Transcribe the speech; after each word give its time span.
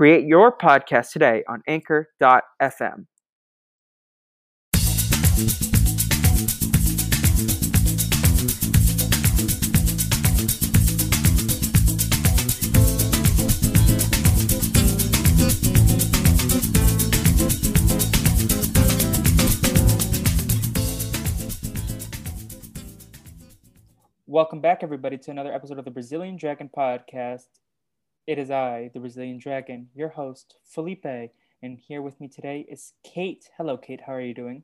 Create 0.00 0.24
your 0.24 0.50
podcast 0.56 1.12
today 1.12 1.44
on 1.46 1.62
anchor.fm. 1.68 3.04
Welcome 24.26 24.62
back, 24.62 24.82
everybody, 24.82 25.18
to 25.18 25.30
another 25.30 25.52
episode 25.52 25.78
of 25.78 25.84
the 25.84 25.90
Brazilian 25.90 26.38
Dragon 26.38 26.70
Podcast. 26.74 27.59
It 28.30 28.38
is 28.38 28.48
I, 28.48 28.92
the 28.94 29.00
Brazilian 29.00 29.38
Dragon, 29.38 29.88
your 29.92 30.10
host, 30.10 30.54
Felipe, 30.64 31.32
and 31.64 31.76
here 31.76 32.00
with 32.00 32.20
me 32.20 32.28
today 32.28 32.64
is 32.70 32.92
Kate. 33.02 33.50
Hello, 33.56 33.76
Kate. 33.76 34.00
How 34.06 34.12
are 34.12 34.20
you 34.20 34.34
doing? 34.34 34.62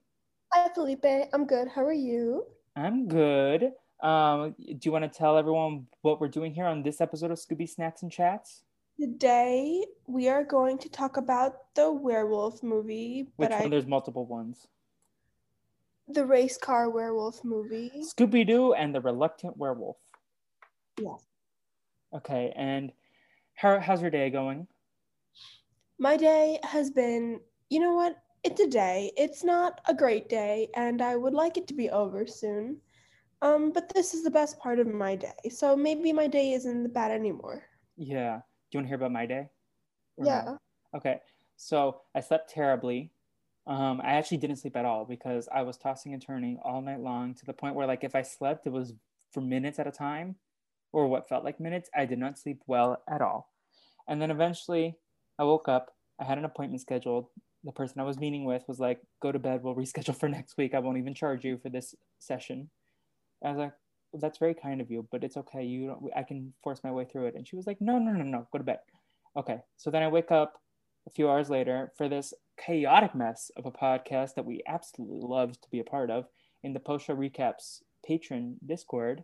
Hi, 0.52 0.68
Felipe. 0.72 1.28
I'm 1.32 1.46
good. 1.46 1.66
How 1.74 1.84
are 1.84 1.92
you? 1.92 2.44
I'm 2.76 3.08
good. 3.08 3.72
Um, 4.00 4.54
do 4.56 4.78
you 4.82 4.92
want 4.92 5.02
to 5.02 5.18
tell 5.18 5.36
everyone 5.36 5.88
what 6.02 6.20
we're 6.20 6.28
doing 6.28 6.54
here 6.54 6.66
on 6.66 6.84
this 6.84 7.00
episode 7.00 7.32
of 7.32 7.38
Scooby 7.38 7.68
Snacks 7.68 8.04
and 8.04 8.12
Chats? 8.12 8.62
Today, 9.00 9.84
we 10.06 10.28
are 10.28 10.44
going 10.44 10.78
to 10.78 10.88
talk 10.88 11.16
about 11.16 11.74
the 11.74 11.90
werewolf 11.92 12.62
movie. 12.62 13.26
Which 13.34 13.48
but 13.48 13.58
one? 13.58 13.66
I, 13.66 13.68
There's 13.68 13.88
multiple 13.88 14.26
ones. 14.26 14.68
the 16.06 16.24
race 16.24 16.56
car 16.56 16.88
werewolf 16.88 17.42
movie. 17.42 17.90
Scooby 17.98 18.46
Doo 18.46 18.74
and 18.74 18.94
the 18.94 19.00
Reluctant 19.00 19.56
Werewolf. 19.56 19.96
Yes. 21.00 21.24
Okay, 22.14 22.52
and 22.54 22.92
how, 23.56 23.80
how's 23.80 24.00
your 24.00 24.10
day 24.10 24.30
going? 24.30 24.66
My 25.98 26.16
day 26.16 26.58
has 26.62 26.90
been, 26.90 27.40
you 27.70 27.80
know 27.80 27.94
what? 27.94 28.16
It's 28.44 28.60
a 28.60 28.68
day. 28.68 29.12
It's 29.16 29.42
not 29.42 29.80
a 29.88 29.94
great 29.94 30.28
day, 30.28 30.68
and 30.76 31.02
I 31.02 31.16
would 31.16 31.34
like 31.34 31.56
it 31.56 31.66
to 31.68 31.74
be 31.74 31.90
over 31.90 32.26
soon. 32.26 32.76
Um, 33.42 33.72
but 33.72 33.92
this 33.92 34.14
is 34.14 34.22
the 34.22 34.30
best 34.30 34.58
part 34.58 34.78
of 34.78 34.86
my 34.86 35.16
day. 35.16 35.32
So 35.50 35.74
maybe 35.74 36.12
my 36.12 36.26
day 36.26 36.52
isn't 36.52 36.92
bad 36.92 37.10
anymore. 37.10 37.64
Yeah. 37.96 38.36
Do 38.36 38.78
you 38.78 38.78
want 38.78 38.86
to 38.86 38.88
hear 38.88 38.96
about 38.96 39.12
my 39.12 39.26
day? 39.26 39.48
Or? 40.16 40.26
Yeah. 40.26 40.56
Okay. 40.94 41.20
So 41.56 42.02
I 42.14 42.20
slept 42.20 42.50
terribly. 42.50 43.10
Um, 43.66 44.00
I 44.02 44.12
actually 44.12 44.36
didn't 44.36 44.56
sleep 44.56 44.76
at 44.76 44.84
all 44.84 45.04
because 45.04 45.48
I 45.52 45.62
was 45.62 45.76
tossing 45.76 46.12
and 46.12 46.22
turning 46.22 46.58
all 46.62 46.80
night 46.80 47.00
long 47.00 47.34
to 47.34 47.44
the 47.46 47.52
point 47.52 47.74
where, 47.74 47.86
like, 47.86 48.04
if 48.04 48.14
I 48.14 48.22
slept, 48.22 48.66
it 48.66 48.72
was 48.72 48.94
for 49.32 49.40
minutes 49.40 49.78
at 49.78 49.86
a 49.86 49.90
time 49.92 50.36
or 50.92 51.06
what 51.06 51.28
felt 51.28 51.44
like 51.44 51.60
minutes. 51.60 51.90
I 51.94 52.06
did 52.06 52.18
not 52.18 52.38
sleep 52.38 52.62
well 52.66 53.02
at 53.08 53.20
all. 53.20 53.50
And 54.08 54.20
then 54.20 54.30
eventually 54.30 54.96
I 55.38 55.44
woke 55.44 55.68
up. 55.68 55.90
I 56.20 56.24
had 56.24 56.38
an 56.38 56.44
appointment 56.44 56.80
scheduled. 56.80 57.26
The 57.64 57.72
person 57.72 58.00
I 58.00 58.04
was 58.04 58.18
meeting 58.18 58.44
with 58.44 58.62
was 58.68 58.78
like, 58.78 59.00
go 59.20 59.32
to 59.32 59.38
bed. 59.38 59.62
We'll 59.62 59.74
reschedule 59.74 60.16
for 60.18 60.28
next 60.28 60.56
week. 60.56 60.74
I 60.74 60.78
won't 60.78 60.98
even 60.98 61.14
charge 61.14 61.44
you 61.44 61.58
for 61.58 61.68
this 61.68 61.94
session. 62.18 62.70
I 63.44 63.50
was 63.50 63.58
like, 63.58 63.72
well, 64.12 64.20
that's 64.20 64.38
very 64.38 64.54
kind 64.54 64.80
of 64.80 64.90
you, 64.90 65.06
but 65.10 65.24
it's 65.24 65.36
okay. 65.36 65.64
You 65.64 65.88
don't, 65.88 66.02
I 66.16 66.22
can 66.22 66.54
force 66.62 66.80
my 66.82 66.92
way 66.92 67.04
through 67.04 67.26
it. 67.26 67.34
And 67.34 67.46
she 67.46 67.56
was 67.56 67.66
like, 67.66 67.80
no, 67.80 67.98
no, 67.98 68.12
no, 68.12 68.24
no, 68.24 68.48
go 68.52 68.58
to 68.58 68.64
bed. 68.64 68.78
Okay. 69.36 69.60
So 69.76 69.90
then 69.90 70.02
I 70.02 70.08
wake 70.08 70.30
up 70.30 70.54
a 71.06 71.10
few 71.10 71.28
hours 71.28 71.50
later 71.50 71.92
for 71.96 72.08
this 72.08 72.32
chaotic 72.58 73.14
mess 73.14 73.50
of 73.56 73.66
a 73.66 73.70
podcast 73.70 74.34
that 74.34 74.44
we 74.44 74.62
absolutely 74.66 75.20
love 75.20 75.60
to 75.60 75.70
be 75.70 75.80
a 75.80 75.84
part 75.84 76.10
of 76.10 76.26
in 76.62 76.72
the 76.72 76.80
post 76.80 77.06
show 77.06 77.14
recaps 77.14 77.80
patron 78.04 78.56
discord 78.66 79.22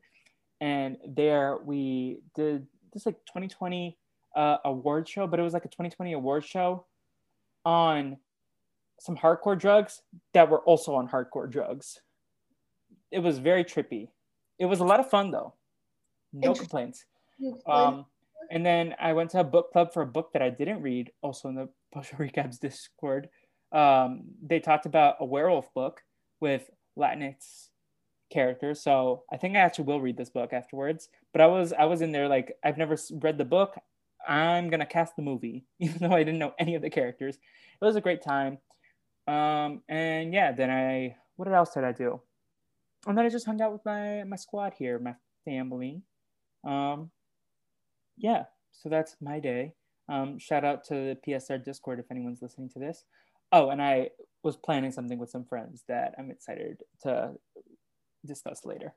and 0.62 0.96
there 1.06 1.58
we 1.64 2.20
did 2.34 2.66
this 2.92 3.04
like 3.04 3.16
2020 3.26 3.98
uh, 4.36 4.56
award 4.64 5.08
show 5.08 5.26
but 5.26 5.38
it 5.38 5.42
was 5.42 5.52
like 5.52 5.64
a 5.64 5.68
2020 5.68 6.12
award 6.12 6.44
show 6.44 6.86
on 7.64 8.16
some 9.02 9.16
hardcore 9.16 9.58
drugs 9.58 10.02
that 10.32 10.48
were 10.48 10.60
also 10.60 10.94
on 10.94 11.08
hardcore 11.08 11.50
drugs. 11.50 12.00
It 13.10 13.18
was 13.18 13.38
very 13.38 13.64
trippy. 13.64 14.10
It 14.60 14.66
was 14.66 14.78
a 14.78 14.84
lot 14.84 15.00
of 15.00 15.10
fun 15.10 15.32
though. 15.32 15.54
No 16.32 16.54
complaints. 16.54 17.04
Um, 17.66 18.06
and 18.50 18.64
then 18.64 18.94
I 19.00 19.12
went 19.12 19.30
to 19.30 19.40
a 19.40 19.44
book 19.44 19.72
club 19.72 19.92
for 19.92 20.02
a 20.02 20.06
book 20.06 20.32
that 20.32 20.42
I 20.42 20.50
didn't 20.50 20.82
read, 20.82 21.10
also 21.20 21.48
in 21.48 21.56
the 21.56 21.68
Post 21.92 22.12
Recaps 22.12 22.60
Discord. 22.60 23.28
Um, 23.72 24.22
they 24.40 24.60
talked 24.60 24.86
about 24.86 25.16
a 25.18 25.24
werewolf 25.24 25.72
book 25.74 26.02
with 26.40 26.70
Latinx 26.96 27.70
characters, 28.32 28.82
so 28.82 29.24
I 29.32 29.36
think 29.36 29.56
I 29.56 29.60
actually 29.60 29.84
will 29.84 30.00
read 30.00 30.16
this 30.16 30.30
book 30.30 30.52
afterwards. 30.52 31.08
But 31.32 31.40
I 31.40 31.46
was 31.46 31.72
I 31.72 31.84
was 31.84 32.00
in 32.00 32.12
there 32.12 32.28
like 32.28 32.56
I've 32.64 32.78
never 32.78 32.96
read 33.20 33.38
the 33.38 33.44
book. 33.44 33.76
I'm 34.26 34.70
gonna 34.70 34.86
cast 34.86 35.16
the 35.16 35.22
movie, 35.22 35.66
even 35.80 35.98
though 35.98 36.16
I 36.16 36.24
didn't 36.24 36.38
know 36.38 36.54
any 36.58 36.74
of 36.74 36.82
the 36.82 36.90
characters. 36.90 37.36
It 37.36 37.84
was 37.84 37.96
a 37.96 38.00
great 38.00 38.22
time. 38.22 38.58
Um, 39.28 39.82
and 39.88 40.32
yeah, 40.34 40.52
then 40.52 40.70
I 40.70 41.16
what 41.36 41.48
else 41.52 41.74
did 41.74 41.84
I 41.84 41.92
do? 41.92 42.20
And 43.06 43.18
then 43.18 43.24
I 43.24 43.28
just 43.28 43.46
hung 43.46 43.60
out 43.60 43.72
with 43.72 43.84
my 43.84 44.24
my 44.24 44.36
squad 44.36 44.74
here, 44.74 44.98
my 44.98 45.14
family. 45.44 46.02
Um, 46.64 47.10
yeah, 48.16 48.44
so 48.70 48.88
that's 48.88 49.16
my 49.20 49.40
day. 49.40 49.74
Um, 50.08 50.38
shout 50.38 50.64
out 50.64 50.84
to 50.84 50.94
the 50.94 51.18
PSR 51.26 51.64
Discord 51.64 51.98
if 51.98 52.10
anyone's 52.10 52.42
listening 52.42 52.68
to 52.70 52.78
this. 52.78 53.04
Oh, 53.52 53.70
and 53.70 53.82
I 53.82 54.10
was 54.42 54.56
planning 54.56 54.92
something 54.92 55.18
with 55.18 55.30
some 55.30 55.44
friends 55.44 55.84
that 55.88 56.14
I'm 56.18 56.30
excited 56.30 56.78
to 57.02 57.32
discuss 58.26 58.64
later. 58.64 58.94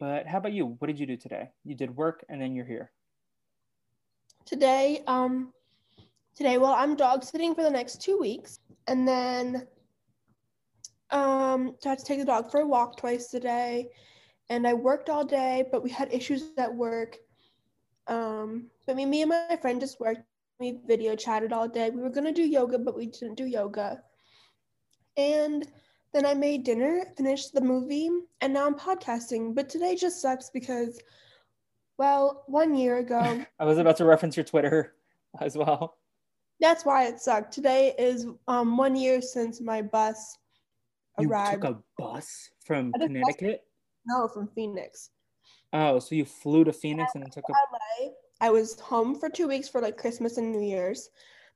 But 0.00 0.26
how 0.26 0.38
about 0.38 0.52
you? 0.52 0.76
What 0.78 0.88
did 0.88 0.98
you 0.98 1.06
do 1.06 1.16
today? 1.16 1.50
You 1.64 1.74
did 1.74 1.96
work 1.96 2.24
and 2.28 2.40
then 2.40 2.54
you're 2.54 2.66
here. 2.66 2.90
today 4.44 5.02
um 5.06 5.52
today 6.34 6.58
well 6.58 6.72
i'm 6.72 6.94
dog 6.96 7.24
sitting 7.24 7.54
for 7.54 7.62
the 7.62 7.70
next 7.70 8.02
two 8.02 8.18
weeks 8.18 8.58
and 8.86 9.06
then 9.08 9.66
um 11.10 11.74
so 11.80 11.88
i 11.88 11.90
had 11.90 11.98
to 11.98 12.04
take 12.04 12.18
the 12.18 12.24
dog 12.24 12.50
for 12.50 12.60
a 12.60 12.66
walk 12.66 12.96
twice 12.96 13.28
today 13.28 13.88
and 14.50 14.66
i 14.66 14.74
worked 14.74 15.08
all 15.08 15.24
day 15.24 15.64
but 15.72 15.82
we 15.82 15.90
had 15.90 16.12
issues 16.12 16.50
at 16.58 16.74
work 16.74 17.16
um 18.08 18.66
but 18.86 18.96
me, 18.96 19.06
me 19.06 19.22
and 19.22 19.30
my 19.30 19.56
friend 19.60 19.80
just 19.80 19.98
worked 20.00 20.20
we 20.60 20.78
video 20.86 21.16
chatted 21.16 21.52
all 21.52 21.68
day 21.68 21.90
we 21.90 22.02
were 22.02 22.10
going 22.10 22.26
to 22.26 22.32
do 22.32 22.42
yoga 22.42 22.78
but 22.78 22.96
we 22.96 23.06
didn't 23.06 23.34
do 23.36 23.46
yoga 23.46 24.02
and 25.16 25.66
then 26.14 26.24
i 26.24 26.32
made 26.32 26.64
dinner 26.64 27.04
finished 27.16 27.52
the 27.52 27.60
movie 27.60 28.08
and 28.40 28.54
now 28.54 28.66
i'm 28.66 28.74
podcasting 28.74 29.54
but 29.54 29.68
today 29.68 29.94
just 29.96 30.22
sucks 30.22 30.48
because 30.48 30.98
well 31.98 32.44
one 32.46 32.74
year 32.74 32.98
ago 32.98 33.44
I 33.58 33.64
was 33.64 33.78
about 33.78 33.96
to 33.98 34.04
reference 34.04 34.36
your 34.36 34.44
Twitter 34.44 34.94
as 35.40 35.56
well. 35.56 35.98
That's 36.60 36.84
why 36.84 37.06
it 37.06 37.20
sucked. 37.20 37.52
Today 37.52 37.94
is 37.98 38.26
um 38.48 38.76
one 38.76 38.96
year 38.96 39.20
since 39.20 39.60
my 39.60 39.82
bus 39.82 40.38
You 41.18 41.28
arrived. 41.28 41.62
took 41.62 41.70
a 41.70 41.78
bus 41.98 42.50
from 42.64 42.92
took 42.92 43.00
bus. 43.00 43.06
Connecticut? 43.08 43.64
no, 44.06 44.28
from 44.28 44.48
Phoenix. 44.54 45.10
Oh, 45.72 45.98
so 45.98 46.14
you 46.14 46.24
flew 46.24 46.64
to 46.64 46.72
Phoenix 46.72 47.12
and 47.14 47.22
then 47.24 47.30
took 47.30 47.44
a 47.48 47.52
LA. 47.52 48.10
I 48.40 48.50
was 48.50 48.78
home 48.80 49.14
for 49.18 49.28
two 49.28 49.48
weeks 49.48 49.68
for 49.68 49.80
like 49.80 49.96
Christmas 49.96 50.36
and 50.38 50.52
New 50.52 50.60
Year's. 50.62 51.10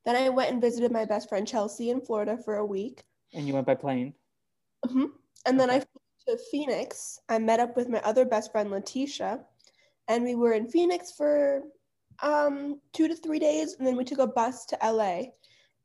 Then 0.04 0.16
I 0.16 0.28
went 0.28 0.50
and 0.50 0.60
visited 0.60 0.90
my 0.92 1.04
best 1.04 1.28
friend 1.28 1.46
Chelsea 1.46 1.90
in 1.90 2.00
Florida 2.00 2.36
for 2.44 2.56
a 2.56 2.66
week. 2.66 3.02
and 3.34 3.46
you 3.46 3.55
went 3.55 3.66
by 3.66 3.75
plane. 3.75 4.14
Hmm 4.86 5.04
And 5.46 5.58
then 5.58 5.70
I 5.70 5.80
flew 5.80 6.36
to 6.36 6.38
Phoenix. 6.50 7.20
I 7.28 7.38
met 7.38 7.60
up 7.60 7.76
with 7.76 7.88
my 7.88 8.00
other 8.00 8.25
best 8.25 8.52
friend 8.52 8.70
Letitia, 8.70 9.40
and 10.08 10.25
we 10.25 10.34
were 10.34 10.52
in 10.52 10.69
Phoenix 10.69 11.12
for 11.12 11.62
um 12.22 12.80
two 12.92 13.08
to 13.08 13.14
three 13.14 13.38
days, 13.38 13.76
and 13.78 13.86
then 13.86 13.96
we 13.96 14.04
took 14.04 14.19
a 14.19 14.26
bus 14.26 14.66
to 14.66 14.78
LA, 14.84 15.32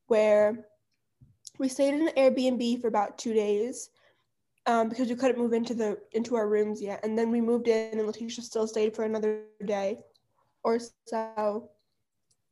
where 0.08 0.66
we 1.60 1.70
stayed 1.70 1.94
in 1.94 2.08
an 2.08 2.14
Airbnb 2.16 2.82
for 2.82 2.88
about 2.88 3.18
two 3.18 3.34
days, 3.34 3.90
um, 4.66 4.90
because 4.90 5.10
we 5.10 5.16
couldn't 5.16 5.38
move 5.38 5.54
into 5.54 5.74
the 5.74 5.98
into 6.14 6.36
our 6.36 6.48
rooms 6.48 6.82
yet, 6.82 7.00
and 7.04 7.18
then 7.18 7.32
we 7.32 7.42
moved 7.42 7.68
in, 7.68 7.98
and 8.00 8.08
Letitia 8.08 8.44
still 8.44 8.68
stayed 8.68 8.96
for 8.96 9.04
another 9.06 9.44
day, 9.66 10.00
or 10.64 10.80
so. 11.08 11.70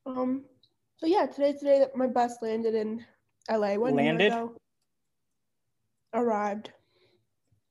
Um, 0.06 0.46
so 0.98 1.08
yeah, 1.08 1.26
today's 1.26 1.60
the 1.60 1.66
day 1.66 1.80
that 1.80 1.96
my 1.96 2.08
bus 2.08 2.38
landed 2.42 2.76
in 2.76 3.04
LA 3.50 3.76
one 3.76 3.96
Landed? 3.96 4.32
year 4.32 4.44
ago. 4.44 4.61
Arrived. 6.14 6.72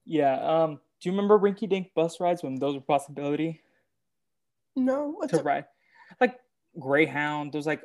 Yeah. 0.04 0.34
Um, 0.40 0.80
do 1.00 1.08
you 1.08 1.12
remember 1.12 1.38
rinky 1.38 1.68
dink 1.68 1.92
bus 1.94 2.20
rides 2.20 2.42
when 2.42 2.56
those 2.56 2.74
were 2.74 2.80
a 2.80 2.82
possibility? 2.82 3.62
No, 4.76 5.14
what's 5.16 5.32
to 5.32 5.40
it? 5.40 5.44
ride 5.44 5.64
like 6.20 6.38
Greyhound. 6.78 7.52
Those 7.52 7.66
like 7.66 7.82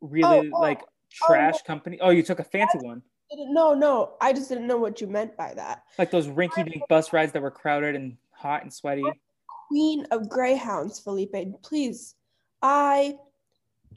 really 0.00 0.50
Oh, 0.52 0.56
oh, 0.56 0.60
like 0.60 0.82
oh, 0.82 1.26
trash 1.26 1.62
company. 1.62 1.98
Oh, 2.00 2.10
you 2.10 2.22
took 2.22 2.38
a 2.38 2.44
fancy 2.44 2.78
one. 2.78 3.02
No, 3.36 3.74
no, 3.74 4.14
I 4.20 4.32
just 4.32 4.48
didn't 4.48 4.66
know 4.66 4.76
what 4.76 5.00
you 5.00 5.06
meant 5.06 5.36
by 5.36 5.54
that. 5.54 5.82
Like 5.98 6.10
those 6.10 6.28
rinky-dink 6.28 6.84
bus 6.88 7.12
rides 7.12 7.32
that 7.32 7.42
were 7.42 7.50
crowded 7.50 7.96
and 7.96 8.16
hot 8.30 8.62
and 8.62 8.72
sweaty. 8.72 9.02
Queen 9.68 10.06
of 10.10 10.28
Greyhounds, 10.28 11.00
Felipe. 11.00 11.34
Please, 11.62 12.14
I 12.62 13.16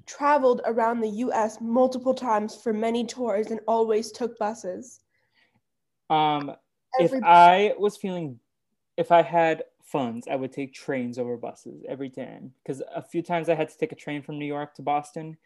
traveled 0.05 0.61
around 0.65 1.01
the 1.01 1.09
U.S. 1.09 1.59
multiple 1.61 2.15
times 2.15 2.55
for 2.55 2.73
many 2.73 3.05
tours 3.05 3.51
and 3.51 3.59
always 3.67 4.11
took 4.11 4.39
buses. 4.39 5.01
Um, 6.09 6.54
if 7.00 7.12
I 7.24 7.74
was 7.77 7.98
feeling, 7.98 8.39
if 8.95 9.12
I 9.12 9.21
had 9.21 9.63
funds, 9.83 10.27
I 10.30 10.36
would 10.36 10.51
take 10.51 10.74
trains 10.74 11.18
over 11.18 11.38
buses 11.38 11.83
every 11.88 12.09
time. 12.09 12.54
Because 12.63 12.81
a 12.94 13.01
few 13.01 13.21
times 13.21 13.50
I 13.50 13.56
had 13.56 13.69
to 13.69 13.77
take 13.77 13.92
a 13.92 13.95
train 13.95 14.21
from 14.21 14.39
New 14.39 14.45
York 14.45 14.75
to 14.75 14.81
Boston 14.81 15.38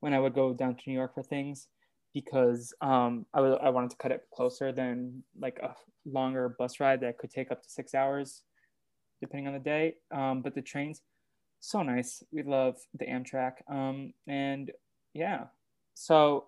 when 0.00 0.12
I 0.12 0.20
would 0.20 0.34
go 0.34 0.52
down 0.52 0.74
to 0.74 0.82
New 0.86 0.94
York 0.94 1.14
for 1.14 1.22
things 1.22 1.68
because 2.12 2.72
um, 2.80 3.26
I, 3.34 3.40
was, 3.40 3.58
I 3.62 3.68
wanted 3.68 3.90
to 3.90 3.96
cut 3.96 4.10
it 4.10 4.26
closer 4.34 4.72
than 4.72 5.22
like 5.38 5.58
a 5.62 5.74
longer 6.10 6.54
bus 6.58 6.80
ride 6.80 7.00
that 7.02 7.18
could 7.18 7.30
take 7.30 7.50
up 7.50 7.62
to 7.62 7.68
six 7.68 7.94
hours, 7.94 8.42
depending 9.20 9.46
on 9.46 9.52
the 9.52 9.58
day. 9.58 9.96
Um, 10.12 10.40
but 10.40 10.54
the 10.54 10.62
trains, 10.62 11.02
so 11.60 11.82
nice. 11.82 12.22
We 12.32 12.42
love 12.42 12.78
the 12.98 13.06
Amtrak. 13.06 13.54
Um, 13.68 14.14
and 14.26 14.70
yeah, 15.12 15.44
so 15.94 16.46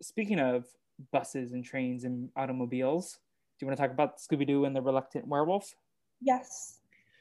speaking 0.00 0.38
of 0.38 0.66
buses 1.12 1.52
and 1.52 1.64
trains 1.64 2.04
and 2.04 2.30
automobiles, 2.36 3.18
do 3.58 3.64
you 3.64 3.68
want 3.68 3.78
to 3.78 3.82
talk 3.82 3.92
about 3.92 4.18
Scooby 4.18 4.46
Doo 4.46 4.64
and 4.64 4.74
the 4.74 4.82
Reluctant 4.82 5.26
Werewolf? 5.26 5.74
Yes. 6.20 6.78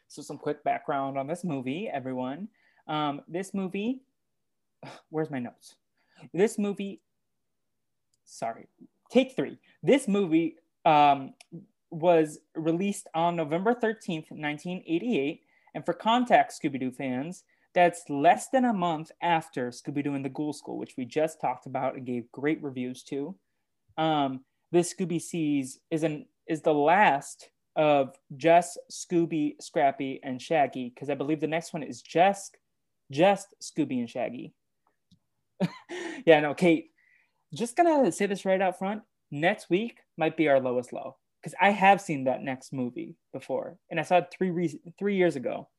So, 0.08 0.22
some 0.22 0.38
quick 0.38 0.64
background 0.64 1.18
on 1.18 1.28
this 1.28 1.44
movie, 1.44 1.90
everyone. 1.92 2.48
Um, 2.88 3.22
this 3.28 3.54
movie, 3.54 4.02
where's 5.10 5.30
my 5.30 5.40
notes? 5.40 5.76
This 6.34 6.58
movie 6.58 7.02
sorry, 8.30 8.68
take 9.12 9.36
three. 9.36 9.58
This 9.84 10.08
movie 10.08 10.56
um, 10.86 11.34
was 11.90 12.40
released 12.56 13.08
on 13.14 13.36
November 13.36 13.74
13th, 13.74 14.32
1988. 14.32 15.42
And 15.76 15.86
for 15.86 15.94
context, 15.94 16.62
Scooby 16.62 16.80
Doo 16.80 16.92
fans, 16.92 17.44
that's 17.74 18.10
less 18.10 18.50
than 18.50 18.66
a 18.66 18.74
month 18.74 19.12
after 19.22 19.70
Scooby 19.70 20.04
Doo 20.04 20.16
and 20.16 20.26
the 20.26 20.30
Ghoul 20.30 20.54
School, 20.54 20.78
which 20.78 20.96
we 20.98 21.06
just 21.06 21.42
talked 21.42 21.66
about 21.66 21.96
and 21.96 22.06
gave 22.06 22.32
great 22.32 22.62
reviews 22.64 23.04
to. 23.04 23.36
Um, 23.98 24.42
this 24.72 24.94
Scooby 24.94 25.22
Sees 25.22 25.80
is 25.92 26.04
an 26.04 26.26
is 26.48 26.62
the 26.62 26.74
last 26.74 27.50
of 27.76 28.16
Jess, 28.36 28.78
Scooby, 28.92 29.56
Scrappy, 29.62 30.20
and 30.24 30.42
Shaggy, 30.42 30.92
because 30.94 31.10
I 31.10 31.16
believe 31.16 31.40
the 31.40 31.48
next 31.48 31.74
one 31.74 31.84
is 31.84 32.02
just 32.02 32.58
just 33.12 33.48
Scooby 33.62 34.00
and 34.00 34.10
Shaggy. 34.10 34.54
yeah, 36.26 36.40
no, 36.40 36.54
Kate, 36.54 36.92
just 37.54 37.76
gonna 37.76 38.12
say 38.12 38.26
this 38.26 38.46
right 38.46 38.62
out 38.62 38.78
front. 38.78 39.02
Next 39.32 39.70
week 39.70 40.00
might 40.18 40.38
be 40.38 40.48
our 40.48 40.60
lowest 40.60 40.92
low 40.92 41.18
because 41.42 41.56
I 41.62 41.70
have 41.70 42.02
seen 42.02 42.26
that 42.26 42.42
next 42.44 42.74
movie 42.74 43.16
before, 43.34 43.78
and 43.90 44.00
I 44.00 44.04
saw 44.04 44.18
it 44.18 44.34
three 44.36 44.50
re- 44.50 44.82
three 44.98 45.16
years 45.16 45.36
ago, 45.36 45.70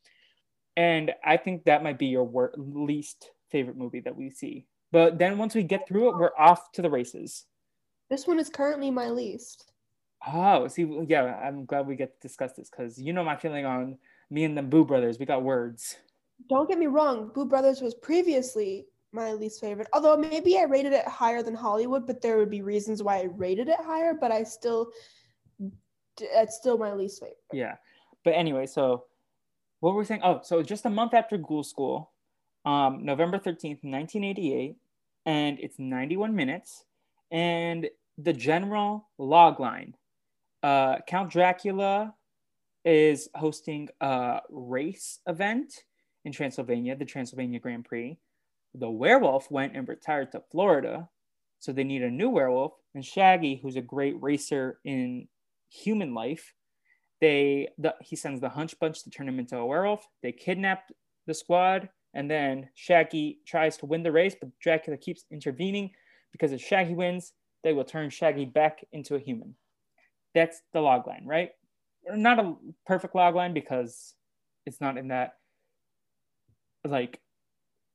and 0.76 1.12
I 1.24 1.36
think 1.36 1.64
that 1.64 1.82
might 1.82 1.98
be 1.98 2.06
your 2.06 2.52
least 2.56 3.30
favorite 3.50 3.76
movie 3.76 4.00
that 4.00 4.16
we 4.16 4.30
see. 4.30 4.66
But 4.92 5.18
then 5.18 5.38
once 5.38 5.54
we 5.54 5.62
get 5.62 5.86
through 5.86 6.10
it, 6.10 6.18
we're 6.18 6.36
off 6.36 6.72
to 6.72 6.82
the 6.82 6.90
races. 6.90 7.44
This 8.10 8.26
one 8.26 8.38
is 8.40 8.50
currently 8.50 8.90
my 8.90 9.08
least. 9.08 9.72
Oh, 10.26 10.68
see, 10.68 10.84
yeah, 11.06 11.40
I'm 11.42 11.64
glad 11.64 11.86
we 11.86 11.96
get 11.96 12.20
to 12.20 12.28
discuss 12.28 12.52
this 12.52 12.68
because 12.68 13.00
you 13.00 13.12
know 13.12 13.24
my 13.24 13.36
feeling 13.36 13.64
on 13.64 13.96
me 14.28 14.44
and 14.44 14.58
the 14.58 14.62
Boo 14.62 14.84
Brothers. 14.84 15.18
We 15.18 15.26
got 15.26 15.42
words. 15.42 15.96
Don't 16.48 16.68
get 16.68 16.78
me 16.78 16.88
wrong, 16.88 17.30
Boo 17.34 17.46
Brothers 17.46 17.80
was 17.80 17.94
previously 17.94 18.86
my 19.12 19.32
least 19.32 19.60
favorite. 19.60 19.88
Although 19.92 20.16
maybe 20.16 20.58
I 20.58 20.64
rated 20.64 20.92
it 20.92 21.06
higher 21.06 21.42
than 21.42 21.54
Hollywood, 21.54 22.06
but 22.06 22.20
there 22.20 22.38
would 22.38 22.50
be 22.50 22.62
reasons 22.62 23.02
why 23.02 23.18
I 23.18 23.28
rated 23.36 23.68
it 23.68 23.80
higher. 23.80 24.12
But 24.12 24.30
I 24.30 24.42
still, 24.42 24.90
it's 26.18 26.56
still 26.56 26.78
my 26.78 26.92
least 26.92 27.20
favorite. 27.20 27.38
Yeah, 27.52 27.76
but 28.24 28.32
anyway, 28.32 28.66
so 28.66 29.04
what 29.80 29.94
were 29.94 30.00
we 30.00 30.04
saying? 30.04 30.22
Oh, 30.22 30.40
so 30.42 30.62
just 30.62 30.84
a 30.84 30.90
month 30.90 31.14
after 31.14 31.38
Ghoul 31.38 31.62
School, 31.62 32.10
um, 32.64 33.04
November 33.04 33.38
thirteenth, 33.38 33.82
nineteen 33.82 34.24
eighty-eight, 34.24 34.76
and 35.26 35.58
it's 35.60 35.78
ninety-one 35.78 36.34
minutes, 36.34 36.84
and 37.30 37.88
the 38.18 38.32
general 38.32 39.08
log 39.18 39.60
line. 39.60 39.94
Uh, 40.62 40.98
Count 41.06 41.30
Dracula 41.30 42.14
is 42.84 43.28
hosting 43.34 43.88
a 44.00 44.40
race 44.50 45.20
event 45.26 45.72
in 46.24 46.32
Transylvania, 46.32 46.96
the 46.96 47.04
Transylvania 47.04 47.58
Grand 47.58 47.84
Prix 47.84 48.18
the 48.74 48.90
werewolf 48.90 49.50
went 49.50 49.74
and 49.76 49.88
retired 49.88 50.32
to 50.32 50.42
Florida. 50.50 51.08
So 51.58 51.72
they 51.72 51.84
need 51.84 52.02
a 52.02 52.10
new 52.10 52.30
werewolf. 52.30 52.72
And 52.94 53.04
Shaggy, 53.04 53.60
who's 53.62 53.76
a 53.76 53.82
great 53.82 54.20
racer 54.22 54.78
in 54.84 55.28
human 55.68 56.14
life, 56.14 56.52
they 57.20 57.68
the, 57.78 57.94
he 58.00 58.16
sends 58.16 58.40
the 58.40 58.48
hunch 58.48 58.78
bunch 58.78 59.02
to 59.04 59.10
turn 59.10 59.28
him 59.28 59.38
into 59.38 59.56
a 59.56 59.66
werewolf. 59.66 60.06
They 60.22 60.32
kidnap 60.32 60.84
the 61.26 61.34
squad, 61.34 61.88
and 62.14 62.30
then 62.30 62.68
Shaggy 62.74 63.40
tries 63.46 63.76
to 63.78 63.86
win 63.86 64.02
the 64.02 64.10
race, 64.10 64.34
but 64.40 64.48
Dracula 64.58 64.96
keeps 64.96 65.24
intervening 65.30 65.90
because 66.32 66.52
if 66.52 66.62
Shaggy 66.62 66.94
wins, 66.94 67.32
they 67.62 67.72
will 67.72 67.84
turn 67.84 68.10
Shaggy 68.10 68.44
back 68.44 68.84
into 68.92 69.14
a 69.14 69.18
human. 69.18 69.54
That's 70.34 70.62
the 70.72 70.78
logline, 70.78 71.24
right? 71.24 71.50
Not 72.08 72.38
a 72.38 72.54
perfect 72.86 73.14
logline 73.14 73.52
because 73.52 74.14
it's 74.66 74.80
not 74.80 74.96
in 74.96 75.08
that 75.08 75.34
like 76.84 77.20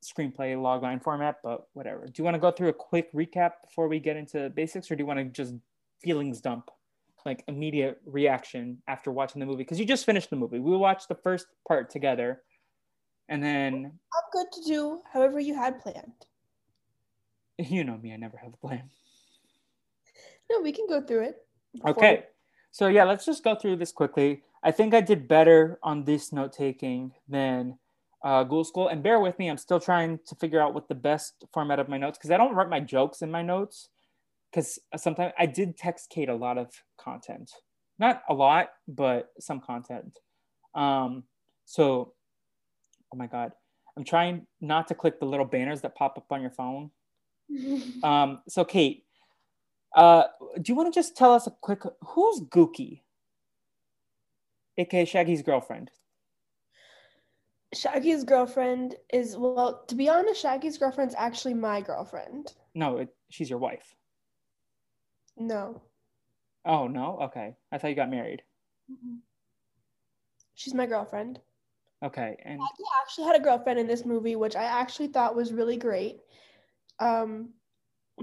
screenplay 0.03 0.55
logline 0.55 1.01
format, 1.01 1.37
but 1.43 1.67
whatever. 1.73 2.05
Do 2.05 2.13
you 2.17 2.23
want 2.23 2.35
to 2.35 2.39
go 2.39 2.51
through 2.51 2.69
a 2.69 2.73
quick 2.73 3.11
recap 3.13 3.51
before 3.63 3.87
we 3.87 3.99
get 3.99 4.17
into 4.17 4.49
basics, 4.51 4.89
or 4.91 4.95
do 4.95 5.01
you 5.01 5.07
want 5.07 5.19
to 5.19 5.25
just 5.25 5.55
feelings 6.01 6.41
dump, 6.41 6.69
like 7.25 7.43
immediate 7.47 7.99
reaction 8.05 8.81
after 8.87 9.11
watching 9.11 9.39
the 9.39 9.45
movie? 9.45 9.63
Because 9.63 9.79
you 9.79 9.85
just 9.85 10.05
finished 10.05 10.29
the 10.29 10.35
movie. 10.35 10.59
We 10.59 10.77
watched 10.77 11.07
the 11.07 11.15
first 11.15 11.47
part 11.67 11.89
together, 11.89 12.43
and 13.29 13.43
then 13.43 13.91
I'm 14.13 14.23
good 14.31 14.47
to 14.53 14.61
do 14.67 15.01
however 15.11 15.39
you 15.39 15.55
had 15.55 15.79
planned. 15.79 16.13
You 17.57 17.85
know 17.85 17.97
me, 17.97 18.11
I 18.11 18.17
never 18.17 18.35
have 18.35 18.53
a 18.53 18.67
plan. 18.67 18.89
No, 20.51 20.61
we 20.61 20.71
can 20.71 20.87
go 20.87 21.01
through 21.01 21.23
it. 21.23 21.35
Okay. 21.85 22.23
So 22.71 22.87
yeah, 22.87 23.03
let's 23.03 23.25
just 23.25 23.43
go 23.43 23.55
through 23.55 23.77
this 23.77 23.91
quickly. 23.91 24.43
I 24.63 24.71
think 24.71 24.93
I 24.93 25.01
did 25.01 25.27
better 25.27 25.79
on 25.83 26.03
this 26.03 26.33
note 26.33 26.53
taking 26.53 27.13
than 27.27 27.77
uh, 28.23 28.43
Ghoul 28.43 28.63
School. 28.63 28.87
And 28.87 29.03
bear 29.03 29.19
with 29.19 29.37
me, 29.39 29.49
I'm 29.49 29.57
still 29.57 29.79
trying 29.79 30.19
to 30.27 30.35
figure 30.35 30.61
out 30.61 30.73
what 30.73 30.89
the 30.89 30.95
best 30.95 31.45
format 31.53 31.79
of 31.79 31.87
my 31.87 31.97
notes 31.97 32.17
because 32.17 32.31
I 32.31 32.37
don't 32.37 32.55
write 32.55 32.69
my 32.69 32.79
jokes 32.79 33.21
in 33.21 33.31
my 33.31 33.43
notes 33.43 33.89
because 34.51 34.79
sometimes 34.97 35.33
I 35.37 35.45
did 35.45 35.77
text 35.77 36.09
Kate 36.09 36.29
a 36.29 36.35
lot 36.35 36.57
of 36.57 36.71
content, 36.97 37.51
not 37.99 38.23
a 38.27 38.33
lot, 38.33 38.69
but 38.87 39.31
some 39.39 39.59
content. 39.59 40.17
Um, 40.73 41.23
so, 41.65 42.13
oh 43.13 43.17
my 43.17 43.27
god, 43.27 43.51
I'm 43.97 44.03
trying 44.03 44.47
not 44.61 44.87
to 44.87 44.95
click 44.95 45.19
the 45.19 45.25
little 45.25 45.45
banners 45.45 45.81
that 45.81 45.95
pop 45.95 46.17
up 46.17 46.31
on 46.31 46.41
your 46.41 46.51
phone. 46.51 46.89
um, 48.03 48.39
so 48.47 48.65
Kate, 48.65 49.04
uh, 49.95 50.25
do 50.61 50.71
you 50.71 50.75
want 50.75 50.93
to 50.93 50.97
just 50.97 51.15
tell 51.15 51.33
us 51.33 51.47
a 51.47 51.51
quick 51.51 51.81
who's 52.03 52.41
Gookie, 52.41 53.01
aka 54.77 55.05
Shaggy's 55.05 55.41
girlfriend? 55.41 55.89
Shaggy's 57.73 58.23
girlfriend 58.23 58.95
is 59.11 59.37
well, 59.37 59.83
to 59.87 59.95
be 59.95 60.09
honest, 60.09 60.41
Shaggy's 60.41 60.77
girlfriend's 60.77 61.15
actually 61.17 61.53
my 61.53 61.81
girlfriend. 61.81 62.53
No, 62.73 62.97
it, 62.97 63.15
she's 63.29 63.49
your 63.49 63.59
wife. 63.59 63.95
No. 65.37 65.81
Oh 66.65 66.87
no. 66.87 67.19
Okay, 67.23 67.55
I 67.71 67.77
thought 67.77 67.89
you 67.89 67.95
got 67.95 68.09
married. 68.09 68.43
Mm-hmm. 68.91 69.15
She's 70.55 70.73
my 70.73 70.85
girlfriend. 70.85 71.39
Okay, 72.03 72.37
and 72.43 72.59
Shaggy 72.59 72.83
actually 73.01 73.25
had 73.25 73.39
a 73.39 73.43
girlfriend 73.43 73.79
in 73.79 73.87
this 73.87 74.05
movie, 74.05 74.35
which 74.35 74.57
I 74.57 74.63
actually 74.63 75.07
thought 75.07 75.35
was 75.35 75.53
really 75.53 75.77
great. 75.77 76.19
Um, 76.99 77.49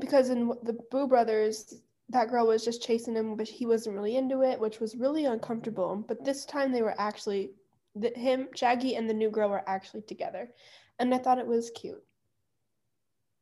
because 0.01 0.31
in 0.31 0.49
the 0.63 0.79
Boo 0.91 1.07
Brothers, 1.07 1.75
that 2.09 2.29
girl 2.29 2.47
was 2.47 2.65
just 2.65 2.83
chasing 2.83 3.17
him, 3.17 3.37
but 3.37 3.49
he 3.49 3.67
wasn't 3.67 3.97
really 3.97 4.17
into 4.17 4.43
it, 4.43 4.59
which 4.59 4.81
was 4.81 4.97
really 4.97 5.25
uncomfortable. 5.25 6.05
But 6.07 6.25
this 6.25 6.45
time 6.45 6.73
they 6.73 6.83
were 6.83 6.99
actually 6.99 7.53
that 7.97 8.17
him, 8.17 8.49
Shaggy, 8.55 8.97
and 8.97 9.09
the 9.09 9.15
new 9.15 9.31
girl 9.31 9.51
were 9.51 9.69
actually 9.69 10.03
together, 10.03 10.51
and 10.99 11.15
I 11.15 11.19
thought 11.19 11.39
it 11.39 11.47
was 11.47 11.71
cute. 11.71 12.03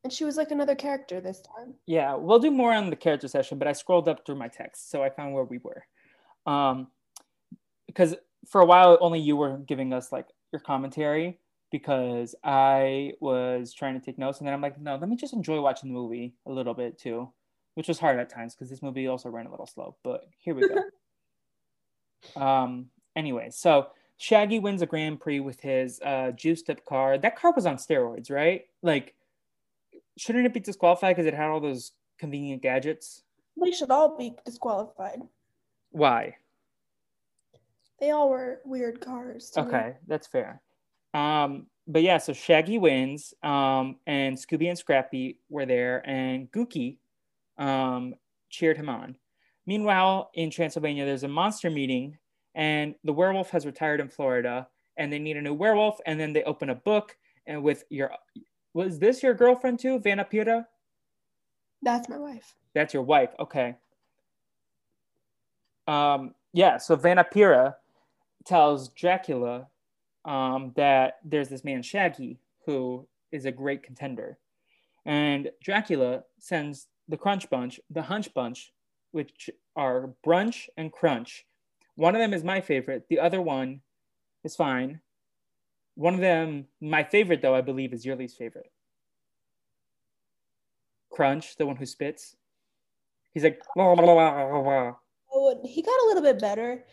And 0.02 0.12
she 0.12 0.24
was 0.24 0.36
like 0.36 0.50
another 0.50 0.74
character 0.74 1.20
this 1.20 1.42
time. 1.42 1.74
Yeah, 1.86 2.14
we'll 2.14 2.38
do 2.38 2.50
more 2.50 2.72
on 2.72 2.90
the 2.90 2.96
character 2.96 3.28
session, 3.28 3.58
but 3.58 3.68
I 3.68 3.72
scrolled 3.72 4.08
up 4.08 4.24
through 4.24 4.36
my 4.36 4.48
text, 4.48 4.90
so 4.90 5.02
I 5.02 5.10
found 5.10 5.34
where 5.34 5.44
we 5.44 5.58
were. 5.58 5.84
Um, 6.46 6.88
because 7.86 8.16
for 8.48 8.60
a 8.60 8.66
while, 8.66 8.96
only 9.00 9.20
you 9.20 9.36
were 9.36 9.58
giving 9.58 9.92
us 9.92 10.10
like 10.10 10.26
your 10.52 10.60
commentary 10.60 11.38
because 11.70 12.34
I 12.44 13.12
was 13.20 13.72
trying 13.72 13.98
to 13.98 14.04
take 14.04 14.18
notes, 14.18 14.38
and 14.38 14.46
then 14.46 14.54
I'm 14.54 14.60
like, 14.60 14.80
no, 14.80 14.96
let 14.96 15.08
me 15.08 15.16
just 15.16 15.32
enjoy 15.32 15.60
watching 15.60 15.88
the 15.88 15.98
movie 15.98 16.34
a 16.46 16.50
little 16.50 16.74
bit 16.74 16.98
too, 16.98 17.30
which 17.74 17.88
was 17.88 17.98
hard 17.98 18.18
at 18.18 18.30
times 18.30 18.54
because 18.54 18.70
this 18.70 18.82
movie 18.82 19.06
also 19.06 19.28
ran 19.28 19.46
a 19.46 19.50
little 19.50 19.66
slow. 19.66 19.96
But 20.02 20.28
here 20.38 20.54
we 20.54 20.68
go. 20.68 20.82
um. 22.40 22.86
Anyway, 23.16 23.48
so 23.50 23.88
Shaggy 24.18 24.58
wins 24.58 24.82
a 24.82 24.86
Grand 24.86 25.18
Prix 25.18 25.40
with 25.40 25.60
his 25.60 26.00
uh, 26.02 26.30
juiced 26.32 26.70
up 26.70 26.84
car. 26.84 27.18
That 27.18 27.36
car 27.36 27.52
was 27.52 27.66
on 27.66 27.76
steroids, 27.76 28.30
right? 28.30 28.66
Like, 28.82 29.14
shouldn't 30.16 30.46
it 30.46 30.52
be 30.52 30.60
disqualified 30.60 31.16
because 31.16 31.26
it 31.26 31.34
had 31.34 31.48
all 31.48 31.60
those 31.60 31.92
convenient 32.18 32.62
gadgets? 32.62 33.22
They 33.60 33.72
should 33.72 33.90
all 33.90 34.16
be 34.16 34.36
disqualified. 34.44 35.22
Why? 35.90 36.36
They 37.98 38.10
all 38.10 38.30
were 38.30 38.60
weird 38.64 39.00
cars. 39.00 39.50
to 39.50 39.62
me. 39.62 39.68
Okay, 39.68 39.96
that's 40.06 40.26
fair. 40.26 40.60
Um, 41.14 41.66
but 41.86 42.02
yeah, 42.02 42.18
so 42.18 42.32
Shaggy 42.32 42.78
wins, 42.78 43.34
um, 43.42 43.96
and 44.06 44.36
Scooby 44.36 44.68
and 44.68 44.78
Scrappy 44.78 45.38
were 45.48 45.66
there, 45.66 46.08
and 46.08 46.50
Gookie 46.52 46.98
um, 47.58 48.14
cheered 48.48 48.76
him 48.76 48.88
on. 48.88 49.16
Meanwhile, 49.66 50.30
in 50.34 50.50
Transylvania, 50.50 51.04
there's 51.04 51.24
a 51.24 51.28
monster 51.28 51.70
meeting, 51.70 52.16
and 52.54 52.94
the 53.04 53.12
werewolf 53.12 53.50
has 53.50 53.66
retired 53.66 54.00
in 54.00 54.08
Florida, 54.08 54.68
and 54.96 55.12
they 55.12 55.18
need 55.18 55.36
a 55.36 55.42
new 55.42 55.54
werewolf. 55.54 55.98
And 56.06 56.18
then 56.18 56.32
they 56.32 56.42
open 56.44 56.70
a 56.70 56.74
book, 56.74 57.16
and 57.46 57.62
with 57.62 57.84
your, 57.90 58.12
was 58.74 58.98
this 58.98 59.22
your 59.22 59.34
girlfriend 59.34 59.78
too, 59.80 59.98
Vanna 59.98 60.24
Pira? 60.24 60.66
That's 61.82 62.08
my 62.08 62.18
wife. 62.18 62.54
That's 62.74 62.94
your 62.94 63.02
wife. 63.02 63.30
Okay. 63.38 63.74
Um, 65.86 66.34
yeah, 66.52 66.76
so 66.78 66.94
Vanna 66.94 67.24
Pira 67.24 67.76
tells 68.44 68.88
Dracula 68.90 69.66
um, 70.24 70.72
that 70.76 71.18
there's 71.24 71.48
this 71.48 71.64
man 71.64 71.82
Shaggy 71.82 72.38
who 72.66 73.06
is 73.32 73.44
a 73.44 73.52
great 73.52 73.82
contender. 73.82 74.38
And 75.06 75.50
Dracula 75.62 76.24
sends 76.38 76.88
the 77.08 77.16
Crunch 77.16 77.48
Bunch, 77.48 77.80
the 77.90 78.02
Hunch 78.02 78.32
Bunch, 78.34 78.72
which 79.12 79.50
are 79.76 80.10
Brunch 80.24 80.68
and 80.76 80.92
Crunch. 80.92 81.46
One 81.96 82.14
of 82.14 82.20
them 82.20 82.34
is 82.34 82.44
my 82.44 82.60
favorite, 82.60 83.06
the 83.08 83.20
other 83.20 83.40
one 83.42 83.80
is 84.44 84.56
fine. 84.56 85.00
One 85.96 86.14
of 86.14 86.20
them, 86.20 86.66
my 86.80 87.02
favorite 87.02 87.42
though, 87.42 87.54
I 87.54 87.60
believe, 87.60 87.92
is 87.92 88.06
your 88.06 88.16
least 88.16 88.38
favorite. 88.38 88.70
Crunch, 91.10 91.56
the 91.56 91.66
one 91.66 91.76
who 91.76 91.86
spits. 91.86 92.36
He's 93.32 93.44
like, 93.44 93.60
"Wah, 93.76 93.94
wah, 93.94 94.14
wah, 94.14 94.48
wah, 94.48 94.60
wah." 94.60 94.94
Oh, 95.32 95.60
he 95.64 95.82
got 95.82 95.90
a 95.90 96.06
little 96.06 96.22
bit 96.22 96.40
better 96.40 96.84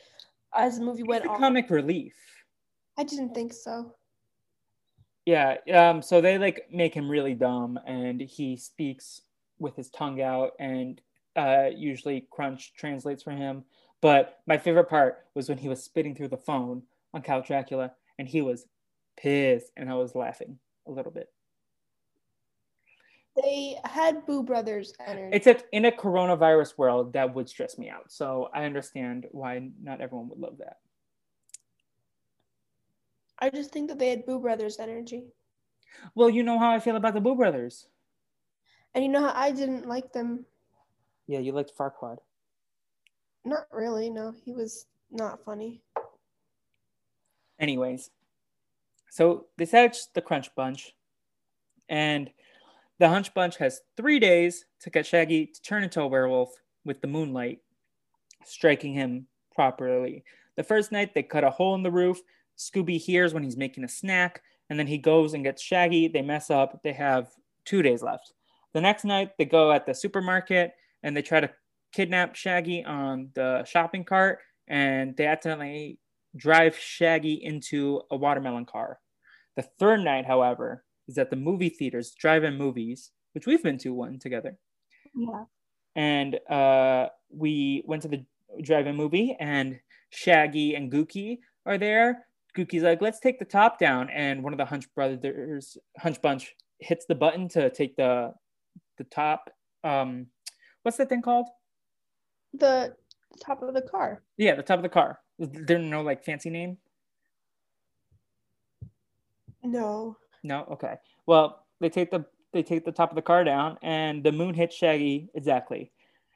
as 0.53 0.77
the 0.79 0.85
movie 0.85 0.99
He's 0.99 1.07
went 1.07 1.23
the 1.23 1.29
on. 1.29 1.39
comic 1.39 1.69
relief. 1.69 2.15
I 2.97 3.03
didn't 3.03 3.33
think 3.33 3.53
so. 3.53 3.93
Yeah, 5.25 5.57
um, 5.73 6.01
so 6.01 6.21
they 6.21 6.37
like 6.37 6.67
make 6.71 6.93
him 6.93 7.09
really 7.09 7.33
dumb, 7.33 7.77
and 7.85 8.21
he 8.21 8.55
speaks 8.55 9.21
with 9.59 9.75
his 9.75 9.89
tongue 9.89 10.21
out, 10.21 10.51
and 10.59 11.01
uh, 11.35 11.65
usually 11.75 12.27
Crunch 12.31 12.73
translates 12.75 13.23
for 13.23 13.31
him. 13.31 13.65
But 14.01 14.39
my 14.47 14.57
favorite 14.57 14.89
part 14.89 15.25
was 15.33 15.49
when 15.49 15.57
he 15.57 15.69
was 15.69 15.83
spitting 15.83 16.15
through 16.15 16.29
the 16.29 16.37
phone 16.37 16.83
on 17.13 17.21
Count 17.21 17.45
Dracula, 17.45 17.91
and 18.17 18.27
he 18.27 18.41
was 18.41 18.67
pissed, 19.17 19.71
and 19.75 19.89
I 19.89 19.95
was 19.95 20.15
laughing 20.15 20.59
a 20.87 20.91
little 20.91 21.11
bit. 21.11 21.29
They 23.43 23.75
had 23.83 24.25
Boo 24.25 24.43
Brothers 24.43 24.93
energy. 25.05 25.35
Except 25.35 25.65
in 25.71 25.85
a 25.85 25.91
coronavirus 25.91 26.77
world, 26.77 27.13
that 27.13 27.35
would 27.35 27.49
stress 27.49 27.77
me 27.77 27.89
out. 27.89 28.11
So 28.11 28.49
I 28.53 28.63
understand 28.65 29.27
why 29.31 29.69
not 29.81 30.01
everyone 30.01 30.29
would 30.29 30.39
love 30.39 30.57
that. 30.59 30.77
I 33.39 33.49
just 33.49 33.71
think 33.71 33.89
that 33.89 33.99
they 33.99 34.09
had 34.09 34.25
Boo 34.25 34.39
Brothers 34.39 34.79
energy. 34.79 35.27
Well, 36.15 36.29
you 36.29 36.43
know 36.43 36.59
how 36.59 36.71
I 36.71 36.79
feel 36.79 36.95
about 36.95 37.13
the 37.13 37.21
Boo 37.21 37.35
Brothers. 37.35 37.87
And 38.93 39.03
you 39.03 39.09
know 39.09 39.21
how 39.21 39.33
I 39.35 39.51
didn't 39.51 39.87
like 39.87 40.11
them? 40.11 40.45
Yeah, 41.27 41.39
you 41.39 41.51
liked 41.51 41.77
Farquaad. 41.77 42.17
Not 43.45 43.67
really. 43.71 44.09
No, 44.09 44.33
he 44.43 44.53
was 44.53 44.87
not 45.11 45.43
funny. 45.43 45.81
Anyways, 47.59 48.11
so 49.09 49.47
this 49.57 49.71
hatched 49.71 50.13
the 50.13 50.21
Crunch 50.21 50.53
Bunch, 50.55 50.95
and 51.89 52.29
the 52.99 53.09
Hunch 53.09 53.33
Bunch 53.33 53.57
has 53.57 53.81
three 53.95 54.19
days 54.19 54.65
to 54.81 54.89
get 54.89 55.05
Shaggy 55.05 55.47
to 55.47 55.61
turn 55.61 55.83
into 55.83 56.01
a 56.01 56.07
werewolf 56.07 56.51
with 56.85 57.01
the 57.01 57.07
moonlight 57.07 57.59
striking 58.45 58.93
him 58.93 59.27
properly. 59.53 60.23
The 60.55 60.63
first 60.63 60.91
night, 60.91 61.13
they 61.13 61.23
cut 61.23 61.43
a 61.43 61.49
hole 61.49 61.75
in 61.75 61.83
the 61.83 61.91
roof. 61.91 62.21
Scooby 62.57 62.97
hears 62.97 63.33
when 63.33 63.43
he's 63.43 63.57
making 63.57 63.83
a 63.83 63.89
snack, 63.89 64.41
and 64.69 64.77
then 64.79 64.87
he 64.87 64.97
goes 64.97 65.33
and 65.33 65.43
gets 65.43 65.61
Shaggy. 65.61 66.07
They 66.07 66.21
mess 66.21 66.49
up. 66.49 66.81
They 66.83 66.93
have 66.93 67.29
two 67.65 67.81
days 67.81 68.01
left. 68.01 68.33
The 68.73 68.81
next 68.81 69.05
night, 69.05 69.31
they 69.37 69.45
go 69.45 69.71
at 69.71 69.85
the 69.85 69.93
supermarket 69.93 70.73
and 71.03 71.15
they 71.15 71.21
try 71.21 71.39
to 71.39 71.49
kidnap 71.93 72.35
Shaggy 72.35 72.83
on 72.83 73.29
the 73.33 73.63
shopping 73.63 74.03
cart, 74.03 74.39
and 74.67 75.15
they 75.15 75.25
accidentally 75.25 75.99
drive 76.35 76.77
Shaggy 76.77 77.33
into 77.33 78.01
a 78.11 78.17
watermelon 78.17 78.65
car. 78.65 78.99
The 79.55 79.63
third 79.63 80.01
night, 80.01 80.25
however, 80.25 80.83
is 81.07 81.17
at 81.17 81.29
the 81.29 81.35
movie 81.35 81.69
theaters, 81.69 82.13
drive-in 82.19 82.57
movies, 82.57 83.11
which 83.33 83.47
we've 83.47 83.63
been 83.63 83.77
to 83.79 83.93
one 83.93 84.19
together. 84.19 84.57
Yeah. 85.15 85.45
And 85.95 86.39
uh, 86.49 87.07
we 87.29 87.83
went 87.85 88.01
to 88.03 88.07
the 88.07 88.25
drive-in 88.61 88.95
movie, 88.95 89.35
and 89.39 89.79
Shaggy 90.09 90.75
and 90.75 90.91
Gookie 90.91 91.39
are 91.65 91.77
there. 91.77 92.25
Gookie's 92.57 92.83
like, 92.83 93.01
"Let's 93.01 93.19
take 93.19 93.39
the 93.39 93.45
top 93.45 93.77
down," 93.77 94.09
and 94.09 94.43
one 94.43 94.53
of 94.53 94.57
the 94.57 94.65
Hunch 94.65 94.93
brothers, 94.95 95.77
Hunch 95.99 96.21
Bunch, 96.21 96.55
hits 96.79 97.05
the 97.05 97.15
button 97.15 97.47
to 97.49 97.69
take 97.69 97.95
the 97.95 98.33
the 98.97 99.03
top. 99.05 99.49
Um, 99.83 100.27
what's 100.83 100.97
that 100.97 101.09
thing 101.09 101.21
called? 101.21 101.47
The 102.53 102.95
top 103.39 103.61
of 103.61 103.73
the 103.73 103.81
car. 103.81 104.23
Yeah, 104.37 104.55
the 104.55 104.63
top 104.63 104.79
of 104.79 104.83
the 104.83 104.89
car. 104.89 105.19
Is 105.39 105.49
there 105.51 105.77
no 105.77 106.01
like 106.01 106.23
fancy 106.23 106.49
name? 106.49 106.77
No. 109.63 110.17
No. 110.43 110.65
Okay. 110.71 110.95
Well, 111.25 111.65
they 111.79 111.89
take 111.89 112.09
the 112.09 112.25
they 112.53 112.63
take 112.63 112.85
the 112.85 112.91
top 112.91 113.11
of 113.11 113.15
the 113.15 113.21
car 113.21 113.43
down, 113.43 113.77
and 113.83 114.23
the 114.23 114.31
moon 114.31 114.53
hits 114.53 114.75
Shaggy 114.75 115.29
exactly. 115.35 115.91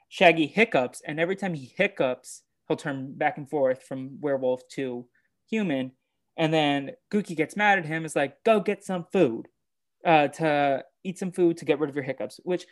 Shaggy 0.10 0.46
hiccups, 0.46 1.02
and 1.08 1.20
every 1.20 1.36
time 1.36 1.54
he 1.54 1.74
hiccups, 1.78 2.44
he'll 2.68 2.78
turn 2.78 3.14
back 3.14 3.38
and 3.38 3.50
forth 3.50 3.84
from 3.84 4.20
werewolf 4.20 4.68
to 4.70 5.08
human. 5.50 5.94
And 6.42 6.52
then 6.52 6.94
Gookie 7.14 7.38
gets 7.38 7.56
mad 7.56 7.78
at 7.78 7.86
him. 7.86 8.04
Is 8.04 8.16
like, 8.16 8.44
"Go 8.44 8.60
get 8.60 8.84
some 8.84 9.06
food, 9.14 9.48
uh, 10.04 10.30
to 10.30 10.84
eat 11.04 11.20
some 11.20 11.32
food 11.32 11.58
to 11.58 11.66
get 11.66 11.78
rid 11.78 11.92
of 11.92 11.96
your 11.96 12.04
hiccups." 12.04 12.40
Which, 12.44 12.66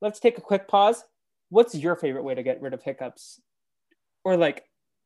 let's 0.00 0.18
take 0.18 0.38
a 0.38 0.42
quick 0.42 0.66
pause. 0.66 1.04
What's 1.48 1.76
your 1.76 1.94
favorite 1.94 2.24
way 2.24 2.34
to 2.34 2.42
get 2.42 2.60
rid 2.60 2.74
of 2.74 2.82
hiccups? 2.82 3.40
Or 4.24 4.36
like, 4.36 4.64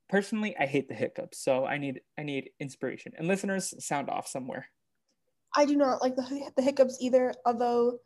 personally, 0.08 0.56
I 0.58 0.64
hate 0.64 0.88
the 0.88 0.94
hiccups, 0.94 1.38
so 1.38 1.66
I 1.66 1.76
need 1.76 2.00
I 2.18 2.22
need 2.22 2.52
inspiration. 2.58 3.12
And 3.18 3.28
listeners, 3.28 3.74
sound 3.84 4.08
off 4.08 4.26
somewhere. 4.26 4.66
I 5.54 5.66
do 5.66 5.76
not 5.76 6.00
like 6.00 6.16
the, 6.16 6.50
the 6.56 6.62
hiccups 6.62 6.96
either, 7.02 7.34
although 7.44 7.98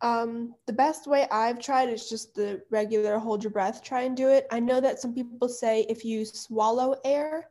um, 0.00 0.54
the 0.66 0.72
best 0.72 1.06
way 1.06 1.28
I've 1.30 1.60
tried 1.60 1.90
is 1.90 2.08
just 2.08 2.34
the 2.34 2.60
regular 2.70 3.18
hold 3.20 3.44
your 3.44 3.52
breath, 3.52 3.84
try 3.84 4.02
and 4.02 4.16
do 4.16 4.28
it. 4.30 4.48
I 4.50 4.58
know 4.58 4.80
that 4.80 4.98
some 4.98 5.14
people 5.14 5.48
say 5.48 5.86
if 5.88 6.04
you 6.04 6.24
swallow 6.24 6.96
air, 7.04 7.50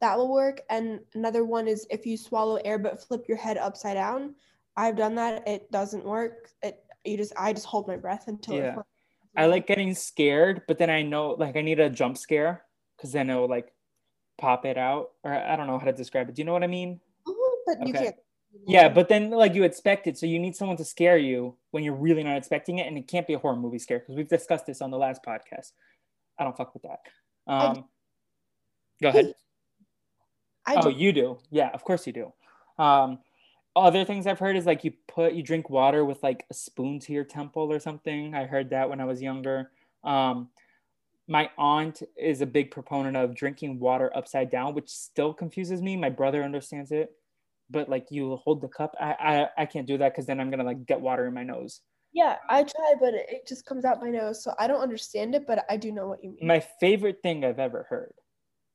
that 0.00 0.16
will 0.16 0.32
work. 0.32 0.60
And 0.70 1.00
another 1.14 1.44
one 1.44 1.68
is 1.68 1.86
if 1.90 2.06
you 2.06 2.16
swallow 2.16 2.56
air 2.64 2.78
but 2.78 3.02
flip 3.02 3.24
your 3.28 3.36
head 3.36 3.56
upside 3.56 3.94
down. 3.94 4.34
I've 4.76 4.96
done 4.96 5.16
that. 5.16 5.46
It 5.48 5.70
doesn't 5.72 6.04
work. 6.04 6.50
It 6.62 6.84
you 7.04 7.16
just 7.16 7.32
I 7.36 7.52
just 7.52 7.66
hold 7.66 7.88
my 7.88 7.96
breath 7.96 8.28
until 8.28 8.56
Yeah. 8.56 8.76
I 9.36 9.46
like 9.46 9.66
getting 9.66 9.94
scared, 9.94 10.62
but 10.66 10.78
then 10.78 10.90
I 10.90 11.02
know 11.02 11.30
like 11.30 11.56
I 11.56 11.62
need 11.62 11.80
a 11.80 11.90
jump 11.90 12.16
scare 12.16 12.64
because 12.96 13.12
then 13.12 13.30
it'll 13.30 13.48
like 13.48 13.72
pop 14.38 14.64
it 14.64 14.78
out. 14.78 15.10
Or 15.24 15.32
I 15.32 15.56
don't 15.56 15.66
know 15.66 15.78
how 15.78 15.86
to 15.86 15.92
describe 15.92 16.28
it. 16.28 16.34
Do 16.34 16.40
you 16.40 16.46
know 16.46 16.52
what 16.52 16.64
I 16.64 16.68
mean? 16.68 17.00
Mhm, 17.26 17.34
but 17.66 17.86
you 17.86 17.92
can't. 17.92 18.16
Yeah, 18.66 18.88
but 18.88 19.08
then 19.08 19.30
like 19.30 19.54
you 19.54 19.64
expect 19.64 20.06
it, 20.06 20.18
so 20.18 20.26
you 20.26 20.38
need 20.38 20.56
someone 20.56 20.76
to 20.78 20.84
scare 20.84 21.18
you 21.18 21.56
when 21.70 21.84
you're 21.84 21.94
really 21.94 22.22
not 22.22 22.36
expecting 22.36 22.78
it, 22.78 22.86
and 22.86 22.96
it 22.96 23.06
can't 23.06 23.26
be 23.26 23.34
a 23.34 23.38
horror 23.38 23.56
movie 23.56 23.78
scare 23.78 23.98
because 23.98 24.16
we've 24.16 24.28
discussed 24.28 24.66
this 24.66 24.80
on 24.80 24.90
the 24.90 24.98
last 24.98 25.22
podcast. 25.22 25.72
I 26.38 26.44
don't 26.44 26.56
fuck 26.56 26.72
with 26.72 26.84
that. 26.84 27.00
Um, 27.46 27.84
go 29.02 29.08
ahead. 29.08 29.34
I 30.68 30.76
Oh, 30.76 30.88
do. 30.88 30.96
you 30.96 31.12
do. 31.12 31.38
Yeah, 31.50 31.70
of 31.72 31.84
course 31.84 32.06
you 32.06 32.12
do. 32.12 32.32
Um, 32.78 33.18
other 33.76 34.04
things 34.04 34.26
I've 34.26 34.38
heard 34.38 34.56
is 34.56 34.66
like 34.66 34.84
you 34.84 34.92
put 35.06 35.34
you 35.34 35.42
drink 35.42 35.70
water 35.70 36.04
with 36.04 36.22
like 36.22 36.44
a 36.50 36.54
spoon 36.54 36.98
to 37.00 37.12
your 37.12 37.24
temple 37.24 37.72
or 37.72 37.78
something. 37.78 38.34
I 38.34 38.44
heard 38.46 38.70
that 38.70 38.88
when 38.90 39.00
I 39.00 39.04
was 39.04 39.22
younger. 39.22 39.70
Um, 40.04 40.48
my 41.28 41.50
aunt 41.58 42.02
is 42.16 42.40
a 42.40 42.46
big 42.46 42.70
proponent 42.70 43.16
of 43.16 43.34
drinking 43.34 43.78
water 43.78 44.10
upside 44.16 44.50
down, 44.50 44.74
which 44.74 44.88
still 44.88 45.34
confuses 45.34 45.82
me. 45.82 45.96
My 45.96 46.08
brother 46.10 46.42
understands 46.42 46.90
it, 46.90 47.12
but 47.70 47.88
like 47.88 48.06
you 48.10 48.36
hold 48.36 48.60
the 48.62 48.68
cup. 48.68 48.94
I 49.00 49.12
I, 49.58 49.62
I 49.62 49.66
can't 49.66 49.86
do 49.86 49.98
that 49.98 50.12
because 50.12 50.26
then 50.26 50.40
I'm 50.40 50.50
gonna 50.50 50.64
like 50.64 50.86
get 50.86 51.00
water 51.00 51.26
in 51.26 51.34
my 51.34 51.44
nose. 51.44 51.80
Yeah, 52.12 52.36
I 52.48 52.64
try, 52.64 52.94
but 52.98 53.14
it, 53.14 53.26
it 53.28 53.46
just 53.46 53.66
comes 53.66 53.84
out 53.84 54.00
my 54.00 54.10
nose. 54.10 54.42
So 54.42 54.54
I 54.58 54.66
don't 54.66 54.80
understand 54.80 55.34
it, 55.34 55.46
but 55.46 55.64
I 55.68 55.76
do 55.76 55.92
know 55.92 56.08
what 56.08 56.24
you 56.24 56.30
mean. 56.30 56.46
my 56.46 56.60
favorite 56.80 57.20
thing 57.22 57.44
I've 57.44 57.58
ever 57.58 57.86
heard 57.88 58.14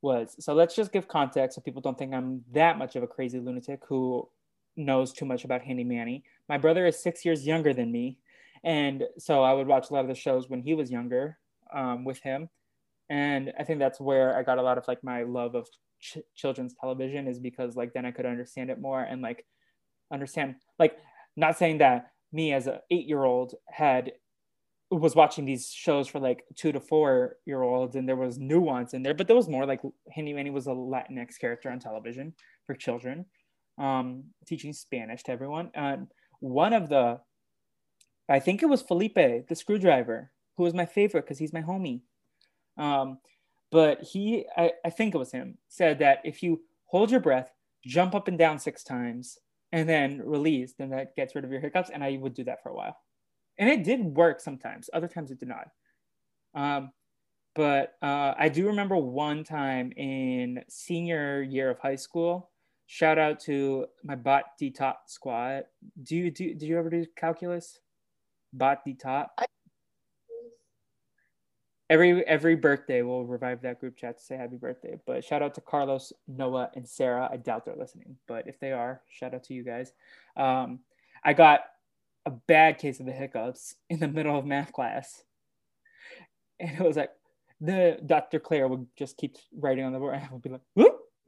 was 0.03 0.35
so 0.39 0.53
let's 0.53 0.75
just 0.75 0.91
give 0.91 1.07
context 1.07 1.55
so 1.55 1.61
people 1.61 1.81
don't 1.81 1.97
think 1.97 2.13
I'm 2.13 2.43
that 2.51 2.77
much 2.77 2.95
of 2.95 3.03
a 3.03 3.07
crazy 3.07 3.39
lunatic 3.39 3.81
who 3.87 4.27
knows 4.75 5.13
too 5.13 5.25
much 5.25 5.45
about 5.45 5.61
Handy 5.61 5.83
Manny. 5.83 6.23
My 6.49 6.57
brother 6.57 6.85
is 6.85 7.01
six 7.01 7.23
years 7.25 7.45
younger 7.45 7.73
than 7.73 7.91
me. 7.91 8.17
And 8.63 9.03
so 9.17 9.43
I 9.43 9.53
would 9.53 9.67
watch 9.67 9.89
a 9.89 9.93
lot 9.93 10.01
of 10.01 10.07
the 10.07 10.15
shows 10.15 10.49
when 10.49 10.61
he 10.61 10.73
was 10.73 10.91
younger 10.91 11.37
um, 11.73 12.05
with 12.05 12.19
him. 12.21 12.49
And 13.09 13.53
I 13.59 13.63
think 13.63 13.79
that's 13.79 13.99
where 13.99 14.37
I 14.37 14.43
got 14.43 14.57
a 14.57 14.61
lot 14.61 14.77
of 14.77 14.87
like 14.87 15.03
my 15.03 15.23
love 15.23 15.55
of 15.55 15.67
ch- 15.99 16.17
children's 16.35 16.73
television 16.73 17.27
is 17.27 17.39
because 17.39 17.75
like 17.75 17.93
then 17.93 18.05
I 18.05 18.11
could 18.11 18.25
understand 18.25 18.69
it 18.69 18.79
more 18.79 19.01
and 19.01 19.21
like 19.21 19.45
understand 20.11 20.55
like 20.79 20.97
not 21.35 21.57
saying 21.57 21.79
that 21.79 22.11
me 22.31 22.53
as 22.53 22.67
an 22.67 22.79
eight 22.89 23.07
year 23.07 23.23
old 23.23 23.53
had 23.69 24.13
was 24.99 25.15
watching 25.15 25.45
these 25.45 25.71
shows 25.71 26.07
for 26.07 26.19
like 26.19 26.43
two 26.55 26.71
to 26.71 26.79
four 26.79 27.37
year 27.45 27.61
olds 27.63 27.95
and 27.95 28.07
there 28.07 28.15
was 28.15 28.37
nuance 28.37 28.93
in 28.93 29.03
there 29.03 29.13
but 29.13 29.27
there 29.27 29.35
was 29.35 29.49
more 29.49 29.65
like 29.65 29.81
Handy 30.11 30.33
Manny 30.33 30.49
was 30.49 30.67
a 30.67 30.71
Latinx 30.71 31.39
character 31.39 31.69
on 31.69 31.79
television 31.79 32.33
for 32.65 32.75
children 32.75 33.25
um, 33.77 34.23
teaching 34.45 34.73
Spanish 34.73 35.23
to 35.23 35.31
everyone 35.31 35.71
and 35.73 36.07
one 36.39 36.73
of 36.73 36.89
the 36.89 37.19
I 38.29 38.39
think 38.39 38.61
it 38.61 38.67
was 38.67 38.81
Felipe 38.81 39.15
the 39.15 39.55
screwdriver 39.55 40.31
who 40.57 40.63
was 40.63 40.73
my 40.73 40.85
favorite 40.85 41.23
because 41.23 41.39
he's 41.39 41.53
my 41.53 41.61
homie 41.61 42.01
um, 42.77 43.17
but 43.71 44.01
he 44.01 44.45
I, 44.55 44.71
I 44.85 44.89
think 44.89 45.15
it 45.15 45.19
was 45.19 45.31
him 45.31 45.57
said 45.69 45.99
that 45.99 46.19
if 46.23 46.43
you 46.43 46.61
hold 46.85 47.09
your 47.09 47.19
breath 47.19 47.51
jump 47.85 48.15
up 48.15 48.27
and 48.27 48.37
down 48.37 48.59
six 48.59 48.83
times 48.83 49.37
and 49.71 49.89
then 49.89 50.21
release 50.23 50.73
then 50.77 50.89
that 50.89 51.15
gets 51.15 51.35
rid 51.35 51.43
of 51.43 51.51
your 51.51 51.61
hiccups 51.61 51.89
and 51.89 52.03
I 52.03 52.17
would 52.17 52.33
do 52.33 52.43
that 52.43 52.61
for 52.61 52.69
a 52.69 52.75
while 52.75 52.97
and 53.57 53.69
it 53.69 53.83
did 53.83 54.01
work 54.03 54.39
sometimes. 54.39 54.89
Other 54.93 55.07
times 55.07 55.31
it 55.31 55.39
did 55.39 55.49
not. 55.49 55.67
Um, 56.55 56.91
but 57.55 57.93
uh, 58.01 58.33
I 58.37 58.49
do 58.49 58.67
remember 58.67 58.97
one 58.97 59.43
time 59.43 59.91
in 59.95 60.63
senior 60.69 61.41
year 61.43 61.69
of 61.69 61.79
high 61.79 61.95
school. 61.95 62.49
Shout 62.87 63.17
out 63.17 63.39
to 63.41 63.85
my 64.03 64.15
bot 64.15 64.43
d 64.57 64.71
top 64.71 65.03
squad. 65.07 65.65
Do 66.03 66.15
you 66.15 66.31
do? 66.31 66.53
Did 66.53 66.63
you 66.63 66.77
ever 66.77 66.89
do 66.89 67.05
calculus? 67.15 67.79
Bot 68.53 68.83
d 68.83 68.93
top. 68.93 69.39
Every 71.89 72.25
every 72.25 72.55
birthday 72.55 73.03
we'll 73.03 73.25
revive 73.25 73.61
that 73.61 73.79
group 73.79 73.97
chat 73.97 74.17
to 74.17 74.23
say 74.23 74.35
happy 74.35 74.57
birthday. 74.57 74.99
But 75.05 75.23
shout 75.23 75.41
out 75.41 75.53
to 75.55 75.61
Carlos, 75.61 76.11
Noah, 76.27 76.71
and 76.75 76.87
Sarah. 76.87 77.29
I 77.31 77.37
doubt 77.37 77.65
they're 77.65 77.75
listening, 77.75 78.17
but 78.27 78.47
if 78.47 78.59
they 78.59 78.71
are, 78.71 79.01
shout 79.09 79.33
out 79.33 79.43
to 79.45 79.53
you 79.53 79.63
guys. 79.63 79.93
Um, 80.35 80.79
I 81.23 81.33
got 81.33 81.61
a 82.25 82.31
bad 82.31 82.77
case 82.77 82.99
of 82.99 83.05
the 83.05 83.11
hiccups 83.11 83.75
in 83.89 83.99
the 83.99 84.07
middle 84.07 84.37
of 84.37 84.45
math 84.45 84.71
class. 84.71 85.23
And 86.59 86.71
it 86.71 86.83
was 86.83 86.95
like 86.95 87.11
the 87.59 87.99
Dr. 88.05 88.39
Claire 88.39 88.67
would 88.67 88.87
just 88.97 89.17
keep 89.17 89.37
writing 89.57 89.85
on 89.85 89.93
the 89.93 89.99
board 89.99 90.15
and 90.15 90.23
I 90.29 90.33
would 90.33 90.41
be 90.41 90.49
like, 90.49 90.61
whoop. 90.75 90.99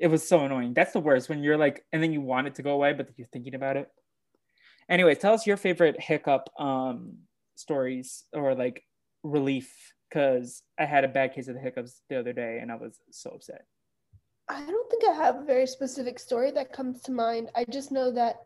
it 0.00 0.06
was 0.08 0.26
so 0.26 0.44
annoying. 0.44 0.74
That's 0.74 0.92
the 0.92 1.00
worst 1.00 1.28
when 1.28 1.42
you're 1.42 1.58
like, 1.58 1.84
and 1.92 2.02
then 2.02 2.12
you 2.12 2.20
want 2.20 2.46
it 2.46 2.54
to 2.56 2.62
go 2.62 2.72
away, 2.72 2.92
but 2.92 3.08
you're 3.16 3.28
thinking 3.28 3.54
about 3.54 3.76
it. 3.76 3.88
Anyway, 4.88 5.14
tell 5.14 5.34
us 5.34 5.46
your 5.46 5.58
favorite 5.58 6.00
hiccup 6.00 6.48
um, 6.58 7.18
stories 7.56 8.24
or 8.32 8.54
like 8.54 8.82
relief 9.22 9.92
because 10.08 10.62
I 10.78 10.86
had 10.86 11.04
a 11.04 11.08
bad 11.08 11.34
case 11.34 11.48
of 11.48 11.54
the 11.54 11.60
hiccups 11.60 12.00
the 12.08 12.18
other 12.18 12.32
day 12.32 12.58
and 12.62 12.72
I 12.72 12.76
was 12.76 12.98
so 13.10 13.30
upset. 13.30 13.66
I 14.48 14.64
don't 14.64 14.90
think 14.90 15.04
I 15.06 15.12
have 15.12 15.36
a 15.36 15.44
very 15.44 15.66
specific 15.66 16.18
story 16.18 16.50
that 16.52 16.72
comes 16.72 17.02
to 17.02 17.12
mind. 17.12 17.50
I 17.54 17.66
just 17.68 17.92
know 17.92 18.10
that 18.12 18.36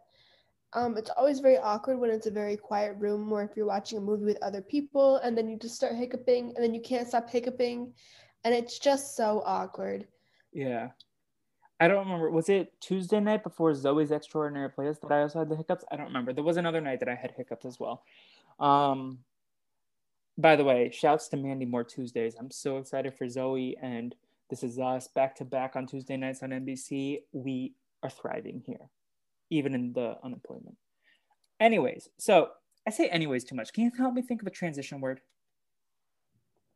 um, 0.75 0.97
it's 0.97 1.11
always 1.11 1.41
very 1.41 1.59
awkward 1.59 1.99
when 1.99 2.11
it's 2.11 2.27
a 2.27 2.31
very 2.31 2.57
quiet 2.57 2.97
room 2.99 3.31
or 3.31 3.43
if 3.43 3.57
you're 3.57 3.67
watching 3.67 3.99
a 3.99 4.01
movie 4.01 4.25
with 4.25 4.43
other 4.43 4.63
people 4.63 5.17
and 5.19 5.37
then 5.37 5.49
you 5.49 5.59
just 5.59 5.75
start 5.75 5.95
hiccuping 5.95 6.53
and 6.55 6.65
then 6.65 6.75
you 6.75 6.81
can't 6.81 7.09
stop 7.09 7.29
hiccuping 7.29 7.93
and 8.45 8.55
it's 8.55 8.79
just 8.79 9.15
so 9.15 9.43
awkward. 9.45 10.07
Yeah. 10.53 10.89
I 11.79 11.89
don't 11.89 12.05
remember. 12.05 12.31
Was 12.31 12.49
it 12.49 12.73
Tuesday 12.81 13.21
night 13.21 13.43
before 13.43 13.73
Zoey's 13.73 14.13
Extraordinary 14.13 14.71
Playlist 14.71 15.01
that 15.01 15.13
I 15.13 15.23
also 15.23 15.41
had 15.41 15.49
the 15.49 15.57
hiccups? 15.57 15.85
I 15.91 15.97
don't 15.97 16.07
remember. 16.07 16.33
There 16.33 16.45
was 16.45 16.57
another 16.57 16.81
night 16.81 17.01
that 17.01 17.09
I 17.09 17.15
had 17.15 17.33
hiccups 17.37 17.67
as 17.67 17.79
well. 17.79 18.05
Um, 18.61 19.19
by 20.39 20.57
the 20.57 20.65
way, 20.65 20.91
shouts 20.91 21.29
to 21.29 21.37
Mandy 21.37 21.67
Moore 21.67 21.85
Tuesdays. 21.85 22.37
I'm 22.39 22.51
so 22.51 22.79
excited 22.79 23.15
for 23.15 23.29
Zoe 23.29 23.77
and 23.83 24.15
This 24.49 24.63
Is 24.63 24.79
Us 24.79 25.09
back 25.09 25.35
to 25.37 25.45
back 25.45 25.75
on 25.75 25.87
Tuesday 25.87 26.17
nights 26.17 26.43
on 26.43 26.51
NBC. 26.51 27.23
We 27.33 27.75
are 28.03 28.11
thriving 28.11 28.63
here 28.65 28.89
even 29.53 29.75
in 29.75 29.93
the 29.93 30.17
unemployment. 30.25 30.77
Anyways, 31.61 32.09
so 32.19 32.49
I 32.87 32.91
say 32.91 33.09
anyways 33.09 33.45
too 33.45 33.55
much. 33.55 33.73
Can 33.73 33.85
you 33.85 33.93
help 33.97 34.15
me 34.15 34.23
think 34.23 34.41
of 34.41 34.49
a 34.49 34.51
transition 34.51 35.01
word? 35.01 35.21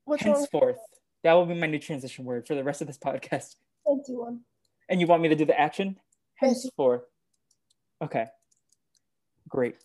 What's 0.05 0.23
Henceforth. 0.23 0.77
That 1.25 1.33
will 1.33 1.47
be 1.47 1.55
my 1.55 1.67
new 1.67 1.81
transition 1.81 2.25
word 2.25 2.47
for 2.47 2.55
the 2.55 2.63
rest 2.63 2.81
of 2.81 2.87
this 2.87 2.99
podcast. 2.99 3.57
I'll 3.87 4.03
do 4.07 4.21
one. 4.21 4.43
And 4.89 5.01
you 5.01 5.07
want 5.07 5.23
me 5.23 5.29
to 5.29 5.35
do 5.35 5.45
the 5.45 5.59
action? 5.59 5.99
Henceforth. 6.37 7.03
Okay. 8.01 8.27
Great. 9.49 9.77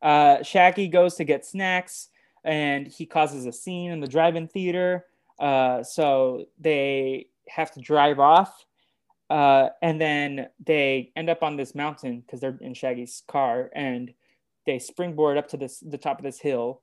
Uh, 0.00 0.42
Shaggy 0.42 0.88
goes 0.88 1.16
to 1.16 1.24
get 1.24 1.44
snacks 1.44 2.08
and 2.44 2.86
he 2.86 3.04
causes 3.04 3.44
a 3.44 3.52
scene 3.52 3.90
in 3.90 4.00
the 4.00 4.06
drive-in 4.06 4.48
theater. 4.48 5.04
Uh, 5.38 5.82
so 5.82 6.46
they 6.58 7.26
have 7.48 7.72
to 7.72 7.80
drive 7.80 8.18
off 8.18 8.64
uh, 9.28 9.70
and 9.82 10.00
then 10.00 10.48
they 10.64 11.12
end 11.16 11.28
up 11.28 11.42
on 11.42 11.56
this 11.56 11.74
mountain 11.74 12.20
because 12.20 12.40
they're 12.40 12.58
in 12.60 12.74
Shaggy's 12.74 13.22
car, 13.28 13.70
and 13.74 14.12
they 14.66 14.78
springboard 14.78 15.36
up 15.36 15.48
to 15.48 15.56
this 15.56 15.80
the 15.80 15.98
top 15.98 16.18
of 16.18 16.24
this 16.24 16.40
hill 16.40 16.82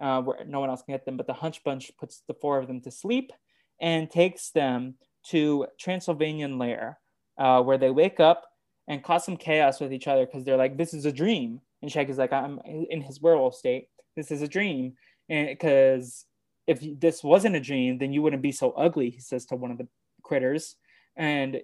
uh, 0.00 0.20
where 0.22 0.44
no 0.46 0.60
one 0.60 0.70
else 0.70 0.82
can 0.82 0.94
get 0.94 1.04
them. 1.04 1.16
But 1.16 1.26
the 1.26 1.34
Hunch 1.34 1.62
Bunch 1.64 1.90
puts 1.98 2.22
the 2.26 2.34
four 2.34 2.58
of 2.58 2.66
them 2.66 2.80
to 2.82 2.90
sleep 2.90 3.32
and 3.80 4.10
takes 4.10 4.50
them 4.50 4.94
to 5.28 5.66
Transylvanian 5.78 6.58
Lair, 6.58 6.98
uh, 7.38 7.62
where 7.62 7.78
they 7.78 7.90
wake 7.90 8.20
up 8.20 8.46
and 8.88 9.02
cause 9.02 9.24
some 9.24 9.36
chaos 9.36 9.80
with 9.80 9.92
each 9.92 10.08
other 10.08 10.26
because 10.26 10.44
they're 10.44 10.56
like, 10.56 10.76
"This 10.76 10.94
is 10.94 11.04
a 11.04 11.12
dream," 11.12 11.60
and 11.82 11.90
Shaggy's 11.90 12.18
like, 12.18 12.32
"I'm 12.32 12.60
in 12.64 13.02
his 13.02 13.20
werewolf 13.20 13.54
state. 13.54 13.88
This 14.16 14.30
is 14.30 14.42
a 14.42 14.48
dream," 14.48 14.94
and 15.28 15.48
because 15.48 16.26
if 16.66 16.80
this 17.00 17.24
wasn't 17.24 17.56
a 17.56 17.60
dream, 17.60 17.98
then 17.98 18.12
you 18.12 18.22
wouldn't 18.22 18.42
be 18.42 18.52
so 18.52 18.70
ugly. 18.72 19.10
He 19.10 19.20
says 19.20 19.44
to 19.46 19.56
one 19.56 19.72
of 19.72 19.78
the 19.78 19.88
critters, 20.22 20.76
and 21.16 21.60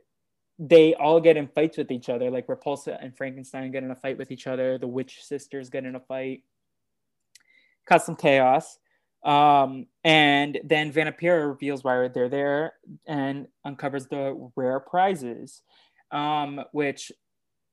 they 0.58 0.94
all 0.94 1.20
get 1.20 1.36
in 1.36 1.48
fights 1.48 1.76
with 1.76 1.90
each 1.90 2.08
other. 2.08 2.30
Like 2.30 2.46
Repulsa 2.46 2.98
and 3.02 3.16
Frankenstein 3.16 3.70
get 3.70 3.82
in 3.82 3.90
a 3.90 3.96
fight 3.96 4.18
with 4.18 4.30
each 4.30 4.46
other. 4.46 4.78
The 4.78 4.86
witch 4.86 5.22
sisters 5.22 5.70
get 5.70 5.84
in 5.84 5.96
a 5.96 6.00
fight. 6.00 6.42
Cause 7.88 8.04
some 8.04 8.16
chaos. 8.16 8.78
Um, 9.24 9.86
and 10.04 10.58
then 10.64 10.92
Vampira 10.92 11.48
reveals 11.48 11.82
why 11.82 12.08
they're 12.08 12.28
there 12.28 12.74
and 13.06 13.48
uncovers 13.64 14.06
the 14.06 14.50
rare 14.54 14.80
prizes, 14.80 15.62
um, 16.12 16.60
which 16.72 17.10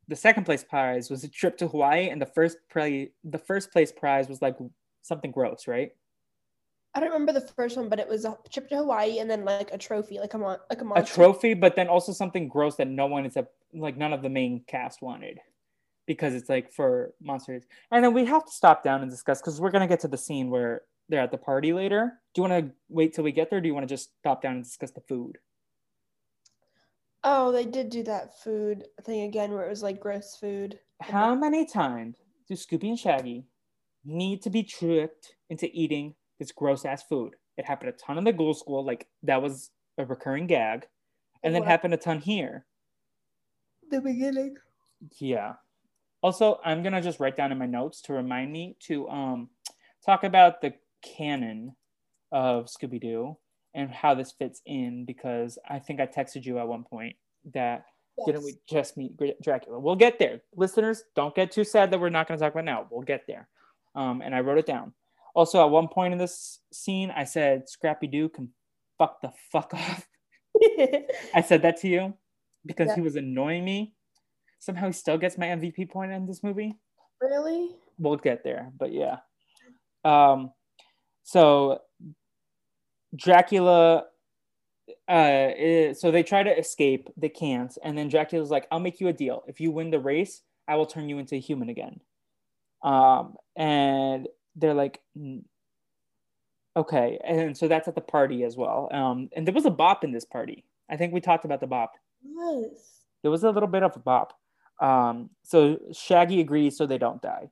the 0.08 0.16
second 0.16 0.46
place 0.46 0.64
prize 0.64 1.10
was 1.10 1.24
a 1.24 1.30
trip 1.30 1.58
to 1.58 1.68
Hawaii, 1.68 2.10
and 2.10 2.22
the 2.22 2.26
first 2.26 2.58
play 2.72 3.12
the 3.24 3.38
first 3.38 3.72
place 3.72 3.92
prize 3.92 4.28
was 4.28 4.42
like 4.42 4.58
something 5.04 5.32
gross, 5.32 5.68
right? 5.68 5.92
I 6.96 7.00
don't 7.00 7.10
remember 7.10 7.34
the 7.34 7.42
first 7.42 7.76
one, 7.76 7.90
but 7.90 8.00
it 8.00 8.08
was 8.08 8.24
a 8.24 8.38
trip 8.52 8.70
to 8.70 8.78
Hawaii 8.78 9.20
and 9.20 9.30
then 9.30 9.44
like 9.44 9.72
a 9.72 9.78
trophy, 9.78 10.20
like 10.20 10.34
a 10.36 10.38
mon- 10.38 10.60
like 10.70 10.82
a 10.82 10.86
monster. 10.86 11.12
A 11.12 11.16
trophy, 11.16 11.54
but 11.56 11.76
then 11.76 11.88
also 11.88 12.14
something 12.14 12.48
gross 12.48 12.76
that 12.76 12.88
no 12.88 13.08
one 13.08 13.26
is 13.26 13.36
a 13.36 13.48
like 13.74 13.98
none 13.98 14.14
of 14.14 14.22
the 14.22 14.30
main 14.30 14.64
cast 14.68 15.02
wanted 15.02 15.40
because 16.06 16.36
it's 16.36 16.50
like 16.50 16.72
for 16.72 17.14
monsters. 17.20 17.64
And 17.90 18.04
then 18.04 18.14
we 18.14 18.26
have 18.26 18.46
to 18.46 18.52
stop 18.52 18.84
down 18.84 19.02
and 19.02 19.10
discuss 19.10 19.42
because 19.42 19.60
we're 19.60 19.72
gonna 19.72 19.88
get 19.88 20.02
to 20.02 20.08
the 20.08 20.18
scene 20.18 20.52
where 20.52 20.82
they're 21.10 21.22
at 21.22 21.32
the 21.32 21.38
party 21.38 21.74
later. 21.74 22.20
Do 22.34 22.42
you 22.42 22.50
want 22.50 22.66
to 22.66 22.74
wait 22.90 23.14
till 23.14 23.24
we 23.24 23.32
get 23.32 23.50
there? 23.50 23.60
do 23.60 23.68
you 23.68 23.74
want 23.74 23.88
to 23.88 23.94
just 23.94 24.12
stop 24.20 24.42
down 24.42 24.56
and 24.56 24.64
discuss 24.64 24.92
the 24.92 25.02
food? 25.02 25.38
Oh, 27.24 27.52
they 27.52 27.66
did 27.66 27.90
do 27.90 28.04
that 28.04 28.40
food 28.42 28.86
thing 29.04 29.22
again 29.22 29.52
where 29.52 29.66
it 29.66 29.70
was 29.70 29.82
like 29.82 30.00
gross 30.00 30.36
food. 30.36 30.80
How 31.02 31.34
many 31.34 31.66
times 31.66 32.18
do 32.48 32.54
Scooby 32.54 32.90
and 32.90 33.00
Shaggy 33.00 33.46
need 34.06 34.42
to 34.44 34.50
be 34.50 34.64
tricked 34.64 35.36
into 35.50 35.70
eating 35.72 36.16
this 36.40 36.52
gross 36.52 36.86
ass 36.86 37.04
food. 37.04 37.36
It 37.58 37.66
happened 37.66 37.90
a 37.90 37.94
ton 37.94 38.18
in 38.18 38.24
the 38.24 38.34
ghoul 38.34 38.54
school, 38.54 38.84
like 38.84 39.08
that 39.24 39.42
was 39.42 39.72
a 39.98 40.06
recurring 40.06 40.48
gag, 40.48 40.88
and 41.44 41.54
then 41.54 41.64
happened 41.64 41.94
a 41.94 41.98
ton 41.98 42.20
here. 42.20 42.66
The 43.92 44.02
beginning. 44.02 44.56
Yeah. 45.20 45.54
Also, 46.22 46.60
I'm 46.64 46.82
gonna 46.84 47.02
just 47.02 47.20
write 47.20 47.38
down 47.38 47.52
in 47.52 47.58
my 47.58 47.66
notes 47.66 48.02
to 48.04 48.14
remind 48.14 48.52
me 48.52 48.76
to 48.88 49.08
um 49.10 49.50
talk 50.06 50.24
about 50.24 50.62
the 50.62 50.74
canon 51.02 51.76
of 52.32 52.66
Scooby 52.66 53.00
Doo 53.00 53.38
and 53.74 53.92
how 53.92 54.14
this 54.14 54.32
fits 54.32 54.62
in 54.66 55.06
because 55.06 55.58
I 55.70 55.80
think 55.80 56.00
I 56.00 56.08
texted 56.08 56.46
you 56.46 56.60
at 56.60 56.68
one 56.68 56.84
point 56.84 57.16
that 57.54 57.86
yes. 58.18 58.26
didn't 58.26 58.44
we 58.44 58.56
just 58.70 58.98
meet 58.98 59.14
Dracula? 59.42 59.80
We'll 59.80 59.96
get 59.96 60.20
there, 60.20 60.42
listeners. 60.56 61.04
Don't 61.16 61.36
get 61.36 61.52
too 61.52 61.64
sad 61.64 61.92
that 61.92 62.00
we're 62.00 62.10
not 62.10 62.28
going 62.28 62.40
to 62.40 62.44
talk 62.44 62.54
about 62.54 62.66
now. 62.66 62.88
We'll 62.90 63.02
get 63.02 63.26
there. 63.28 63.48
Um, 63.96 64.22
and 64.22 64.36
I 64.36 64.42
wrote 64.42 64.58
it 64.58 64.66
down. 64.66 64.94
Also, 65.34 65.64
at 65.64 65.70
one 65.70 65.88
point 65.88 66.14
in 66.14 66.20
this 66.20 66.60
scene, 66.72 67.12
I 67.16 67.24
said 67.24 67.68
Scrappy 67.68 68.08
Doo 68.08 68.30
can 68.30 68.50
fuck 68.98 69.22
the 69.22 69.32
fuck 69.52 69.74
off. 69.74 70.08
I 71.34 71.42
said 71.46 71.64
that 71.64 71.78
to 71.82 71.88
you 71.88 72.14
because 72.66 72.90
yeah. 72.90 72.96
he 72.96 73.02
was 73.02 73.16
annoying 73.16 73.66
me. 73.66 73.94
Somehow 74.60 74.88
he 74.88 74.94
still 74.94 75.18
gets 75.18 75.38
my 75.38 75.48
MVP 75.48 75.90
point 75.90 76.12
in 76.12 76.26
this 76.26 76.44
movie. 76.44 76.78
Really? 77.20 77.72
We'll 77.98 78.18
get 78.18 78.44
there, 78.44 78.72
but 78.78 78.94
yeah. 78.94 79.18
Um, 80.06 80.52
so 81.24 81.80
Dracula, 83.16 84.06
uh, 85.10 85.50
is, 85.58 86.00
so 86.00 86.12
they 86.12 86.24
try 86.24 86.44
to 86.44 86.58
escape, 86.58 87.10
they 87.18 87.30
can't, 87.30 87.76
and 87.84 87.98
then 87.98 88.10
Dracula's 88.10 88.52
like, 88.52 88.68
"I'll 88.72 88.80
make 88.80 89.00
you 89.00 89.08
a 89.08 89.14
deal. 89.14 89.44
If 89.48 89.60
you 89.60 89.72
win 89.72 89.92
the 89.92 90.00
race, 90.00 90.42
I 90.68 90.76
will 90.76 90.86
turn 90.86 91.10
you 91.10 91.20
into 91.20 91.36
a 91.36 91.40
human 91.40 91.70
again." 91.70 92.00
Um, 92.84 93.36
and 93.56 94.28
they're 94.56 94.74
like 94.74 95.02
okay 96.76 97.20
and 97.24 97.58
so 97.58 97.68
that's 97.68 97.88
at 97.88 97.96
the 97.96 98.02
party 98.02 98.44
as 98.44 98.56
well. 98.56 98.90
Um 98.92 99.30
and 99.36 99.48
there 99.48 99.54
was 99.54 99.66
a 99.66 99.72
bop 99.72 100.04
in 100.04 100.12
this 100.12 100.26
party. 100.26 100.66
I 100.90 100.98
think 100.98 101.14
we 101.14 101.22
talked 101.22 101.46
about 101.46 101.60
the 101.60 101.68
bop. 101.68 101.94
Yes. 102.24 103.02
There 103.22 103.32
was 103.32 103.44
a 103.44 103.52
little 103.52 103.70
bit 103.70 103.84
of 103.84 103.96
a 103.96 104.00
bop. 104.00 104.34
Um 104.80 105.30
so 105.44 105.78
shaggy 105.92 106.42
agrees 106.42 106.78
so 106.78 106.86
they 106.86 106.98
don't 106.98 107.22
die. 107.22 107.50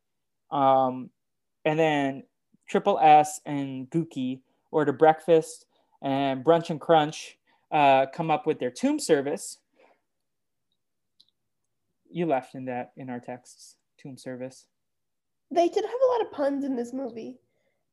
Um 0.52 1.10
and 1.66 1.80
then 1.80 2.24
Triple 2.68 3.00
S 3.00 3.42
and 3.46 3.90
Gookie 3.90 4.40
order 4.72 4.94
breakfast, 4.94 5.66
and 6.02 6.44
Brunch 6.44 6.70
and 6.70 6.80
Crunch 6.80 7.38
uh, 7.72 8.06
come 8.14 8.32
up 8.32 8.48
with 8.48 8.60
their 8.60 8.72
tomb 8.72 9.00
service. 9.00 9.58
You 12.10 12.26
left 12.26 12.56
in 12.56 12.66
that 12.66 12.92
in 12.98 13.10
our 13.10 13.20
texts, 13.20 13.76
tomb 13.98 14.18
service. 14.18 14.68
They 15.52 15.68
did 15.68 15.84
have 15.84 15.94
a 15.94 16.12
lot 16.12 16.22
of 16.22 16.32
puns 16.32 16.64
in 16.64 16.76
this 16.76 16.94
movie, 16.94 17.40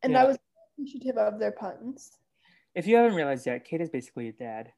and 0.03 0.13
Yeah. 0.13 0.23
I 0.23 0.27
was 0.27 0.39
appreciative 0.73 1.19
of 1.19 1.39
their 1.39 1.53
puns. 1.53 2.19
If 2.75 2.87
you 2.87 2.97
haven't 2.97 3.15
realized 3.17 3.47
yet, 3.47 3.65
Kate 3.65 3.81
is 3.81 3.91
basically 3.91 4.29
a 4.29 4.33
dad. 4.33 4.73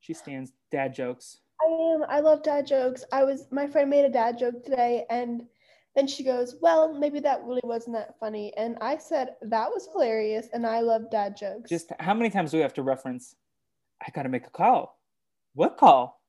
She 0.00 0.12
stands 0.12 0.52
dad 0.70 0.94
jokes. 0.94 1.38
I 1.60 1.66
am. 1.66 2.04
I 2.08 2.18
love 2.20 2.42
dad 2.42 2.66
jokes. 2.66 3.04
I 3.12 3.22
was. 3.22 3.46
My 3.52 3.68
friend 3.68 3.88
made 3.88 4.04
a 4.04 4.08
dad 4.10 4.36
joke 4.36 4.64
today, 4.64 5.06
and 5.10 5.46
then 5.94 6.08
she 6.08 6.24
goes, 6.24 6.56
"Well, 6.60 6.92
maybe 6.92 7.20
that 7.20 7.44
really 7.44 7.60
wasn't 7.62 7.94
that 7.94 8.18
funny." 8.18 8.52
And 8.56 8.76
I 8.80 8.96
said 8.96 9.36
that 9.42 9.70
was 9.70 9.86
hilarious, 9.92 10.48
and 10.52 10.66
I 10.66 10.80
love 10.80 11.08
dad 11.10 11.36
jokes. 11.36 11.70
Just 11.70 11.92
how 12.00 12.14
many 12.14 12.30
times 12.30 12.50
do 12.50 12.56
we 12.56 12.62
have 12.64 12.74
to 12.74 12.82
reference? 12.82 13.36
I 14.04 14.10
gotta 14.10 14.28
make 14.28 14.46
a 14.46 14.50
call. 14.50 14.98
What 15.54 15.76
call? 15.76 16.20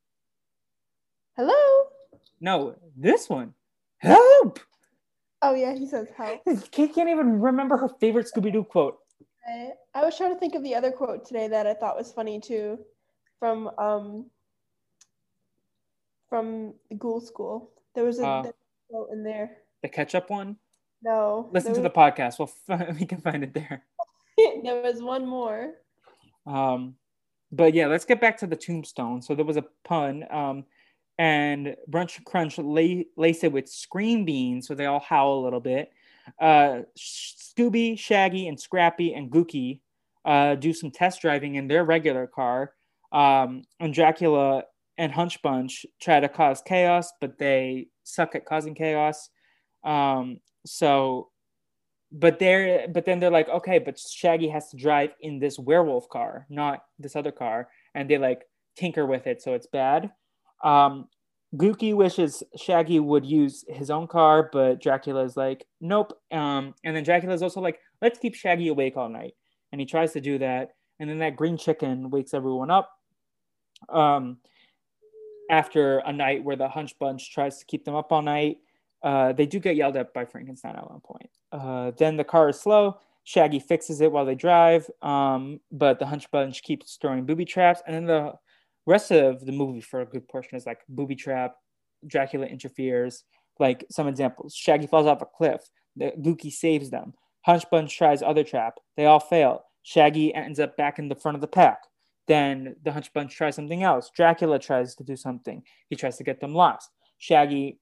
hello. 1.36 1.88
No, 2.40 2.76
this 2.96 3.28
one. 3.28 3.56
Help! 3.98 4.60
Oh 5.44 5.54
yeah, 5.54 5.76
he 5.76 5.86
says 5.86 6.08
help. 6.18 6.42
Kate 6.72 6.96
can't 6.96 7.10
even 7.10 7.40
remember 7.42 7.78
her 7.78 7.90
favorite 8.00 8.32
Scooby 8.34 8.52
Doo 8.52 8.64
quote. 8.64 8.98
I, 9.48 9.72
I 9.94 10.06
was 10.06 10.18
trying 10.18 10.34
to 10.34 10.40
think 10.40 10.56
of 10.56 10.64
the 10.64 10.74
other 10.74 10.92
quote 10.92 11.26
today 11.28 11.50
that 11.50 11.68
I 11.68 11.74
thought 11.74 11.98
was 11.98 12.12
funny 12.12 12.40
too, 12.40 12.80
from 13.40 13.70
um 13.78 14.30
from 16.30 16.74
the 16.90 16.96
Ghoul 16.96 17.22
School. 17.22 17.72
There 17.94 18.06
was 18.06 18.20
a 18.20 18.26
Uh. 18.26 18.42
was 18.44 18.54
quote 18.90 19.10
in 19.12 19.24
there. 19.24 19.58
The 19.84 19.90
ketchup 19.90 20.30
one. 20.30 20.56
No, 21.04 21.50
Listen 21.52 21.74
to 21.74 21.82
there 21.82 21.90
the 21.90 21.96
podcast. 21.96 22.40
Well, 22.40 22.94
we 23.00 23.06
can 23.06 23.20
find 23.20 23.44
it 23.44 23.54
there. 23.54 23.84
there 24.64 24.82
was 24.82 25.02
one 25.02 25.28
more. 25.28 25.74
Um, 26.48 26.96
but 27.52 27.74
yeah, 27.74 27.88
let's 27.88 28.06
get 28.06 28.22
back 28.22 28.38
to 28.38 28.48
the 28.48 28.56
tombstone. 28.56 29.22
So 29.22 29.36
there 29.36 29.44
was 29.44 29.58
a 29.58 29.66
pun, 29.84 30.24
um, 30.32 30.64
and 31.24 31.78
Brunch 31.90 32.22
Crunch 32.26 32.58
la- 32.58 33.04
lace 33.16 33.46
it 33.46 33.52
with 33.54 33.70
screen 33.70 34.26
beans, 34.26 34.68
so 34.68 34.76
they 34.76 34.88
all 34.88 35.00
howl 35.00 35.40
a 35.40 35.44
little 35.46 35.62
bit. 35.62 35.90
Uh, 36.38 36.82
Scooby, 36.98 37.98
Shaggy, 37.98 38.50
and 38.50 38.60
Scrappy 38.60 39.14
and 39.14 39.32
Gookie 39.32 39.80
uh, 40.26 40.56
do 40.56 40.74
some 40.74 40.92
test 40.92 41.22
driving 41.22 41.56
in 41.56 41.70
their 41.70 41.86
regular 41.86 42.28
car. 42.28 42.74
Um, 43.14 43.64
and 43.80 43.94
Dracula 43.94 44.64
and 44.98 45.14
Hunchbunch 45.14 45.86
try 46.02 46.20
to 46.20 46.28
cause 46.28 46.62
chaos, 46.62 47.14
but 47.22 47.38
they 47.38 47.88
suck 48.04 48.36
at 48.36 48.46
causing 48.46 48.76
chaos. 48.76 49.30
Um, 49.86 50.42
so 50.66 51.30
but 52.12 52.38
they're 52.38 52.88
but 52.90 53.06
then 53.06 53.20
they're 53.20 53.32
like 53.32 53.50
okay 53.50 53.80
but 53.80 53.98
shaggy 53.98 54.48
has 54.48 54.70
to 54.70 54.78
drive 54.78 55.10
in 55.22 55.40
this 55.40 55.58
werewolf 55.58 56.08
car 56.10 56.46
not 56.48 56.84
this 57.00 57.16
other 57.16 57.32
car 57.32 57.68
and 57.96 58.08
they 58.08 58.20
like 58.20 58.44
tinker 58.78 59.08
with 59.08 59.26
it 59.26 59.42
so 59.42 59.56
it's 59.56 59.66
bad 59.66 60.12
um 60.64 61.08
gookie 61.56 61.94
wishes 61.94 62.42
shaggy 62.56 63.00
would 63.00 63.26
use 63.26 63.64
his 63.68 63.92
own 63.92 64.08
car 64.08 64.50
but 64.52 64.82
dracula 64.82 65.24
is 65.24 65.38
like 65.38 65.66
nope 65.82 66.18
um 66.32 66.74
and 66.84 66.96
then 66.96 67.04
dracula 67.04 67.34
is 67.34 67.44
also 67.44 67.62
like 67.62 67.80
let's 68.02 68.18
keep 68.18 68.34
shaggy 68.34 68.70
awake 68.70 68.98
all 68.98 69.10
night 69.10 69.34
and 69.72 69.80
he 69.80 69.86
tries 69.86 70.14
to 70.14 70.22
do 70.22 70.38
that 70.40 70.70
and 71.00 71.10
then 71.10 71.20
that 71.20 71.36
green 71.36 71.58
chicken 71.58 72.10
wakes 72.10 72.34
everyone 72.34 72.72
up 72.72 72.90
um 73.90 74.38
after 75.52 76.00
a 76.00 76.14
night 76.14 76.44
where 76.44 76.56
the 76.56 76.68
hunch 76.68 76.98
bunch 76.98 77.32
tries 77.32 77.60
to 77.60 77.66
keep 77.66 77.86
them 77.86 77.96
up 77.96 78.12
all 78.12 78.22
night 78.22 78.58
uh, 79.04 79.34
they 79.34 79.46
do 79.46 79.60
get 79.60 79.76
yelled 79.76 79.98
at 79.98 80.14
by 80.14 80.26
Frankenstein 80.26 80.76
at 80.76 80.90
one 80.90 81.02
point. 81.02 81.30
Uh, 81.52 81.92
then 81.98 82.16
the 82.16 82.24
car 82.24 82.50
is 82.50 82.60
slow. 82.60 82.98
Shaggy 83.26 83.60
fixes 83.60 84.02
it 84.02 84.12
while 84.12 84.26
they 84.26 84.36
drive, 84.36 84.90
um, 85.02 85.60
but 85.72 86.00
the 86.00 86.06
Hunch 86.06 86.30
Bunch 86.32 86.62
keeps 86.64 86.98
throwing 87.02 87.26
booby 87.26 87.46
traps. 87.46 87.82
And 87.86 87.96
then 87.96 88.06
the 88.06 88.34
rest 88.86 89.12
of 89.12 89.46
the 89.46 89.52
movie, 89.52 89.82
for 89.82 90.02
a 90.02 90.06
good 90.06 90.28
portion, 90.28 90.58
is 90.58 90.66
like 90.66 90.80
booby 90.90 91.16
trap. 91.16 91.56
Dracula 92.06 92.46
interferes. 92.46 93.24
Like 93.60 93.86
some 93.92 94.08
examples: 94.08 94.56
Shaggy 94.56 94.88
falls 94.88 95.08
off 95.08 95.22
a 95.22 95.26
cliff. 95.26 95.62
The 95.96 96.14
Gookie 96.20 96.52
saves 96.52 96.90
them. 96.90 97.14
Hunch 97.42 97.64
Bunch 97.70 97.96
tries 97.96 98.22
other 98.22 98.44
trap. 98.44 98.76
They 98.98 99.06
all 99.06 99.20
fail. 99.20 99.66
Shaggy 99.84 100.34
ends 100.34 100.60
up 100.60 100.76
back 100.78 100.98
in 100.98 101.10
the 101.10 101.16
front 101.16 101.36
of 101.36 101.42
the 101.42 101.48
pack. 101.48 101.80
Then 102.28 102.76
the 102.84 102.92
Hunch 102.92 103.12
Bunch 103.14 103.36
tries 103.36 103.56
something 103.56 103.84
else. 103.84 104.10
Dracula 104.16 104.58
tries 104.60 104.96
to 104.96 105.04
do 105.04 105.16
something. 105.16 105.62
He 105.90 105.96
tries 105.96 106.18
to 106.18 106.24
get 106.24 106.40
them 106.40 106.56
lost. 106.56 106.90
Shaggy 107.18 107.80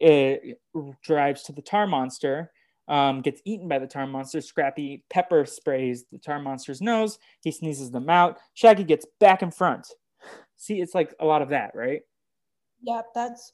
it 0.00 0.58
drives 1.02 1.42
to 1.42 1.52
the 1.52 1.60
tar 1.60 1.86
monster, 1.86 2.50
um, 2.88 3.20
gets 3.20 3.42
eaten 3.44 3.68
by 3.68 3.78
the 3.78 3.86
tar 3.86 4.06
monster. 4.06 4.40
Scrappy 4.40 5.04
pepper 5.10 5.44
sprays 5.44 6.06
the 6.10 6.18
tar 6.18 6.40
monster's 6.40 6.80
nose. 6.80 7.18
He 7.42 7.52
sneezes 7.52 7.90
them 7.90 8.08
out. 8.08 8.38
Shaggy 8.54 8.84
gets 8.84 9.06
back 9.20 9.42
in 9.42 9.50
front. 9.50 9.86
See, 10.56 10.80
it's 10.80 10.94
like 10.94 11.14
a 11.20 11.24
lot 11.24 11.42
of 11.42 11.48
that, 11.50 11.72
right? 11.74 12.02
Yeah, 12.82 13.02
that's. 13.14 13.52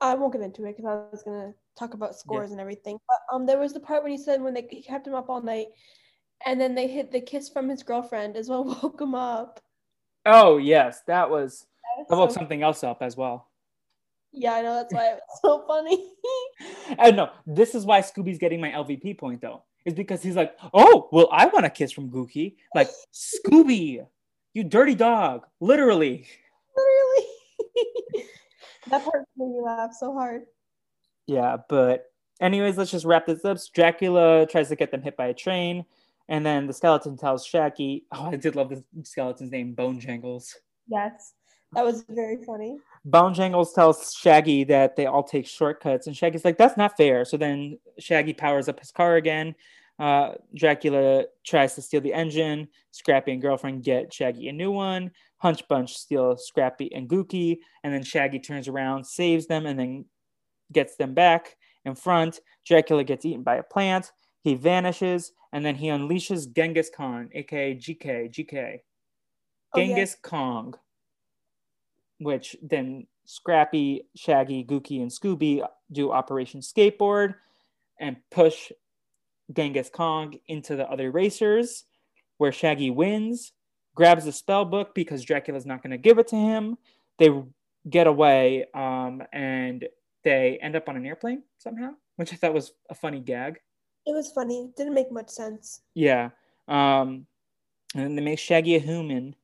I 0.00 0.14
won't 0.14 0.32
get 0.32 0.42
into 0.42 0.64
it 0.66 0.76
because 0.76 0.84
I 0.84 0.94
was 1.10 1.22
gonna 1.22 1.52
talk 1.78 1.94
about 1.94 2.14
scores 2.16 2.50
and 2.52 2.60
everything. 2.60 2.98
But 3.08 3.34
um, 3.34 3.46
there 3.46 3.58
was 3.58 3.72
the 3.72 3.80
part 3.80 4.02
when 4.02 4.12
he 4.12 4.18
said 4.18 4.42
when 4.42 4.52
they 4.54 4.66
he 4.70 4.82
kept 4.82 5.06
him 5.06 5.14
up 5.14 5.30
all 5.30 5.40
night, 5.42 5.68
and 6.44 6.60
then 6.60 6.74
they 6.74 6.86
hit 6.86 7.10
the 7.12 7.20
kiss 7.20 7.48
from 7.48 7.68
his 7.68 7.82
girlfriend 7.82 8.36
as 8.36 8.48
well 8.48 8.64
woke 8.82 9.00
him 9.00 9.14
up. 9.14 9.60
Oh 10.26 10.58
yes, 10.58 11.02
that 11.06 11.30
was 11.30 11.66
That 11.98 12.08
that 12.10 12.16
woke 12.16 12.30
so- 12.30 12.34
something 12.36 12.62
else 12.62 12.84
up 12.84 12.98
as 13.00 13.16
well. 13.16 13.48
yeah, 14.32 14.52
I 14.54 14.62
know 14.62 14.74
that's 14.74 14.92
why 14.92 15.12
it 15.12 15.20
was 15.28 15.40
so 15.42 15.64
funny. 15.66 16.12
I 16.98 17.10
know 17.10 17.30
this 17.46 17.74
is 17.74 17.86
why 17.86 18.00
Scooby's 18.00 18.38
getting 18.38 18.60
my 18.60 18.70
LVP 18.70 19.16
point 19.18 19.40
though, 19.40 19.62
is 19.86 19.94
because 19.94 20.22
he's 20.22 20.36
like, 20.36 20.56
oh, 20.74 21.08
well, 21.10 21.28
I 21.32 21.46
want 21.46 21.64
a 21.64 21.70
kiss 21.70 21.90
from 21.92 22.10
Gookie. 22.10 22.56
Like 22.74 22.90
Scooby, 23.14 24.04
you 24.56 24.64
dirty 24.64 24.94
dog, 24.94 25.46
literally. 25.60 26.26
Literally, 26.74 28.24
that 28.90 29.04
part 29.04 29.26
made 29.36 29.48
me 29.50 29.60
laugh 29.62 29.90
so 29.92 30.14
hard. 30.14 30.44
Yeah, 31.26 31.58
but 31.68 32.06
anyways, 32.40 32.78
let's 32.78 32.90
just 32.90 33.04
wrap 33.04 33.26
this 33.26 33.44
up. 33.44 33.58
Dracula 33.74 34.46
tries 34.46 34.70
to 34.70 34.76
get 34.76 34.90
them 34.90 35.02
hit 35.02 35.14
by 35.14 35.26
a 35.26 35.34
train, 35.34 35.84
and 36.30 36.44
then 36.44 36.66
the 36.66 36.72
skeleton 36.72 37.18
tells 37.18 37.44
Shaggy, 37.44 38.06
oh, 38.12 38.30
I 38.30 38.36
did 38.36 38.56
love 38.56 38.70
the 38.70 38.82
skeleton's 39.02 39.50
name, 39.50 39.74
Bone 39.74 40.00
Jangles. 40.00 40.56
Yes, 40.88 41.34
that 41.74 41.84
was 41.84 42.06
very 42.08 42.42
funny. 42.42 42.78
Bone 43.04 43.34
Jangles 43.34 43.74
tells 43.74 44.14
Shaggy 44.14 44.64
that 44.64 44.96
they 44.96 45.04
all 45.04 45.22
take 45.22 45.46
shortcuts, 45.46 46.06
and 46.06 46.16
Shaggy's 46.16 46.46
like, 46.46 46.56
that's 46.56 46.78
not 46.78 46.96
fair. 46.96 47.26
So 47.26 47.36
then 47.36 47.78
Shaggy 47.98 48.32
powers 48.32 48.70
up 48.70 48.80
his 48.80 48.90
car 48.90 49.16
again. 49.16 49.54
Uh, 49.98 50.32
Dracula 50.54 51.24
tries 51.44 51.74
to 51.74 51.82
steal 51.82 52.00
the 52.00 52.12
engine. 52.12 52.68
Scrappy 52.90 53.32
and 53.32 53.40
girlfriend 53.42 53.82
get 53.82 54.12
Shaggy 54.12 54.48
a 54.48 54.52
new 54.52 54.70
one. 54.70 55.10
Hunch 55.38 55.66
Bunch 55.68 55.96
steal 55.96 56.36
Scrappy 56.36 56.92
and 56.94 57.08
Gookie, 57.08 57.58
and 57.84 57.92
then 57.92 58.02
Shaggy 58.02 58.38
turns 58.38 58.68
around, 58.68 59.06
saves 59.06 59.46
them, 59.46 59.66
and 59.66 59.78
then 59.78 60.04
gets 60.72 60.96
them 60.96 61.14
back 61.14 61.56
in 61.84 61.94
front. 61.94 62.40
Dracula 62.64 63.04
gets 63.04 63.24
eaten 63.24 63.42
by 63.42 63.56
a 63.56 63.62
plant. 63.62 64.12
He 64.42 64.54
vanishes, 64.54 65.32
and 65.52 65.64
then 65.64 65.74
he 65.74 65.88
unleashes 65.88 66.52
Genghis 66.54 66.90
Khan, 66.94 67.30
aka 67.32 67.74
GK, 67.74 68.30
GK. 68.30 68.80
Oh, 69.72 69.80
yeah. 69.80 69.86
Genghis 69.86 70.16
Kong, 70.22 70.74
which 72.18 72.56
then 72.62 73.06
Scrappy, 73.24 74.06
Shaggy, 74.14 74.64
Gookie, 74.64 75.02
and 75.02 75.10
Scooby 75.10 75.66
do 75.92 76.12
Operation 76.12 76.60
Skateboard 76.60 77.34
and 77.98 78.16
push 78.30 78.70
Genghis 79.52 79.90
Kong 79.90 80.38
into 80.46 80.76
the 80.76 80.88
other 80.88 81.10
racers, 81.10 81.84
where 82.38 82.52
Shaggy 82.52 82.90
wins, 82.90 83.52
grabs 83.94 84.24
the 84.24 84.32
spell 84.32 84.64
book 84.64 84.94
because 84.94 85.24
Dracula's 85.24 85.66
not 85.66 85.82
going 85.82 85.92
to 85.92 85.98
give 85.98 86.18
it 86.18 86.28
to 86.28 86.36
him. 86.36 86.76
They 87.18 87.30
get 87.88 88.06
away 88.06 88.66
um, 88.74 89.22
and 89.32 89.86
they 90.22 90.58
end 90.60 90.76
up 90.76 90.88
on 90.88 90.96
an 90.96 91.06
airplane 91.06 91.42
somehow, 91.58 91.90
which 92.16 92.32
I 92.32 92.36
thought 92.36 92.54
was 92.54 92.72
a 92.90 92.94
funny 92.94 93.20
gag. 93.20 93.58
It 94.06 94.12
was 94.12 94.30
funny. 94.30 94.70
Didn't 94.76 94.94
make 94.94 95.10
much 95.10 95.30
sense. 95.30 95.82
Yeah. 95.94 96.30
Um, 96.68 97.26
and 97.94 98.16
they 98.16 98.22
make 98.22 98.38
Shaggy 98.38 98.76
a 98.76 98.80
human, 98.80 99.34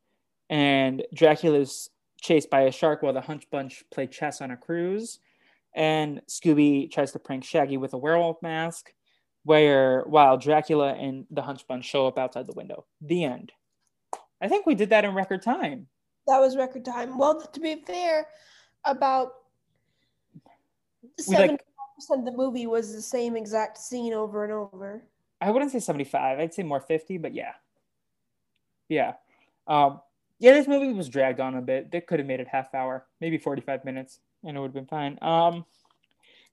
and 0.51 1.03
Dracula's 1.15 1.91
chased 2.21 2.51
by 2.51 2.63
a 2.63 2.73
shark 2.73 3.03
while 3.03 3.13
the 3.13 3.21
Hunch 3.21 3.49
Bunch 3.51 3.85
play 3.91 4.07
chess 4.07 4.41
on 4.41 4.51
a 4.51 4.57
cruise. 4.57 5.21
And 5.75 6.21
Scooby 6.29 6.91
tries 6.91 7.13
to 7.13 7.19
prank 7.19 7.45
Shaggy 7.45 7.79
with 7.79 7.95
a 7.95 7.99
werewolf 7.99 8.43
mask, 8.43 8.93
where 9.45 10.03
while 10.03 10.37
Dracula 10.37 10.95
and 10.95 11.27
the 11.31 11.43
Hunch 11.43 11.67
Bunch 11.67 11.85
show 11.85 12.07
up 12.07 12.19
outside 12.19 12.47
the 12.47 12.53
window. 12.53 12.85
The 13.01 13.25
end. 13.25 13.53
I 14.41 14.49
think 14.49 14.67
we 14.67 14.75
did 14.75 14.91
that 14.91 15.05
in 15.05 15.15
record 15.15 15.43
time. 15.43 15.87
That 16.27 16.39
was 16.39 16.57
record 16.57 16.85
time. 16.85 17.19
Well, 17.19 17.41
to 17.41 17.61
be 17.61 17.83
fair, 17.87 18.27
about 18.85 19.33
seventy 21.19 21.53
like- 21.53 21.61
percent 21.97 22.21
of 22.21 22.25
the 22.27 22.37
movie 22.37 22.67
was 22.67 22.93
the 22.93 23.03
same 23.03 23.37
exact 23.37 23.79
scene 23.79 24.13
over 24.13 24.45
and 24.45 24.53
over. 24.53 25.03
I 25.41 25.51
wouldn't 25.51 25.73
say 25.73 25.81
75. 25.81 26.39
I'd 26.39 26.55
say 26.55 26.63
more 26.63 26.81
50, 26.81 27.19
but 27.19 27.35
yeah. 27.35 27.53
Yeah. 28.89 29.15
Um, 29.67 30.01
yeah, 30.39 30.53
this 30.53 30.69
movie 30.69 30.93
was 30.93 31.09
dragged 31.09 31.41
on 31.41 31.57
a 31.57 31.61
bit. 31.61 31.91
They 31.91 32.01
could 32.01 32.21
have 32.21 32.29
made 32.29 32.39
it 32.39 32.47
half 32.47 32.73
hour, 32.75 33.07
maybe 33.21 33.39
45 33.39 33.85
minutes, 33.85 34.21
and 34.45 34.57
it 34.57 34.61
would 34.61 34.69
have 34.69 34.75
been 34.75 34.87
fine. 34.87 35.19
Um, 35.21 35.65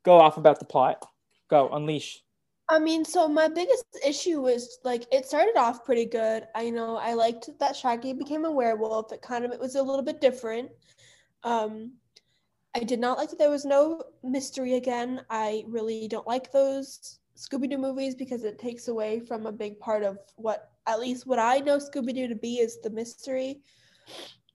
go 0.04 0.20
off 0.20 0.38
about 0.38 0.58
the 0.60 0.66
plot. 0.66 1.06
Go, 1.50 1.70
unleash. 1.70 2.24
I 2.72 2.78
mean, 2.78 3.04
so 3.04 3.28
my 3.28 3.48
biggest 3.48 3.86
issue 4.06 4.42
was 4.42 4.80
like 4.84 5.06
it 5.12 5.26
started 5.26 5.58
off 5.58 5.84
pretty 5.84 6.06
good. 6.06 6.48
I 6.54 6.70
know 6.70 6.98
I 6.98 7.14
liked 7.14 7.50
that 7.60 7.76
Shaggy 7.76 8.14
became 8.14 8.46
a 8.46 8.52
werewolf. 8.52 9.12
It 9.12 9.22
kind 9.24 9.44
of 9.44 9.52
it 9.52 9.60
was 9.60 9.76
a 9.76 9.82
little 9.82 10.04
bit 10.04 10.22
different. 10.22 10.70
Um, 11.44 11.94
I 12.76 12.82
did 12.82 13.00
not 13.00 13.18
like 13.18 13.30
that 13.32 13.40
there 13.40 13.50
was 13.50 13.66
no 13.66 14.04
mystery 14.24 14.76
again. 14.76 15.22
I 15.30 15.64
really 15.68 16.08
don't 16.08 16.28
like 16.28 16.52
those 16.52 17.20
Scooby 17.36 17.70
Doo 17.70 17.78
movies 17.78 18.14
because 18.14 18.44
it 18.44 18.60
takes 18.60 18.88
away 18.88 19.20
from 19.20 19.48
a 19.48 19.52
big 19.52 19.80
part 19.80 20.04
of 20.04 20.20
what, 20.36 20.72
at 20.86 21.00
least 21.00 21.26
what 21.26 21.40
I 21.40 21.60
know 21.60 21.78
Scooby 21.78 22.14
Doo 22.14 22.28
to 22.28 22.36
be, 22.36 22.60
is 22.60 22.80
the 22.82 22.90
mystery. 22.92 23.62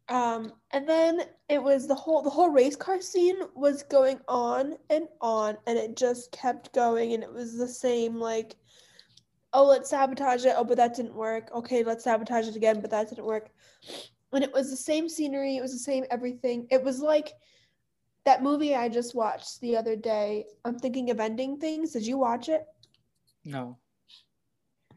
Um, 0.09 0.53
and 0.71 0.87
then 0.87 1.23
it 1.49 1.63
was 1.63 1.87
the 1.87 1.95
whole 1.95 2.23
the 2.23 2.31
whole 2.31 2.51
race 2.51 2.77
car 2.77 3.01
scene 3.01 3.39
was 3.55 3.83
going 3.83 4.21
on 4.29 4.77
and 4.91 5.09
on, 5.21 5.57
and 5.67 5.79
it 5.79 5.97
just 5.97 6.31
kept 6.33 6.75
going, 6.75 7.15
and 7.15 7.23
it 7.23 7.33
was 7.33 7.57
the 7.57 7.69
same 7.69 8.17
like, 8.17 8.57
oh 9.55 9.65
let's 9.65 9.91
sabotage 9.91 10.45
it, 10.45 10.55
oh 10.57 10.65
but 10.65 10.77
that 10.77 10.95
didn't 10.95 11.15
work. 11.15 11.51
Okay, 11.55 11.83
let's 11.85 12.05
sabotage 12.05 12.47
it 12.49 12.57
again, 12.57 12.81
but 12.81 12.91
that 12.91 13.09
didn't 13.09 13.25
work. 13.25 13.51
And 14.33 14.45
it 14.45 14.53
was 14.53 14.71
the 14.71 14.77
same 14.77 15.09
scenery, 15.09 15.57
it 15.57 15.63
was 15.63 15.73
the 15.73 15.79
same 15.79 16.05
everything. 16.11 16.67
It 16.71 16.83
was 16.83 17.01
like 17.01 17.33
that 18.25 18.43
movie 18.43 18.75
I 18.75 18.89
just 18.89 19.15
watched 19.15 19.61
the 19.61 19.77
other 19.77 19.97
day. 19.97 20.45
I'm 20.65 20.79
thinking 20.79 21.11
of 21.11 21.21
ending 21.21 21.59
things. 21.59 21.93
Did 21.93 22.07
you 22.07 22.19
watch 22.19 22.49
it? 22.49 22.65
No. 23.45 23.79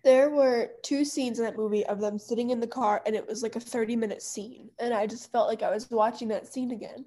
There 0.07 0.29
were 0.29 0.69
two 0.83 1.03
scenes 1.03 1.37
in 1.37 1.43
that 1.43 1.57
movie 1.57 1.85
of 1.87 1.99
them 1.99 2.17
sitting 2.17 2.51
in 2.51 2.61
the 2.61 2.65
car, 2.67 3.01
and 3.05 3.13
it 3.13 3.27
was 3.27 3.43
like 3.43 3.57
a 3.57 3.59
30 3.59 3.97
minute 3.97 4.21
scene. 4.21 4.69
And 4.79 4.93
I 4.93 5.05
just 5.05 5.29
felt 5.33 5.49
like 5.49 5.63
I 5.63 5.69
was 5.69 5.91
watching 5.91 6.29
that 6.29 6.47
scene 6.47 6.71
again. 6.71 7.03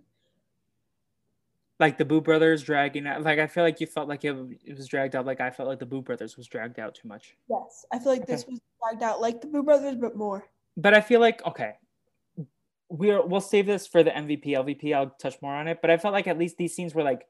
Like 1.79 1.97
the 1.97 2.05
Boo 2.05 2.21
Brothers 2.21 2.63
dragging 2.63 3.07
out. 3.07 3.23
Like 3.23 3.39
I 3.39 3.47
feel 3.47 3.65
like 3.65 3.81
you 3.81 3.87
felt 3.87 4.07
like 4.07 4.23
it, 4.27 4.37
it 4.67 4.77
was 4.77 4.87
dragged 4.87 5.17
out. 5.17 5.25
Like 5.25 5.41
I 5.41 5.49
felt 5.49 5.67
like 5.67 5.79
the 5.79 5.87
Boo 5.87 6.03
Brothers 6.03 6.37
was 6.37 6.47
dragged 6.47 6.79
out 6.79 6.95
too 6.95 7.09
much. 7.09 7.39
Yes, 7.49 7.87
I 7.91 7.99
feel 7.99 8.13
like 8.13 8.27
this 8.27 8.45
was 8.47 8.61
dragged 8.83 9.03
out 9.03 9.23
like 9.23 9.41
the 9.41 9.47
Boo 9.47 9.63
Brothers, 9.63 9.97
but 9.97 10.15
more. 10.15 10.45
But 10.77 10.93
I 10.93 11.01
feel 11.01 11.21
like 11.21 11.43
okay, 11.47 11.79
we're 12.91 13.25
we'll 13.27 13.41
save 13.41 13.65
this 13.65 13.87
for 13.87 14.03
the 14.03 14.11
MVP 14.11 14.49
LVP. 14.49 14.95
I'll 14.95 15.09
touch 15.19 15.41
more 15.41 15.55
on 15.55 15.69
it. 15.69 15.79
But 15.81 15.91
I 15.91 15.97
felt 15.97 16.13
like 16.13 16.27
at 16.27 16.37
least 16.37 16.59
these 16.59 16.77
scenes 16.77 16.95
were 16.95 17.03
like 17.03 17.27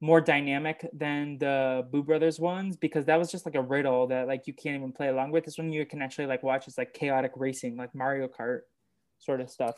more 0.00 0.20
dynamic 0.20 0.88
than 0.92 1.36
the 1.38 1.86
Boo 1.90 2.02
Brothers 2.02 2.40
ones 2.40 2.76
because 2.76 3.04
that 3.04 3.18
was 3.18 3.30
just 3.30 3.44
like 3.44 3.54
a 3.54 3.62
riddle 3.62 4.06
that 4.06 4.26
like 4.26 4.46
you 4.46 4.54
can't 4.54 4.76
even 4.76 4.92
play 4.92 5.08
along 5.08 5.30
with. 5.30 5.44
This 5.44 5.58
one 5.58 5.72
you 5.72 5.84
can 5.84 6.00
actually 6.00 6.26
like 6.26 6.42
watch. 6.42 6.66
It's 6.66 6.78
like 6.78 6.94
chaotic 6.94 7.32
racing, 7.36 7.76
like 7.76 7.94
Mario 7.94 8.26
Kart 8.28 8.60
sort 9.18 9.40
of 9.40 9.50
stuff. 9.50 9.76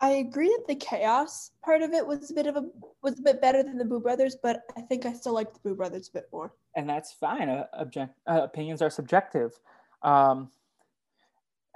I 0.00 0.10
agree 0.12 0.48
that 0.48 0.66
the 0.66 0.76
chaos 0.76 1.50
part 1.62 1.82
of 1.82 1.92
it 1.92 2.06
was 2.06 2.30
a 2.30 2.34
bit 2.34 2.46
of 2.46 2.56
a 2.56 2.64
was 3.02 3.18
a 3.18 3.22
bit 3.22 3.42
better 3.42 3.62
than 3.62 3.76
the 3.76 3.84
Boo 3.84 4.00
Brothers, 4.00 4.36
but 4.42 4.62
I 4.76 4.80
think 4.82 5.04
I 5.04 5.12
still 5.12 5.34
like 5.34 5.52
the 5.52 5.60
Boo 5.60 5.74
Brothers 5.74 6.08
a 6.08 6.18
bit 6.18 6.28
more. 6.32 6.54
And 6.76 6.88
that's 6.88 7.12
fine. 7.12 7.48
Uh, 7.48 7.66
object 7.74 8.14
uh, 8.26 8.42
opinions 8.42 8.80
are 8.80 8.90
subjective. 8.90 9.52
Um, 10.02 10.50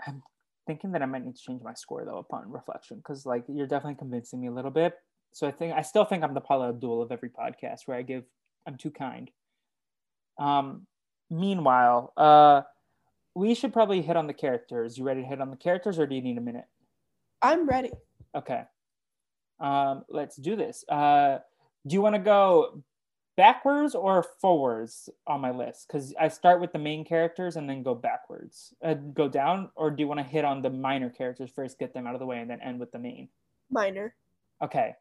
I'm 0.06 0.22
thinking 0.66 0.92
that 0.92 1.02
I 1.02 1.06
might 1.06 1.24
need 1.24 1.36
to 1.36 1.42
change 1.42 1.62
my 1.62 1.74
score 1.74 2.04
though 2.04 2.18
upon 2.18 2.50
reflection 2.50 2.98
because 2.98 3.26
like 3.26 3.44
you're 3.48 3.66
definitely 3.66 3.96
convincing 3.96 4.40
me 4.40 4.46
a 4.46 4.52
little 4.52 4.70
bit. 4.70 4.94
So 5.34 5.48
I 5.48 5.50
think 5.50 5.74
I 5.74 5.82
still 5.82 6.04
think 6.04 6.22
I'm 6.22 6.32
the 6.32 6.40
Paula 6.40 6.68
Abdul 6.68 7.02
of 7.02 7.10
every 7.10 7.28
podcast 7.28 7.80
where 7.86 7.96
I 7.96 8.02
give 8.02 8.22
I'm 8.66 8.76
too 8.76 8.92
kind. 8.92 9.30
Um, 10.38 10.86
meanwhile, 11.28 12.12
uh, 12.16 12.62
we 13.34 13.54
should 13.54 13.72
probably 13.72 14.00
hit 14.00 14.16
on 14.16 14.28
the 14.28 14.32
characters. 14.32 14.96
You 14.96 15.04
ready 15.04 15.22
to 15.22 15.26
hit 15.26 15.40
on 15.40 15.50
the 15.50 15.56
characters, 15.56 15.98
or 15.98 16.06
do 16.06 16.14
you 16.14 16.22
need 16.22 16.38
a 16.38 16.40
minute? 16.40 16.66
I'm 17.42 17.66
ready. 17.66 17.90
Okay. 18.32 18.62
Um, 19.58 20.04
let's 20.08 20.36
do 20.36 20.54
this. 20.54 20.84
Uh, 20.88 21.38
do 21.84 21.94
you 21.94 22.00
want 22.00 22.14
to 22.14 22.20
go 22.20 22.84
backwards 23.36 23.96
or 23.96 24.24
forwards 24.40 25.08
on 25.26 25.40
my 25.40 25.50
list? 25.50 25.88
Because 25.88 26.14
I 26.18 26.28
start 26.28 26.60
with 26.60 26.72
the 26.72 26.78
main 26.78 27.04
characters 27.04 27.56
and 27.56 27.68
then 27.68 27.82
go 27.82 27.96
backwards, 27.96 28.72
uh, 28.84 28.94
go 28.94 29.28
down, 29.28 29.70
or 29.74 29.90
do 29.90 30.00
you 30.00 30.06
want 30.06 30.20
to 30.20 30.24
hit 30.24 30.44
on 30.44 30.62
the 30.62 30.70
minor 30.70 31.10
characters 31.10 31.50
first, 31.50 31.80
get 31.80 31.92
them 31.92 32.06
out 32.06 32.14
of 32.14 32.20
the 32.20 32.26
way, 32.26 32.38
and 32.38 32.48
then 32.48 32.60
end 32.60 32.78
with 32.78 32.92
the 32.92 33.00
main? 33.00 33.28
Minor. 33.68 34.14
Okay. 34.62 34.94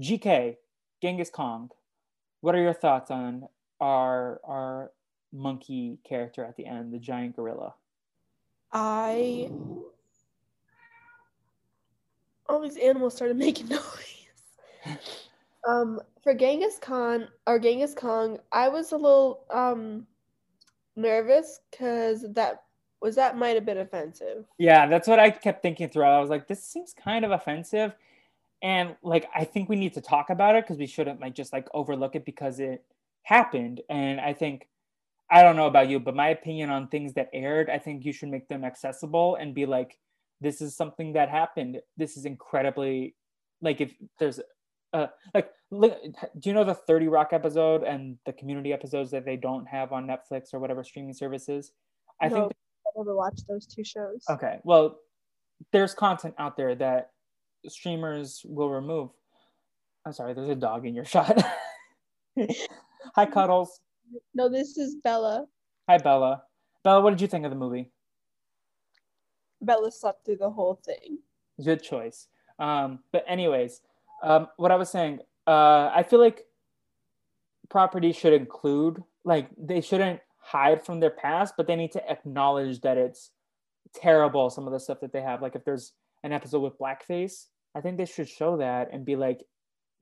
GK, 0.00 0.56
Genghis 1.02 1.30
Kong. 1.30 1.70
What 2.40 2.54
are 2.54 2.62
your 2.62 2.72
thoughts 2.74 3.10
on 3.10 3.46
our 3.80 4.40
our 4.44 4.92
monkey 5.32 5.98
character 6.04 6.44
at 6.44 6.56
the 6.56 6.66
end, 6.66 6.92
the 6.92 6.98
giant 6.98 7.36
gorilla? 7.36 7.74
I 8.72 9.50
all 12.48 12.60
these 12.60 12.76
animals 12.76 13.14
started 13.14 13.36
making 13.38 13.68
noise. 13.68 13.78
um, 15.68 16.00
for 16.22 16.34
Genghis 16.34 16.78
Khan 16.80 17.28
or 17.46 17.58
Genghis 17.58 17.94
Kong, 17.94 18.38
I 18.52 18.68
was 18.68 18.92
a 18.92 18.96
little 18.96 19.44
um 19.50 20.06
nervous 20.96 21.60
because 21.70 22.24
that 22.32 22.64
was 23.00 23.16
that 23.16 23.36
might 23.36 23.54
have 23.54 23.66
been 23.66 23.78
offensive. 23.78 24.46
Yeah, 24.58 24.86
that's 24.86 25.08
what 25.08 25.18
I 25.18 25.30
kept 25.30 25.62
thinking 25.62 25.88
throughout. 25.88 26.16
I 26.16 26.20
was 26.20 26.30
like, 26.30 26.48
this 26.48 26.64
seems 26.64 26.92
kind 26.92 27.24
of 27.24 27.30
offensive 27.30 27.94
and 28.62 28.96
like 29.02 29.28
i 29.34 29.44
think 29.44 29.68
we 29.68 29.76
need 29.76 29.94
to 29.94 30.00
talk 30.00 30.30
about 30.30 30.54
it 30.54 30.64
because 30.64 30.78
we 30.78 30.86
shouldn't 30.86 31.20
like 31.20 31.34
just 31.34 31.52
like 31.52 31.68
overlook 31.74 32.14
it 32.14 32.24
because 32.24 32.60
it 32.60 32.84
happened. 33.22 33.80
And 33.88 34.20
i 34.20 34.32
think 34.32 34.68
i 35.30 35.42
don't 35.42 35.56
know 35.56 35.66
about 35.66 35.88
you 35.88 36.00
but 36.00 36.16
my 36.16 36.28
opinion 36.28 36.70
on 36.70 36.88
things 36.88 37.14
that 37.14 37.28
aired 37.32 37.70
i 37.70 37.78
think 37.78 38.04
you 38.04 38.12
should 38.12 38.28
make 38.28 38.48
them 38.48 38.64
accessible 38.64 39.36
and 39.36 39.54
be 39.54 39.66
like 39.66 39.98
this 40.40 40.60
is 40.60 40.74
something 40.74 41.12
that 41.12 41.28
happened. 41.28 41.80
This 41.96 42.16
is 42.16 42.24
incredibly 42.24 43.14
like 43.60 43.80
if 43.80 43.94
there's 44.18 44.40
uh 44.92 45.08
like 45.34 45.50
look, 45.70 45.96
do 46.38 46.48
you 46.48 46.54
know 46.54 46.64
the 46.64 46.74
30 46.74 47.08
rock 47.08 47.28
episode 47.32 47.82
and 47.84 48.16
the 48.26 48.32
community 48.32 48.72
episodes 48.72 49.10
that 49.10 49.24
they 49.24 49.36
don't 49.36 49.66
have 49.66 49.92
on 49.92 50.06
netflix 50.06 50.54
or 50.54 50.58
whatever 50.58 50.82
streaming 50.82 51.12
services? 51.12 51.72
I 52.20 52.28
no, 52.28 52.34
think 52.34 52.52
i 52.86 52.90
never 52.98 53.14
watched 53.14 53.46
those 53.48 53.66
two 53.66 53.84
shows. 53.84 54.24
Okay 54.28 54.58
well 54.64 54.98
there's 55.72 55.94
content 55.94 56.34
out 56.38 56.56
there 56.56 56.74
that 56.74 57.10
streamers 57.68 58.42
will 58.44 58.70
remove. 58.70 59.10
I'm 60.06 60.12
sorry, 60.12 60.34
there's 60.34 60.48
a 60.48 60.54
dog 60.54 60.86
in 60.86 60.94
your 60.94 61.04
shot. 61.06 61.42
Hi, 63.14 63.26
Cuddles. 63.26 63.80
No, 64.34 64.48
this 64.48 64.76
is 64.76 64.96
Bella. 65.02 65.46
Hi, 65.88 65.98
Bella. 65.98 66.42
Bella, 66.82 67.00
what 67.00 67.10
did 67.10 67.20
you 67.20 67.28
think 67.28 67.44
of 67.44 67.50
the 67.50 67.56
movie? 67.56 67.90
Bella 69.60 69.90
slept 69.90 70.24
through 70.24 70.38
the 70.38 70.50
whole 70.50 70.80
thing. 70.84 71.18
Good 71.62 71.82
choice. 71.82 72.28
Um, 72.58 73.00
but 73.12 73.24
anyways, 73.28 73.80
um, 74.22 74.48
what 74.56 74.70
I 74.70 74.76
was 74.76 74.90
saying, 74.90 75.20
uh, 75.46 75.90
I 75.94 76.02
feel 76.08 76.20
like 76.20 76.46
property 77.68 78.12
should 78.12 78.32
include 78.32 79.02
like 79.24 79.48
they 79.58 79.80
shouldn't 79.80 80.20
hide 80.38 80.84
from 80.84 81.00
their 81.00 81.10
past, 81.10 81.54
but 81.56 81.66
they 81.66 81.76
need 81.76 81.92
to 81.92 82.10
acknowledge 82.10 82.80
that 82.80 82.96
it's 82.96 83.30
terrible. 83.94 84.50
Some 84.50 84.66
of 84.66 84.72
the 84.72 84.80
stuff 84.80 85.00
that 85.00 85.12
they 85.12 85.22
have, 85.22 85.42
like 85.42 85.54
if 85.54 85.64
there's 85.64 85.92
an 86.22 86.32
episode 86.32 86.60
with 86.60 86.78
blackface, 86.78 87.46
I 87.74 87.80
think 87.80 87.98
they 87.98 88.06
should 88.06 88.28
show 88.28 88.56
that 88.56 88.88
and 88.92 89.04
be 89.04 89.16
like 89.16 89.44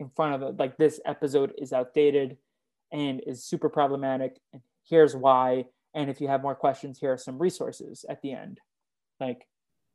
in 0.00 0.10
front 0.10 0.34
of 0.34 0.42
it, 0.42 0.58
like 0.58 0.76
this 0.76 1.00
episode 1.04 1.52
is 1.58 1.72
outdated 1.72 2.36
and 2.92 3.20
is 3.26 3.44
super 3.44 3.68
problematic. 3.68 4.36
And 4.52 4.62
here's 4.88 5.14
why. 5.14 5.66
And 5.94 6.08
if 6.08 6.20
you 6.20 6.28
have 6.28 6.42
more 6.42 6.54
questions, 6.54 6.98
here 6.98 7.12
are 7.12 7.18
some 7.18 7.38
resources 7.38 8.04
at 8.08 8.22
the 8.22 8.32
end. 8.32 8.60
Like, 9.20 9.46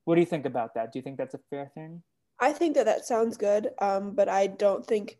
what 0.05 0.15
do 0.15 0.21
you 0.21 0.27
think 0.27 0.45
about 0.45 0.73
that? 0.75 0.91
Do 0.91 0.99
you 0.99 1.03
think 1.03 1.17
that's 1.17 1.33
a 1.33 1.39
fair 1.49 1.71
thing? 1.73 2.03
I 2.39 2.51
think 2.51 2.75
that 2.75 2.85
that 2.85 3.05
sounds 3.05 3.37
good, 3.37 3.69
um, 3.79 4.13
but 4.15 4.27
I 4.27 4.47
don't 4.47 4.85
think 4.85 5.17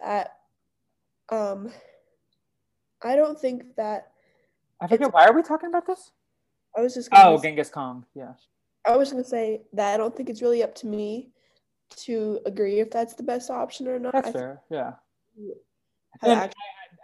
that. 0.00 0.36
Um, 1.30 1.72
I 3.02 3.16
don't 3.16 3.40
think 3.40 3.74
that. 3.76 4.12
I 4.80 4.86
forget. 4.86 5.12
Why 5.12 5.26
are 5.26 5.32
we 5.32 5.42
talking 5.42 5.68
about 5.68 5.86
this? 5.86 6.12
I 6.76 6.80
was 6.80 6.94
just. 6.94 7.08
oh, 7.12 7.38
say, 7.38 7.48
Genghis 7.48 7.70
Kong. 7.70 8.04
Yeah. 8.14 8.34
I 8.86 8.96
was 8.96 9.10
gonna 9.10 9.24
say 9.24 9.62
that 9.72 9.94
I 9.94 9.96
don't 9.96 10.14
think 10.14 10.28
it's 10.28 10.42
really 10.42 10.62
up 10.62 10.74
to 10.76 10.86
me 10.86 11.30
to 11.96 12.40
agree 12.46 12.80
if 12.80 12.90
that's 12.90 13.14
the 13.14 13.22
best 13.22 13.50
option 13.50 13.88
or 13.88 13.98
not. 13.98 14.12
That's 14.12 14.30
fair. 14.30 14.62
Yeah. 14.70 14.92
I, 16.22 16.50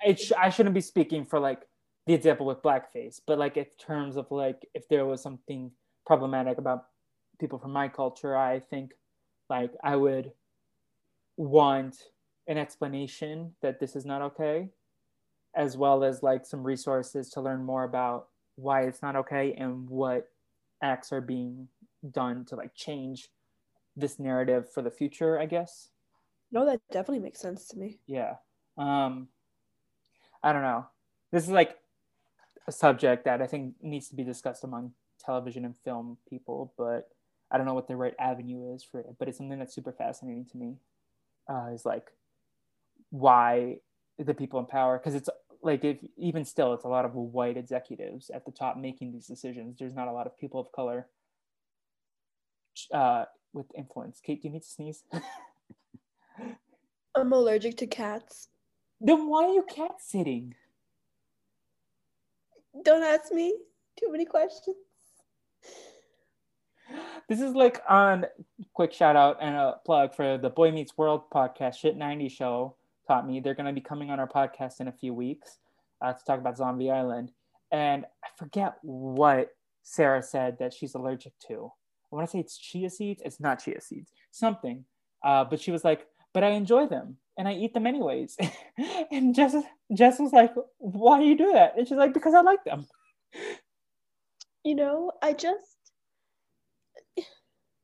I, 0.07 0.15
sh- 0.15 0.33
I 0.39 0.51
shouldn't 0.51 0.75
be 0.75 0.81
speaking 0.81 1.25
for 1.25 1.39
like 1.39 1.63
the 2.07 2.15
example 2.15 2.47
with 2.47 2.63
blackface, 2.63 3.21
but 3.27 3.39
like 3.39 3.57
in 3.57 3.67
terms 3.79 4.17
of 4.17 4.31
like 4.31 4.67
if 4.75 4.89
there 4.89 5.07
was 5.07 5.23
something 5.23 5.71
problematic 6.07 6.59
about 6.59 6.87
people 7.39 7.59
from 7.59 7.73
my 7.73 7.89
culture, 7.89 8.37
I 8.37 8.61
think 8.61 8.93
like 9.49 9.73
I 9.83 9.97
would 9.97 10.33
want 11.37 11.97
an 12.47 12.59
explanation 12.59 13.53
that 13.63 13.81
this 13.81 13.97
is 13.97 14.05
not 14.05 14.23
okay, 14.23 14.69
as 15.55 15.77
well 15.77 16.05
as 16.05 16.23
like 16.23 16.47
some 16.47 16.63
resources 16.63 17.31
to 17.31 17.41
learn 17.41 17.63
more 17.65 17.85
about 17.85 18.29
why 18.57 18.83
it's 18.83 19.03
not 19.03 19.17
okay 19.17 19.55
and 19.55 19.89
what 19.89 20.29
acts 20.83 21.13
are 21.13 21.21
being 21.21 21.69
done 22.11 22.45
to 22.47 22.57
like 22.57 22.75
change 22.75 23.29
this 23.97 24.19
narrative 24.19 24.71
for 24.73 24.83
the 24.83 24.91
future, 24.91 25.39
I 25.39 25.47
guess. 25.47 25.89
No, 26.53 26.65
that 26.67 26.81
definitely 26.91 27.21
makes 27.21 27.41
sense 27.41 27.67
to 27.69 27.79
me. 27.79 27.99
Yeah. 28.07 28.37
Um 28.77 29.29
I 30.43 30.53
don't 30.53 30.63
know. 30.63 30.87
This 31.33 31.45
is 31.45 31.51
like 31.51 31.77
a 32.67 32.73
subject 32.73 33.25
that 33.25 33.43
I 33.43 33.47
think 33.47 33.75
needs 33.83 34.09
to 34.09 34.17
be 34.17 34.25
discussed 34.25 34.65
among 34.65 34.93
television 35.25 35.65
and 35.65 35.77
film 35.85 36.17
people, 36.29 36.73
but 36.79 37.09
I 37.51 37.59
don't 37.59 37.67
know 37.67 37.75
what 37.75 37.89
the 37.89 37.97
right 37.97 38.15
avenue 38.19 38.75
is 38.75 38.83
for 38.83 39.01
it. 39.01 39.07
But 39.19 39.29
it's 39.29 39.39
something 39.39 39.59
that's 39.59 39.75
super 39.75 39.93
fascinating 39.93 40.47
to 40.53 40.57
me. 40.57 40.77
Uh, 41.49 41.71
is 41.75 41.85
like 41.85 42.11
why 43.11 43.79
the 44.19 44.35
people 44.35 44.61
in 44.61 44.67
power, 44.67 44.99
because 44.99 45.15
it's 45.15 45.29
like 45.63 45.85
if 45.85 45.99
even 46.17 46.45
still 46.45 46.73
it's 46.75 46.85
a 46.85 46.89
lot 46.89 47.05
of 47.05 47.15
white 47.15 47.57
executives 47.57 48.31
at 48.31 48.45
the 48.45 48.53
top 48.53 48.77
making 48.77 49.13
these 49.13 49.27
decisions 49.27 49.79
there's 49.79 49.95
not 49.95 50.09
a 50.09 50.13
lot 50.13 50.27
of 50.27 50.39
people 50.39 50.61
of 50.61 50.73
color 50.73 51.07
uh, 52.93 53.25
with 53.53 53.67
influence. 53.77 54.21
Kate 54.25 54.43
do 54.43 54.49
you 54.49 54.55
need 54.55 54.63
to 54.63 54.69
sneeze? 54.69 55.05
I'm 57.15 57.33
allergic 57.33 57.77
to 57.79 57.87
cats. 57.87 58.49
then 59.01 59.29
why 59.29 59.45
are 59.45 59.53
you 59.53 59.65
cat 59.69 59.97
sitting? 59.99 60.55
Don't 62.85 63.03
ask 63.03 63.33
me. 63.33 63.57
Too 63.99 64.11
many 64.11 64.25
questions. 64.25 64.77
this 67.29 67.41
is 67.41 67.55
like 67.55 67.83
on 67.89 68.27
quick 68.75 68.93
shout 68.93 69.17
out 69.17 69.39
and 69.41 69.57
a 69.57 69.81
plug 69.85 70.15
for 70.15 70.39
the 70.39 70.51
boy 70.51 70.71
meets 70.71 70.97
world 70.97 71.29
podcast. 71.31 71.77
Shit 71.77 71.97
90 71.97 72.29
show 72.29 72.77
taught 73.07 73.27
me. 73.27 73.41
They're 73.41 73.55
going 73.55 73.67
to 73.67 73.73
be 73.73 73.81
coming 73.81 74.11
on 74.11 74.21
our 74.21 74.29
podcast 74.29 74.81
in 74.81 74.89
a 74.89 74.93
few 74.93 75.13
weeks 75.13 75.59
uh, 76.01 76.13
to 76.13 76.25
talk 76.25 76.39
about 76.39 76.57
zombie 76.57 76.91
island. 76.91 77.33
And 77.73 78.05
i 78.25 78.29
forget 78.37 78.75
what 78.83 79.51
sarah 79.83 80.23
said 80.23 80.59
that 80.59 80.73
she's 80.73 80.95
allergic 80.95 81.33
to 81.49 81.73
i 82.13 82.17
want 82.17 82.27
to 82.27 82.31
say 82.31 82.39
it's 82.39 82.59
chia 82.59 82.91
seeds 82.91 83.23
it's 83.25 83.41
not 83.41 83.63
chia 83.63 83.81
seeds 83.81 84.11
something 84.31 84.85
uh, 85.25 85.45
but 85.45 85.61
she 85.61 85.71
was 85.71 85.85
like 85.85 86.07
but 86.33 86.45
i 86.45 86.51
enjoy 86.51 86.87
them 86.87 87.17
and 87.39 87.49
i 87.49 87.53
eat 87.53 87.75
them 87.75 87.87
anyways 87.87 88.37
and 89.11 89.35
jess, 89.35 89.55
jess 89.95 90.19
was 90.19 90.33
like 90.33 90.53
why 90.79 91.19
do 91.19 91.27
you 91.27 91.37
do 91.37 91.53
that 91.53 91.77
and 91.77 91.87
she's 91.87 91.97
like 91.97 92.15
because 92.15 92.35
i 92.35 92.41
like 92.41 92.63
them 92.65 92.87
You 94.65 94.75
know, 94.75 95.13
I 95.23 95.33
just, 95.33 95.79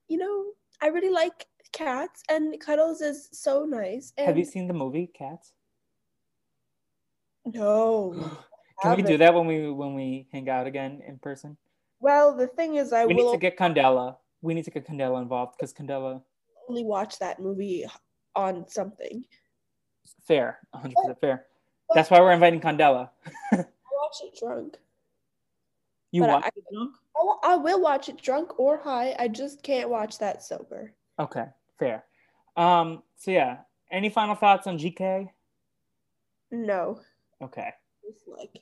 you 0.09 0.19
know, 0.19 0.53
I 0.83 0.89
really 0.89 1.11
like 1.11 1.47
cats, 1.73 2.23
and 2.29 2.61
Cuddles 2.61 3.01
is 3.01 3.29
so 3.33 3.65
nice. 3.65 4.13
And 4.19 4.27
have 4.27 4.37
you 4.37 4.45
seen 4.45 4.69
the 4.69 4.75
movie 4.75 5.07
cats 5.07 5.53
No. 7.47 8.13
Can 8.83 8.97
we 8.97 9.03
do 9.03 9.17
that 9.17 9.33
when 9.33 9.47
we 9.47 9.71
when 9.71 9.95
we 9.95 10.29
hang 10.33 10.51
out 10.51 10.67
again 10.67 11.01
in 11.07 11.19
person? 11.19 11.57
Well, 12.01 12.37
the 12.37 12.47
thing 12.47 12.77
is, 12.77 12.93
I 12.93 13.07
we 13.07 13.15
will 13.15 13.27
need 13.33 13.33
to 13.33 13.39
get 13.41 13.57
Candela. 13.59 14.17
We 14.43 14.55
need 14.55 14.65
to 14.65 14.71
get 14.71 14.87
Candela 14.87 15.21
involved 15.23 15.57
because 15.57 15.73
Candela, 15.73 16.23
only 16.69 16.85
watch 16.85 17.19
that 17.19 17.41
movie 17.41 17.85
on 18.35 18.69
something. 18.69 19.25
fair, 20.27 20.59
100% 20.75 20.93
fair. 21.21 21.47
That's 21.95 22.11
why 22.11 22.21
we're 22.21 22.33
inviting 22.33 22.61
Candela. 22.61 23.11
I 23.53 23.57
watch 23.57 24.17
it 24.23 24.39
drunk. 24.39 24.77
You 26.13 26.23
But 26.23 26.31
I- 26.31 26.35
watch 26.35 26.53
it 26.57 26.65
drunk? 26.73 26.95
I 27.17 27.23
will- 27.25 27.41
I 27.43 27.57
will 27.57 27.81
watch 27.81 28.09
it 28.09 28.21
drunk 28.21 28.59
or 28.59 28.77
high. 28.79 29.15
I 29.19 29.29
just 29.29 29.63
can't 29.63 29.89
watch 29.89 30.19
that 30.19 30.43
sober. 30.43 30.93
Okay, 31.19 31.47
fair. 31.79 32.05
Um, 32.57 33.03
so 33.17 33.31
yeah, 33.31 33.59
any 33.91 34.11
final 34.11 34.35
thoughts 34.35 34.67
on 34.67 34.79
GK? 34.79 35.31
No. 36.51 37.01
Okay. 37.43 37.71
It's 38.05 38.23
like 38.27 38.61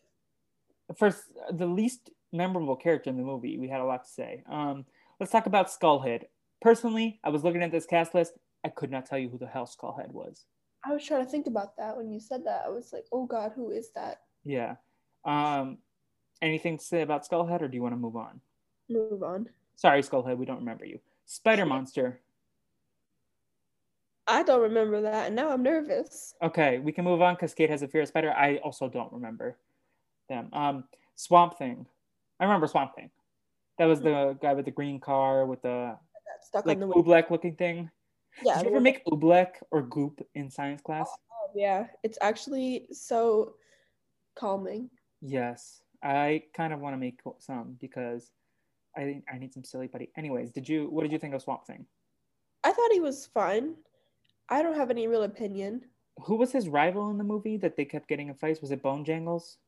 First, 0.97 1.25
the 1.51 1.66
least 1.66 2.11
memorable 2.35 2.77
character 2.77 3.09
in 3.09 3.16
the 3.16 3.23
movie, 3.23 3.59
we 3.59 3.68
had 3.68 3.81
a 3.81 3.85
lot 3.85 4.05
to 4.05 4.11
say. 4.11 4.42
Um, 4.51 4.85
let's 5.20 5.33
talk 5.33 5.47
about 5.47 5.68
Skullhead. 5.68 6.25
Personally, 6.61 7.20
I 7.25 7.31
was 7.31 7.44
looking 7.44 7.62
at 7.62 7.70
this 7.70 7.87
cast 7.87 8.14
list. 8.14 8.35
I 8.64 8.68
could 8.68 8.90
not 8.90 9.07
tell 9.07 9.18
you 9.18 9.29
who 9.29 9.38
the 9.38 9.47
hell 9.47 9.66
Skullhead 9.66 10.11
was. 10.11 10.44
I 10.85 10.92
was 10.92 11.05
trying 11.05 11.25
to 11.25 11.31
think 11.31 11.47
about 11.47 11.77
that 11.79 11.97
when 11.97 12.11
you 12.11 12.20
said 12.20 12.44
that. 12.44 12.64
I 12.66 12.68
was 12.68 12.92
like, 12.92 13.07
oh 13.12 13.27
God, 13.27 13.53
who 13.55 13.70
is 13.70 13.90
that? 13.94 14.23
Yeah. 14.44 14.77
Um, 15.25 15.79
anything 16.42 16.77
to 16.77 16.85
say 16.85 17.03
about 17.03 17.27
Skullhead, 17.27 17.62
or 17.62 17.68
do 17.68 17.77
you 17.77 17.83
want 17.83 17.94
to 17.94 17.99
move 17.99 18.16
on? 18.16 18.40
Move 18.90 19.23
on. 19.23 19.49
Sorry, 19.77 20.03
Skullhead, 20.03 20.37
we 20.37 20.44
don't 20.44 20.59
remember 20.59 20.85
you. 20.85 20.99
Spider 21.27 21.64
Monster. 21.64 22.20
I 24.27 24.42
don't 24.42 24.62
remember 24.62 25.03
that, 25.03 25.27
and 25.27 25.37
now 25.37 25.51
I'm 25.51 25.62
nervous. 25.62 26.35
Okay, 26.42 26.79
we 26.79 26.92
can 26.92 27.05
move 27.05 27.20
on 27.20 27.35
because 27.35 27.53
Kate 27.55 27.70
has 27.70 27.83
a 27.83 27.88
fear 27.88 28.03
of 28.03 28.09
spider. 28.09 28.33
I 28.33 28.57
also 28.59 28.88
don't 28.88 29.12
remember 29.12 29.59
them. 30.29 30.49
Um, 30.53 30.85
Swamp 31.14 31.59
Thing. 31.59 31.87
I 32.40 32.44
remember 32.44 32.66
Swamp 32.66 32.94
Thing. 32.94 33.11
That 33.79 33.87
was 33.87 33.99
hmm. 33.99 34.07
the 34.07 34.38
guy 34.40 34.55
with 34.55 34.64
the 34.64 34.70
green 34.70 35.01
car 35.01 35.47
with 35.47 35.62
the 35.62 35.97
stuck 36.42 36.66
like 36.66 36.81
on 36.81 36.88
the 36.88 36.94
oobleck 36.94 37.31
looking 37.31 37.57
thing. 37.57 37.90
Yeah, 38.42 38.57
Did 38.57 38.64
you 38.64 38.70
ever 38.73 38.81
make 38.81 39.05
oobleck 39.07 39.55
or 39.70 39.83
goop 39.83 40.20
in 40.35 40.51
science 40.51 40.81
class? 40.81 41.09
Oh, 41.09 41.16
oh, 41.33 41.51
yeah. 41.55 41.87
It's 42.03 42.18
actually 42.20 42.87
so 42.92 43.55
calming. 44.35 44.90
Yes, 45.20 45.83
I 46.03 46.42
kind 46.55 46.73
of 46.73 46.81
want 46.81 46.94
to 46.94 46.99
make 46.99 47.20
some 47.38 47.77
because 47.81 48.33
I 48.97 49.23
I 49.33 49.38
need 49.38 49.55
some 49.55 49.64
silly 49.64 49.88
putty. 49.88 50.11
Anyways, 50.16 50.51
did 50.51 50.68
you? 50.68 50.88
What 50.90 51.03
did 51.03 51.12
you 51.12 51.18
think 51.18 51.35
of 51.35 51.42
Swamp 51.42 51.66
Thing? 51.66 51.87
I 52.64 52.73
thought 52.73 52.92
he 52.92 53.01
was 53.01 53.27
fun. 53.27 53.77
I 54.49 54.62
don't 54.62 54.77
have 54.77 54.90
any 54.90 55.07
real 55.07 55.23
opinion. 55.23 55.83
Who 56.25 56.37
was 56.37 56.53
his 56.53 56.68
rival 56.68 57.11
in 57.11 57.18
the 57.18 57.25
movie 57.25 57.57
that 57.59 57.77
they 57.77 57.85
kept 57.85 58.09
getting 58.09 58.29
in 58.29 58.35
fights? 58.35 58.61
Was 58.61 58.70
it 58.70 58.83
Bone 58.83 59.05
Jangles? 59.05 59.59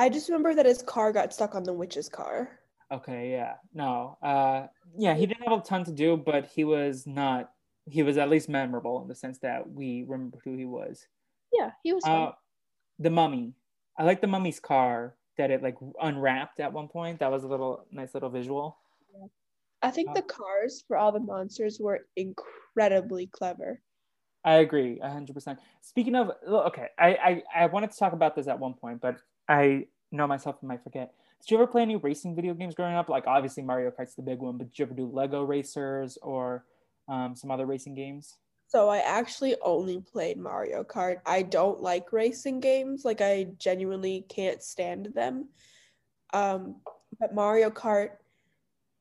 I 0.00 0.08
just 0.08 0.30
remember 0.30 0.54
that 0.54 0.64
his 0.64 0.80
car 0.80 1.12
got 1.12 1.34
stuck 1.34 1.54
on 1.54 1.62
the 1.62 1.74
witch's 1.74 2.08
car. 2.08 2.58
Okay, 2.90 3.32
yeah. 3.32 3.56
No. 3.74 4.16
Uh 4.22 4.66
yeah, 4.96 5.14
he 5.14 5.26
didn't 5.26 5.46
have 5.46 5.58
a 5.58 5.62
ton 5.62 5.84
to 5.84 5.92
do, 5.92 6.16
but 6.16 6.46
he 6.46 6.64
was 6.64 7.06
not 7.06 7.50
he 7.84 8.02
was 8.02 8.16
at 8.16 8.30
least 8.30 8.48
memorable 8.48 9.02
in 9.02 9.08
the 9.08 9.14
sense 9.14 9.38
that 9.40 9.70
we 9.70 10.06
remember 10.08 10.38
who 10.42 10.56
he 10.56 10.64
was. 10.64 11.06
Yeah, 11.52 11.72
he 11.82 11.92
was. 11.92 12.02
Uh 12.06 12.32
the 12.98 13.10
mummy. 13.10 13.52
I 13.98 14.04
like 14.04 14.22
the 14.22 14.26
mummy's 14.26 14.58
car 14.58 15.16
that 15.36 15.50
it 15.50 15.62
like 15.62 15.76
unwrapped 16.00 16.60
at 16.60 16.72
one 16.72 16.88
point. 16.88 17.18
That 17.18 17.30
was 17.30 17.44
a 17.44 17.48
little 17.48 17.84
nice 17.92 18.14
little 18.14 18.30
visual. 18.30 18.78
I 19.82 19.90
think 19.90 20.10
uh, 20.10 20.14
the 20.14 20.22
cars 20.22 20.82
for 20.88 20.96
all 20.96 21.12
the 21.12 21.20
monsters 21.20 21.78
were 21.78 22.06
incredibly 22.16 23.26
clever. 23.26 23.82
I 24.44 24.54
agree, 24.54 24.98
hundred 24.98 25.34
percent. 25.34 25.58
Speaking 25.82 26.14
of, 26.14 26.30
okay, 26.48 26.88
I, 26.98 27.42
I 27.54 27.64
I 27.64 27.66
wanted 27.66 27.90
to 27.90 27.98
talk 27.98 28.14
about 28.14 28.34
this 28.34 28.48
at 28.48 28.58
one 28.58 28.72
point, 28.72 29.02
but 29.02 29.16
I 29.50 29.86
know 30.12 30.28
myself 30.28 30.56
I 30.62 30.66
might 30.66 30.84
forget. 30.84 31.12
Did 31.40 31.50
you 31.50 31.56
ever 31.56 31.66
play 31.66 31.82
any 31.82 31.96
racing 31.96 32.36
video 32.36 32.54
games 32.54 32.74
growing 32.74 32.94
up? 32.94 33.08
Like 33.08 33.26
obviously 33.26 33.64
Mario 33.64 33.90
Kart's 33.90 34.14
the 34.14 34.22
big 34.22 34.38
one, 34.38 34.56
but 34.56 34.68
did 34.68 34.78
you 34.78 34.84
ever 34.84 34.94
do 34.94 35.10
Lego 35.12 35.42
Racers 35.42 36.16
or 36.22 36.64
um, 37.08 37.34
some 37.34 37.50
other 37.50 37.66
racing 37.66 37.94
games? 37.94 38.36
So 38.68 38.88
I 38.88 38.98
actually 38.98 39.56
only 39.62 40.00
played 40.00 40.38
Mario 40.38 40.84
Kart. 40.84 41.16
I 41.26 41.42
don't 41.42 41.82
like 41.82 42.12
racing 42.12 42.60
games. 42.60 43.04
Like 43.04 43.20
I 43.20 43.48
genuinely 43.58 44.24
can't 44.28 44.62
stand 44.62 45.06
them. 45.14 45.48
Um, 46.32 46.76
but 47.18 47.34
Mario 47.34 47.70
Kart 47.70 48.10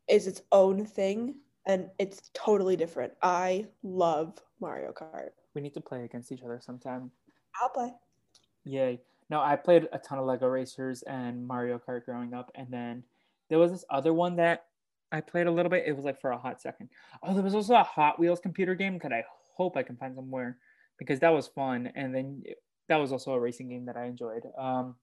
is 0.07 0.25
its 0.25 0.41
own 0.51 0.83
thing 0.83 1.35
and 1.67 1.89
it's 1.99 2.31
totally 2.33 2.75
different. 2.75 3.13
I 3.21 3.67
love 3.83 4.39
Mario 4.59 4.91
Kart. 4.91 5.29
We 5.53 5.61
need 5.61 5.75
to 5.75 5.81
play 5.81 6.05
against 6.05 6.31
each 6.31 6.41
other 6.41 6.59
sometime. 6.59 7.11
I'll 7.61 7.69
play. 7.69 7.93
Yay! 8.63 9.01
No, 9.29 9.41
I 9.41 9.55
played 9.55 9.87
a 9.91 9.99
ton 9.99 10.17
of 10.17 10.25
Lego 10.25 10.47
Racers 10.47 11.03
and 11.03 11.45
Mario 11.47 11.79
Kart 11.79 12.05
growing 12.05 12.33
up, 12.33 12.51
and 12.55 12.67
then 12.71 13.03
there 13.49 13.59
was 13.59 13.71
this 13.71 13.85
other 13.89 14.13
one 14.13 14.35
that 14.37 14.65
I 15.11 15.21
played 15.21 15.47
a 15.47 15.51
little 15.51 15.69
bit. 15.69 15.85
It 15.85 15.95
was 15.95 16.05
like 16.05 16.19
for 16.21 16.31
a 16.31 16.37
hot 16.37 16.61
second. 16.61 16.89
Oh, 17.23 17.33
there 17.33 17.43
was 17.43 17.55
also 17.55 17.75
a 17.75 17.83
Hot 17.83 18.19
Wheels 18.19 18.39
computer 18.39 18.75
game 18.75 18.99
that 19.03 19.13
I 19.13 19.23
hope 19.55 19.75
I 19.75 19.83
can 19.83 19.97
find 19.97 20.15
somewhere 20.15 20.57
because 20.97 21.19
that 21.19 21.33
was 21.33 21.47
fun. 21.47 21.91
And 21.95 22.13
then 22.13 22.43
that 22.87 22.97
was 22.97 23.11
also 23.11 23.33
a 23.33 23.39
racing 23.39 23.69
game 23.69 23.85
that 23.85 23.97
I 23.97 24.05
enjoyed. 24.05 24.43
Um, 24.57 24.95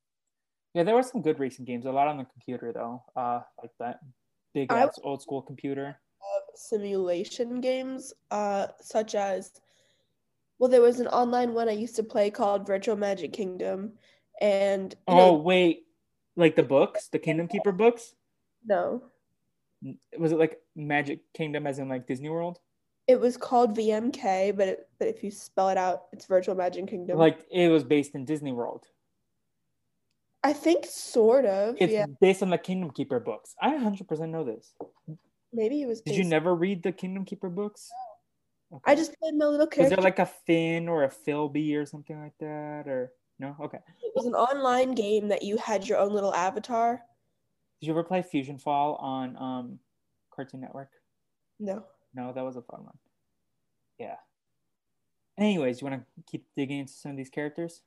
yeah, 0.75 0.83
there 0.83 0.95
were 0.95 1.03
some 1.03 1.23
good 1.23 1.41
racing 1.41 1.65
games. 1.65 1.87
A 1.87 1.91
lot 1.91 2.09
on 2.09 2.19
the 2.19 2.25
computer 2.25 2.73
though, 2.73 3.03
uh, 3.17 3.41
like 3.61 3.73
that 3.81 4.01
big 4.55 4.71
ass 4.73 4.99
old 5.03 5.23
school 5.23 5.43
computer. 5.43 5.99
Simulation 6.55 7.61
games, 7.61 8.13
uh, 8.31 8.69
such 8.81 9.15
as 9.15 9.53
well, 10.59 10.71
there 10.71 10.81
was 10.81 11.01
an 11.01 11.07
online 11.09 11.53
one 11.53 11.69
I 11.69 11.73
used 11.73 11.97
to 11.97 12.03
play 12.03 12.31
called 12.31 12.67
Virtual 12.67 12.97
Magic 12.97 13.33
Kingdom, 13.33 13.93
and 14.41 14.95
Oh 15.09 15.17
know, 15.17 15.33
wait, 15.35 15.85
like 16.37 16.57
the 16.57 16.63
books, 16.63 17.09
the 17.09 17.19
Kingdom 17.19 17.49
Keeper 17.49 17.73
books. 17.73 18.15
no, 18.65 19.03
Was 20.19 20.33
it 20.33 20.39
like 20.39 20.59
Magic 20.75 21.21
Kingdom, 21.35 21.67
as 21.67 21.79
in 21.79 21.89
like 21.89 22.07
Disney 22.07 22.29
World? 22.29 22.59
it 23.09 23.21
was 23.21 23.37
called 23.37 23.77
VMK, 23.77 24.57
but 24.57 24.67
it, 24.67 24.89
but 24.99 25.07
if 25.07 25.23
you 25.23 25.31
spell 25.31 25.69
it 25.69 25.79
out, 25.79 26.07
it's 26.13 26.27
Virtual 26.27 26.57
Magic 26.57 26.89
Kingdom. 26.89 27.17
Like 27.19 27.47
it 27.53 27.69
was 27.69 27.85
based 27.85 28.17
in 28.17 28.25
Disney 28.25 28.51
World. 28.53 28.85
I 30.43 30.53
think 30.53 30.87
sort 30.87 31.45
of, 31.45 31.77
It's 31.81 31.93
yeah. 31.93 32.07
based 32.21 32.43
on 32.43 32.51
the 32.51 32.59
Kingdom 32.59 32.91
Keeper 32.91 33.19
books. 33.21 33.55
I 33.61 33.75
100% 33.75 34.29
know 34.29 34.45
this. 34.45 34.75
Maybe 35.53 35.83
it 35.83 35.87
was. 35.87 36.01
Did 36.03 36.17
you 36.17 36.25
never 36.25 36.55
read 36.55 36.83
the 36.83 36.93
Kingdom 36.93 37.25
Keeper 37.25 37.49
books? 37.49 37.89
Okay. 38.73 38.83
I 38.93 38.95
just 38.97 39.17
played 39.19 39.35
my 39.35 39.47
little 39.47 39.67
was 39.67 39.75
character. 39.75 39.97
there 39.97 40.05
like 40.05 40.19
a 40.19 40.27
Finn 40.27 40.89
or 40.89 41.05
a 41.05 41.09
Philby 41.09 41.77
or 41.77 41.87
something 41.87 42.21
like 42.21 42.37
that, 42.41 42.89
or 42.89 43.13
no? 43.39 43.57
Okay. 43.61 43.79
it 44.03 44.13
was 44.15 44.27
an 44.27 44.35
online 44.35 44.95
game 44.95 45.29
that 45.29 45.43
you 45.43 45.57
had 45.57 45.87
your 45.87 45.99
own 45.99 46.13
little 46.13 46.35
avatar. 46.35 47.03
Did 47.81 47.87
you 47.87 47.93
ever 47.93 48.03
play 48.03 48.23
Fusion 48.23 48.59
Fall 48.59 48.95
on 48.97 49.37
um, 49.37 49.79
Cartoon 50.35 50.61
Network? 50.61 50.91
No, 51.59 51.85
No, 52.15 52.33
that 52.33 52.45
was 52.45 52.57
a 52.57 52.63
fun 52.63 52.85
one. 52.85 52.99
Yeah. 53.99 54.17
Anyways, 55.39 55.81
you 55.81 55.87
want 55.87 56.01
to 56.01 56.23
keep 56.31 56.47
digging 56.57 56.81
into 56.81 56.93
some 56.93 57.11
of 57.13 57.17
these 57.17 57.31
characters? 57.31 57.83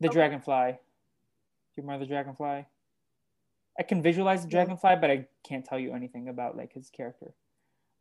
The 0.00 0.08
Okay. 0.08 0.14
Dragonfly. 0.14 0.72
Do 0.72 0.78
you 1.76 1.82
remember 1.82 2.04
the 2.04 2.08
Dragonfly? 2.08 2.66
I 3.78 3.82
can 3.82 4.02
visualize 4.02 4.42
the 4.42 4.48
Dragonfly, 4.48 4.96
but 5.00 5.10
I 5.10 5.26
can't 5.46 5.64
tell 5.64 5.78
you 5.78 5.94
anything 5.94 6.28
about 6.28 6.56
like 6.56 6.72
his 6.72 6.90
character. 6.90 7.34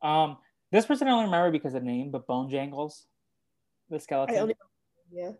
Um, 0.01 0.37
this 0.71 0.85
person 0.85 1.07
I 1.07 1.11
only 1.11 1.25
remember 1.25 1.51
because 1.51 1.73
of 1.73 1.83
name, 1.83 2.11
but 2.11 2.27
Bone 2.27 2.49
Jangles, 2.49 3.05
the 3.89 3.99
skeleton. 3.99 4.35
I 4.35 4.39
only. 4.39 4.55
Yeah, 5.11 5.31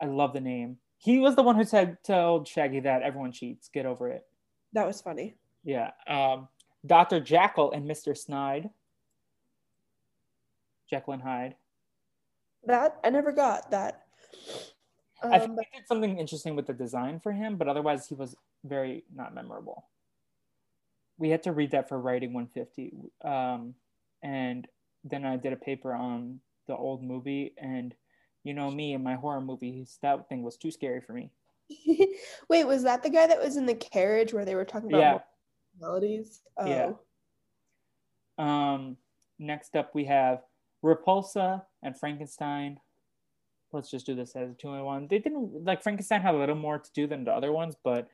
I 0.00 0.06
love 0.06 0.32
the 0.32 0.40
name. 0.40 0.78
He 0.98 1.18
was 1.18 1.36
the 1.36 1.42
one 1.42 1.56
who 1.56 1.64
said 1.64 1.98
told 2.04 2.48
Shaggy 2.48 2.80
that 2.80 3.02
everyone 3.02 3.32
cheats. 3.32 3.68
Get 3.68 3.86
over 3.86 4.08
it. 4.08 4.26
That 4.72 4.86
was 4.86 5.00
funny. 5.00 5.34
Yeah. 5.64 5.90
Um, 6.06 6.48
Dr. 6.86 7.20
Jackal 7.20 7.72
and 7.72 7.88
Mr. 7.88 8.16
Snide. 8.16 8.70
Jekyll 10.88 11.14
and 11.14 11.22
Hyde. 11.22 11.56
That 12.66 12.98
I 13.04 13.10
never 13.10 13.32
got 13.32 13.70
that. 13.70 14.06
I 15.22 15.38
think 15.38 15.50
Um, 15.50 15.56
they 15.56 15.68
did 15.74 15.86
something 15.86 16.18
interesting 16.18 16.56
with 16.56 16.66
the 16.66 16.72
design 16.74 17.20
for 17.20 17.32
him, 17.32 17.56
but 17.56 17.68
otherwise 17.68 18.06
he 18.06 18.14
was 18.14 18.36
very 18.64 19.04
not 19.14 19.34
memorable. 19.34 19.86
We 21.18 21.30
had 21.30 21.42
to 21.44 21.52
read 21.52 21.70
that 21.70 21.88
for 21.88 21.98
writing 22.00 22.32
150, 22.32 22.92
um, 23.22 23.74
and 24.22 24.66
then 25.04 25.24
I 25.24 25.36
did 25.36 25.52
a 25.52 25.56
paper 25.56 25.94
on 25.94 26.40
the 26.66 26.76
old 26.76 27.02
movie, 27.02 27.54
and 27.56 27.94
you 28.44 28.54
know 28.54 28.70
me 28.70 28.92
and 28.94 29.02
my 29.02 29.14
horror 29.14 29.40
movies, 29.40 29.98
that 30.02 30.28
thing 30.28 30.42
was 30.42 30.56
too 30.56 30.70
scary 30.70 31.00
for 31.00 31.12
me. 31.14 31.30
Wait, 32.48 32.64
was 32.64 32.82
that 32.82 33.02
the 33.02 33.10
guy 33.10 33.26
that 33.26 33.40
was 33.42 33.56
in 33.56 33.66
the 33.66 33.74
carriage 33.74 34.32
where 34.32 34.44
they 34.44 34.54
were 34.54 34.64
talking 34.66 34.90
about 34.90 35.00
Yeah. 35.00 35.18
melodies? 35.80 36.42
Oh. 36.58 36.66
Yeah. 36.66 36.92
Um, 38.38 38.96
next 39.38 39.76
up 39.76 39.94
we 39.94 40.04
have 40.04 40.42
Repulsa 40.84 41.62
and 41.82 41.98
Frankenstein. 41.98 42.78
Let's 43.72 43.90
just 43.90 44.06
do 44.06 44.14
this 44.14 44.36
as 44.36 44.50
a 44.50 44.54
two 44.54 44.74
in 44.74 44.84
one. 44.84 45.08
They 45.08 45.18
didn't 45.18 45.64
like 45.64 45.82
Frankenstein 45.82 46.20
had 46.20 46.34
a 46.34 46.38
little 46.38 46.54
more 46.54 46.78
to 46.78 46.92
do 46.92 47.06
than 47.06 47.24
the 47.24 47.32
other 47.32 47.50
ones, 47.52 47.74
but 47.82 48.08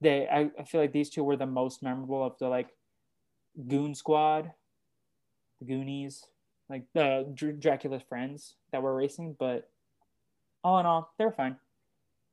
they 0.00 0.26
I, 0.28 0.50
I 0.58 0.64
feel 0.64 0.80
like 0.80 0.92
these 0.92 1.10
two 1.10 1.24
were 1.24 1.36
the 1.36 1.46
most 1.46 1.82
memorable 1.82 2.24
of 2.24 2.38
the 2.38 2.48
like 2.48 2.68
Goon 3.68 3.94
Squad, 3.94 4.52
the 5.58 5.66
Goonies, 5.66 6.24
like 6.70 6.84
the 6.94 7.30
Dr- 7.34 7.60
Dracula's 7.60 8.02
friends 8.08 8.54
that 8.72 8.82
were 8.82 8.94
racing. 8.94 9.36
But 9.38 9.68
all 10.64 10.78
in 10.78 10.86
all, 10.86 11.12
they 11.18 11.24
were 11.24 11.32
fine. 11.32 11.56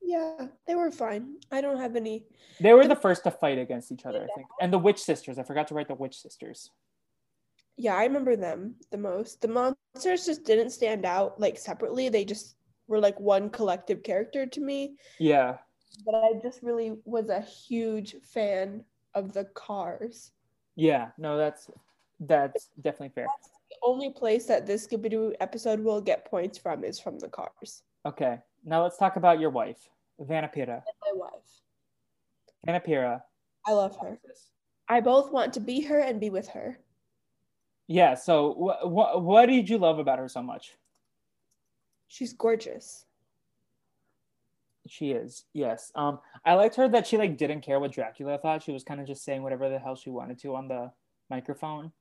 Yeah, 0.02 0.46
they 0.66 0.74
were 0.74 0.90
fine. 0.90 1.36
I 1.52 1.60
don't 1.60 1.78
have 1.78 1.94
any. 1.94 2.24
They 2.60 2.72
were 2.72 2.86
the 2.86 2.96
first 2.96 3.22
to 3.24 3.30
fight 3.30 3.58
against 3.58 3.92
each 3.92 4.06
other, 4.06 4.22
I 4.24 4.28
think. 4.34 4.46
And 4.60 4.72
the 4.72 4.78
Witch 4.78 4.98
Sisters. 4.98 5.38
I 5.38 5.42
forgot 5.42 5.68
to 5.68 5.74
write 5.74 5.88
the 5.88 5.94
Witch 5.94 6.18
Sisters. 6.18 6.70
Yeah, 7.76 7.94
I 7.96 8.04
remember 8.04 8.34
them 8.36 8.76
the 8.90 8.98
most. 8.98 9.40
The 9.40 9.48
monsters 9.48 10.26
just 10.26 10.44
didn't 10.44 10.70
stand 10.70 11.04
out 11.04 11.38
like 11.40 11.58
separately. 11.58 12.08
They 12.08 12.24
just 12.24 12.56
were 12.88 12.98
like 12.98 13.18
one 13.20 13.50
collective 13.50 14.02
character 14.02 14.46
to 14.46 14.60
me. 14.60 14.96
Yeah, 15.18 15.58
But 16.04 16.14
I 16.14 16.32
just 16.42 16.62
really 16.62 16.96
was 17.04 17.28
a 17.28 17.40
huge 17.40 18.16
fan 18.22 18.84
of 19.14 19.32
the 19.32 19.44
cars. 19.54 20.32
yeah. 20.76 21.08
No, 21.18 21.36
that's 21.36 21.70
that's 22.20 22.68
definitely 22.80 23.10
fair. 23.14 23.26
The 23.70 23.76
only 23.82 24.10
place 24.10 24.46
that 24.46 24.66
this 24.66 24.86
Scooby 24.86 25.10
Doo 25.10 25.34
episode 25.40 25.80
will 25.80 26.00
get 26.00 26.24
points 26.24 26.58
from 26.58 26.84
is 26.84 26.98
from 26.98 27.18
the 27.18 27.28
cars. 27.28 27.82
Okay, 28.06 28.38
now 28.64 28.82
let's 28.82 28.96
talk 28.96 29.16
about 29.16 29.40
your 29.40 29.50
wife, 29.50 29.88
Vanna 30.18 30.48
Pira. 30.48 30.82
My 31.02 31.12
wife. 31.18 31.62
Vanna 32.64 32.80
Pira. 32.80 33.22
I 33.66 33.72
love 33.72 33.96
her. 34.00 34.18
I 34.88 35.00
both 35.00 35.30
want 35.30 35.52
to 35.54 35.60
be 35.60 35.82
her 35.82 36.00
and 36.00 36.20
be 36.20 36.30
with 36.30 36.48
her. 36.48 36.78
Yeah. 37.86 38.14
So, 38.14 38.54
what 38.54 38.90
what 38.90 39.22
what 39.22 39.46
did 39.46 39.68
you 39.68 39.78
love 39.78 39.98
about 39.98 40.18
her 40.18 40.28
so 40.28 40.42
much? 40.42 40.76
She's 42.08 42.32
gorgeous. 42.32 43.04
She 44.88 45.12
is. 45.12 45.44
Yes. 45.52 45.92
Um, 45.94 46.18
I 46.44 46.54
liked 46.54 46.74
her 46.76 46.88
that 46.88 47.06
she 47.06 47.18
like 47.18 47.36
didn't 47.36 47.60
care 47.60 47.78
what 47.78 47.92
Dracula 47.92 48.38
thought. 48.38 48.62
She 48.62 48.72
was 48.72 48.82
kind 48.82 49.00
of 49.00 49.06
just 49.06 49.24
saying 49.24 49.42
whatever 49.42 49.68
the 49.68 49.78
hell 49.78 49.94
she 49.94 50.10
wanted 50.10 50.38
to 50.40 50.56
on 50.56 50.68
the 50.68 50.90
microphone, 51.28 51.92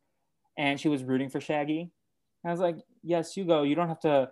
and 0.58 0.80
she 0.80 0.90
was 0.90 1.04
rooting 1.04 1.30
for 1.30 1.42
Shaggy. 1.42 1.92
And 2.44 2.50
I 2.50 2.52
was 2.52 2.62
like, 2.62 2.78
yes, 3.04 3.36
you 3.36 3.44
go. 3.44 3.64
You 3.64 3.76
don't 3.76 3.90
have 3.90 4.00
to. 4.02 4.32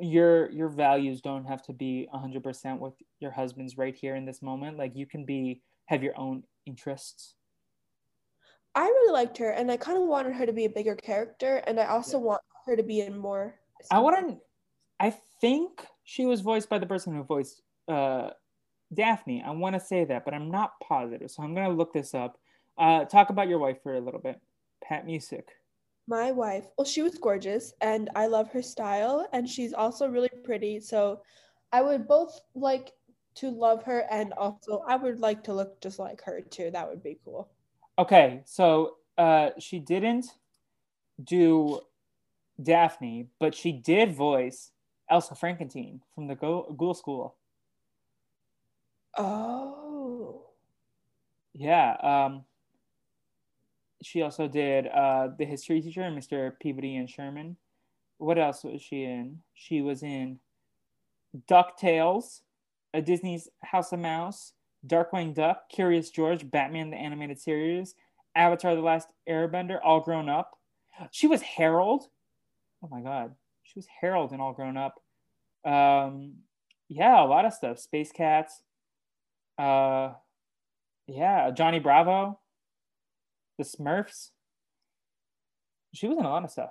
Your 0.00 0.50
your 0.50 0.68
values 0.68 1.20
don't 1.20 1.44
have 1.44 1.62
to 1.64 1.72
be 1.72 2.08
hundred 2.12 2.42
percent 2.42 2.80
with 2.80 2.94
your 3.20 3.30
husband's 3.30 3.76
right 3.76 3.94
here 3.94 4.16
in 4.16 4.24
this 4.24 4.42
moment. 4.42 4.78
Like 4.78 4.96
you 4.96 5.06
can 5.06 5.24
be 5.24 5.60
have 5.86 6.02
your 6.02 6.18
own 6.18 6.42
interests. 6.64 7.34
I 8.74 8.84
really 8.84 9.12
liked 9.12 9.38
her, 9.38 9.50
and 9.50 9.70
I 9.70 9.76
kind 9.76 9.98
of 9.98 10.06
wanted 10.06 10.34
her 10.34 10.44
to 10.44 10.52
be 10.52 10.64
a 10.64 10.70
bigger 10.70 10.94
character, 10.94 11.62
and 11.66 11.78
I 11.80 11.86
also 11.86 12.18
want 12.18 12.42
her 12.66 12.76
to 12.76 12.82
be 12.82 13.00
in 13.00 13.16
more. 13.16 13.54
I 13.90 13.98
want 14.00 14.28
to 14.28 14.38
I 14.98 15.10
think 15.40 15.86
she 16.04 16.26
was 16.26 16.40
voiced 16.40 16.68
by 16.68 16.78
the 16.78 16.86
person 16.86 17.14
who 17.14 17.22
voiced 17.22 17.62
uh, 17.88 18.30
Daphne. 18.92 19.42
I 19.46 19.50
want 19.50 19.74
to 19.74 19.80
say 19.80 20.04
that, 20.04 20.24
but 20.24 20.34
I'm 20.34 20.50
not 20.50 20.80
positive. 20.80 21.30
So 21.30 21.42
I'm 21.42 21.54
gonna 21.54 21.70
look 21.70 21.92
this 21.92 22.14
up. 22.14 22.38
Uh, 22.78 23.04
talk 23.04 23.30
about 23.30 23.48
your 23.48 23.58
wife 23.58 23.82
for 23.82 23.94
a 23.94 24.00
little 24.00 24.20
bit. 24.20 24.40
Pat 24.82 25.06
Music. 25.06 25.48
My 26.06 26.30
wife, 26.30 26.66
well, 26.78 26.84
she 26.84 27.02
was 27.02 27.18
gorgeous, 27.18 27.72
and 27.80 28.10
I 28.14 28.26
love 28.26 28.48
her 28.52 28.62
style, 28.62 29.26
and 29.32 29.48
she's 29.48 29.72
also 29.72 30.08
really 30.08 30.30
pretty. 30.44 30.78
So, 30.80 31.20
I 31.72 31.82
would 31.82 32.06
both 32.06 32.40
like 32.54 32.92
to 33.36 33.50
love 33.50 33.82
her, 33.84 34.06
and 34.10 34.32
also 34.34 34.84
I 34.86 34.96
would 34.96 35.18
like 35.20 35.42
to 35.44 35.52
look 35.52 35.80
just 35.80 35.98
like 35.98 36.22
her 36.22 36.40
too. 36.40 36.70
That 36.70 36.88
would 36.88 37.02
be 37.02 37.18
cool. 37.24 37.48
Okay, 37.98 38.42
so 38.44 38.96
uh, 39.18 39.50
she 39.58 39.78
didn't 39.80 40.26
do 41.22 41.80
Daphne, 42.62 43.28
but 43.40 43.54
she 43.54 43.72
did 43.72 44.14
voice 44.14 44.70
Elsa 45.10 45.34
Frankenteen 45.34 46.00
from 46.14 46.26
the 46.28 46.34
Go- 46.34 46.74
Ghoul 46.76 46.94
School. 46.94 47.36
Oh, 49.18 50.42
Yeah. 51.54 51.96
Um, 52.02 52.44
she 54.02 54.22
also 54.22 54.48
did 54.48 54.86
uh, 54.88 55.28
the 55.38 55.44
history 55.44 55.80
teacher, 55.80 56.02
Mr. 56.02 56.52
Peabody 56.60 56.96
and 56.96 57.08
Sherman. 57.08 57.56
What 58.18 58.38
else 58.38 58.64
was 58.64 58.80
she 58.82 59.04
in? 59.04 59.40
She 59.54 59.82
was 59.82 60.02
in 60.02 60.38
DuckTales, 61.48 62.40
a 62.94 63.02
Disney's 63.02 63.48
House 63.62 63.92
of 63.92 63.98
Mouse, 63.98 64.52
Darkwing 64.86 65.34
Duck, 65.34 65.68
Curious 65.68 66.10
George, 66.10 66.50
Batman 66.50 66.90
the 66.90 66.96
Animated 66.96 67.40
Series, 67.40 67.94
Avatar 68.34 68.74
the 68.74 68.80
Last 68.80 69.08
Airbender, 69.28 69.78
All 69.82 70.00
Grown 70.00 70.28
Up. 70.28 70.58
She 71.10 71.26
was 71.26 71.42
Harold. 71.42 72.08
Oh 72.82 72.88
my 72.88 73.00
God. 73.00 73.34
She 73.62 73.78
was 73.78 73.86
Harold 74.00 74.32
in 74.32 74.40
All 74.40 74.52
Grown 74.52 74.76
Up. 74.76 75.00
Um, 75.64 76.34
yeah, 76.88 77.22
a 77.22 77.26
lot 77.26 77.44
of 77.44 77.52
stuff. 77.52 77.78
Space 77.78 78.12
Cats. 78.12 78.62
Uh, 79.58 80.12
yeah, 81.06 81.50
Johnny 81.50 81.78
Bravo, 81.78 82.38
the 83.58 83.64
Smurfs. 83.64 84.30
She 85.94 86.08
was 86.08 86.18
in 86.18 86.24
a 86.24 86.28
lot 86.30 86.44
of 86.44 86.50
stuff. 86.50 86.70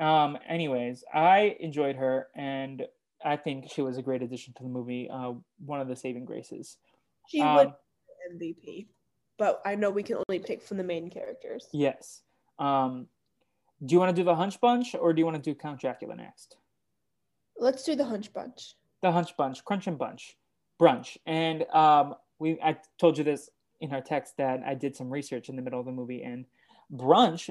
Um, 0.00 0.36
anyways, 0.48 1.04
I 1.12 1.56
enjoyed 1.60 1.96
her, 1.96 2.28
and 2.34 2.82
I 3.24 3.36
think 3.36 3.70
she 3.70 3.80
was 3.82 3.96
a 3.96 4.02
great 4.02 4.22
addition 4.22 4.52
to 4.54 4.62
the 4.62 4.68
movie. 4.68 5.08
Uh, 5.10 5.34
one 5.64 5.80
of 5.80 5.88
the 5.88 5.96
saving 5.96 6.24
graces. 6.24 6.76
she 7.28 7.40
Um, 7.40 7.54
would 7.56 7.72
be 8.40 8.54
MVP, 8.64 8.86
but 9.38 9.62
I 9.64 9.76
know 9.76 9.90
we 9.90 10.02
can 10.02 10.16
only 10.28 10.40
pick 10.40 10.62
from 10.62 10.76
the 10.78 10.84
main 10.84 11.10
characters. 11.10 11.68
Yes. 11.72 12.22
Um, 12.58 13.06
do 13.84 13.94
you 13.94 13.98
want 13.98 14.14
to 14.14 14.20
do 14.20 14.24
the 14.24 14.34
Hunch 14.34 14.60
Bunch, 14.60 14.94
or 14.94 15.12
do 15.12 15.20
you 15.20 15.24
want 15.26 15.42
to 15.42 15.50
do 15.50 15.54
Count 15.54 15.80
Dracula 15.80 16.16
next? 16.16 16.56
Let's 17.56 17.84
do 17.84 17.94
the 17.94 18.04
Hunch 18.04 18.32
Bunch. 18.32 18.74
the 19.00 19.12
Hunch 19.12 19.36
Bunch, 19.36 19.64
Crunch 19.64 19.86
and 19.86 19.96
Bunch, 19.98 20.36
brunch. 20.80 21.16
And 21.24 21.62
um, 21.72 22.14
we, 22.40 22.58
I 22.62 22.76
told 22.98 23.16
you 23.16 23.22
this 23.24 23.48
in 23.84 23.92
our 23.92 24.00
text 24.00 24.36
that 24.38 24.62
I 24.66 24.74
did 24.74 24.96
some 24.96 25.10
research 25.10 25.48
in 25.48 25.56
the 25.56 25.62
middle 25.62 25.78
of 25.78 25.86
the 25.86 25.92
movie, 25.92 26.22
and 26.22 26.46
brunch, 26.92 27.50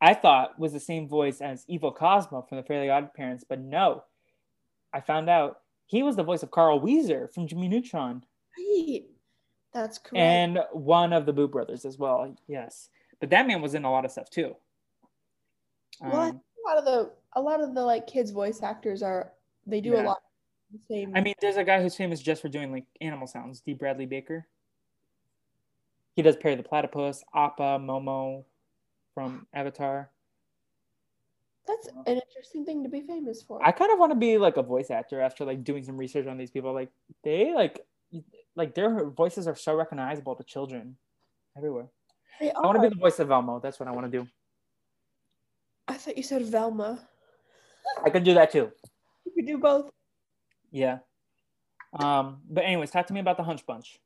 I 0.00 0.12
thought 0.14 0.58
was 0.58 0.72
the 0.72 0.80
same 0.80 1.08
voice 1.08 1.40
as 1.40 1.64
Evil 1.68 1.92
Cosmo 1.92 2.42
from 2.42 2.56
the 2.58 2.62
Fairly 2.64 2.90
Odd 2.90 3.14
Parents, 3.14 3.44
but 3.48 3.60
no, 3.60 4.04
I 4.92 5.00
found 5.00 5.28
out 5.30 5.60
he 5.86 6.02
was 6.02 6.16
the 6.16 6.22
voice 6.22 6.42
of 6.42 6.50
Carl 6.50 6.80
Wheezer 6.80 7.28
from 7.28 7.46
Jimmy 7.46 7.68
Neutron 7.68 8.24
Right. 8.58 9.04
That's 9.72 9.98
correct. 9.98 10.16
and 10.16 10.58
one 10.72 11.12
of 11.12 11.26
the 11.26 11.32
Boo 11.32 11.46
Brothers 11.48 11.84
as 11.84 11.98
well. 11.98 12.34
Yes, 12.48 12.90
but 13.20 13.30
that 13.30 13.46
man 13.46 13.60
was 13.62 13.74
in 13.74 13.84
a 13.84 13.90
lot 13.90 14.04
of 14.04 14.10
stuff 14.10 14.30
too. 14.30 14.56
Well, 16.00 16.14
I 16.16 16.28
Um, 16.28 16.30
think 16.32 16.42
a 16.64 16.68
lot 16.68 16.78
of 16.78 16.84
the 16.84 17.12
a 17.34 17.40
lot 17.40 17.60
of 17.62 17.74
the 17.74 17.82
like 17.82 18.06
kids 18.06 18.30
voice 18.30 18.62
actors 18.62 19.02
are 19.02 19.32
they 19.66 19.80
do 19.80 19.90
Yeah. 19.92 20.02
a 20.02 20.06
lot 20.06 20.16
of 20.18 20.80
the 20.80 20.84
same. 20.94 21.14
I 21.14 21.20
mean, 21.20 21.34
there's 21.40 21.56
a 21.56 21.64
guy 21.64 21.80
who's 21.82 21.94
famous 21.96 22.20
just 22.20 22.42
for 22.42 22.48
doing 22.48 22.72
like 22.72 22.86
animal 23.00 23.26
sounds, 23.26 23.60
D. 23.60 23.74
Bradley 23.74 24.06
Baker. 24.06 24.46
He 26.18 26.22
does 26.22 26.34
Perry 26.34 26.56
the 26.56 26.64
Platypus, 26.64 27.22
Appa, 27.32 27.78
Momo 27.78 28.44
from 29.14 29.46
Avatar. 29.54 30.10
that's 31.64 31.86
an 31.86 32.16
interesting 32.16 32.64
thing 32.64 32.82
to 32.82 32.88
be 32.88 33.02
famous 33.02 33.40
for. 33.40 33.64
I 33.64 33.70
kind 33.70 33.92
of 33.92 34.00
want 34.00 34.10
to 34.10 34.18
be 34.18 34.36
like 34.36 34.56
a 34.56 34.62
voice 34.64 34.90
actor 34.90 35.20
after 35.20 35.44
like 35.44 35.62
doing 35.62 35.84
some 35.84 35.96
research 35.96 36.26
on 36.26 36.36
these 36.36 36.50
people. 36.50 36.74
Like 36.74 36.90
they 37.22 37.54
like 37.54 37.86
like 38.56 38.74
their 38.74 39.08
voices 39.10 39.46
are 39.46 39.54
so 39.54 39.76
recognizable 39.76 40.34
to 40.34 40.42
children 40.42 40.96
everywhere. 41.56 41.86
They 42.40 42.50
I 42.50 42.62
want 42.62 42.82
to 42.82 42.82
be 42.82 42.88
the 42.88 43.00
voice 43.00 43.20
of 43.20 43.28
Velma. 43.28 43.60
That's 43.62 43.78
what 43.78 43.88
I 43.88 43.92
want 43.92 44.10
to 44.10 44.18
do. 44.18 44.26
I 45.86 45.94
thought 45.94 46.16
you 46.16 46.24
said 46.24 46.42
Velma. 46.42 47.08
I 48.04 48.10
could 48.10 48.24
do 48.24 48.34
that 48.34 48.50
too. 48.50 48.72
You 49.24 49.32
could 49.36 49.46
do 49.46 49.58
both. 49.58 49.88
Yeah. 50.72 50.98
Um, 51.92 52.38
but 52.50 52.64
anyways, 52.64 52.90
talk 52.90 53.06
to 53.06 53.14
me 53.14 53.20
about 53.20 53.36
the 53.36 53.44
Hunch 53.44 53.64
Bunch. 53.64 54.00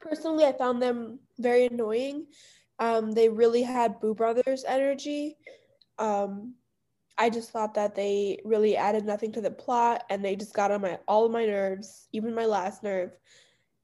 Personally, 0.00 0.44
I 0.44 0.52
found 0.52 0.80
them 0.82 1.18
very 1.38 1.66
annoying. 1.66 2.26
Um, 2.78 3.12
they 3.12 3.28
really 3.28 3.62
had 3.62 4.00
Boo 4.00 4.14
Brothers 4.14 4.64
energy. 4.66 5.36
Um, 5.98 6.54
I 7.18 7.30
just 7.30 7.50
thought 7.50 7.74
that 7.74 7.96
they 7.96 8.38
really 8.44 8.76
added 8.76 9.04
nothing 9.04 9.32
to 9.32 9.40
the 9.40 9.50
plot 9.50 10.04
and 10.08 10.24
they 10.24 10.36
just 10.36 10.54
got 10.54 10.70
on 10.70 10.80
my 10.82 11.00
all 11.08 11.26
of 11.26 11.32
my 11.32 11.44
nerves, 11.44 12.08
even 12.12 12.34
my 12.34 12.46
last 12.46 12.84
nerve. 12.84 13.16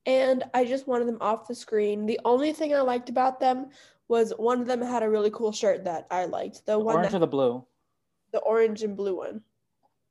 And 0.07 0.45
I 0.55 0.65
just 0.65 0.87
wanted 0.87 1.09
them 1.09 1.19
off 1.21 1.49
the 1.49 1.55
screen. 1.55 2.07
The 2.07 2.21
only 2.25 2.53
thing 2.53 2.75
I 2.75 2.81
liked 2.83 3.09
about 3.09 3.41
them 3.41 3.71
was 4.07 4.33
one 4.37 4.61
of 4.61 4.67
them 4.69 4.83
had 4.83 5.03
a 5.03 5.11
really 5.11 5.31
cool 5.31 5.51
shirt 5.51 5.85
that 5.85 6.07
I 6.11 6.27
liked. 6.27 6.67
The, 6.67 6.73
The 6.73 6.79
one 6.79 6.97
orange 6.97 7.11
that, 7.11 7.17
or 7.17 7.21
the 7.21 7.27
blue? 7.27 7.65
the 8.33 8.39
orange 8.41 8.83
and 8.83 8.97
blue 8.97 9.17
one. 9.17 9.41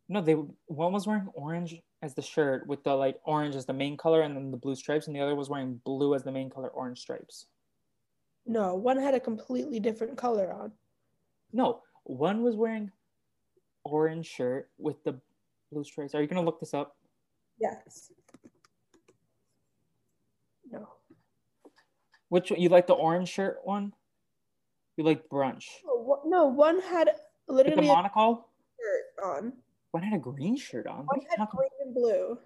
No, 0.09 0.21
they 0.21 0.33
one 0.33 0.91
was 0.91 1.07
wearing 1.07 1.29
orange 1.33 1.79
as 2.03 2.13
the 2.13 2.21
shirt 2.21 2.67
with 2.67 2.83
the 2.83 2.93
like 2.93 3.17
orange 3.23 3.55
as 3.55 3.65
the 3.65 3.73
main 3.73 3.95
color 3.95 4.21
and 4.21 4.35
then 4.35 4.51
the 4.51 4.57
blue 4.57 4.75
stripes, 4.75 5.07
and 5.07 5.15
the 5.15 5.21
other 5.21 5.35
was 5.35 5.49
wearing 5.49 5.79
blue 5.85 6.13
as 6.13 6.23
the 6.23 6.31
main 6.31 6.49
color, 6.49 6.67
orange 6.67 6.99
stripes. 6.99 7.45
No, 8.45 8.75
one 8.75 8.97
had 8.97 9.13
a 9.13 9.19
completely 9.21 9.79
different 9.79 10.17
color 10.17 10.51
on. 10.51 10.73
No, 11.53 11.81
one 12.03 12.43
was 12.43 12.57
wearing 12.57 12.91
orange 13.85 14.25
shirt 14.27 14.69
with 14.77 15.01
the 15.05 15.17
blue 15.71 15.85
stripes. 15.85 16.13
Are 16.13 16.21
you 16.21 16.27
gonna 16.27 16.43
look 16.43 16.59
this 16.59 16.73
up? 16.73 16.97
Yes. 17.57 18.11
No. 20.69 20.89
Which 22.27 22.51
one? 22.51 22.59
You 22.59 22.67
like 22.67 22.87
the 22.87 22.93
orange 22.93 23.29
shirt 23.29 23.59
one? 23.63 23.93
You 24.97 25.05
like 25.05 25.29
brunch? 25.29 25.65
Oh, 25.87 25.95
no, 25.95 26.03
one- 26.03 26.29
no, 26.29 26.45
one 26.47 26.81
had 26.81 27.11
the 27.47 27.53
literally 27.53 27.87
a 27.87 27.93
monocle? 27.93 28.49
shirt 28.77 29.25
on. 29.25 29.53
One 29.93 30.01
had 30.01 30.15
a 30.15 30.19
green 30.19 30.57
shirt 30.57 30.87
on. 30.87 31.05
What 31.05 31.17
One 31.17 31.25
had 31.29 31.47
green 31.49 31.69
and 31.85 31.93
blue. 31.93 32.39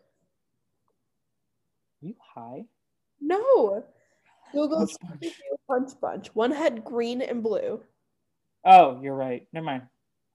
Are 2.04 2.06
you 2.06 2.16
high? 2.20 2.66
No. 3.22 3.86
Google 4.52 4.80
Punch 4.80 4.92
Bunch. 5.02 5.34
Punch 5.66 5.92
Bunch. 6.02 6.36
One 6.36 6.52
had 6.52 6.84
green 6.84 7.22
and 7.22 7.42
blue. 7.42 7.82
Oh, 8.66 9.00
you're 9.02 9.16
right. 9.16 9.48
Never 9.54 9.66
mind. 9.66 9.84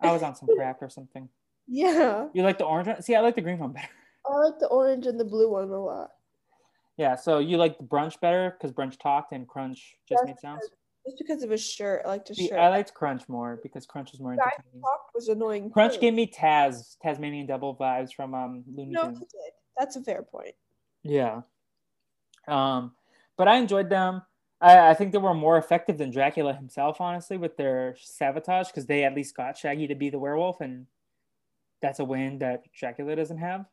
I 0.00 0.10
was 0.10 0.22
on 0.22 0.34
some 0.34 0.48
crack 0.56 0.78
or 0.80 0.88
something. 0.88 1.28
Yeah. 1.68 2.28
You 2.32 2.44
like 2.44 2.56
the 2.56 2.64
orange 2.64 2.88
one? 2.88 3.02
See, 3.02 3.14
I 3.14 3.20
like 3.20 3.34
the 3.34 3.42
green 3.42 3.58
one 3.58 3.72
better. 3.72 3.88
I 4.26 4.34
like 4.38 4.58
the 4.58 4.68
orange 4.68 5.04
and 5.04 5.20
the 5.20 5.24
blue 5.26 5.50
one 5.50 5.68
a 5.68 5.84
lot. 5.84 6.12
Yeah, 6.96 7.16
so 7.16 7.40
you 7.40 7.58
like 7.58 7.76
the 7.76 7.84
brunch 7.84 8.20
better 8.20 8.56
because 8.56 8.72
brunch 8.72 8.98
talked 8.98 9.32
and 9.32 9.46
crunch 9.46 9.96
just 10.08 10.22
That's 10.24 10.28
made 10.28 10.40
sounds. 10.40 10.62
Just 11.04 11.18
because 11.18 11.42
of 11.42 11.50
his 11.50 11.64
shirt. 11.64 12.02
I 12.04 12.08
liked 12.08 12.28
his 12.28 12.36
See, 12.36 12.48
shirt. 12.48 12.58
I 12.58 12.68
liked 12.68 12.94
crunch 12.94 13.28
more 13.28 13.58
because 13.62 13.86
crunch 13.86 14.12
was 14.12 14.20
more 14.20 14.36
Guy 14.36 14.42
entertaining. 14.44 14.82
Talk 14.82 15.14
was 15.14 15.28
annoying. 15.28 15.70
Crunch 15.70 15.94
too. 15.94 16.00
gave 16.00 16.14
me 16.14 16.26
Taz, 16.28 16.96
Tasmanian 17.02 17.46
Devil 17.46 17.76
vibes 17.80 18.12
from 18.14 18.34
um 18.34 18.62
Looney 18.72 18.92
No, 18.92 19.02
he 19.02 19.06
Tunes. 19.08 19.18
did. 19.18 19.52
That's 19.76 19.96
a 19.96 20.02
fair 20.02 20.22
point. 20.22 20.54
Yeah. 21.02 21.40
Um, 22.46 22.92
but 23.36 23.48
I 23.48 23.56
enjoyed 23.56 23.90
them. 23.90 24.22
I, 24.60 24.90
I 24.90 24.94
think 24.94 25.10
they 25.10 25.18
were 25.18 25.34
more 25.34 25.58
effective 25.58 25.98
than 25.98 26.10
Dracula 26.12 26.54
himself, 26.54 27.00
honestly, 27.00 27.36
with 27.36 27.56
their 27.56 27.96
sabotage 28.00 28.68
because 28.68 28.86
they 28.86 29.02
at 29.02 29.14
least 29.14 29.36
got 29.36 29.56
Shaggy 29.56 29.88
to 29.88 29.94
be 29.96 30.08
the 30.10 30.20
werewolf, 30.20 30.60
and 30.60 30.86
that's 31.80 31.98
a 31.98 32.04
win 32.04 32.38
that 32.38 32.62
Dracula 32.72 33.16
doesn't 33.16 33.38
have. 33.38 33.64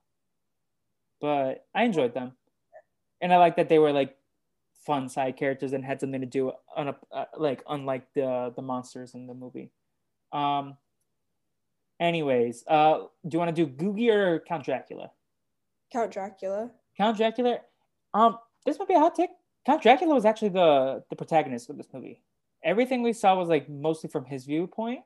But 1.22 1.66
I 1.76 1.84
enjoyed 1.84 2.14
them, 2.16 2.32
and 3.22 3.32
I 3.32 3.38
like 3.38 3.58
that 3.58 3.70
they 3.70 3.78
were 3.78 3.92
like 3.92 4.16
fun 4.86 5.10
side 5.10 5.38
characters 5.38 5.74
and 5.74 5.84
had 5.84 6.00
something 6.00 6.22
to 6.22 6.28
do 6.28 6.52
on 6.76 6.90
a 6.90 6.96
uh, 7.12 7.26
like 7.38 7.64
unlike 7.70 8.06
the 8.14 8.54
the 8.56 8.62
monsters 8.62 9.14
in 9.14 9.28
the 9.28 9.34
movie. 9.34 9.72
Um. 10.32 10.78
Anyways, 12.00 12.64
uh, 12.68 13.00
do 13.28 13.30
you 13.34 13.40
want 13.40 13.54
to 13.54 13.66
do 13.66 13.70
Googie 13.70 14.10
or 14.10 14.40
Count 14.40 14.64
Dracula? 14.64 15.12
Count 15.92 16.12
Dracula. 16.12 16.72
Count 16.96 17.18
Dracula. 17.18 17.60
Um, 18.14 18.38
this 18.66 18.80
might 18.80 18.88
be 18.88 18.94
a 18.94 19.00
hot 19.00 19.16
take. 19.16 19.32
Count 19.66 19.82
Dracula 19.82 20.14
was 20.14 20.26
actually 20.26 20.50
the 20.50 21.04
the 21.10 21.16
protagonist 21.16 21.70
of 21.70 21.78
this 21.78 21.88
movie. 21.94 22.22
Everything 22.64 23.02
we 23.02 23.14
saw 23.14 23.36
was 23.36 23.50
like 23.50 23.70
mostly 23.70 24.10
from 24.10 24.26
his 24.26 24.46
viewpoint. 24.46 25.02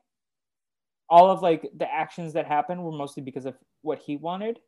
All 1.10 1.30
of 1.30 1.42
like 1.42 1.70
the 1.76 1.92
actions 1.92 2.34
that 2.34 2.46
happened 2.46 2.84
were 2.84 2.92
mostly 2.92 3.24
because 3.24 3.46
of 3.46 3.56
what 3.82 4.00
he 4.00 4.18
wanted 4.18 4.60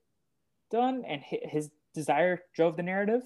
done, 0.72 1.04
and 1.08 1.22
his 1.24 1.70
desire 1.94 2.42
drove 2.56 2.76
the 2.76 2.84
narrative. 2.84 3.24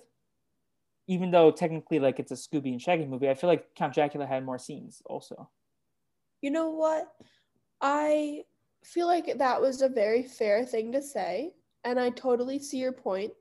Even 1.10 1.32
though 1.32 1.50
technically, 1.52 1.98
like 2.00 2.20
it's 2.20 2.32
a 2.32 2.36
Scooby 2.36 2.72
and 2.72 2.82
Shaggy 2.82 3.06
movie, 3.06 3.30
I 3.30 3.34
feel 3.34 3.50
like 3.50 3.74
Count 3.76 3.94
Dracula 3.96 4.26
had 4.28 4.46
more 4.46 4.60
scenes 4.60 5.02
also. 5.06 5.50
You 6.42 6.52
know 6.52 6.70
what? 6.70 7.12
I 7.82 8.44
feel 8.84 9.08
like 9.08 9.38
that 9.40 9.60
was 9.60 9.82
a 9.82 9.90
very 9.90 10.22
fair 10.24 10.64
thing 10.64 10.92
to 10.94 11.02
say, 11.02 11.52
and 11.84 12.00
I 12.00 12.12
totally 12.12 12.60
see 12.60 12.78
your 12.78 12.92
point. 12.94 13.34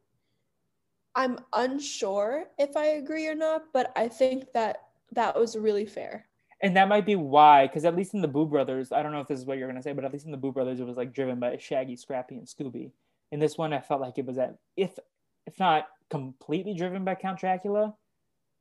I'm 1.15 1.39
unsure 1.53 2.47
if 2.59 2.77
I 2.77 2.87
agree 3.03 3.27
or 3.29 3.35
not, 3.35 3.65
but 3.73 3.93
I 3.97 4.09
think 4.09 4.53
that 4.55 4.89
that 5.13 5.37
was 5.39 5.57
really 5.57 5.87
fair. 5.87 6.27
and 6.61 6.77
that 6.77 6.89
might 6.89 7.07
be 7.07 7.17
why 7.17 7.67
because 7.67 7.85
at 7.85 7.95
least 7.97 8.15
in 8.15 8.21
the 8.21 8.29
boo 8.29 8.45
brothers 8.45 8.91
i 8.93 9.01
don't 9.03 9.13
know 9.13 9.21
if 9.21 9.29
this 9.29 9.39
is 9.39 9.47
what 9.47 9.59
you're 9.59 9.71
to 9.73 9.83
say 9.83 9.93
but 9.93 10.05
at 10.05 10.13
least 10.13 10.27
in 10.27 10.33
the 10.33 10.37
boo 10.37 10.53
brothers 10.53 10.81
it 10.81 10.87
was 10.87 10.97
like 10.97 11.13
driven 11.15 11.39
by 11.39 11.57
shaggy 11.57 11.97
scrappy 11.97 12.35
and 12.37 12.47
scooby 12.47 12.91
in 13.31 13.39
this 13.39 13.57
one 13.57 13.73
i 13.73 13.81
felt 13.81 14.01
like 14.01 14.19
it 14.19 14.27
was 14.27 14.39
at 14.39 14.57
if 14.77 14.99
if 15.47 15.59
not 15.59 15.87
completely 16.11 16.75
driven 16.75 17.05
by 17.05 17.15
count 17.15 17.39
dracula 17.39 17.95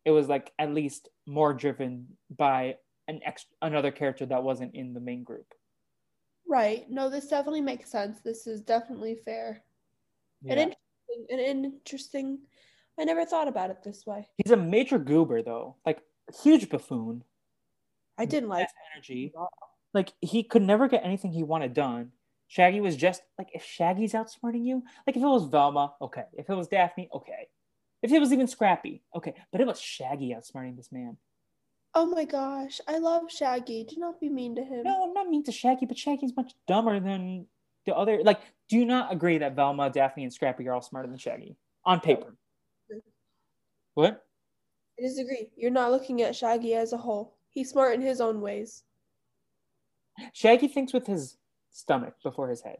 it 0.05 0.11
was 0.11 0.27
like 0.27 0.51
at 0.59 0.73
least 0.73 1.09
more 1.25 1.53
driven 1.53 2.07
by 2.37 2.75
an 3.07 3.19
ex 3.25 3.45
another 3.61 3.91
character 3.91 4.25
that 4.25 4.43
wasn't 4.43 4.73
in 4.75 4.93
the 4.93 4.99
main 4.99 5.23
group 5.23 5.53
Right. 6.47 6.89
No, 6.89 7.09
this 7.09 7.27
definitely 7.27 7.61
makes 7.61 7.91
sense. 7.91 8.21
This 8.21 8.47
is 8.47 8.61
definitely 8.61 9.15
fair. 9.15 9.63
And 10.49 10.59
interesting 10.59 11.27
and 11.29 11.39
interesting. 11.41 12.39
I 12.97 13.03
never 13.03 13.25
thought 13.25 13.47
about 13.47 13.69
it 13.69 13.83
this 13.83 14.05
way. 14.05 14.27
he's 14.37 14.51
a 14.51 14.57
major 14.57 14.97
goober 14.97 15.41
though 15.43 15.75
like 15.85 16.01
huge 16.41 16.69
buffoon 16.69 17.23
I 18.17 18.25
didn't 18.25 18.49
like 18.49 18.67
energy 18.95 19.33
like 19.93 20.13
he 20.21 20.41
could 20.43 20.61
never 20.61 20.87
get 20.87 21.03
anything 21.03 21.31
he 21.31 21.43
wanted 21.43 21.73
done. 21.73 22.11
Shaggy 22.47 22.81
was 22.81 22.95
just 22.95 23.21
like 23.37 23.49
if 23.53 23.63
Shaggy's 23.63 24.13
outsmarting 24.13 24.65
you, 24.65 24.83
like 25.05 25.15
if 25.15 25.23
it 25.23 25.27
was 25.27 25.45
Velma, 25.45 25.93
okay. 26.01 26.25
If 26.33 26.49
it 26.49 26.55
was 26.55 26.67
Daphne, 26.67 27.09
okay. 27.13 27.47
If 28.01 28.11
it 28.11 28.19
was 28.19 28.31
even 28.31 28.47
Scrappy, 28.47 29.01
okay. 29.15 29.33
But 29.51 29.61
it 29.61 29.67
was 29.67 29.79
Shaggy 29.79 30.35
outsmarting 30.35 30.77
this 30.77 30.91
man. 30.91 31.17
Oh 31.93 32.05
my 32.05 32.25
gosh. 32.25 32.79
I 32.87 32.99
love 32.99 33.23
Shaggy. 33.29 33.83
Do 33.83 33.95
not 33.97 34.19
be 34.19 34.29
mean 34.29 34.55
to 34.55 34.63
him. 34.63 34.83
No, 34.83 35.03
I'm 35.03 35.13
not 35.13 35.29
mean 35.29 35.43
to 35.45 35.51
Shaggy, 35.51 35.85
but 35.85 35.97
Shaggy's 35.97 36.35
much 36.35 36.53
dumber 36.67 36.99
than 36.99 37.47
the 37.85 37.95
other. 37.95 38.21
Like, 38.23 38.39
do 38.69 38.77
you 38.77 38.85
not 38.85 39.11
agree 39.11 39.39
that 39.39 39.55
Velma, 39.55 39.89
Daphne, 39.89 40.23
and 40.23 40.33
Scrappy 40.33 40.67
are 40.67 40.73
all 40.73 40.81
smarter 40.81 41.09
than 41.09 41.17
Shaggy 41.17 41.57
on 41.85 41.99
paper? 41.99 42.35
What? 43.95 44.23
I 44.99 45.01
disagree. 45.01 45.49
You're 45.57 45.71
not 45.71 45.91
looking 45.91 46.21
at 46.21 46.35
Shaggy 46.35 46.75
as 46.75 46.93
a 46.93 46.97
whole. 46.97 47.35
He's 47.49 47.71
smart 47.71 47.95
in 47.95 48.01
his 48.01 48.21
own 48.21 48.41
ways. 48.41 48.83
Shaggy 50.33 50.67
thinks 50.67 50.93
with 50.93 51.07
his 51.07 51.37
stomach 51.71 52.15
before 52.23 52.49
his 52.49 52.61
head. 52.61 52.79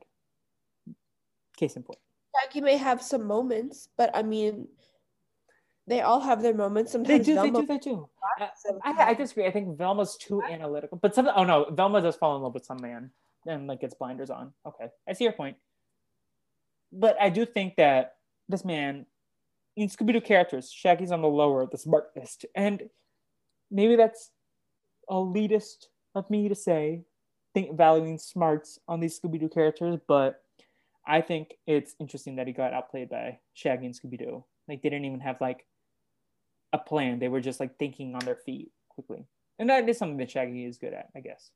Case 1.56 1.76
in 1.76 1.84
point. 1.84 2.00
Shaggy 2.36 2.62
may 2.62 2.78
have 2.78 3.02
some 3.02 3.26
moments, 3.26 3.90
but 3.98 4.12
I 4.14 4.22
mean, 4.22 4.68
they 5.88 6.02
all 6.02 6.20
have 6.20 6.42
their 6.42 6.54
moments. 6.54 6.92
Sometimes 6.92 7.26
They 7.26 7.34
do, 7.34 7.42
they 7.42 7.50
do, 7.50 7.66
they 7.66 7.78
do. 7.78 8.10
I, 8.40 8.50
I 8.84 9.14
disagree. 9.14 9.48
I 9.48 9.52
think 9.52 9.78
Velma's 9.78 10.18
too 10.18 10.44
analytical. 10.44 11.00
But 11.02 11.16
some, 11.16 11.30
oh 11.36 11.44
no, 11.44 11.66
Velma 11.72 12.02
does 12.02 12.16
fall 12.16 12.36
in 12.36 12.44
love 12.44 12.54
with 12.54 12.66
some 12.66 12.82
man 12.82 13.10
and 13.48 13.68
like 13.68 13.82
gets 13.82 13.96
blinders 13.96 14.30
on. 14.30 14.54
Okay, 14.66 14.88
I 15.08 15.14
see 15.14 15.24
your 15.24 15.34
point. 15.34 15.58
But 16.92 17.18
I 17.20 17.30
do 17.30 17.46
think 17.46 17.76
that 17.78 18.16
this 18.50 18.64
man, 18.64 19.06
in 19.76 19.90
Scooby 19.90 20.14
Doo 20.14 20.22
characters, 20.22 20.72
Shaggy's 20.72 21.12
on 21.12 21.22
the 21.22 21.28
lower 21.28 21.66
the 21.66 21.78
smartest, 21.78 22.46
and 22.56 22.84
maybe 23.72 23.96
that's 23.96 24.32
elitist 25.10 25.88
of 26.16 26.30
me 26.30 26.50
to 26.50 26.56
say, 26.56 27.02
think 27.58 27.76
valuing 27.76 28.20
smarts 28.20 28.80
on 28.88 29.00
these 29.00 29.20
Scooby 29.20 29.40
Doo 29.40 29.50
characters, 29.50 29.98
but 30.08 30.44
I 31.08 31.22
think 31.22 31.56
it's 31.66 31.96
interesting 32.00 32.36
that 32.36 32.46
he 32.46 32.54
got 32.54 32.72
outplayed 32.72 33.10
by 33.10 33.40
Shaggy 33.56 33.88
and 33.88 33.96
Scooby 33.96 34.20
Doo. 34.20 34.44
Like 34.68 34.84
they 34.84 34.90
didn't 34.90 35.06
even 35.06 35.22
have 35.22 35.42
like 35.42 35.66
a 36.72 36.78
plan. 36.78 37.18
They 37.18 37.30
were 37.30 37.42
just 37.42 37.60
like 37.60 37.80
thinking 37.80 38.14
on 38.14 38.24
their 38.26 38.36
feet 38.36 38.70
quickly. 38.90 39.26
And 39.58 39.70
that 39.72 39.90
is 39.90 39.98
something 39.98 40.18
that 40.18 40.30
Shaggy 40.30 40.66
is 40.66 40.78
good 40.78 40.94
at, 40.94 41.08
I 41.16 41.22
guess. 41.22 41.50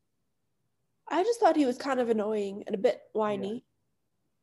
I 1.07 1.23
just 1.23 1.39
thought 1.39 1.55
he 1.55 1.67
was 1.67 1.77
kind 1.77 1.99
of 1.99 2.09
annoying 2.09 2.63
and 2.65 2.73
a 2.73 2.79
bit 2.79 3.01
whiny. 3.13 3.63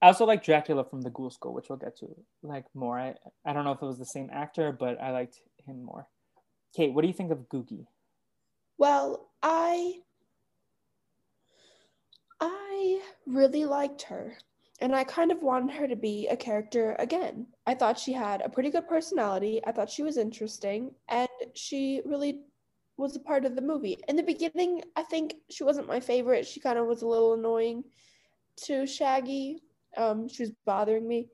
I 0.00 0.08
also 0.08 0.26
like 0.26 0.44
Dracula 0.44 0.84
from 0.84 1.00
the 1.00 1.10
Ghoul 1.10 1.30
School, 1.30 1.54
which 1.54 1.68
we'll 1.68 1.78
get 1.78 1.98
to 1.98 2.14
like 2.44 2.66
more. 2.72 3.00
I, 3.00 3.14
I 3.44 3.52
don't 3.52 3.64
know 3.64 3.72
if 3.72 3.82
it 3.82 3.86
was 3.86 3.98
the 3.98 4.04
same 4.04 4.30
actor, 4.32 4.70
but 4.70 5.00
I 5.00 5.10
liked 5.10 5.40
him 5.66 5.82
more. 5.82 6.06
Kate, 6.76 6.92
what 6.92 7.02
do 7.02 7.08
you 7.08 7.14
think 7.14 7.32
of 7.32 7.48
Googie? 7.48 7.86
Well, 8.76 9.28
I 9.42 10.02
I 12.40 13.00
really 13.28 13.64
liked 13.64 14.02
her. 14.02 14.36
And 14.80 14.94
I 14.94 15.04
kind 15.04 15.32
of 15.32 15.42
wanted 15.42 15.74
her 15.76 15.88
to 15.88 15.96
be 15.96 16.28
a 16.28 16.36
character 16.36 16.94
again. 16.98 17.46
I 17.66 17.74
thought 17.74 17.98
she 17.98 18.12
had 18.12 18.40
a 18.40 18.48
pretty 18.48 18.70
good 18.70 18.86
personality. 18.88 19.60
I 19.66 19.72
thought 19.72 19.90
she 19.90 20.04
was 20.04 20.16
interesting 20.16 20.92
and 21.08 21.28
she 21.54 22.00
really 22.04 22.42
was 22.96 23.16
a 23.16 23.20
part 23.20 23.44
of 23.44 23.54
the 23.54 23.62
movie. 23.62 23.98
In 24.08 24.16
the 24.16 24.22
beginning, 24.22 24.82
I 24.96 25.02
think 25.02 25.34
she 25.50 25.64
wasn't 25.64 25.88
my 25.88 26.00
favorite. 26.00 26.46
She 26.46 26.60
kind 26.60 26.78
of 26.78 26.86
was 26.86 27.02
a 27.02 27.08
little 27.08 27.34
annoying 27.34 27.84
to 28.64 28.86
Shaggy. 28.86 29.62
Um, 29.96 30.28
she 30.28 30.42
was 30.44 30.52
bothering 30.64 31.06
me. 31.06 31.28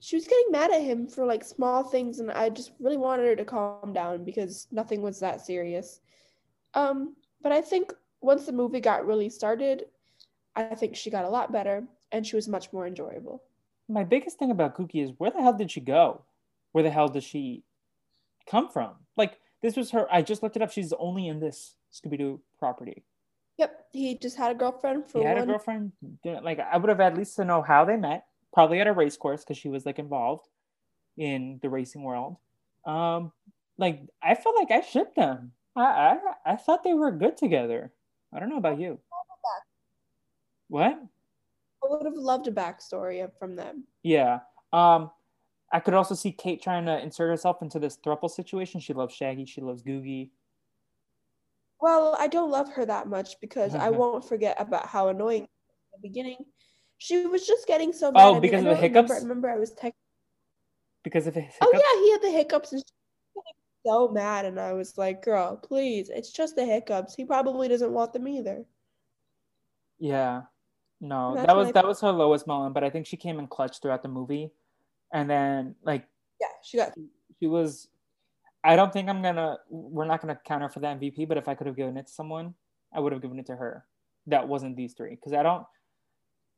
She 0.00 0.16
was 0.16 0.26
getting 0.26 0.50
mad 0.50 0.72
at 0.72 0.82
him 0.82 1.06
for 1.06 1.24
like 1.24 1.44
small 1.44 1.84
things, 1.84 2.18
and 2.18 2.30
I 2.30 2.48
just 2.50 2.72
really 2.80 2.96
wanted 2.96 3.26
her 3.26 3.36
to 3.36 3.44
calm 3.44 3.92
down 3.92 4.24
because 4.24 4.66
nothing 4.72 5.00
was 5.00 5.20
that 5.20 5.40
serious. 5.40 6.00
Um, 6.74 7.14
but 7.40 7.52
I 7.52 7.60
think 7.60 7.92
once 8.20 8.44
the 8.46 8.52
movie 8.52 8.80
got 8.80 9.06
really 9.06 9.28
started, 9.28 9.84
I 10.54 10.74
think 10.74 10.96
she 10.96 11.10
got 11.10 11.24
a 11.24 11.28
lot 11.28 11.52
better 11.52 11.84
and 12.10 12.26
she 12.26 12.36
was 12.36 12.48
much 12.48 12.72
more 12.72 12.86
enjoyable. 12.86 13.42
My 13.88 14.04
biggest 14.04 14.38
thing 14.38 14.50
about 14.50 14.76
Kooky 14.76 15.02
is 15.04 15.10
where 15.18 15.30
the 15.30 15.42
hell 15.42 15.52
did 15.54 15.70
she 15.70 15.80
go? 15.80 16.22
Where 16.72 16.84
the 16.84 16.90
hell 16.90 17.08
does 17.08 17.24
she 17.24 17.62
come 18.48 18.68
from? 18.68 18.92
Like 19.16 19.38
this 19.62 19.76
was 19.76 19.90
her. 19.90 20.06
I 20.12 20.22
just 20.22 20.42
looked 20.42 20.56
it 20.56 20.62
up. 20.62 20.70
She's 20.70 20.92
only 20.94 21.28
in 21.28 21.40
this 21.40 21.74
Scooby 21.92 22.18
Doo 22.18 22.40
property. 22.58 23.02
Yep, 23.58 23.86
he 23.92 24.16
just 24.16 24.36
had 24.36 24.50
a 24.50 24.54
girlfriend 24.54 25.06
for 25.10 25.18
He 25.18 25.24
had 25.24 25.36
one. 25.36 25.44
a 25.44 25.46
girlfriend. 25.46 25.92
Like 26.24 26.58
I 26.60 26.76
would 26.76 26.88
have 26.88 27.00
at 27.00 27.16
least 27.16 27.36
to 27.36 27.44
know 27.44 27.62
how 27.62 27.84
they 27.84 27.96
met. 27.96 28.24
Probably 28.52 28.80
at 28.80 28.86
a 28.86 28.92
race 28.92 29.16
course 29.16 29.42
because 29.44 29.56
she 29.58 29.68
was 29.68 29.86
like 29.86 29.98
involved 29.98 30.48
in 31.16 31.58
the 31.62 31.68
racing 31.70 32.02
world. 32.02 32.36
Um, 32.84 33.32
like 33.78 34.00
I 34.22 34.34
felt 34.34 34.56
like 34.56 34.70
I 34.70 34.80
shipped 34.80 35.16
them. 35.16 35.52
I 35.76 35.82
I, 35.82 36.52
I 36.52 36.56
thought 36.56 36.82
they 36.84 36.94
were 36.94 37.10
good 37.10 37.36
together. 37.36 37.92
I 38.32 38.40
don't 38.40 38.48
know 38.50 38.58
about 38.58 38.78
you. 38.80 38.98
What? 40.72 40.94
I 41.84 41.86
would 41.86 42.06
have 42.06 42.16
loved 42.16 42.48
a 42.48 42.50
backstory 42.50 43.28
from 43.38 43.56
them. 43.56 43.84
Yeah. 44.02 44.38
Um, 44.72 45.10
I 45.70 45.80
could 45.80 45.92
also 45.92 46.14
see 46.14 46.32
Kate 46.32 46.62
trying 46.62 46.86
to 46.86 46.98
insert 46.98 47.28
herself 47.28 47.60
into 47.60 47.78
this 47.78 47.98
thruple 47.98 48.30
situation. 48.30 48.80
She 48.80 48.94
loves 48.94 49.14
Shaggy. 49.14 49.44
She 49.44 49.60
loves 49.60 49.82
Googie. 49.82 50.30
Well, 51.78 52.16
I 52.18 52.26
don't 52.26 52.50
love 52.50 52.72
her 52.72 52.86
that 52.86 53.06
much 53.06 53.38
because 53.42 53.74
I 53.74 53.90
won't 53.90 54.26
forget 54.26 54.56
about 54.58 54.86
how 54.86 55.08
annoying 55.08 55.46
the 55.92 56.08
beginning. 56.08 56.38
She 56.96 57.26
was 57.26 57.46
just 57.46 57.66
getting 57.66 57.92
so 57.92 58.10
mad. 58.10 58.26
Oh, 58.26 58.40
because 58.40 58.64
I 58.64 58.70
of 58.70 58.76
the 58.76 58.80
don't 58.80 58.80
hiccups? 58.80 59.10
Remember, 59.10 59.14
I 59.14 59.18
remember 59.18 59.50
I 59.50 59.58
was 59.58 59.74
texting. 59.74 59.92
Because 61.04 61.26
of 61.26 61.34
his 61.34 61.52
Oh 61.60 61.70
yeah, 61.70 62.02
he 62.02 62.12
had 62.12 62.22
the 62.22 62.38
hiccups 62.38 62.72
and 62.72 62.80
she 62.80 62.94
was 63.34 63.44
so 63.84 64.08
mad, 64.08 64.46
and 64.46 64.58
I 64.58 64.72
was 64.72 64.96
like, 64.96 65.22
"Girl, 65.22 65.56
please, 65.56 66.08
it's 66.08 66.32
just 66.32 66.56
the 66.56 66.64
hiccups. 66.64 67.14
He 67.14 67.26
probably 67.26 67.68
doesn't 67.68 67.92
want 67.92 68.14
them 68.14 68.26
either." 68.26 68.64
Yeah. 69.98 70.42
No, 71.02 71.34
That's 71.34 71.48
that 71.48 71.56
was 71.56 71.72
that 71.72 71.84
was 71.86 72.00
her 72.00 72.12
lowest 72.12 72.46
moment, 72.46 72.74
but 72.74 72.84
I 72.84 72.90
think 72.90 73.06
she 73.06 73.16
came 73.16 73.40
in 73.40 73.48
clutch 73.48 73.80
throughout 73.82 74.04
the 74.04 74.08
movie. 74.08 74.52
And 75.12 75.28
then 75.28 75.74
like 75.82 76.06
Yeah, 76.40 76.46
she 76.62 76.76
got. 76.76 76.92
she 77.40 77.48
was 77.48 77.88
I 78.62 78.76
don't 78.76 78.92
think 78.92 79.08
I'm 79.08 79.20
gonna 79.20 79.58
we're 79.68 80.06
not 80.06 80.20
gonna 80.20 80.38
count 80.46 80.62
her 80.62 80.68
for 80.68 80.78
the 80.78 80.86
MVP, 80.86 81.26
but 81.26 81.36
if 81.36 81.48
I 81.48 81.56
could 81.56 81.66
have 81.66 81.74
given 81.74 81.96
it 81.96 82.06
to 82.06 82.12
someone, 82.12 82.54
I 82.94 83.00
would 83.00 83.12
have 83.12 83.20
given 83.20 83.40
it 83.40 83.46
to 83.46 83.56
her. 83.56 83.84
That 84.28 84.46
wasn't 84.46 84.76
these 84.76 84.94
three. 84.94 85.10
Because 85.10 85.32
I 85.32 85.42
don't 85.42 85.66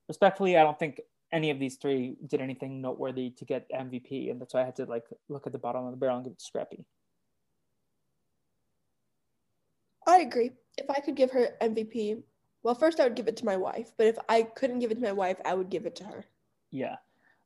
respectfully, 0.08 0.58
I 0.58 0.62
don't 0.62 0.78
think 0.78 1.00
any 1.32 1.48
of 1.48 1.58
these 1.58 1.76
three 1.76 2.16
did 2.26 2.42
anything 2.42 2.82
noteworthy 2.82 3.30
to 3.30 3.46
get 3.46 3.66
MVP, 3.70 4.30
and 4.30 4.38
that's 4.38 4.52
why 4.52 4.60
I 4.60 4.66
had 4.66 4.76
to 4.76 4.84
like 4.84 5.04
look 5.30 5.46
at 5.46 5.52
the 5.52 5.58
bottom 5.58 5.86
of 5.86 5.90
the 5.90 5.96
barrel 5.96 6.16
and 6.16 6.24
give 6.24 6.34
it 6.34 6.38
to 6.38 6.44
Scrappy. 6.44 6.84
I 10.06 10.18
agree. 10.18 10.50
If 10.76 10.90
I 10.90 11.00
could 11.00 11.14
give 11.16 11.30
her 11.30 11.56
MVP, 11.62 12.22
well, 12.64 12.74
first 12.74 12.98
I 12.98 13.04
would 13.04 13.14
give 13.14 13.28
it 13.28 13.36
to 13.36 13.44
my 13.44 13.56
wife, 13.56 13.92
but 13.96 14.06
if 14.06 14.16
I 14.28 14.42
couldn't 14.42 14.80
give 14.80 14.90
it 14.90 14.96
to 14.96 15.00
my 15.02 15.12
wife, 15.12 15.36
I 15.44 15.54
would 15.54 15.70
give 15.70 15.86
it 15.86 15.94
to 15.96 16.04
her. 16.04 16.24
Yeah. 16.72 16.96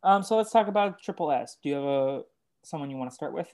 Um, 0.04 0.22
so 0.22 0.36
let's 0.36 0.52
talk 0.52 0.68
about 0.68 1.02
Triple 1.02 1.32
S. 1.32 1.58
Do 1.62 1.68
you 1.68 1.74
have 1.74 1.84
a 1.84 2.22
someone 2.64 2.90
you 2.90 2.96
want 2.96 3.10
to 3.10 3.14
start 3.14 3.34
with? 3.34 3.52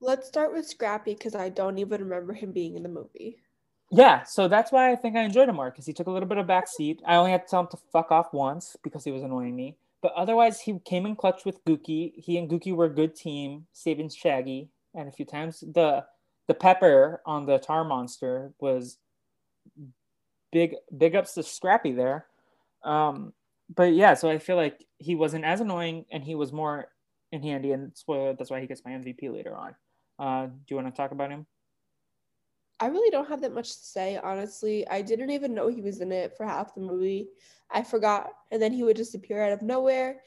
Let's 0.00 0.28
start 0.28 0.52
with 0.52 0.66
Scrappy 0.66 1.14
because 1.14 1.34
I 1.34 1.48
don't 1.48 1.78
even 1.78 2.02
remember 2.02 2.32
him 2.32 2.52
being 2.52 2.76
in 2.76 2.84
the 2.84 2.88
movie. 2.88 3.42
Yeah, 3.90 4.22
so 4.22 4.46
that's 4.46 4.70
why 4.70 4.92
I 4.92 4.96
think 4.96 5.16
I 5.16 5.22
enjoyed 5.22 5.48
him 5.48 5.56
more 5.56 5.70
because 5.70 5.86
he 5.86 5.92
took 5.92 6.06
a 6.06 6.10
little 6.10 6.28
bit 6.28 6.38
of 6.38 6.46
backseat. 6.46 6.98
I 7.04 7.16
only 7.16 7.32
had 7.32 7.44
to 7.44 7.50
tell 7.50 7.60
him 7.60 7.68
to 7.72 7.78
fuck 7.92 8.12
off 8.12 8.32
once 8.32 8.76
because 8.84 9.02
he 9.02 9.10
was 9.10 9.22
annoying 9.22 9.56
me. 9.56 9.76
But 10.02 10.12
otherwise, 10.14 10.60
he 10.60 10.78
came 10.84 11.04
in 11.04 11.16
clutch 11.16 11.44
with 11.44 11.64
Gookie. 11.64 12.12
He 12.16 12.38
and 12.38 12.48
Gookie 12.48 12.76
were 12.76 12.84
a 12.84 12.94
good 12.94 13.16
team, 13.16 13.66
saving 13.72 14.10
Shaggy. 14.10 14.68
And 14.94 15.08
a 15.08 15.12
few 15.12 15.24
times, 15.24 15.60
the 15.60 16.04
the 16.46 16.54
pepper 16.54 17.22
on 17.26 17.44
the 17.46 17.58
tar 17.58 17.82
monster 17.82 18.52
was 18.60 18.98
big. 20.52 20.74
Big 20.96 21.14
ups 21.14 21.34
to 21.34 21.42
Scrappy 21.42 21.92
there. 21.92 22.26
Um, 22.82 23.32
but 23.74 23.92
yeah, 23.92 24.14
so 24.14 24.30
I 24.30 24.38
feel 24.38 24.56
like 24.56 24.84
he 24.98 25.14
wasn't 25.14 25.44
as 25.44 25.60
annoying, 25.60 26.06
and 26.10 26.24
he 26.24 26.34
was 26.34 26.52
more 26.52 26.88
in 27.32 27.42
handy. 27.42 27.72
And 27.72 27.96
spoiler, 27.96 28.34
that's 28.34 28.50
why 28.50 28.60
he 28.60 28.66
gets 28.66 28.84
my 28.84 28.92
MVP 28.92 29.32
later 29.32 29.54
on. 29.56 29.74
Uh, 30.18 30.46
do 30.46 30.62
you 30.68 30.76
want 30.76 30.88
to 30.88 30.96
talk 30.96 31.12
about 31.12 31.30
him? 31.30 31.46
I 32.80 32.86
really 32.86 33.10
don't 33.10 33.28
have 33.28 33.40
that 33.40 33.54
much 33.54 33.70
to 33.70 33.84
say, 33.84 34.18
honestly. 34.22 34.86
I 34.88 35.02
didn't 35.02 35.30
even 35.30 35.54
know 35.54 35.68
he 35.68 35.82
was 35.82 36.00
in 36.00 36.12
it 36.12 36.36
for 36.36 36.46
half 36.46 36.74
the 36.74 36.80
movie. 36.80 37.28
I 37.70 37.82
forgot, 37.82 38.30
and 38.50 38.62
then 38.62 38.72
he 38.72 38.82
would 38.82 38.96
just 38.96 39.14
appear 39.14 39.42
out 39.42 39.52
of 39.52 39.62
nowhere, 39.62 40.20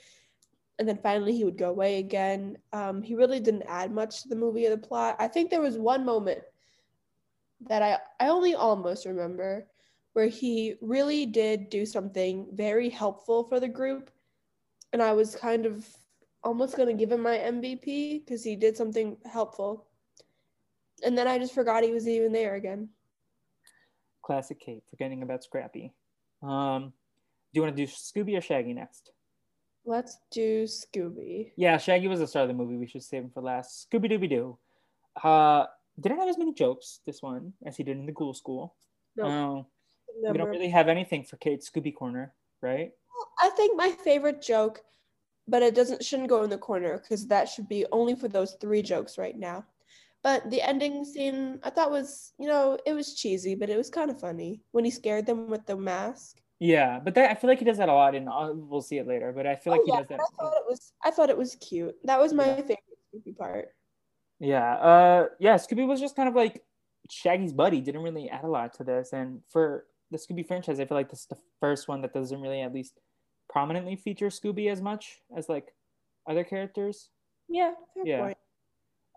and 0.78 0.88
then 0.88 0.98
finally 0.98 1.36
he 1.36 1.44
would 1.44 1.58
go 1.58 1.70
away 1.70 1.98
again. 1.98 2.58
Um, 2.74 3.02
he 3.02 3.16
really 3.16 3.40
didn't 3.40 3.64
add 3.68 3.92
much 3.92 4.22
to 4.22 4.30
the 4.30 4.36
movie 4.36 4.68
or 4.68 4.72
the 4.72 4.78
plot. 4.78 5.16
I 5.18 5.28
think 5.28 5.50
there 5.50 5.62
was 5.62 5.78
one 5.78 6.06
moment 6.06 6.42
that 7.68 7.82
I 7.82 7.98
I 8.24 8.30
only 8.30 8.54
almost 8.54 9.06
remember 9.06 9.68
where 10.14 10.28
he 10.28 10.76
really 10.82 11.26
did 11.26 11.70
do 11.70 11.86
something 11.86 12.48
very 12.54 12.90
helpful 12.90 13.44
for 13.44 13.60
the 13.60 13.68
group, 13.68 14.12
and 14.94 15.02
I 15.02 15.14
was 15.14 15.36
kind 15.36 15.66
of 15.66 15.88
almost 16.44 16.76
gonna 16.76 16.94
give 16.94 17.12
him 17.12 17.22
my 17.22 17.38
MVP 17.38 18.26
because 18.26 18.44
he 18.44 18.56
did 18.56 18.76
something 18.76 19.16
helpful 19.26 19.86
and 21.04 21.18
then 21.18 21.28
I 21.28 21.38
just 21.38 21.54
forgot 21.54 21.84
he 21.84 21.92
was 21.92 22.08
even 22.08 22.32
there 22.32 22.56
again. 22.56 22.90
Classic 24.22 24.60
Kate, 24.60 24.84
forgetting 24.90 25.24
about 25.24 25.44
Scrappy. 25.44 25.94
Um, 26.44 26.94
do 27.54 27.60
you 27.60 27.62
want 27.62 27.76
to 27.76 27.86
do 27.86 27.92
Scooby 27.92 28.38
or 28.38 28.42
Shaggy 28.42 28.74
next? 28.74 29.12
Let's 29.86 30.18
do 30.32 30.64
Scooby. 30.66 31.52
Yeah, 31.56 31.78
Shaggy 31.78 32.08
was 32.08 32.20
the 32.20 32.28
star 32.28 32.44
of 32.44 32.48
the 32.48 32.54
movie. 32.54 32.78
We 32.78 32.88
should 32.88 33.04
save 33.04 33.24
him 33.24 33.32
for 33.34 33.42
last. 33.42 33.90
Scooby 33.92 34.12
Dooby 34.12 34.30
Doo. 34.30 34.58
Uh, 35.22 35.66
didn't 36.00 36.20
have 36.20 36.30
as 36.30 36.38
many 36.38 36.54
jokes 36.54 37.00
this 37.06 37.22
one 37.22 37.54
as 37.66 37.76
he 37.76 37.84
did 37.84 37.98
in 37.98 38.06
the 38.06 38.12
Ghoul 38.12 38.34
School. 38.34 38.76
No, 39.18 39.26
Oh, 39.26 39.68
we 40.28 40.38
don't 40.38 40.50
really 40.50 40.70
have 40.70 40.88
anything 40.88 41.24
for 41.24 41.38
Kate 41.38 41.62
Scooby 41.62 41.94
Corner, 41.94 42.34
right? 42.62 42.92
I 43.42 43.50
think 43.50 43.78
my 43.78 43.92
favorite 43.92 44.42
joke, 44.42 44.82
but 45.48 45.64
it 45.64 45.76
doesn't 45.76 46.04
shouldn't 46.04 46.30
go 46.30 46.44
in 46.44 46.50
the 46.50 46.58
corner 46.58 46.98
because 47.00 47.28
that 47.28 47.50
should 47.50 47.68
be 47.68 47.86
only 47.92 48.16
for 48.16 48.28
those 48.28 48.56
three 48.62 48.82
jokes 48.82 49.18
right 49.18 49.38
now. 49.38 49.66
But 50.24 50.50
the 50.52 50.62
ending 50.62 51.04
scene, 51.04 51.60
I 51.64 51.72
thought 51.72 51.90
was, 51.92 52.34
you 52.38 52.48
know, 52.48 52.78
it 52.86 52.94
was 52.94 53.16
cheesy, 53.16 53.56
but 53.56 53.70
it 53.72 53.78
was 53.78 53.90
kind 53.90 54.12
of 54.12 54.20
funny 54.20 54.62
when 54.72 54.86
he 54.86 54.92
scared 54.92 55.26
them 55.26 55.50
with 55.50 55.66
the 55.66 55.76
mask. 55.76 56.38
Yeah, 56.60 57.00
but 57.00 57.16
that, 57.16 57.32
I 57.32 57.36
feel 57.36 57.50
like 57.50 57.58
he 57.58 57.66
does 57.66 57.78
that 57.80 57.90
a 57.90 57.94
lot, 57.94 58.14
and 58.14 58.30
uh, 58.30 58.52
we'll 58.54 58.82
see 58.84 59.00
it 59.00 59.08
later. 59.08 59.32
But 59.34 59.48
I 59.48 59.56
feel 59.56 59.72
like 59.72 59.82
Oh, 59.82 59.86
he 59.86 59.92
yeah, 59.92 59.98
does 59.98 60.08
that. 60.10 60.20
I 60.20 60.26
thought 60.38 60.54
it 60.58 60.66
was, 60.70 60.94
I 61.04 61.12
thought 61.12 61.30
it 61.32 61.38
was 61.38 61.56
cute. 61.56 61.96
That 62.04 62.20
was 62.20 62.34
my 62.34 62.46
Yeah. 62.46 62.56
favorite 62.56 62.78
Scooby 63.16 63.36
part. 63.36 63.70
Yeah, 64.40 64.74
uh, 64.76 65.30
yeah. 65.40 65.56
Scooby 65.56 65.88
was 65.88 66.00
just 66.00 66.16
kind 66.16 66.30
of 66.30 66.36
like 66.36 66.64
Shaggy's 67.10 67.54
buddy. 67.54 67.82
Didn't 67.82 68.02
really 68.04 68.30
add 68.30 68.44
a 68.44 68.48
lot 68.48 68.74
to 68.76 68.84
this, 68.84 69.14
and 69.14 69.42
for 69.50 69.88
the 70.12 70.18
Scooby 70.18 70.46
franchise, 70.46 70.80
I 70.80 70.86
feel 70.86 70.98
like 70.98 71.10
this 71.10 71.22
is 71.22 71.28
the 71.28 71.38
first 71.60 71.88
one 71.88 72.02
that 72.02 72.14
doesn't 72.14 72.42
really 72.42 72.62
at 72.62 72.74
least 72.74 73.00
prominently 73.50 73.96
feature 73.96 74.28
Scooby 74.28 74.70
as 74.70 74.82
much 74.82 75.22
as 75.36 75.50
like 75.50 75.74
other 76.30 76.44
characters. 76.44 77.10
Yeah, 77.48 77.74
fair 77.94 78.06
Yeah. 78.06 78.22
point. 78.22 78.38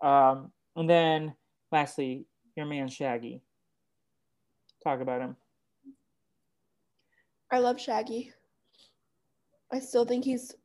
Um, 0.01 0.51
and 0.75 0.89
then 0.89 1.35
lastly, 1.71 2.25
your 2.55 2.65
man 2.65 2.87
Shaggy. 2.87 3.41
Talk 4.83 5.01
about 5.01 5.21
him. 5.21 5.35
I 7.51 7.59
love 7.59 7.79
Shaggy. 7.79 8.31
I 9.71 9.79
still 9.79 10.05
think 10.05 10.23
he's 10.23 10.55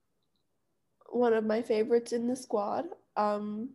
one 1.11 1.35
of 1.35 1.45
my 1.45 1.62
favorites 1.62 2.12
in 2.12 2.28
the 2.28 2.37
squad. 2.37 2.87
Um, 3.16 3.70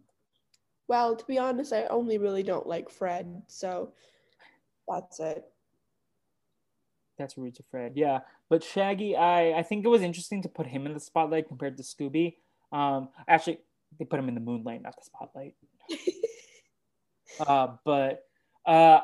well, 0.88 1.16
to 1.16 1.26
be 1.26 1.38
honest, 1.38 1.74
I 1.74 1.86
only 1.86 2.18
really 2.18 2.43
don't 2.43 2.68
like 2.68 2.89
Fred, 2.89 3.41
so 3.47 3.91
that's 4.88 5.20
it. 5.20 5.45
That's 7.18 7.38
Roots 7.38 7.59
of 7.59 7.66
Fred. 7.72 7.93
Yeah, 7.95 8.20
but 8.49 8.63
Shaggy, 8.63 9.16
I 9.16 9.59
I 9.59 9.63
think 9.63 9.86
it 9.86 9.89
was 9.89 10.01
interesting 10.01 10.41
to 10.43 10.49
put 10.49 10.68
him 10.68 10.86
in 10.86 10.93
the 10.93 10.99
spotlight 10.99 11.47
compared 11.47 11.78
to 11.78 11.84
Scooby. 11.84 12.36
Um, 12.72 13.09
actually, 13.28 13.59
they 13.97 14.05
put 14.05 14.20
him 14.20 14.28
in 14.28 14.36
the 14.36 14.41
moonlight, 14.41 14.82
not 14.82 14.95
the 14.95 15.03
spotlight. 15.03 15.55
Uh, 17.39 17.68
but 17.84 18.24
uh, 18.66 18.99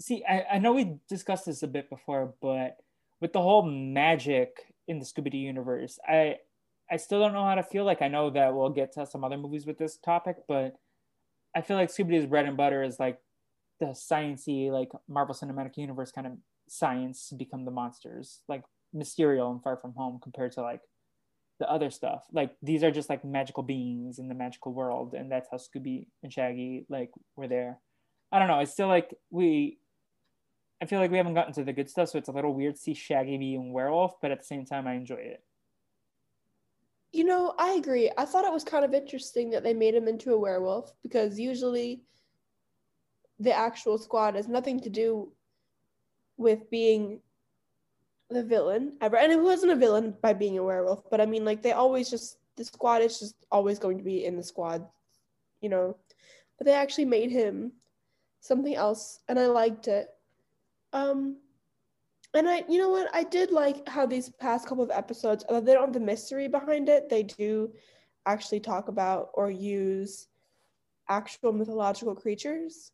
see, 0.00 0.22
I, 0.28 0.44
I 0.54 0.58
know 0.58 0.72
we 0.72 0.98
discussed 1.08 1.46
this 1.46 1.62
a 1.62 1.66
bit 1.66 1.90
before, 1.90 2.34
but 2.40 2.76
with 3.20 3.32
the 3.32 3.40
whole 3.40 3.62
magic 3.62 4.74
in 4.86 4.98
the 4.98 5.04
Scooby 5.04 5.30
Doo 5.30 5.38
universe, 5.38 5.98
I 6.06 6.36
I 6.90 6.96
still 6.98 7.18
don't 7.18 7.32
know 7.32 7.44
how 7.44 7.56
to 7.56 7.62
feel. 7.62 7.84
Like 7.84 8.02
I 8.02 8.08
know 8.08 8.30
that 8.30 8.54
we'll 8.54 8.70
get 8.70 8.92
to 8.92 9.06
some 9.06 9.24
other 9.24 9.36
movies 9.36 9.66
with 9.66 9.78
this 9.78 9.96
topic, 9.96 10.36
but 10.46 10.76
I 11.54 11.62
feel 11.62 11.76
like 11.76 11.90
Scooby 11.90 12.10
Doo's 12.10 12.26
bread 12.26 12.46
and 12.46 12.56
butter 12.56 12.82
is 12.82 13.00
like 13.00 13.18
the 13.80 13.86
sciency, 13.86 14.70
like 14.70 14.90
Marvel 15.08 15.34
Cinematic 15.34 15.76
Universe 15.76 16.12
kind 16.12 16.26
of 16.26 16.32
science 16.68 17.32
become 17.36 17.64
the 17.64 17.70
monsters, 17.70 18.40
like 18.48 18.62
Mysterio 18.94 19.50
and 19.50 19.62
Far 19.62 19.76
From 19.76 19.92
Home, 19.94 20.18
compared 20.22 20.52
to 20.52 20.62
like 20.62 20.80
the 21.58 21.70
other 21.70 21.90
stuff. 21.90 22.24
Like 22.32 22.54
these 22.62 22.84
are 22.84 22.90
just 22.90 23.08
like 23.08 23.24
magical 23.24 23.62
beings 23.62 24.18
in 24.18 24.28
the 24.28 24.34
magical 24.34 24.72
world, 24.72 25.14
and 25.14 25.30
that's 25.30 25.48
how 25.50 25.58
Scooby 25.58 26.06
and 26.22 26.32
Shaggy 26.32 26.86
like 26.88 27.10
were 27.36 27.48
there. 27.48 27.78
I 28.32 28.38
don't 28.38 28.48
know. 28.48 28.60
It's 28.60 28.72
still 28.72 28.88
like 28.88 29.14
we. 29.30 29.78
I 30.82 30.84
feel 30.84 31.00
like 31.00 31.10
we 31.10 31.16
haven't 31.16 31.34
gotten 31.34 31.54
to 31.54 31.64
the 31.64 31.72
good 31.72 31.88
stuff, 31.88 32.10
so 32.10 32.18
it's 32.18 32.28
a 32.28 32.32
little 32.32 32.52
weird 32.52 32.74
to 32.74 32.80
see 32.80 32.92
Shaggy 32.92 33.38
being 33.38 33.72
werewolf, 33.72 34.20
but 34.20 34.30
at 34.30 34.40
the 34.40 34.44
same 34.44 34.66
time, 34.66 34.86
I 34.86 34.94
enjoy 34.94 35.16
it. 35.16 35.42
You 37.12 37.24
know, 37.24 37.54
I 37.58 37.72
agree. 37.72 38.10
I 38.18 38.26
thought 38.26 38.44
it 38.44 38.52
was 38.52 38.62
kind 38.62 38.84
of 38.84 38.92
interesting 38.92 39.48
that 39.50 39.62
they 39.62 39.72
made 39.72 39.94
him 39.94 40.06
into 40.06 40.34
a 40.34 40.38
werewolf 40.38 40.92
because 41.02 41.38
usually 41.38 42.02
the 43.38 43.56
actual 43.56 43.96
squad 43.96 44.34
has 44.34 44.48
nothing 44.48 44.80
to 44.80 44.90
do 44.90 45.32
with 46.36 46.70
being 46.70 47.20
the 48.30 48.42
villain 48.42 48.94
ever, 49.00 49.16
and 49.16 49.32
it 49.32 49.40
wasn't 49.40 49.72
a 49.72 49.76
villain 49.76 50.14
by 50.20 50.32
being 50.32 50.58
a 50.58 50.62
werewolf, 50.64 51.08
but 51.10 51.20
I 51.20 51.26
mean, 51.26 51.44
like 51.44 51.62
they 51.62 51.72
always 51.72 52.10
just 52.10 52.38
the 52.56 52.64
squad 52.64 53.02
is 53.02 53.18
just 53.18 53.36
always 53.52 53.78
going 53.78 53.98
to 53.98 54.04
be 54.04 54.24
in 54.24 54.36
the 54.36 54.42
squad, 54.42 54.86
you 55.60 55.68
know. 55.68 55.96
But 56.58 56.66
they 56.66 56.72
actually 56.72 57.04
made 57.04 57.30
him 57.30 57.72
something 58.40 58.74
else, 58.74 59.20
and 59.28 59.38
I 59.38 59.46
liked 59.46 59.88
it. 59.88 60.08
Um, 60.92 61.36
and 62.34 62.48
I, 62.48 62.64
you 62.68 62.78
know 62.78 62.90
what, 62.90 63.08
I 63.14 63.24
did 63.24 63.50
like 63.50 63.88
how 63.88 64.06
these 64.06 64.28
past 64.28 64.66
couple 64.66 64.84
of 64.84 64.90
episodes, 64.90 65.44
although 65.48 65.64
they 65.64 65.72
don't 65.72 65.86
have 65.86 65.92
the 65.92 66.00
mystery 66.00 66.48
behind 66.48 66.88
it, 66.88 67.08
they 67.08 67.22
do 67.22 67.72
actually 68.26 68.60
talk 68.60 68.88
about 68.88 69.30
or 69.34 69.50
use 69.50 70.28
actual 71.08 71.52
mythological 71.52 72.14
creatures. 72.14 72.90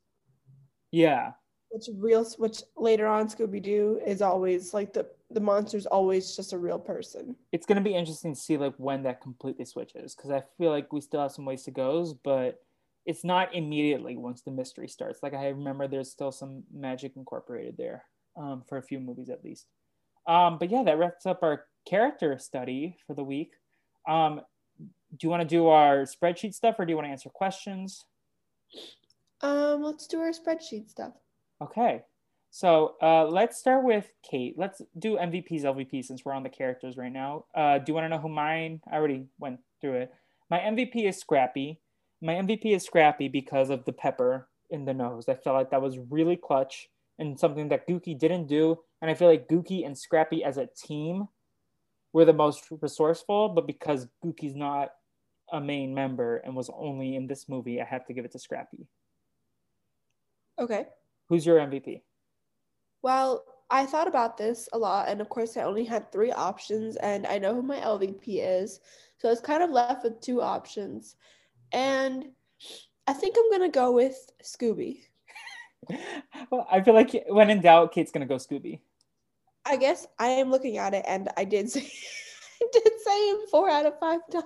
Yeah. 0.91 1.33
Which 1.73 1.89
real, 1.97 2.25
which 2.37 2.63
later 2.77 3.07
on 3.07 3.29
Scooby 3.29 3.63
Doo 3.63 4.01
is 4.07 4.21
always 4.21 4.75
like 4.75 4.93
the 4.93 5.07
the 5.31 5.41
monster's 5.41 5.87
always 5.87 6.37
just 6.37 6.53
a 6.53 6.59
real 6.59 6.79
person. 6.79 7.35
It's 7.51 7.65
gonna 7.65 7.81
be 7.81 7.95
interesting 7.95 8.35
to 8.35 8.41
see 8.41 8.59
like 8.59 8.75
when 8.77 9.03
that 9.05 9.23
completely 9.23 9.65
switches 9.65 10.15
because 10.15 10.31
I 10.31 10.43
feel 10.59 10.71
like 10.71 10.93
we 10.93 11.01
still 11.01 11.23
have 11.23 11.33
some 11.33 11.47
ways 11.47 11.63
to 11.63 11.71
go, 11.71 12.19
but 12.25 12.61
it's 13.07 13.25
not 13.25 13.55
immediately 13.55 14.17
once 14.17 14.43
the 14.43 14.51
mystery 14.51 14.87
starts. 14.87 15.23
Like 15.23 15.35
I 15.35 15.49
remember 15.49 15.89
there's 15.89 16.11
still 16.11 16.31
some 16.31 16.63
magic 16.73 17.13
incorporated 17.17 17.77
there 17.77 18.05
um, 18.37 18.63
for 18.69 18.79
a 18.79 18.83
few 18.83 19.01
movies 19.01 19.31
at 19.31 19.45
least. 19.45 19.67
Um, 20.27 20.59
but 20.59 20.71
yeah, 20.71 20.83
that 20.85 20.99
wraps 20.99 21.27
up 21.27 21.43
our 21.43 21.65
character 21.89 22.39
study 22.39 22.97
for 23.07 23.15
the 23.15 23.25
week. 23.25 23.53
Um, 24.09 24.43
do 24.79 25.19
you 25.23 25.31
want 25.31 25.43
to 25.43 25.49
do 25.49 25.69
our 25.69 26.03
spreadsheet 26.03 26.55
stuff 26.55 26.77
or 26.79 26.85
do 26.85 26.91
you 26.91 26.97
want 26.97 27.07
to 27.07 27.11
answer 27.11 27.31
questions? 27.31 28.05
Um, 29.41 29.83
let's 29.83 30.07
do 30.07 30.21
our 30.21 30.31
spreadsheet 30.31 30.89
stuff. 30.89 31.13
Okay. 31.63 32.03
So 32.51 32.97
uh, 33.01 33.27
let's 33.27 33.57
start 33.57 33.85
with 33.85 34.13
Kate. 34.29 34.55
Let's 34.59 34.83
do 34.99 35.17
MVPs, 35.17 35.63
LVP 35.63 36.05
since 36.05 36.25
we're 36.25 36.35
on 36.35 36.43
the 36.43 36.51
characters 36.51 36.97
right 36.97 37.13
now. 37.13 37.47
Uh, 37.55 37.79
do 37.79 37.85
you 37.89 37.95
want 37.95 38.05
to 38.05 38.09
know 38.11 38.19
who 38.19 38.29
mine? 38.29 38.81
I 38.91 38.97
already 38.97 39.27
went 39.39 39.61
through 39.81 39.95
it. 39.95 40.13
My 40.51 40.59
MVP 40.59 41.09
is 41.09 41.19
Scrappy. 41.19 41.81
My 42.21 42.35
MVP 42.35 42.67
is 42.67 42.85
Scrappy 42.85 43.29
because 43.29 43.71
of 43.71 43.85
the 43.85 43.93
pepper 43.93 44.49
in 44.69 44.85
the 44.85 44.93
nose. 44.93 45.29
I 45.29 45.35
felt 45.35 45.57
like 45.57 45.71
that 45.71 45.81
was 45.81 45.99
really 46.11 46.37
clutch 46.37 46.91
and 47.19 47.39
something 47.39 47.69
that 47.69 47.89
Gookie 47.89 48.19
didn't 48.19 48.49
do. 48.49 48.79
And 49.01 49.11
I 49.11 49.15
feel 49.15 49.29
like 49.29 49.49
Gookie 49.49 49.87
and 49.87 49.97
Scrappy 49.97 50.45
as 50.45 50.59
a 50.59 50.69
team 50.77 51.29
were 52.13 52.25
the 52.25 52.33
most 52.33 52.65
resourceful, 52.83 53.51
but 53.51 53.67
because 53.67 54.09
Gookie's 54.23 54.55
not 54.55 54.91
a 55.53 55.61
main 55.61 55.95
member 55.95 56.39
and 56.39 56.55
was 56.55 56.71
only 56.75 57.17
in 57.17 57.27
this 57.27 57.49
movie, 57.49 57.81
I 57.81 57.85
have 57.85 58.07
to 58.07 58.13
give 58.13 58.25
it 58.25 58.33
to 58.33 58.39
Scrappy. 58.39 58.87
Okay. 60.59 60.87
Who's 61.33 61.47
your 61.47 61.61
MVP? 61.61 62.03
Well, 63.01 63.43
I 63.71 63.87
thought 63.87 64.07
about 64.07 64.37
this 64.37 64.69
a 64.75 64.79
lot, 64.79 65.09
and 65.09 65.19
of 65.19 65.31
course, 65.31 65.57
I 65.57 65.63
only 65.63 65.83
had 65.83 66.13
three 66.13 66.31
options, 66.31 66.97
and 66.97 67.27
I 67.27 67.39
know 67.39 67.55
who 67.55 67.63
my 67.63 67.79
LVP 67.79 68.21
is. 68.27 68.81
So 69.17 69.29
I 69.29 69.31
was 69.31 69.41
kind 69.41 69.63
of 69.63 69.71
left 69.71 70.05
with 70.05 70.21
two 70.21 70.43
options. 70.43 71.17
And 71.73 72.27
I 73.07 73.15
think 73.15 73.37
I'm 73.39 73.49
going 73.49 73.63
to 73.73 73.75
go 73.75 73.93
with 73.93 74.15
Scooby. 74.45 75.05
well, 76.51 76.67
I 76.71 76.83
feel 76.83 76.93
like 76.93 77.25
when 77.29 77.49
in 77.49 77.63
doubt, 77.63 77.93
Kate's 77.93 78.13
going 78.13 78.29
to 78.29 78.31
go 78.31 78.37
Scooby. 78.37 78.81
I 79.65 79.77
guess 79.77 80.07
I 80.19 80.27
am 80.27 80.51
looking 80.51 80.77
at 80.77 80.93
it, 80.93 81.07
and 81.09 81.31
I 81.39 81.47
did 81.47 81.71
say, 81.71 81.81
I 81.81 82.67
did 82.75 82.93
say 83.03 83.31
him 83.31 83.39
four 83.51 83.71
out 83.71 83.87
of 83.87 83.99
five 83.99 84.21
times. 84.31 84.45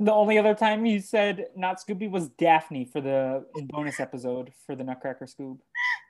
The 0.00 0.12
only 0.12 0.38
other 0.38 0.54
time 0.54 0.86
you 0.86 1.00
said 1.00 1.46
not 1.56 1.80
Scooby 1.80 2.10
was 2.10 2.28
Daphne 2.28 2.84
for 2.84 3.00
the 3.00 3.44
bonus 3.70 4.00
episode 4.00 4.52
for 4.66 4.76
the 4.76 4.84
Nutcracker 4.84 5.26
Scoob. 5.26 5.58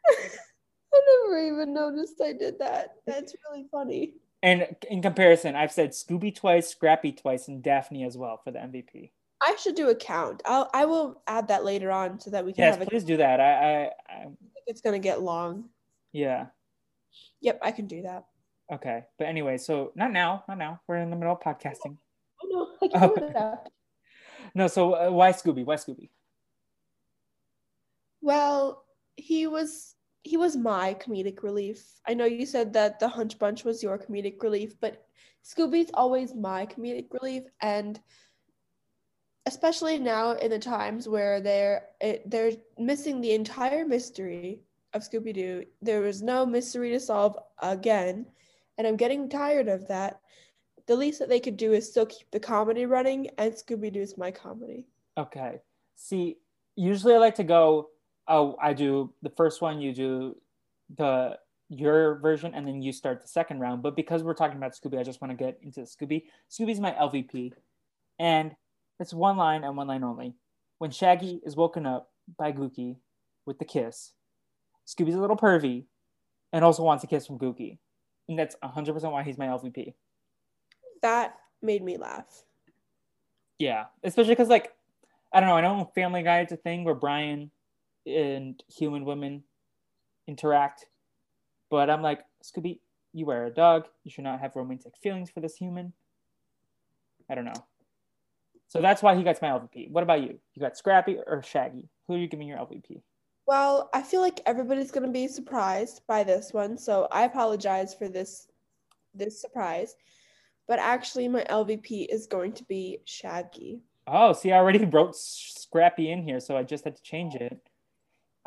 I 0.95 1.01
never 1.25 1.39
even 1.47 1.75
noticed 1.75 2.21
I 2.23 2.33
did 2.33 2.59
that. 2.59 2.97
That's 3.07 3.35
really 3.49 3.67
funny. 3.71 4.15
And 4.43 4.77
in 4.91 5.03
comparison, 5.03 5.57
I've 5.57 5.73
said 5.73 5.91
Scooby 5.91 6.35
twice, 6.35 6.69
Scrappy 6.69 7.13
twice, 7.13 7.49
and 7.49 7.63
Daphne 7.63 8.05
as 8.05 8.17
well 8.17 8.41
for 8.43 8.51
the 8.51 8.59
MVP. 8.59 9.11
I 9.43 9.57
should 9.57 9.75
do 9.75 9.89
a 9.89 9.95
count. 9.95 10.43
I'll 10.45 10.71
I 10.75 10.85
will 10.85 11.23
add 11.27 11.49
that 11.49 11.65
later 11.65 11.91
on 11.91 12.19
so 12.21 12.31
that 12.31 12.45
we 12.45 12.53
can. 12.53 12.65
Yes, 12.65 12.75
have 12.77 12.87
a, 12.87 12.91
please 12.91 13.05
do 13.05 13.17
that. 13.19 13.41
I, 13.41 13.53
I, 13.53 13.91
I 14.09 14.23
think 14.25 14.65
it's 14.67 14.81
gonna 14.81 14.99
get 14.99 15.23
long. 15.23 15.69
Yeah. 16.13 16.47
Yep, 17.41 17.61
I 17.63 17.71
can 17.73 17.87
do 17.87 18.03
that. 18.03 18.25
Okay, 18.73 19.05
but 19.19 19.27
anyway, 19.27 19.57
so 19.57 19.93
not 19.95 20.13
now, 20.13 20.45
not 20.49 20.59
now. 20.59 20.81
We're 20.87 20.97
in 20.97 21.11
the 21.11 21.17
middle 21.17 21.35
of 21.35 21.41
podcasting. 21.41 21.97
Oh 22.43 22.49
no, 22.83 22.89
I 22.89 23.09
can 23.09 23.15
do 23.15 23.33
that. 23.33 23.69
No, 24.55 24.67
so 24.67 24.95
uh, 24.95 25.11
why 25.11 25.33
Scooby? 25.33 25.65
Why 25.65 25.77
Scooby? 25.77 26.11
Well, 28.21 28.85
he 29.17 29.47
was 29.47 29.95
he 30.23 30.37
was 30.37 30.57
my 30.57 30.95
comedic 30.95 31.43
relief. 31.43 31.85
I 32.07 32.15
know 32.15 32.25
you 32.25 32.47
said 32.47 32.73
that 32.75 32.99
the 32.99 33.09
Hunch 33.09 33.39
Bunch 33.39 33.65
was 33.65 33.83
your 33.83 33.99
comedic 33.99 34.43
relief, 34.43 34.75
but 34.81 35.07
Scooby's 35.45 35.91
always 35.95 36.35
my 36.35 36.67
comedic 36.67 37.07
relief, 37.13 37.45
and 37.63 38.01
especially 39.47 39.99
now 39.99 40.33
in 40.33 40.51
the 40.51 40.59
times 40.59 41.09
where 41.09 41.41
they're 41.41 41.87
it, 42.01 42.29
they're 42.31 42.53
missing 42.79 43.21
the 43.21 43.33
entire 43.33 43.87
mystery 43.87 44.61
of 44.93 45.03
Scooby 45.03 45.33
Doo. 45.33 45.65
There 45.81 46.01
was 46.01 46.23
no 46.23 46.45
mystery 46.45 46.91
to 46.91 47.01
solve 47.01 47.39
again, 47.63 48.27
and 48.77 48.87
I'm 48.87 48.97
getting 48.97 49.29
tired 49.29 49.69
of 49.69 49.89
that. 49.89 50.21
The 50.87 50.97
least 50.97 51.19
that 51.19 51.29
they 51.29 51.41
could 51.41 51.57
do 51.57 51.73
is 51.73 51.89
still 51.89 52.07
keep 52.07 52.31
the 52.31 52.41
comedy 52.41 52.87
running, 52.87 53.29
and 53.39 53.53
Scooby 53.53 53.93
Doo 53.93 54.01
is 54.01 54.19
my 54.19 54.31
comedy. 54.31 54.87
Okay. 55.17 55.61
See, 55.95 56.37
usually 56.77 57.15
I 57.15 57.19
like 57.19 57.37
to 57.37 57.45
go. 57.45 57.91
Oh, 58.29 58.57
I 58.63 58.73
do 58.73 59.13
the 59.23 59.31
first 59.31 59.63
one. 59.63 59.81
You 59.81 59.93
do 59.93 60.37
the 60.97 61.39
your 61.71 62.19
version, 62.21 62.55
and 62.55 62.67
then 62.67 62.83
you 62.83 62.93
start 62.93 63.23
the 63.23 63.29
second 63.29 63.61
round. 63.61 63.83
But 63.83 63.97
because 63.97 64.23
we're 64.23 64.35
talking 64.35 64.57
about 64.57 64.73
Scooby, 64.73 64.99
I 64.99 65.03
just 65.03 65.21
want 65.21 65.37
to 65.37 65.45
get 65.45 65.59
into 65.63 65.81
Scooby. 65.81 66.25
Scooby's 66.51 66.81
my 66.81 66.93
LVP, 66.93 67.53
and 68.19 68.55
it's 69.01 69.15
one 69.15 69.37
line 69.37 69.65
and 69.65 69.77
one 69.77 69.87
line 69.87 70.05
only. 70.05 70.35
When 70.79 70.91
Shaggy 70.91 71.41
is 71.45 71.57
woken 71.57 71.87
up 71.87 72.11
by 72.39 72.53
Gookie 72.53 72.97
with 73.47 73.59
the 73.59 73.65
kiss, 73.65 74.13
Scooby's 74.87 75.15
a 75.15 75.21
little 75.21 75.37
pervy 75.37 75.85
and 76.53 76.65
also 76.65 76.83
wants 76.83 77.05
a 77.05 77.07
kiss 77.07 77.27
from 77.27 77.39
Gookie. 77.39 77.79
And 78.29 78.39
that's 78.39 78.57
100% 78.63 79.13
why 79.13 79.23
he's 79.23 79.39
my 79.39 79.47
LVP. 79.47 79.95
That 81.03 81.39
made 81.63 81.83
me 81.83 81.97
laugh. 81.97 82.45
Yeah, 83.59 83.87
especially 84.05 84.33
because, 84.33 84.49
like, 84.49 84.73
I 85.33 85.41
don't 85.41 85.49
know, 85.49 85.57
I 85.57 85.61
know 85.61 85.91
Family 85.95 86.23
Guy 86.23 86.43
is 86.43 86.53
a 86.53 86.57
thing 86.57 86.85
where 86.85 86.95
Brian 86.95 87.51
and 88.09 88.63
human 88.69 89.05
women 89.05 89.43
interact, 90.27 90.87
but 91.71 91.91
I'm 91.91 92.03
like, 92.03 92.25
Scooby, 92.43 92.81
you 93.13 93.31
are 93.31 93.47
a 93.47 93.51
dog. 93.51 93.87
You 94.05 94.11
should 94.11 94.25
not 94.25 94.41
have 94.41 94.57
romantic 94.57 94.95
feelings 95.03 95.31
for 95.31 95.41
this 95.41 95.57
human. 95.57 95.93
I 97.31 97.35
don't 97.35 97.45
know. 97.45 97.67
So 98.69 98.81
that's 98.81 99.03
why 99.03 99.17
he 99.17 99.23
gets 99.23 99.41
my 99.41 99.49
LVP. 99.49 99.91
What 99.91 100.03
about 100.03 100.23
you? 100.23 100.39
You 100.55 100.61
got 100.61 100.77
Scrappy 100.77 101.17
or 101.27 101.43
Shaggy? 101.43 101.89
Who 102.07 102.15
are 102.15 102.19
you 102.19 102.29
giving 102.29 102.49
your 102.49 102.59
LVP? 102.59 103.03
Well, 103.47 103.89
I 103.95 104.03
feel 104.03 104.21
like 104.21 104.41
everybody's 104.45 104.91
gonna 104.91 105.11
be 105.11 105.27
surprised 105.27 106.03
by 106.07 106.23
this 106.23 106.53
one, 106.53 106.77
so 106.77 107.09
I 107.11 107.25
apologize 107.25 107.95
for 107.95 108.09
this 108.09 108.49
this 109.15 109.41
surprise. 109.41 109.97
But 110.67 110.79
actually, 110.79 111.29
my 111.29 111.45
LVP 111.45 112.07
is 112.11 112.27
going 112.27 112.53
to 112.53 112.65
be 112.65 113.01
Shaggy. 113.07 113.81
Oh, 114.07 114.35
see, 114.35 114.53
I 114.53 114.59
already 114.59 114.85
wrote 114.93 115.17
Scrappy 115.17 116.11
in 116.11 116.23
here, 116.23 116.41
so 116.41 116.57
I 116.57 116.63
just 116.63 116.85
had 116.85 116.97
to 116.97 117.03
change 117.03 117.35
it. 117.35 117.59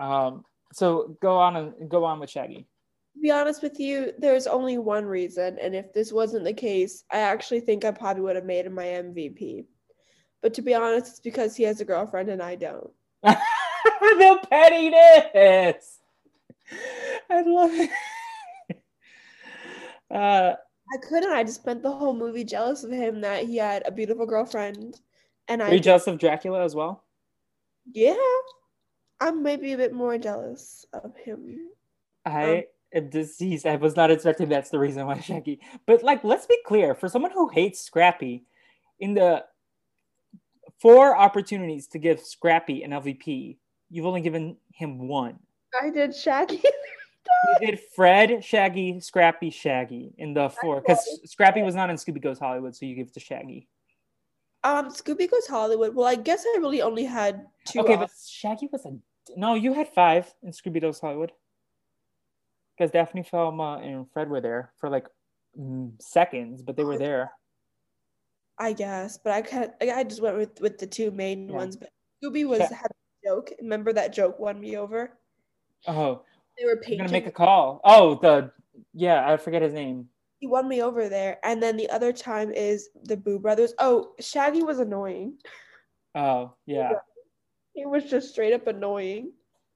Um, 0.02 0.43
so 0.74 1.16
go 1.22 1.38
on 1.38 1.56
and 1.56 1.89
go 1.89 2.04
on 2.04 2.20
with 2.20 2.30
Shaggy. 2.30 2.68
To 3.14 3.20
be 3.22 3.32
honest 3.32 3.62
with 3.62 3.80
you, 3.80 4.14
there's 4.18 4.47
only 4.47 4.78
one 4.78 5.06
reason, 5.06 5.58
and 5.62 5.76
if 5.76 5.93
this 5.93 6.12
wasn't 6.12 6.45
the 6.45 6.54
case, 6.54 7.04
I 7.12 7.20
actually 7.20 7.60
think 7.60 7.86
I 7.86 7.91
probably 7.91 8.24
would 8.24 8.36
have 8.36 8.45
made 8.45 8.66
him 8.66 8.74
my 8.74 8.86
MVP. 8.86 9.66
But 10.41 10.54
to 10.56 10.62
be 10.62 10.74
honest, 10.74 11.08
it's 11.08 11.20
because 11.20 11.56
he 11.56 11.64
has 11.64 11.82
a 11.82 11.86
girlfriend 11.86 12.30
and 12.30 12.41
I 12.41 12.56
don't. 12.56 12.89
the 13.24 14.39
pettiness. 14.49 15.99
I 17.30 17.41
love 17.41 17.72
it. 17.74 17.89
Uh, 20.10 20.56
I 20.93 20.97
couldn't. 21.08 21.32
I 21.32 21.41
just 21.45 21.62
spent 21.62 21.82
the 21.82 21.89
whole 21.89 22.14
movie 22.14 22.43
jealous 22.43 22.84
of 22.84 22.91
him 22.91 23.22
that 23.22 23.45
he 23.45 23.56
had 23.56 23.88
a 23.88 23.91
beautiful 23.91 24.26
girlfriend, 24.26 24.99
and 25.47 25.64
I. 25.64 25.70
Are 25.70 25.74
you 25.74 25.80
jealous 25.80 26.06
of 26.06 26.20
Dracula 26.20 26.62
as 26.66 26.76
well? 26.76 27.06
Yeah, 27.93 28.18
I'm 29.22 29.43
maybe 29.43 29.72
a 29.74 29.78
bit 29.78 29.93
more 29.93 30.17
jealous 30.17 30.86
of 30.91 31.15
him. 31.15 31.69
I 32.26 32.57
um, 32.57 32.63
am 32.93 33.09
deceased. 33.09 33.67
I 33.67 33.76
was 33.76 33.95
not 33.95 34.09
expecting 34.09 34.49
that's 34.49 34.72
the 34.72 34.80
reason 34.80 35.05
why 35.05 35.19
Shaggy. 35.22 35.61
But 35.86 36.03
like, 36.03 36.24
let's 36.24 36.47
be 36.47 36.57
clear: 36.65 36.95
for 36.95 37.07
someone 37.07 37.32
who 37.32 37.47
hates 37.47 37.80
Scrappy, 37.80 38.43
in 38.99 39.13
the 39.13 39.45
four 40.80 41.15
opportunities 41.15 41.88
to 41.88 41.99
give 41.99 42.19
Scrappy 42.19 42.84
an 42.84 42.91
LVP. 42.91 43.57
You've 43.89 44.05
only 44.05 44.22
given 44.22 44.57
him 44.74 45.07
one. 45.07 45.38
I 45.80 45.89
did 45.89 46.15
Shaggy. 46.15 46.61
you 46.63 47.67
did 47.67 47.80
Fred, 47.95 48.43
Shaggy, 48.43 48.99
Scrappy, 48.99 49.51
Shaggy 49.51 50.13
in 50.17 50.34
the 50.34 50.49
four 50.49 50.82
because 50.82 51.19
Scrappy 51.26 51.61
was 51.61 51.76
not 51.76 51.89
in 51.89 51.97
Scooby 51.97 52.22
Goes 52.22 52.39
Hollywood, 52.39 52.76
so 52.76 52.86
you 52.86 52.95
give 52.95 53.07
it 53.07 53.13
to 53.13 53.19
Shaggy. 53.19 53.67
Um, 54.63 54.89
Scooby 54.89 55.30
Goes 55.30 55.47
Hollywood. 55.47 55.95
Well, 55.95 56.07
I 56.07 56.15
guess 56.15 56.45
I 56.45 56.57
really 56.59 56.82
only 56.82 57.03
had 57.03 57.45
two. 57.65 57.82
Okay, 57.82 57.93
off. 57.93 57.99
but 58.01 58.11
Shaggy 58.28 58.69
was 58.72 58.86
a 58.86 58.95
no. 59.38 59.53
You 59.55 59.73
had 59.73 59.88
five 59.89 60.34
in 60.43 60.51
Scooby 60.51 60.82
Doo's 60.82 60.99
Hollywood 60.99 61.32
because 62.77 62.91
Daphne, 62.91 63.23
Thelma, 63.23 63.79
and 63.84 64.09
Fred 64.11 64.29
were 64.29 64.41
there 64.41 64.71
for 64.77 64.89
like 64.89 65.07
mm, 65.59 65.91
seconds, 66.01 66.61
but 66.61 66.75
they 66.75 66.84
were 66.84 66.97
there. 66.97 67.32
I 68.59 68.73
guess, 68.73 69.17
but 69.17 69.34
I 69.34 69.41
kind 69.41 69.71
I 69.82 70.03
just 70.03 70.21
went 70.21 70.38
with 70.38 70.61
with 70.61 70.77
the 70.77 70.88
two 70.88 71.11
main 71.11 71.47
Yeah. 71.47 71.55
ones. 71.55 71.75
But 71.75 71.89
Scooby 72.23 72.47
was 72.47 72.59
Yeah. 72.59 72.69
had 72.75 72.91
a 72.91 73.27
joke. 73.27 73.51
Remember 73.59 73.91
that 73.93 74.13
joke 74.13 74.39
won 74.39 74.59
me 74.59 74.77
over. 74.77 75.17
Oh, 75.88 76.23
They 76.57 76.65
were 76.65 76.73
I'm 76.73 76.82
painting. 76.82 76.97
gonna 76.99 77.11
make 77.11 77.27
a 77.27 77.32
call. 77.32 77.82
Oh, 77.84 78.15
the 78.15 78.51
yeah, 78.93 79.27
I 79.27 79.38
forget 79.38 79.61
his 79.61 79.73
name. 79.73 80.09
he 80.39 80.47
won 80.47 80.67
me 80.67 80.82
over 80.82 81.07
there. 81.09 81.39
And 81.43 81.61
then 81.61 81.77
the 81.77 81.89
other 81.89 82.11
time 82.11 82.51
is 82.51 82.89
the 83.03 83.17
Boo 83.17 83.39
Brothers. 83.39 83.73
Oh, 83.79 84.13
Shaggy 84.19 84.63
was 84.63 84.79
annoying. 84.79 85.38
Oh, 86.15 86.53
yeah, 86.65 86.93
He 87.74 87.86
was 87.86 88.03
just 88.05 88.30
straight 88.30 88.53
up 88.53 88.67
annoying. 88.67 89.32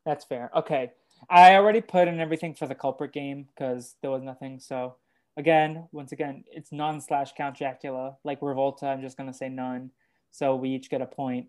that's 0.05 0.25
fair. 0.25 0.51
Okay, 0.55 0.91
I 1.29 1.55
already 1.55 1.81
put 1.81 2.07
in 2.07 2.19
everything 2.19 2.53
for 2.53 2.67
the 2.67 2.75
culprit 2.75 3.13
game 3.13 3.47
because 3.55 3.95
there 4.01 4.11
was 4.11 4.21
nothing. 4.23 4.59
So 4.59 4.95
again, 5.37 5.87
once 5.91 6.11
again, 6.11 6.43
it's 6.51 6.71
none 6.71 6.99
slash 7.01 7.33
Count 7.37 7.57
Dracula. 7.57 8.17
Like 8.23 8.41
Revolta, 8.41 8.83
I'm 8.83 9.01
just 9.01 9.17
gonna 9.17 9.33
say 9.33 9.49
none. 9.49 9.91
So 10.31 10.55
we 10.55 10.69
each 10.69 10.89
get 10.89 11.01
a 11.01 11.05
point, 11.05 11.47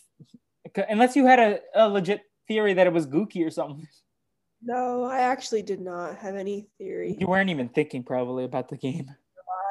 unless 0.88 1.16
you 1.16 1.26
had 1.26 1.38
a, 1.40 1.60
a 1.74 1.88
legit 1.88 2.20
theory 2.46 2.74
that 2.74 2.86
it 2.86 2.92
was 2.92 3.06
Gookie 3.06 3.46
or 3.46 3.50
something. 3.50 3.86
No, 4.66 5.04
I 5.04 5.18
actually 5.18 5.60
did 5.60 5.82
not 5.82 6.16
have 6.16 6.36
any 6.36 6.68
theory. 6.78 7.18
You 7.20 7.26
weren't 7.26 7.50
even 7.50 7.68
thinking 7.68 8.02
probably 8.02 8.44
about 8.44 8.70
the 8.70 8.78
game. 8.78 9.10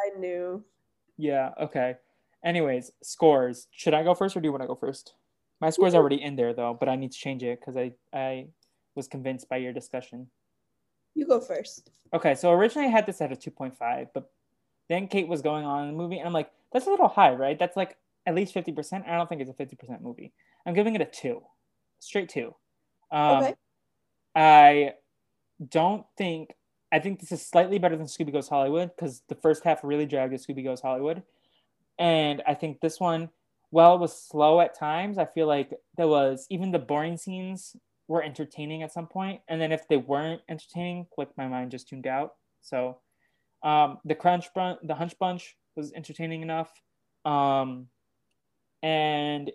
I 0.06 0.20
knew. 0.20 0.64
Yeah, 1.18 1.50
okay. 1.60 1.96
Anyways, 2.46 2.92
scores. 3.02 3.66
Should 3.72 3.96
I 3.96 4.04
go 4.04 4.14
first 4.14 4.38
or 4.38 4.40
do 4.40 4.46
you 4.46 4.52
want 4.52 4.62
to 4.62 4.68
go 4.68 4.76
first? 4.76 5.16
My 5.64 5.70
score's 5.70 5.96
already 5.96 6.22
in 6.22 6.36
there 6.36 6.54
though, 6.54 6.76
but 6.78 6.90
I 6.90 6.98
need 6.98 7.14
to 7.14 7.18
change 7.18 7.42
it 7.42 7.58
because 7.58 7.78
I, 7.78 7.94
I 8.12 8.48
was 8.96 9.08
convinced 9.08 9.48
by 9.48 9.56
your 9.56 9.72
discussion. 9.72 10.28
You 11.16 11.26
go 11.26 11.40
first. 11.40 11.90
Okay, 12.14 12.36
so 12.36 12.52
originally 12.52 12.90
I 12.90 12.92
had 12.92 13.06
this 13.06 13.22
at 13.22 13.32
a 13.32 13.36
2.5, 13.36 14.08
but 14.14 14.30
then 14.90 15.08
Kate 15.08 15.26
was 15.26 15.42
going 15.42 15.64
on 15.64 15.84
in 15.84 15.92
the 15.92 15.98
movie, 15.98 16.18
and 16.18 16.28
I'm 16.28 16.34
like, 16.34 16.52
that's 16.74 16.86
a 16.86 16.90
little 16.90 17.08
high, 17.08 17.34
right? 17.34 17.58
That's 17.58 17.78
like 17.78 17.96
at 18.26 18.36
least 18.36 18.54
50%. 18.54 19.08
I 19.08 19.16
don't 19.16 19.30
think 19.30 19.40
it's 19.40 19.50
a 19.50 19.54
50% 19.54 20.02
movie. 20.02 20.34
I'm 20.66 20.74
giving 20.74 20.96
it 20.96 21.02
a 21.02 21.06
two, 21.06 21.42
straight 22.00 22.28
two. 22.28 22.54
Um, 23.10 23.44
Okay. 23.44 23.54
I 24.36 24.94
don't 25.70 26.06
think 26.18 26.50
I 26.92 27.00
think 27.00 27.22
this 27.22 27.32
is 27.32 27.42
slightly 27.42 27.80
better 27.80 27.96
than 27.96 28.08
Scooby 28.08 28.34
Goes 28.34 28.50
Hollywood 28.50 28.92
because 28.94 29.22
the 29.30 29.36
first 29.36 29.64
half 29.64 29.80
really 29.82 30.06
dragged 30.06 30.34
at 30.34 30.42
Scooby 30.42 30.66
Goes 30.66 30.82
Hollywood, 30.82 31.24
and 31.98 32.44
I 32.46 32.54
think 32.54 32.82
this 32.82 33.00
one, 33.00 33.30
while 33.74 33.96
it 33.96 34.00
was 34.00 34.16
slow 34.16 34.62
at 34.62 34.78
times, 34.78 35.18
I 35.18 35.26
feel 35.26 35.48
like 35.48 35.74
there 35.98 36.08
was 36.08 36.46
even 36.52 36.72
the 36.72 36.78
boring 36.78 37.18
scenes 37.18 37.76
were 38.08 38.22
entertaining 38.22 38.84
at 38.84 38.94
some 38.94 39.08
point, 39.08 39.42
and 39.48 39.60
then 39.60 39.72
if 39.72 39.88
they 39.88 39.98
weren't 39.98 40.44
entertaining, 40.48 41.08
like 41.18 41.36
my 41.38 41.48
mind 41.48 41.72
just 41.72 41.90
tuned 41.90 42.06
out. 42.06 42.36
So, 42.62 43.00
um, 43.64 43.98
the 44.06 44.14
Crunch 44.14 44.46
the 44.54 44.94
Hunch 44.94 45.18
Bunch 45.18 45.58
was 45.76 45.92
entertaining 45.94 46.44
enough, 46.44 46.72
um, 47.26 47.88
and 48.84 49.52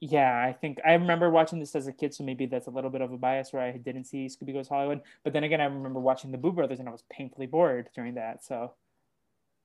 yeah, 0.00 0.46
I 0.46 0.52
think 0.52 0.78
I 0.86 0.92
remember 0.92 1.28
watching 1.28 1.58
this 1.58 1.74
as 1.74 1.88
a 1.88 1.92
kid, 1.92 2.14
so 2.14 2.22
maybe 2.22 2.46
that's 2.46 2.68
a 2.68 2.70
little 2.70 2.88
bit 2.88 3.00
of 3.00 3.10
a 3.10 3.18
bias 3.18 3.52
where 3.52 3.64
I 3.64 3.72
didn't 3.72 4.04
see 4.04 4.26
Scooby 4.28 4.52
Goes 4.52 4.68
Hollywood. 4.68 5.00
But 5.24 5.32
then 5.32 5.42
again, 5.42 5.60
I 5.60 5.64
remember 5.64 5.98
watching 5.98 6.30
the 6.30 6.38
Boo 6.38 6.52
Brothers 6.52 6.78
and 6.78 6.88
I 6.88 6.92
was 6.92 7.02
painfully 7.10 7.46
bored 7.46 7.88
during 7.96 8.14
that. 8.14 8.44
So, 8.44 8.74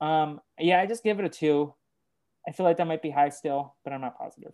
um, 0.01 0.41
yeah, 0.57 0.81
I 0.81 0.87
just 0.87 1.03
give 1.03 1.19
it 1.19 1.25
a 1.25 1.29
two. 1.29 1.75
I 2.47 2.51
feel 2.51 2.65
like 2.65 2.77
that 2.77 2.87
might 2.87 3.01
be 3.01 3.09
high 3.09 3.29
still, 3.29 3.75
but 3.83 3.93
I'm 3.93 4.01
not 4.01 4.17
positive. 4.17 4.53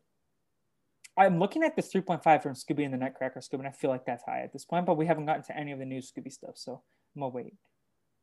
I'm 1.17 1.39
looking 1.39 1.63
at 1.63 1.75
this 1.75 1.91
3.5 1.91 2.41
from 2.41 2.53
Scooby 2.53 2.85
and 2.85 2.93
the 2.93 2.97
Nutcracker 2.97 3.41
Scooby, 3.41 3.59
and 3.59 3.67
I 3.67 3.71
feel 3.71 3.89
like 3.89 4.05
that's 4.05 4.23
high 4.23 4.41
at 4.41 4.53
this 4.53 4.63
point, 4.63 4.85
but 4.85 4.95
we 4.95 5.05
haven't 5.05 5.25
gotten 5.25 5.43
to 5.43 5.57
any 5.57 5.71
of 5.71 5.79
the 5.79 5.85
new 5.85 6.01
Scooby 6.01 6.31
stuff, 6.31 6.57
so 6.57 6.81
I'm 7.15 7.21
gonna 7.21 7.33
wait. 7.33 7.53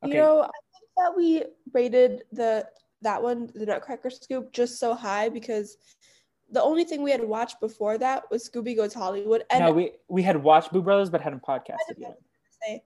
Okay, 0.03 0.15
You 0.15 0.21
know, 0.23 0.43
I 0.43 0.47
think 0.47 0.91
that 0.97 1.13
we 1.17 1.45
rated 1.73 2.25
the 2.33 2.67
that 3.03 3.23
one, 3.23 3.51
the 3.55 3.67
Nutcracker 3.67 4.09
Scoob, 4.09 4.53
just 4.53 4.79
so 4.79 4.95
high 4.95 5.29
because 5.29 5.77
the 6.51 6.63
only 6.63 6.85
thing 6.85 7.03
we 7.03 7.11
had 7.11 7.23
watched 7.23 7.61
before 7.61 7.99
that 7.99 8.25
was 8.31 8.49
Scooby 8.49 8.75
Goes 8.75 8.95
Hollywood, 8.95 9.45
and 9.51 9.65
no, 9.65 9.73
we 9.73 9.93
we 10.09 10.23
had 10.23 10.43
watched 10.43 10.73
Boo 10.73 10.83
Brothers, 10.83 11.11
but 11.11 11.21
hadn't 11.21 11.43
podcasted 11.43 11.99
yet. 11.99 12.19
say 12.67 12.83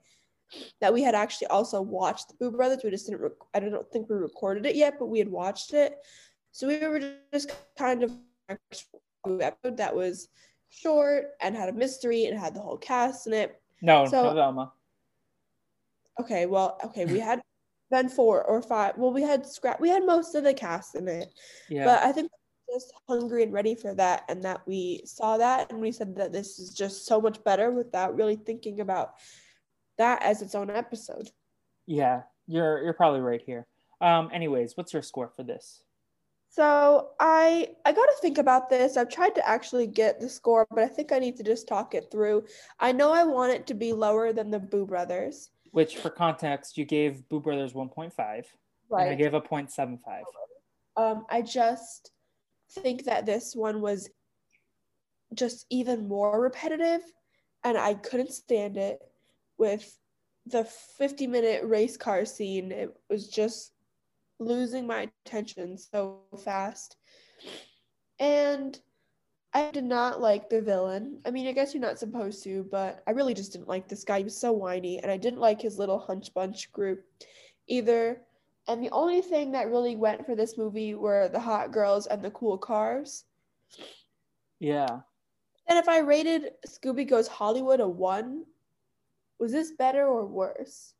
that 0.80 0.92
we 0.92 1.02
had 1.02 1.14
actually 1.14 1.46
also 1.46 1.80
watched 1.80 2.28
the 2.28 2.34
Boo 2.34 2.50
Brothers. 2.50 2.80
We 2.82 2.90
just 2.90 3.06
didn't. 3.06 3.20
Rec- 3.20 3.32
I 3.54 3.60
don't 3.60 3.90
think 3.92 4.08
we 4.08 4.16
recorded 4.16 4.66
it 4.66 4.74
yet, 4.74 4.98
but 4.98 5.06
we 5.06 5.18
had 5.18 5.28
watched 5.28 5.74
it. 5.74 5.96
So 6.52 6.68
we 6.68 6.78
were 6.86 7.00
just 7.32 7.50
kind 7.78 8.02
of 8.02 8.12
episode 9.26 9.76
that 9.78 9.94
was 9.94 10.28
short 10.68 11.30
and 11.40 11.56
had 11.56 11.68
a 11.68 11.72
mystery 11.72 12.26
and 12.26 12.38
had 12.38 12.54
the 12.54 12.60
whole 12.60 12.76
cast 12.76 13.26
in 13.26 13.32
it. 13.32 13.60
No, 13.80 14.06
So- 14.06 14.24
no, 14.24 14.34
Velma. 14.34 14.72
Okay, 16.20 16.44
well, 16.46 16.78
okay, 16.84 17.06
we 17.06 17.18
had 17.18 17.40
then 17.90 18.08
four 18.08 18.44
or 18.44 18.60
five. 18.62 18.96
Well, 18.98 19.12
we 19.12 19.22
had 19.22 19.46
scrap. 19.46 19.80
We 19.80 19.88
had 19.88 20.04
most 20.04 20.34
of 20.34 20.44
the 20.44 20.52
cast 20.54 20.94
in 20.94 21.08
it, 21.08 21.28
Yeah. 21.70 21.84
but 21.86 22.02
I 22.02 22.12
think 22.12 22.30
we're 22.68 22.74
just 22.76 22.92
hungry 23.08 23.42
and 23.42 23.52
ready 23.52 23.74
for 23.74 23.94
that, 23.94 24.24
and 24.28 24.42
that 24.44 24.66
we 24.66 25.02
saw 25.06 25.38
that, 25.38 25.70
and 25.70 25.80
we 25.80 25.90
said 25.90 26.14
that 26.16 26.32
this 26.32 26.58
is 26.58 26.74
just 26.74 27.06
so 27.06 27.20
much 27.20 27.42
better 27.44 27.70
without 27.70 28.14
really 28.14 28.36
thinking 28.36 28.80
about 28.80 29.14
that 29.96 30.22
as 30.22 30.42
its 30.42 30.54
own 30.54 30.68
episode. 30.70 31.30
Yeah, 31.86 32.22
you're 32.46 32.82
you're 32.82 32.92
probably 32.94 33.20
right 33.20 33.42
here. 33.42 33.66
Um, 34.02 34.30
anyways, 34.32 34.76
what's 34.76 34.92
your 34.92 35.02
score 35.02 35.28
for 35.34 35.42
this? 35.44 35.82
So 36.52 37.12
I 37.18 37.68
I 37.86 37.92
got 37.92 38.04
to 38.04 38.16
think 38.20 38.36
about 38.36 38.68
this. 38.68 38.98
I've 38.98 39.08
tried 39.08 39.34
to 39.36 39.48
actually 39.48 39.86
get 39.86 40.20
the 40.20 40.28
score, 40.28 40.66
but 40.70 40.80
I 40.80 40.86
think 40.86 41.10
I 41.10 41.18
need 41.18 41.36
to 41.38 41.42
just 41.42 41.66
talk 41.66 41.94
it 41.94 42.10
through. 42.12 42.44
I 42.78 42.92
know 42.92 43.10
I 43.10 43.24
want 43.24 43.52
it 43.52 43.66
to 43.68 43.74
be 43.74 43.94
lower 43.94 44.34
than 44.34 44.50
the 44.50 44.58
Boo 44.58 44.84
Brothers, 44.84 45.48
Which, 45.70 45.96
for 45.96 46.10
context, 46.10 46.76
you 46.76 46.84
gave 46.84 47.26
Boo 47.30 47.40
Brothers 47.40 47.72
1.5, 47.72 48.44
and 48.90 49.08
I 49.08 49.14
gave 49.14 49.32
a 49.32 49.40
0.75. 49.40 50.24
Um, 50.98 51.24
I 51.30 51.40
just 51.40 52.10
think 52.70 53.04
that 53.04 53.24
this 53.24 53.56
one 53.56 53.80
was 53.80 54.10
just 55.32 55.64
even 55.70 56.06
more 56.06 56.38
repetitive, 56.38 57.00
and 57.64 57.78
I 57.78 57.94
couldn't 57.94 58.30
stand 58.30 58.76
it. 58.76 59.00
With 59.56 59.98
the 60.44 60.64
50 60.64 61.28
minute 61.28 61.64
race 61.64 61.96
car 61.96 62.26
scene, 62.26 62.72
it 62.72 62.94
was 63.08 63.28
just 63.28 63.71
losing 64.44 64.86
my 64.86 65.08
attention 65.26 65.76
so 65.78 66.20
fast. 66.44 66.96
And 68.18 68.78
I 69.54 69.70
did 69.70 69.84
not 69.84 70.20
like 70.20 70.48
the 70.48 70.62
villain. 70.62 71.20
I 71.26 71.30
mean, 71.30 71.46
I 71.46 71.52
guess 71.52 71.74
you're 71.74 71.82
not 71.82 71.98
supposed 71.98 72.42
to, 72.44 72.66
but 72.70 73.02
I 73.06 73.10
really 73.10 73.34
just 73.34 73.52
didn't 73.52 73.68
like 73.68 73.88
this 73.88 74.04
guy. 74.04 74.18
He 74.18 74.24
was 74.24 74.36
so 74.36 74.52
whiny, 74.52 74.98
and 75.00 75.10
I 75.10 75.16
didn't 75.16 75.40
like 75.40 75.60
his 75.60 75.78
little 75.78 75.98
hunch 75.98 76.32
bunch 76.32 76.72
group 76.72 77.04
either. 77.66 78.22
And 78.68 78.82
the 78.82 78.90
only 78.90 79.20
thing 79.20 79.52
that 79.52 79.68
really 79.68 79.96
went 79.96 80.24
for 80.24 80.34
this 80.34 80.56
movie 80.56 80.94
were 80.94 81.28
the 81.28 81.40
hot 81.40 81.72
girls 81.72 82.06
and 82.06 82.22
the 82.22 82.30
cool 82.30 82.56
cars. 82.56 83.24
Yeah. 84.58 85.00
And 85.68 85.78
if 85.78 85.88
I 85.88 85.98
rated 85.98 86.52
Scooby 86.66 87.08
Goes 87.08 87.28
Hollywood 87.28 87.80
a 87.80 87.88
one, 87.88 88.44
was 89.38 89.52
this 89.52 89.72
better 89.72 90.06
or 90.06 90.24
worse? 90.24 90.94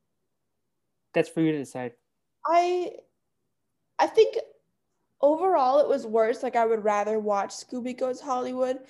That's 1.15 1.29
for 1.29 1.41
you 1.41 1.53
to 1.53 1.59
decide. 1.59 1.93
I 2.47 2.93
I 4.03 4.07
think 4.09 4.37
overall 5.21 5.79
it 5.79 5.89
was 5.89 6.07
worse. 6.07 6.43
Like 6.43 6.57
I 6.57 6.67
would 6.67 6.83
rather 6.83 7.21
watch 7.21 7.51
Scooby 7.51 7.97
Goes 7.97 8.21
Hollywood, 8.21 8.81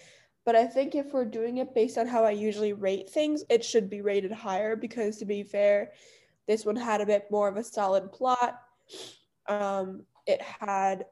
but 0.47 0.57
I 0.57 0.67
think 0.67 0.95
if 0.95 1.13
we're 1.13 1.27
doing 1.27 1.59
it 1.59 1.75
based 1.75 1.99
on 1.99 2.07
how 2.07 2.25
I 2.25 2.31
usually 2.31 2.73
rate 2.73 3.11
things, 3.11 3.45
it 3.51 3.63
should 3.63 3.91
be 3.91 4.01
rated 4.01 4.33
higher 4.33 4.75
because 4.75 5.19
to 5.19 5.27
be 5.27 5.43
fair, 5.43 5.93
this 6.49 6.65
one 6.65 6.77
had 6.77 7.03
a 7.03 7.07
bit 7.07 7.31
more 7.31 7.47
of 7.47 7.59
a 7.59 7.63
solid 7.63 8.11
plot. 8.11 8.59
Um, 9.47 10.07
it 10.27 10.41
had 10.41 11.05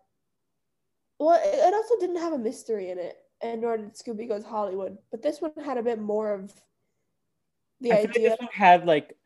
well, 1.18 1.38
it 1.44 1.74
also 1.74 2.01
didn't 2.01 2.20
have 2.20 2.32
a 2.32 2.38
mystery 2.38 2.88
in 2.88 2.98
it, 2.98 3.18
and 3.42 3.61
nor 3.61 3.76
did 3.76 3.94
Scooby 3.94 4.26
Goes 4.26 4.44
Hollywood. 4.44 4.96
But 5.11 5.20
this 5.20 5.42
one 5.42 5.53
had 5.62 5.76
a 5.76 5.82
bit 5.82 6.01
more 6.01 6.32
of 6.32 6.51
the 7.82 7.92
I 7.92 7.96
feel 7.96 8.05
like 8.05 8.16
idea. 8.16 8.30
this 8.30 8.38
one 8.38 8.48
had 8.51 8.86
like, 8.86 9.16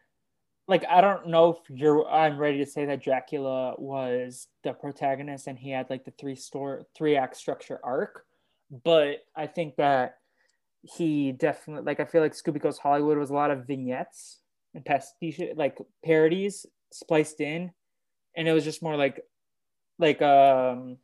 like 0.66 0.84
I 0.88 1.00
don't 1.00 1.28
know 1.28 1.50
if 1.50 1.58
you're. 1.68 2.08
I'm 2.08 2.38
ready 2.38 2.58
to 2.58 2.66
say 2.66 2.86
that 2.86 3.02
Dracula 3.02 3.74
was 3.76 4.48
the 4.62 4.72
protagonist 4.72 5.46
and 5.46 5.58
he 5.58 5.70
had 5.70 5.90
like 5.90 6.04
the 6.04 6.12
three 6.12 6.36
store 6.36 6.86
three 6.96 7.16
act 7.16 7.36
structure 7.36 7.78
arc, 7.82 8.24
but 8.84 9.18
I 9.36 9.46
think 9.46 9.76
that 9.76 10.16
he 10.82 11.32
definitely 11.32 11.84
like 11.84 12.00
I 12.00 12.04
feel 12.04 12.22
like 12.22 12.32
Scooby 12.32 12.60
Goes 12.60 12.78
Hollywood 12.78 13.18
was 13.18 13.30
a 13.30 13.34
lot 13.34 13.50
of 13.50 13.66
vignettes 13.66 14.40
and 14.74 14.84
pastiche 14.84 15.40
like 15.56 15.78
parodies 16.04 16.66
spliced 16.92 17.40
in, 17.40 17.70
and 18.36 18.48
it 18.48 18.52
was 18.52 18.64
just 18.64 18.82
more 18.82 18.96
like, 18.96 19.20
like 19.98 20.22
um 20.22 20.96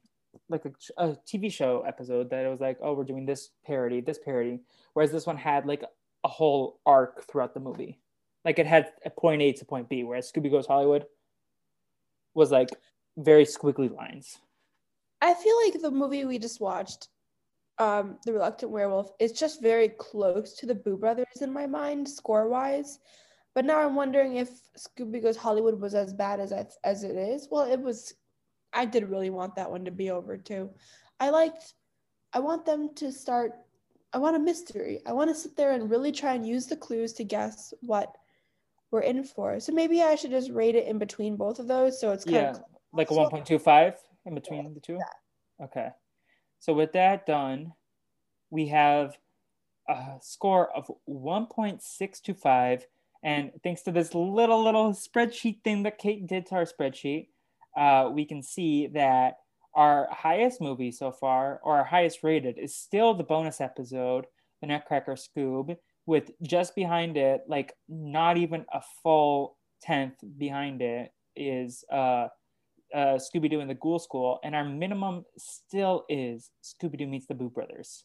like 0.48 0.64
a, 0.64 0.72
a 0.96 1.16
TV 1.26 1.52
show 1.52 1.82
episode 1.86 2.30
that 2.30 2.44
it 2.44 2.48
was 2.48 2.60
like, 2.60 2.78
oh, 2.80 2.94
we're 2.94 3.04
doing 3.04 3.26
this 3.26 3.50
parody, 3.66 4.00
this 4.00 4.18
parody, 4.18 4.60
whereas 4.94 5.10
this 5.10 5.26
one 5.26 5.36
had 5.36 5.66
like 5.66 5.82
a 6.24 6.28
whole 6.28 6.80
arc 6.86 7.26
throughout 7.26 7.52
the 7.52 7.60
movie. 7.60 7.98
Like 8.44 8.58
it 8.58 8.66
had 8.66 8.92
a 9.04 9.10
point 9.10 9.42
A 9.42 9.52
to 9.52 9.64
point 9.64 9.88
B, 9.88 10.04
whereas 10.04 10.30
Scooby 10.30 10.50
Goes 10.50 10.66
Hollywood 10.66 11.06
was 12.34 12.50
like 12.50 12.70
very 13.16 13.44
squiggly 13.44 13.94
lines. 13.94 14.38
I 15.20 15.34
feel 15.34 15.54
like 15.64 15.80
the 15.80 15.90
movie 15.90 16.24
we 16.24 16.38
just 16.38 16.60
watched, 16.60 17.08
um, 17.78 18.18
The 18.24 18.32
Reluctant 18.32 18.72
Werewolf, 18.72 19.12
is 19.18 19.32
just 19.32 19.60
very 19.60 19.90
close 19.90 20.54
to 20.54 20.66
the 20.66 20.74
Boo 20.74 20.96
Brothers 20.96 21.42
in 21.42 21.52
my 21.52 21.66
mind, 21.66 22.08
score 22.08 22.48
wise. 22.48 22.98
But 23.54 23.64
now 23.64 23.80
I'm 23.80 23.96
wondering 23.96 24.36
if 24.36 24.50
Scooby 24.78 25.22
Goes 25.22 25.36
Hollywood 25.36 25.78
was 25.78 25.94
as 25.94 26.14
bad 26.14 26.40
as 26.40 26.52
as 26.84 27.04
it 27.04 27.16
is. 27.16 27.48
Well, 27.50 27.70
it 27.70 27.80
was. 27.80 28.14
I 28.72 28.84
did 28.84 29.10
really 29.10 29.30
want 29.30 29.56
that 29.56 29.70
one 29.70 29.84
to 29.84 29.90
be 29.90 30.10
over 30.10 30.38
too. 30.38 30.70
I 31.18 31.30
liked. 31.30 31.74
I 32.32 32.38
want 32.38 32.64
them 32.64 32.94
to 32.94 33.12
start. 33.12 33.52
I 34.12 34.18
want 34.18 34.36
a 34.36 34.38
mystery. 34.38 35.00
I 35.04 35.12
want 35.12 35.30
to 35.30 35.34
sit 35.34 35.56
there 35.56 35.72
and 35.72 35.90
really 35.90 36.12
try 36.12 36.34
and 36.34 36.46
use 36.46 36.66
the 36.66 36.76
clues 36.76 37.12
to 37.14 37.24
guess 37.24 37.74
what 37.80 38.14
we're 38.90 39.00
in 39.02 39.24
for. 39.24 39.60
So 39.60 39.72
maybe 39.72 40.02
I 40.02 40.14
should 40.14 40.30
just 40.30 40.50
rate 40.50 40.74
it 40.74 40.86
in 40.86 40.98
between 40.98 41.36
both 41.36 41.58
of 41.58 41.68
those. 41.68 42.00
So 42.00 42.12
it's 42.12 42.24
kind 42.24 42.36
yeah, 42.36 42.50
of 42.50 42.62
like 42.92 43.10
a 43.10 43.14
1.25 43.14 43.94
in 44.26 44.34
between 44.34 44.64
Yeah, 44.64 44.70
the 44.74 44.80
two. 44.80 44.98
yeah. 44.98 45.64
Okay. 45.64 45.88
So 46.58 46.72
with 46.74 46.92
that 46.92 47.26
done, 47.26 47.72
we 48.50 48.68
have 48.68 49.16
a 49.88 50.16
score 50.20 50.70
of 50.76 50.90
1.625. 51.08 52.82
And 53.22 53.52
thanks 53.62 53.82
to 53.82 53.92
this 53.92 54.14
little, 54.14 54.64
little 54.64 54.92
spreadsheet 54.92 55.62
thing 55.62 55.82
that 55.84 55.98
Kate 55.98 56.26
did 56.26 56.46
to 56.46 56.56
our 56.56 56.64
spreadsheet, 56.64 57.28
uh, 57.76 58.10
we 58.12 58.24
can 58.24 58.42
see 58.42 58.88
that 58.88 59.36
our 59.74 60.08
highest 60.10 60.60
movie 60.60 60.90
so 60.90 61.12
far, 61.12 61.60
or 61.62 61.78
our 61.78 61.84
highest 61.84 62.24
rated, 62.24 62.58
is 62.58 62.74
still 62.74 63.14
the 63.14 63.22
bonus 63.22 63.60
episode, 63.60 64.26
The 64.60 64.66
Nutcracker 64.66 65.14
Scoob, 65.14 65.76
with 66.10 66.32
just 66.42 66.74
behind 66.74 67.16
it, 67.16 67.42
like 67.46 67.72
not 67.88 68.36
even 68.36 68.66
a 68.74 68.82
full 69.02 69.56
tenth 69.80 70.18
behind 70.38 70.82
it, 70.82 71.12
is 71.36 71.84
uh, 71.92 72.26
uh, 72.92 73.16
Scooby 73.24 73.48
Doo 73.48 73.60
and 73.60 73.70
the 73.70 73.78
Ghoul 73.84 74.00
School, 74.00 74.40
and 74.42 74.52
our 74.56 74.64
minimum 74.64 75.24
still 75.38 76.04
is 76.08 76.50
Scooby 76.64 76.98
Doo 76.98 77.06
meets 77.06 77.26
the 77.26 77.34
Boo 77.34 77.48
Brothers, 77.48 78.04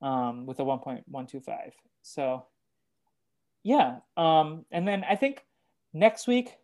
um, 0.00 0.46
with 0.46 0.60
a 0.60 0.64
one 0.64 0.78
point 0.78 1.04
one 1.06 1.26
two 1.26 1.40
five. 1.40 1.74
So, 2.00 2.46
yeah, 3.62 3.98
um, 4.16 4.64
and 4.72 4.88
then 4.88 5.04
I 5.04 5.14
think 5.14 5.44
next 5.92 6.26
week. 6.26 6.56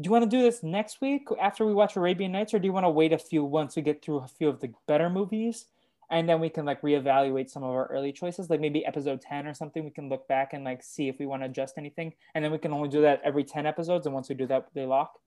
Do 0.00 0.08
you 0.08 0.12
want 0.12 0.24
to 0.24 0.36
do 0.36 0.42
this 0.42 0.62
next 0.62 1.00
week 1.00 1.28
after 1.40 1.64
we 1.64 1.74
watch 1.74 1.96
Arabian 1.96 2.32
Nights, 2.32 2.52
or 2.54 2.58
do 2.58 2.66
you 2.66 2.72
want 2.72 2.84
to 2.84 2.90
wait 2.90 3.12
a 3.12 3.18
few 3.18 3.44
once 3.44 3.76
we 3.76 3.82
get 3.82 4.02
through 4.02 4.18
a 4.18 4.26
few 4.26 4.48
of 4.48 4.58
the 4.58 4.72
better 4.88 5.08
movies, 5.08 5.66
and 6.12 6.28
then 6.28 6.38
we 6.40 6.50
can 6.50 6.64
like 6.64 6.82
reevaluate 6.82 7.50
some 7.50 7.64
of 7.64 7.70
our 7.70 7.86
early 7.86 8.12
choices, 8.12 8.50
like 8.50 8.60
maybe 8.60 8.86
episode 8.86 9.20
ten 9.20 9.46
or 9.46 9.54
something? 9.54 9.82
We 9.82 9.90
can 9.90 10.08
look 10.08 10.28
back 10.28 10.52
and 10.52 10.62
like 10.62 10.82
see 10.82 11.08
if 11.08 11.18
we 11.18 11.26
want 11.26 11.42
to 11.42 11.46
adjust 11.46 11.78
anything, 11.78 12.12
and 12.34 12.44
then 12.44 12.52
we 12.52 12.58
can 12.58 12.72
only 12.72 12.88
do 12.88 13.00
that 13.02 13.20
every 13.24 13.42
ten 13.42 13.66
episodes, 13.66 14.06
and 14.06 14.14
once 14.14 14.28
we 14.28 14.36
do 14.36 14.46
that, 14.46 14.68
they 14.74 14.84
lock. 14.86 15.18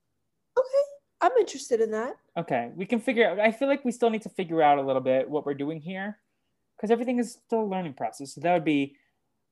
okay. 0.58 0.64
I'm 1.22 1.32
interested 1.40 1.82
in 1.82 1.92
that. 1.92 2.14
Okay, 2.38 2.72
we 2.76 2.86
can 2.86 3.00
figure 3.00 3.28
out. 3.28 3.40
I 3.40 3.52
feel 3.52 3.68
like 3.68 3.84
we 3.84 3.92
still 3.92 4.10
need 4.10 4.22
to 4.22 4.30
figure 4.30 4.62
out 4.62 4.78
a 4.78 4.82
little 4.82 5.02
bit 5.02 5.30
what 5.30 5.46
we're 5.46 5.56
doing 5.56 5.82
here, 5.82 6.20
because 6.78 6.92
everything 6.92 7.20
is 7.20 7.40
still 7.46 7.62
a 7.62 7.66
learning 7.66 7.94
process. 7.94 8.36
So 8.36 8.42
that 8.42 8.54
would 8.54 8.66
be, 8.66 8.96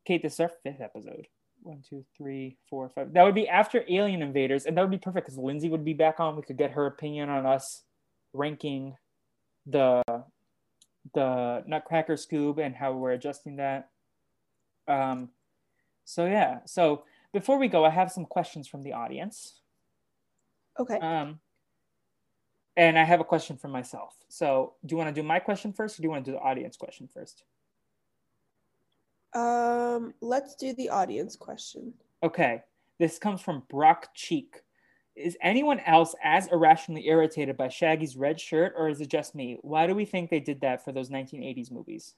Kate. 0.06 0.22
This 0.22 0.34
is 0.34 0.40
our 0.40 0.52
fifth 0.64 0.82
episode. 0.82 1.28
One, 1.64 1.82
two, 1.90 2.06
three, 2.18 2.58
four, 2.70 2.92
five. 2.94 3.14
That 3.14 3.24
would 3.24 3.34
be 3.34 3.48
after 3.48 3.84
Alien 3.90 4.22
Invaders, 4.22 4.66
and 4.66 4.78
that 4.78 4.82
would 4.82 4.92
be 4.92 4.98
perfect 4.98 5.26
because 5.26 5.38
Lindsay 5.40 5.70
would 5.70 5.86
be 5.86 5.94
back 5.94 6.20
on. 6.20 6.36
We 6.36 6.44
could 6.44 6.58
get 6.58 6.72
her 6.72 6.86
opinion 6.86 7.30
on 7.30 7.46
us 7.46 7.84
ranking 8.34 8.98
the 9.66 10.04
the 11.14 11.64
Nutcracker 11.68 12.16
Scoob 12.16 12.60
and 12.60 12.76
how 12.76 12.94
we're 12.94 13.12
adjusting 13.12 13.58
that. 13.58 13.90
Um, 14.88 15.30
so 16.06 16.26
yeah. 16.26 16.60
So 16.66 17.04
before 17.32 17.58
we 17.58 17.68
go, 17.68 17.86
I 17.86 17.90
have 17.90 18.12
some 18.12 18.26
questions 18.26 18.68
from 18.68 18.84
the 18.84 18.94
audience. 18.94 19.60
Okay. 20.80 20.98
Um, 21.00 21.40
and 22.76 22.98
I 22.98 23.04
have 23.04 23.20
a 23.20 23.24
question 23.26 23.58
for 23.58 23.68
myself. 23.68 24.16
So, 24.30 24.74
do 24.86 24.94
you 24.94 24.98
want 24.98 25.14
to 25.14 25.22
do 25.22 25.26
my 25.26 25.40
question 25.40 25.74
first, 25.74 25.98
or 25.98 26.02
do 26.02 26.08
you 26.08 26.10
want 26.10 26.26
to 26.26 26.32
do 26.32 26.38
the 26.38 26.44
audience 26.44 26.76
question 26.76 27.08
first? 27.14 27.44
Um, 29.34 30.14
let's 30.22 30.56
do 30.56 30.74
the 30.74 30.90
audience 30.90 31.36
question. 31.36 31.94
Okay, 32.24 32.64
this 33.00 33.20
comes 33.20 33.42
from 33.42 33.64
Brock 33.70 34.10
Cheek. 34.16 34.62
Is 35.16 35.38
anyone 35.42 35.80
else 35.82 36.16
as 36.24 36.48
irrationally 36.48 37.08
irritated 37.08 37.56
by 37.56 37.68
Shaggy's 37.68 38.18
red 38.18 38.40
shirt, 38.40 38.74
or 38.76 38.90
is 38.90 39.00
it 39.00 39.10
just 39.10 39.36
me? 39.36 39.60
Why 39.62 39.86
do 39.86 39.94
we 39.94 40.06
think 40.06 40.30
they 40.30 40.40
did 40.40 40.62
that 40.62 40.84
for 40.84 40.92
those 40.92 41.10
1980s 41.10 41.72
movies? 41.72 42.16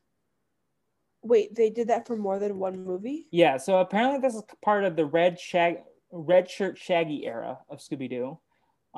Wait, 1.22 1.56
they 1.56 1.70
did 1.70 1.89
that 1.89 2.08
for 2.08 2.16
more 2.16 2.39
than 2.39 2.60
one 2.60 2.86
movie? 2.86 3.28
Yeah, 3.32 3.58
so 3.58 3.80
apparently 3.80 4.20
this 4.20 4.36
is 4.36 4.43
part 4.62 4.86
of 4.86 4.96
the 4.96 5.06
red 5.06 5.39
shag, 5.39 5.80
red 6.12 6.50
shirt 6.50 6.78
Shaggy 6.78 7.26
era 7.26 7.58
of 7.70 7.80
Scooby 7.80 8.10
Doo, 8.10 8.39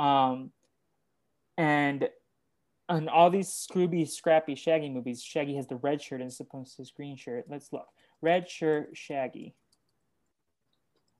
um, 0.01 0.51
and 1.57 2.09
on 2.89 3.09
all 3.09 3.29
these 3.29 3.49
Scooby, 3.49 4.07
Scrappy, 4.07 4.55
Shaggy 4.55 4.89
movies, 4.89 5.23
Shaggy 5.23 5.55
has 5.55 5.67
the 5.67 5.75
red 5.77 6.01
shirt 6.01 6.21
and 6.21 6.31
supposed 6.31 6.75
to 6.75 6.81
his 6.81 6.91
green 6.91 7.17
shirt. 7.17 7.45
Let's 7.49 7.73
look. 7.73 7.87
Red 8.21 8.49
shirt 8.49 8.89
Shaggy. 8.93 9.55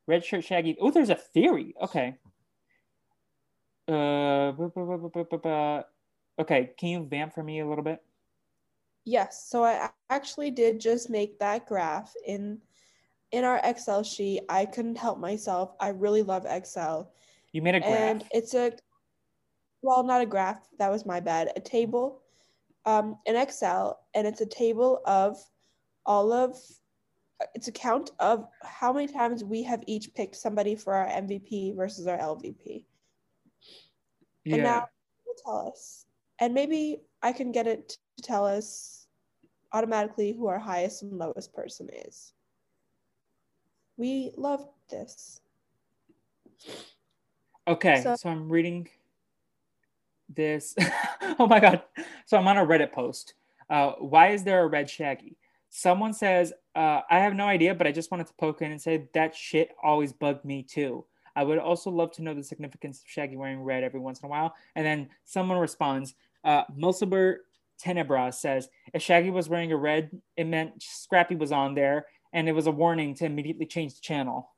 Red 0.06 0.24
shirt 0.24 0.46
Shaggy. 0.46 0.78
Oh, 0.80 0.92
there's 0.92 1.10
a 1.10 1.16
theory. 1.16 1.76
Okay. 1.82 2.16
Uh, 3.88 4.52
bu- 4.52 4.70
bu- 4.70 5.10
bu- 5.10 5.84
okay. 6.40 6.72
Can 6.78 6.90
you 6.90 7.04
vamp 7.06 7.34
for 7.34 7.44
me 7.44 7.60
a 7.60 7.68
little 7.68 7.84
bit? 7.84 8.04
Yes. 9.06 9.48
So 9.48 9.64
I 9.64 9.90
actually 10.10 10.52
did 10.52 10.80
just 10.80 11.10
make 11.10 11.40
that 11.40 11.66
graph 11.66 12.14
in 12.26 12.60
in 13.32 13.44
our 13.44 13.62
Excel 13.64 14.04
sheet. 14.04 14.42
I 14.50 14.66
couldn't 14.66 14.98
help 14.98 15.20
myself. 15.20 15.74
I 15.80 15.90
really 15.90 16.24
love 16.24 16.46
Excel. 16.46 17.12
You 17.54 17.62
made 17.62 17.76
a 17.76 17.80
graph. 17.80 17.92
And 17.92 18.26
it's 18.32 18.54
a 18.54 18.74
well, 19.82 20.04
not 20.04 20.22
a 20.22 20.26
graph, 20.26 20.68
that 20.80 20.92
was 20.92 21.06
my 21.06 21.20
bad. 21.20 21.52
A 21.56 21.62
table 21.62 22.22
um 22.86 23.18
in 23.26 23.36
Excel 23.36 24.00
and 24.14 24.28
it's 24.28 24.42
a 24.42 24.46
table 24.46 25.02
of 25.06 25.38
all 26.06 26.32
of 26.34 26.58
it's 27.54 27.68
a 27.68 27.72
count 27.72 28.12
of 28.20 28.48
how 28.64 28.92
many 28.92 29.08
times 29.08 29.44
we 29.44 29.62
have 29.64 29.84
each 29.88 30.14
picked 30.16 30.36
somebody 30.36 30.76
for 30.76 30.94
our 30.94 31.08
MVP 31.08 31.76
versus 31.76 32.08
our 32.08 32.18
LVP. 32.18 32.84
And 34.56 34.64
now 34.64 34.88
will 35.26 35.36
tell 35.44 35.68
us. 35.68 36.06
And 36.40 36.54
maybe 36.54 37.02
I 37.22 37.32
can 37.32 37.52
get 37.52 37.68
it 37.68 37.98
to 38.18 38.24
tell 38.24 38.46
us 38.46 39.08
automatically 39.74 40.34
who 40.34 40.48
our 40.48 40.60
highest 40.60 41.04
and 41.04 41.18
lowest 41.18 41.54
person 41.54 41.90
is. 42.06 42.34
We 43.98 44.32
love 44.38 44.68
this. 44.90 45.42
Okay, 47.68 48.02
so, 48.02 48.16
So- 48.16 48.30
I'm 48.30 48.50
reading 48.50 48.88
this. 50.34 50.76
oh 51.40 51.48
my 51.48 51.60
god! 51.60 51.82
So 52.26 52.38
I'm 52.38 52.48
on 52.48 52.58
a 52.58 52.66
Reddit 52.66 52.92
post. 52.92 53.34
Uh, 53.70 53.92
why 53.94 54.30
is 54.30 54.44
there 54.44 54.64
a 54.64 54.68
red 54.68 54.90
Shaggy? 54.90 55.36
Someone 55.70 56.14
says, 56.14 56.54
uh, 56.76 57.02
I 57.10 57.20
have 57.20 57.34
no 57.34 57.46
idea, 57.46 57.76
but 57.76 57.86
I 57.86 57.92
just 57.92 58.10
wanted 58.10 58.28
to 58.28 58.34
poke 58.40 58.62
in 58.62 58.72
and 58.72 58.82
say 58.82 59.10
that 59.14 59.36
shit 59.36 59.76
always 59.84 60.14
bugged 60.14 60.46
me 60.46 60.64
too. 60.64 61.04
I 61.38 61.44
would 61.44 61.60
also 61.60 61.92
love 61.92 62.12
to 62.14 62.24
know 62.24 62.34
the 62.34 62.44
significance 62.44 63.00
of 63.00 63.08
Shaggy 63.08 63.38
wearing 63.38 63.62
red 63.62 63.84
every 63.84 64.00
once 64.00 64.20
in 64.22 64.26
a 64.26 64.30
while. 64.30 64.56
And 64.76 64.84
then 64.84 65.10
someone 65.24 65.60
responds, 65.60 66.16
uh, 66.44 66.64
Mulciber 66.76 67.38
Tenebra 67.80 68.34
says, 68.34 68.70
if 68.92 69.04
Shaggy 69.04 69.30
was 69.30 69.48
wearing 69.48 69.72
a 69.72 69.78
red, 69.78 70.10
it 70.36 70.46
meant 70.46 70.82
Scrappy 70.82 71.36
was 71.36 71.52
on 71.52 71.76
there, 71.76 72.08
and 72.34 72.50
it 72.50 72.54
was 72.54 72.66
a 72.66 72.72
warning 72.72 73.14
to 73.16 73.26
immediately 73.26 73.68
change 73.68 73.94
the 73.94 74.02
channel. 74.02 74.50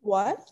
What? 0.00 0.44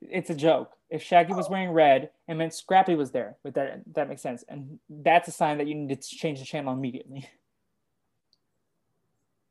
it's 0.00 0.30
a 0.30 0.34
joke. 0.34 0.72
If 0.90 1.04
Shaggy 1.04 1.34
was 1.34 1.48
wearing 1.48 1.70
red, 1.70 2.10
it 2.26 2.34
meant 2.34 2.52
Scrappy 2.52 2.96
was 2.96 3.12
there. 3.12 3.36
But 3.44 3.54
that 3.54 3.82
that 3.94 4.08
makes 4.08 4.22
sense, 4.22 4.44
and 4.48 4.78
that's 4.88 5.28
a 5.28 5.32
sign 5.32 5.58
that 5.58 5.66
you 5.66 5.74
need 5.74 6.00
to 6.00 6.08
change 6.08 6.38
the 6.40 6.44
channel 6.44 6.72
immediately. 6.72 7.28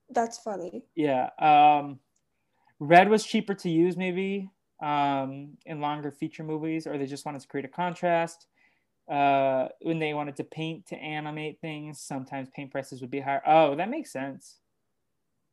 That's 0.10 0.38
funny. 0.40 0.84
Yeah. 0.96 1.30
Um, 1.40 2.00
red 2.82 3.10
was 3.10 3.24
cheaper 3.24 3.54
to 3.54 3.70
use, 3.70 3.96
maybe 3.96 4.50
um, 4.82 5.50
in 5.66 5.80
longer 5.80 6.12
feature 6.12 6.44
movies, 6.44 6.88
or 6.88 6.98
they 6.98 7.06
just 7.06 7.26
wanted 7.26 7.40
to 7.42 7.48
create 7.48 7.66
a 7.66 7.70
contrast. 7.70 8.48
Uh, 9.10 9.68
when 9.82 10.00
they 10.00 10.14
wanted 10.14 10.36
to 10.38 10.44
paint 10.44 10.88
to 10.88 10.96
animate 10.96 11.60
things, 11.62 12.02
sometimes 12.02 12.50
paint 12.56 12.72
prices 12.72 13.00
would 13.00 13.12
be 13.12 13.20
higher. 13.20 13.42
Oh, 13.46 13.76
that 13.76 13.90
makes 13.90 14.12
sense. 14.12 14.58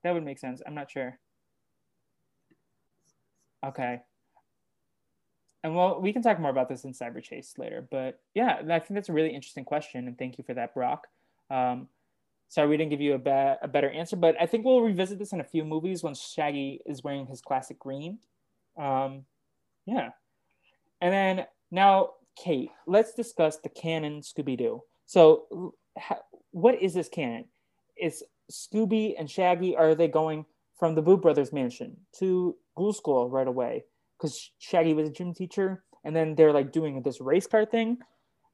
That 0.03 0.15
would 0.15 0.25
make 0.25 0.39
sense. 0.39 0.63
I'm 0.67 0.75
not 0.75 0.91
sure. 0.91 1.19
Okay. 3.67 4.01
And 5.65 5.75
well, 5.75 6.01
we 6.01 6.13
can 6.13 6.23
talk 6.23 6.39
more 6.41 6.51
about 6.51 6.69
this 6.69 6.85
in 6.85 6.93
Cyber 6.93 7.23
Chase 7.23 7.55
later. 7.59 7.87
But 7.91 8.21
yeah, 8.33 8.63
I 8.71 8.79
think 8.79 8.95
that's 8.95 9.09
a 9.09 9.13
really 9.13 9.35
interesting 9.35 9.65
question. 9.65 10.07
And 10.07 10.17
thank 10.17 10.39
you 10.39 10.45
for 10.45 10.55
that, 10.55 10.73
Brock. 10.73 11.09
Um, 11.51 11.89
sorry 12.49 12.69
we 12.69 12.77
didn't 12.77 12.91
give 12.91 13.01
you 13.01 13.15
a, 13.15 13.19
ba- 13.19 13.59
a 13.63 13.69
better 13.69 13.91
answer, 13.91 14.17
but 14.17 14.37
I 14.41 14.47
think 14.47 14.65
we'll 14.65 14.81
revisit 14.81 15.19
this 15.19 15.33
in 15.33 15.41
a 15.41 15.45
few 15.45 15.65
movies 15.65 16.03
once 16.03 16.21
Shaggy 16.21 16.81
is 16.87 17.05
wearing 17.05 17.27
his 17.27 17.41
classic 17.41 17.79
green. 17.79 18.19
Um, 18.77 19.25
yeah. 19.87 20.11
And 21.01 21.13
then 21.13 21.47
now, 21.71 22.11
Kate, 22.37 22.71
let's 22.87 23.15
discuss 23.15 23.59
the 23.59 23.69
canon 23.69 24.21
Scooby 24.21 24.57
Doo. 24.57 24.83
So, 25.07 25.75
ha- 25.99 26.23
what 26.51 26.81
is 26.81 26.95
this 26.95 27.09
canon? 27.09 27.45
Is 27.97 28.23
Scooby 28.51 29.15
and 29.19 29.31
Shaggy, 29.31 29.77
are 29.77 29.95
they 29.95 30.09
going 30.09 30.47
from 30.79 30.95
the 30.95 31.03
Boo 31.03 31.17
Brothers 31.17 31.53
mansion 31.53 31.97
to 32.19 32.57
Ghoul 32.77 32.93
School 32.93 33.29
right 33.29 33.49
away? 33.49 33.85
Because 34.17 34.51
Shaggy 34.59 34.95
was 34.95 35.09
a 35.09 35.13
gym 35.13 35.35
teacher, 35.35 35.85
and 36.05 36.15
then 36.15 36.35
they're 36.35 36.53
like 36.53 36.73
doing 36.73 37.03
this 37.03 37.21
race 37.21 37.47
car 37.47 37.65
thing, 37.67 37.99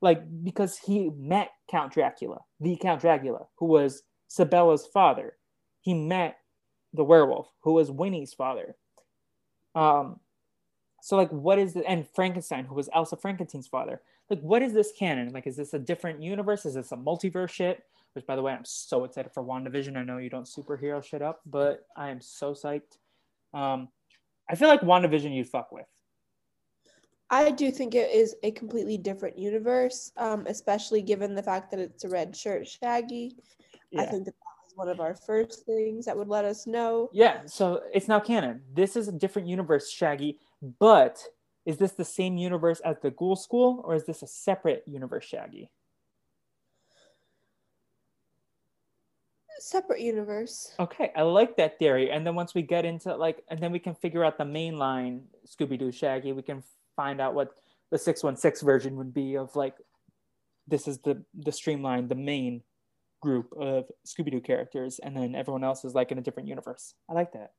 like 0.05 0.22
because 0.44 0.76
he 0.78 1.11
met 1.16 1.50
Count 1.68 1.92
Dracula, 1.92 2.40
the 2.61 2.76
Count 2.76 3.00
Dracula, 3.00 3.46
who 3.57 3.66
was 3.66 4.02
Sibella's 4.28 4.86
father. 4.86 5.32
He 5.80 5.94
met 5.94 6.36
the 6.92 7.02
werewolf, 7.02 7.48
who 7.62 7.72
was 7.72 7.90
Winnie's 7.90 8.34
father. 8.34 8.76
Um, 9.74 10.20
so 11.00 11.16
like, 11.16 11.30
what 11.30 11.59
is 11.59 11.72
the 11.72 11.84
and 11.88 12.07
Frankenstein, 12.14 12.66
who 12.66 12.74
was 12.74 12.90
Elsa 12.94 13.16
Frankenstein's 13.16 13.66
father? 13.66 14.02
Like, 14.28 14.40
what 14.40 14.62
is 14.62 14.74
this 14.74 14.92
canon? 14.98 15.32
Like, 15.32 15.46
is 15.46 15.57
this 15.57 15.72
a 15.72 15.78
different 15.78 16.22
universe? 16.22 16.66
Is 16.66 16.74
this 16.74 16.92
a 16.92 16.96
multiverse 16.96 17.50
shit? 17.50 17.82
Which, 18.12 18.26
by 18.26 18.36
the 18.36 18.42
way, 18.42 18.52
I'm 18.52 18.64
so 18.64 19.05
excited 19.05 19.32
for 19.32 19.42
WandaVision. 19.42 19.96
I 19.96 20.05
know 20.05 20.18
you 20.18 20.30
don't 20.30 20.46
superhero 20.46 21.02
shit 21.02 21.22
up, 21.22 21.40
but 21.46 21.86
I 21.96 22.11
am 22.11 22.20
so 22.20 22.52
psyched. 22.52 22.98
Um, 23.55 23.88
I 24.50 24.55
feel 24.55 24.68
like 24.68 24.82
WandaVision 24.82 25.34
you'd 25.34 25.48
fuck 25.48 25.72
with. 25.72 25.86
I 27.35 27.51
do 27.51 27.72
think 27.72 27.97
it 27.97 28.12
is 28.12 28.37
a 28.45 28.53
completely 28.53 28.97
different 28.97 29.37
universe, 29.37 30.12
um, 30.16 30.47
especially 30.47 31.03
given 31.03 31.35
the 31.35 31.43
fact 31.43 31.68
that 31.72 31.80
it's 31.80 32.05
a 32.05 32.09
red 32.09 32.37
shirt 32.37 32.68
Shaggy. 32.68 33.35
Yeah. 33.91 34.03
I 34.03 34.07
think 34.07 34.26
that 34.26 34.35
that 34.35 34.62
was 34.64 34.72
one 34.76 34.89
of 34.89 35.01
our 35.01 35.16
first 35.16 35.66
things 35.66 36.05
that 36.05 36.16
would 36.16 36.28
let 36.28 36.45
us 36.45 36.68
know. 36.68 37.11
Yeah, 37.12 37.41
so 37.47 37.82
it's 37.93 38.07
now 38.07 38.20
canon. 38.20 38.62
This 38.72 38.95
is 38.95 39.09
a 39.09 39.12
different 39.12 39.49
universe, 39.49 39.91
Shaggy, 39.91 40.39
but 40.78 41.24
is 41.66 41.76
this 41.76 41.91
the 41.91 42.05
same 42.05 42.37
universe 42.37 42.78
as 42.85 42.99
the 43.03 43.11
Ghoul 43.11 43.35
School, 43.35 43.82
or 43.85 43.97
is 43.97 44.05
this 44.05 44.22
a 44.22 44.28
separate 44.28 44.85
universe, 44.87 45.24
Shaggy? 45.24 45.72
Separate 49.59 50.03
universe. 50.03 50.72
Okay, 50.78 51.11
I 51.16 51.22
like 51.22 51.57
that 51.57 51.80
theory. 51.80 52.12
And 52.12 52.24
then 52.24 52.37
once 52.37 52.55
we 52.55 52.62
get 52.62 52.85
into 52.85 53.16
like, 53.16 53.43
and 53.49 53.59
then 53.59 53.72
we 53.72 53.80
can 53.80 53.97
figure 53.97 54.24
out 54.24 54.39
the 54.39 54.45
main 54.45 54.78
line 54.78 55.22
Scooby 55.49 55.76
Doo 55.76 55.91
Shaggy. 55.91 56.32
We 56.32 56.43
can 56.43 56.62
find 56.97 57.20
out 57.20 57.34
what 57.34 57.55
the 57.90 57.99
six 57.99 58.22
one 58.22 58.36
six 58.36 58.62
version 58.62 58.97
would 58.97 59.14
be 59.14 59.36
of 59.36 59.55
like, 59.57 59.74
this 60.66 60.88
is 60.88 60.99
the 60.99 61.22
the 61.34 61.53
streamline, 61.53 62.09
the 62.09 62.14
main 62.14 62.62
group 63.20 63.53
of 63.59 63.86
Scooby 64.07 64.30
Doo 64.30 64.40
characters, 64.40 65.01
and 65.03 65.16
then 65.16 65.34
everyone 65.34 65.64
else 65.64 65.84
is 65.84 65.95
like 65.95 66.12
in 66.12 66.18
a 66.18 66.22
different 66.22 66.49
universe. 66.49 66.95
I 67.09 67.14
like 67.14 67.32
that. 67.32 67.53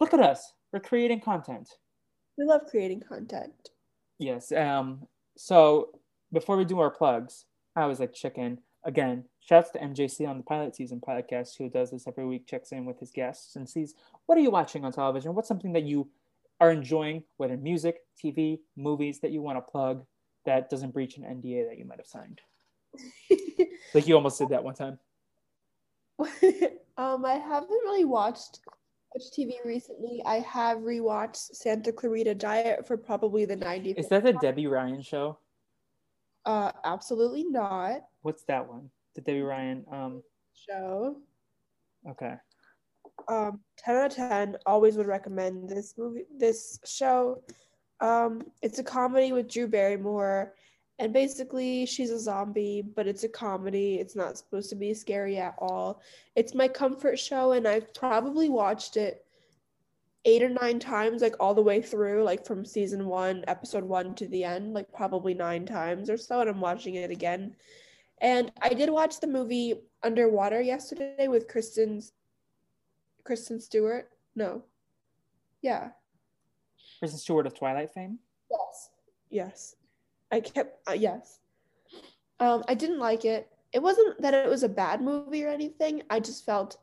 Look 0.00 0.14
at 0.14 0.20
us, 0.20 0.52
we're 0.72 0.80
creating 0.80 1.20
content. 1.20 1.68
We 2.38 2.44
love 2.44 2.62
creating 2.70 3.02
content. 3.06 3.70
Yes. 4.18 4.52
Um. 4.52 5.06
So 5.36 5.90
before 6.32 6.56
we 6.56 6.64
do 6.64 6.80
our 6.80 6.90
plugs, 6.90 7.44
I 7.76 7.86
was 7.86 8.00
like 8.00 8.14
chicken 8.14 8.58
again. 8.84 9.24
Shouts 9.40 9.70
to 9.70 9.80
MJC 9.80 10.28
on 10.28 10.38
the 10.38 10.44
pilot 10.44 10.76
season 10.76 11.00
podcast, 11.06 11.58
who 11.58 11.68
does 11.68 11.90
this 11.90 12.06
every 12.06 12.24
week, 12.24 12.46
checks 12.46 12.72
in 12.72 12.84
with 12.84 13.00
his 13.00 13.10
guests 13.10 13.56
and 13.56 13.68
sees 13.68 13.94
what 14.26 14.38
are 14.38 14.40
you 14.40 14.50
watching 14.50 14.84
on 14.84 14.92
television. 14.92 15.34
What's 15.34 15.48
something 15.48 15.72
that 15.72 15.82
you 15.82 16.08
are 16.62 16.70
enjoying, 16.70 17.24
whether 17.38 17.56
music, 17.56 17.96
TV, 18.22 18.60
movies 18.76 19.18
that 19.20 19.32
you 19.32 19.42
want 19.42 19.58
to 19.58 19.62
plug 19.62 20.04
that 20.44 20.70
doesn't 20.70 20.92
breach 20.92 21.16
an 21.16 21.24
NDA 21.24 21.68
that 21.68 21.78
you 21.78 21.84
might 21.84 21.98
have 21.98 22.06
signed. 22.06 22.40
Like 23.94 24.06
you 24.06 24.14
almost 24.14 24.38
did 24.38 24.48
that 24.50 24.64
one 24.64 24.74
time. 24.74 24.98
um, 26.96 27.26
I 27.26 27.34
haven't 27.34 27.68
really 27.68 28.06
watched 28.06 28.60
much 29.14 29.24
TV 29.36 29.56
recently. 29.66 30.22
I 30.24 30.36
have 30.36 30.78
rewatched 30.78 31.54
Santa 31.54 31.92
Clarita 31.92 32.34
Diet 32.34 32.86
for 32.86 32.96
probably 32.96 33.44
the 33.44 33.56
90th. 33.56 33.98
Is 33.98 34.08
that 34.08 34.22
the 34.22 34.32
Debby 34.32 34.66
Ryan 34.66 35.02
show? 35.02 35.36
Uh, 36.46 36.72
absolutely 36.84 37.44
not. 37.44 38.00
What's 38.22 38.44
that 38.44 38.66
one? 38.66 38.88
The 39.14 39.20
Debby 39.20 39.42
Ryan. 39.42 39.84
Um. 39.92 40.22
Show. 40.54 41.16
Okay. 42.08 42.34
Um, 43.28 43.60
10 43.78 43.96
out 43.96 44.10
of 44.10 44.16
10. 44.16 44.56
Always 44.66 44.96
would 44.96 45.06
recommend 45.06 45.68
this 45.68 45.94
movie, 45.96 46.24
this 46.36 46.80
show. 46.84 47.42
Um, 48.00 48.42
it's 48.62 48.78
a 48.78 48.84
comedy 48.84 49.32
with 49.32 49.48
Drew 49.48 49.68
Barrymore, 49.68 50.54
and 50.98 51.12
basically 51.12 51.86
she's 51.86 52.10
a 52.10 52.18
zombie, 52.18 52.82
but 52.82 53.06
it's 53.06 53.24
a 53.24 53.28
comedy. 53.28 53.96
It's 53.96 54.16
not 54.16 54.36
supposed 54.36 54.70
to 54.70 54.76
be 54.76 54.92
scary 54.92 55.38
at 55.38 55.54
all. 55.58 56.00
It's 56.34 56.54
my 56.54 56.66
comfort 56.66 57.18
show, 57.18 57.52
and 57.52 57.66
I've 57.66 57.94
probably 57.94 58.48
watched 58.48 58.96
it 58.96 59.24
eight 60.24 60.42
or 60.42 60.48
nine 60.48 60.78
times, 60.78 61.22
like 61.22 61.34
all 61.40 61.54
the 61.54 61.62
way 61.62 61.80
through, 61.80 62.22
like 62.22 62.44
from 62.46 62.64
season 62.64 63.06
one, 63.06 63.44
episode 63.48 63.84
one 63.84 64.14
to 64.16 64.26
the 64.28 64.44
end, 64.44 64.74
like 64.74 64.92
probably 64.92 65.34
nine 65.34 65.66
times 65.66 66.10
or 66.10 66.16
so, 66.16 66.40
and 66.40 66.50
I'm 66.50 66.60
watching 66.60 66.96
it 66.96 67.10
again. 67.10 67.54
And 68.20 68.52
I 68.60 68.70
did 68.70 68.90
watch 68.90 69.18
the 69.18 69.26
movie 69.26 69.74
Underwater 70.04 70.60
yesterday 70.60 71.26
with 71.28 71.48
Kristen's 71.48 72.12
Kristen 73.24 73.60
Stewart. 73.60 74.10
No. 74.34 74.62
Yeah. 75.60 75.90
Kristen 76.98 77.18
Stewart 77.18 77.46
of 77.46 77.54
Twilight 77.54 77.90
fame. 77.90 78.18
Yes. 78.50 78.90
Yes. 79.30 79.76
I 80.30 80.40
kept 80.40 80.88
uh, 80.88 80.94
yes. 80.94 81.40
Um, 82.40 82.64
I 82.68 82.74
didn't 82.74 82.98
like 82.98 83.24
it. 83.24 83.48
It 83.72 83.82
wasn't 83.82 84.20
that 84.20 84.34
it 84.34 84.48
was 84.48 84.62
a 84.62 84.68
bad 84.68 85.00
movie 85.00 85.44
or 85.44 85.48
anything. 85.48 86.02
I 86.10 86.20
just 86.20 86.44
felt 86.44 86.78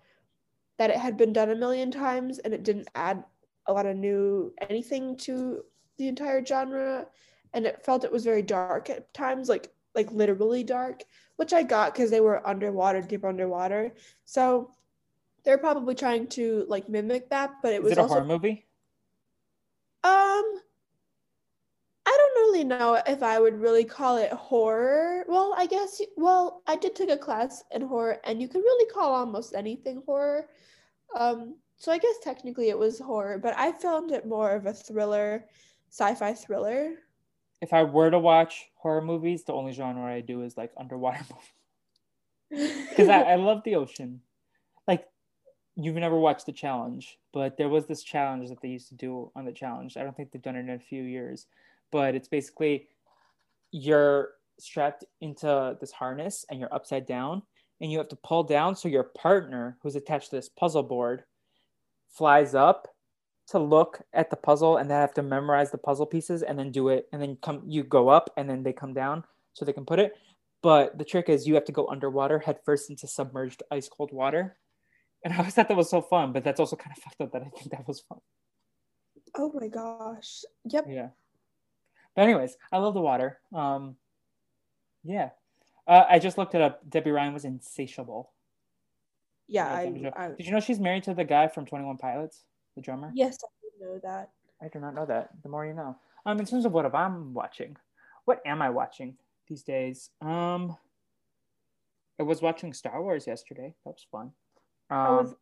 that 0.77 0.89
it 0.89 0.97
had 0.97 1.17
been 1.17 1.33
done 1.33 1.49
a 1.49 1.55
million 1.55 1.91
times 1.91 2.39
and 2.39 2.53
it 2.53 2.63
didn't 2.63 2.87
add 2.95 3.23
a 3.67 3.73
lot 3.73 3.85
of 3.85 3.97
new 3.97 4.53
anything 4.69 5.17
to 5.17 5.63
the 5.97 6.07
entire 6.07 6.43
genre. 6.45 7.05
And 7.53 7.65
it 7.65 7.83
felt 7.83 8.03
it 8.03 8.11
was 8.11 8.23
very 8.23 8.41
dark 8.41 8.89
at 8.89 9.13
times, 9.13 9.49
like 9.49 9.71
like 9.95 10.11
literally 10.11 10.63
dark, 10.63 11.03
which 11.35 11.51
I 11.51 11.63
got 11.63 11.93
because 11.93 12.11
they 12.11 12.21
were 12.21 12.47
underwater, 12.47 13.01
deep 13.01 13.25
underwater. 13.25 13.93
So 14.25 14.71
they're 15.43 15.57
probably 15.57 15.95
trying 15.95 16.27
to 16.29 16.65
like 16.67 16.89
mimic 16.89 17.29
that, 17.29 17.51
but 17.61 17.73
it 17.73 17.83
Is 17.83 17.83
was 17.83 17.91
it 17.91 17.97
a 17.97 18.03
also 18.03 18.15
horror 18.15 18.25
movie? 18.25 18.67
um 20.03 20.61
I 22.05 22.17
don't 22.17 22.35
really 22.47 22.63
know 22.63 23.01
if 23.05 23.21
I 23.23 23.39
would 23.39 23.59
really 23.61 23.85
call 23.85 24.17
it 24.17 24.31
horror. 24.33 25.25
Well, 25.27 25.53
I 25.57 25.65
guess 25.67 26.01
well, 26.17 26.63
I 26.67 26.75
did 26.75 26.95
take 26.95 27.09
a 27.09 27.17
class 27.17 27.63
in 27.71 27.81
horror 27.81 28.19
and 28.23 28.41
you 28.41 28.47
could 28.47 28.61
really 28.63 28.89
call 28.91 29.13
almost 29.13 29.53
anything 29.55 30.01
horror. 30.05 30.49
Um 31.15 31.57
so 31.77 31.91
I 31.91 31.97
guess 31.97 32.15
technically 32.23 32.69
it 32.69 32.77
was 32.77 32.99
horror, 32.99 33.37
but 33.37 33.55
I 33.57 33.71
found 33.71 34.11
it 34.11 34.25
more 34.27 34.51
of 34.51 34.65
a 34.65 34.73
thriller, 34.73 35.45
sci-fi 35.89 36.33
thriller. 36.33 36.95
If 37.61 37.73
I 37.73 37.83
were 37.83 38.09
to 38.11 38.19
watch 38.19 38.69
horror 38.75 39.01
movies, 39.01 39.43
the 39.45 39.53
only 39.53 39.71
genre 39.73 40.05
I 40.13 40.21
do 40.21 40.41
is 40.43 40.57
like 40.57 40.71
underwater 40.77 41.19
movies 42.51 42.77
because 42.89 43.09
I, 43.09 43.21
I 43.21 43.35
love 43.35 43.63
the 43.63 43.75
ocean. 43.75 44.21
Like 44.87 45.05
you've 45.79 45.95
never 45.95 46.17
watched 46.17 46.45
the 46.45 46.51
challenge, 46.51 47.17
but 47.31 47.57
there 47.57 47.69
was 47.69 47.85
this 47.85 48.03
challenge 48.03 48.49
that 48.49 48.61
they 48.61 48.67
used 48.67 48.89
to 48.89 48.95
do 48.95 49.31
on 49.35 49.45
the 49.45 49.51
challenge. 49.51 49.95
I 49.95 50.03
don't 50.03 50.15
think 50.15 50.31
they've 50.31 50.41
done 50.41 50.57
it 50.57 50.61
in 50.61 50.71
a 50.71 50.79
few 50.79 51.03
years, 51.03 51.47
but 51.91 52.15
it's 52.15 52.27
basically 52.27 52.87
you're 53.71 54.31
strapped 54.59 55.05
into 55.21 55.77
this 55.79 55.91
harness 55.91 56.45
and 56.49 56.59
you're 56.59 56.73
upside 56.73 57.05
down 57.05 57.41
and 57.79 57.89
you 57.91 57.97
have 57.97 58.09
to 58.09 58.17
pull 58.17 58.43
down. 58.43 58.75
So 58.75 58.89
your 58.89 59.03
partner 59.03 59.77
who's 59.81 59.95
attached 59.95 60.31
to 60.31 60.35
this 60.35 60.49
puzzle 60.49 60.83
board 60.83 61.23
flies 62.09 62.53
up 62.53 62.89
to 63.47 63.59
look 63.59 64.01
at 64.13 64.29
the 64.29 64.35
puzzle 64.35 64.77
and 64.77 64.89
they 64.89 64.95
have 64.95 65.13
to 65.13 65.23
memorize 65.23 65.71
the 65.71 65.77
puzzle 65.77 66.05
pieces 66.05 66.43
and 66.43 66.59
then 66.59 66.71
do 66.71 66.89
it. 66.89 67.07
And 67.13 67.21
then 67.21 67.37
come 67.41 67.61
you 67.65 67.83
go 67.83 68.09
up 68.09 68.31
and 68.35 68.49
then 68.49 68.63
they 68.63 68.73
come 68.73 68.93
down 68.93 69.23
so 69.53 69.63
they 69.63 69.73
can 69.73 69.85
put 69.85 69.99
it. 69.99 70.13
But 70.61 70.97
the 70.97 71.05
trick 71.05 71.29
is 71.29 71.47
you 71.47 71.53
have 71.53 71.65
to 71.65 71.71
go 71.71 71.87
underwater 71.87 72.39
head 72.39 72.59
first 72.65 72.89
into 72.89 73.07
submerged 73.07 73.63
ice 73.71 73.87
cold 73.87 74.11
water 74.11 74.57
and 75.23 75.33
i 75.33 75.37
always 75.37 75.53
thought 75.53 75.67
that 75.67 75.77
was 75.77 75.89
so 75.89 76.01
fun 76.01 76.31
but 76.31 76.43
that's 76.43 76.59
also 76.59 76.75
kind 76.75 76.95
of 76.95 77.03
fucked 77.03 77.21
up 77.21 77.31
that 77.31 77.41
i 77.41 77.49
think 77.49 77.71
that 77.71 77.87
was 77.87 77.99
fun 78.01 78.19
oh 79.35 79.51
my 79.53 79.67
gosh. 79.67 80.43
Yep. 80.65 80.85
yeah 80.89 81.09
but 82.15 82.23
anyways 82.23 82.57
i 82.71 82.77
love 82.77 82.93
the 82.93 83.01
water 83.01 83.39
um 83.53 83.95
yeah 85.03 85.29
uh, 85.87 86.05
i 86.09 86.19
just 86.19 86.37
looked 86.37 86.55
it 86.55 86.61
up 86.61 86.87
debby 86.89 87.11
ryan 87.11 87.33
was 87.33 87.45
insatiable 87.45 88.31
Yeah, 89.47 89.73
I, 89.73 89.85
type 89.85 89.95
of 89.95 90.01
show. 90.01 90.13
I 90.15 90.27
did 90.29 90.45
you 90.45 90.51
know 90.51 90.59
she's 90.59 90.79
married 90.79 91.03
to 91.03 91.13
the 91.13 91.23
guy 91.23 91.47
from 91.47 91.65
21 91.65 91.97
pilots 91.97 92.43
the 92.75 92.81
drummer 92.81 93.11
yes, 93.13 93.37
I 93.43 93.85
know 93.85 93.99
that. 94.03 94.29
I 94.61 94.67
do 94.67 94.79
not 94.79 94.93
know 94.93 95.05
that. 95.05 95.29
The 95.41 95.49
more 95.49 95.65
you 95.65 95.73
know. 95.73 95.95
Um, 96.25 96.39
in 96.39 96.45
terms 96.45 96.65
of 96.65 96.73
what 96.73 96.93
I'm 96.93 97.33
watching, 97.33 97.77
what 98.25 98.41
am 98.45 98.61
I 98.61 98.69
watching 98.69 99.15
these 99.47 99.63
days? 99.63 100.09
Um, 100.21 100.75
I 102.19 102.23
was 102.23 102.41
watching 102.41 102.73
Star 102.73 103.01
Wars 103.01 103.25
yesterday. 103.25 103.73
That 103.85 103.91
was 103.91 104.05
fun. 104.11 104.31
Was 104.89 105.31
Um, 105.31 105.37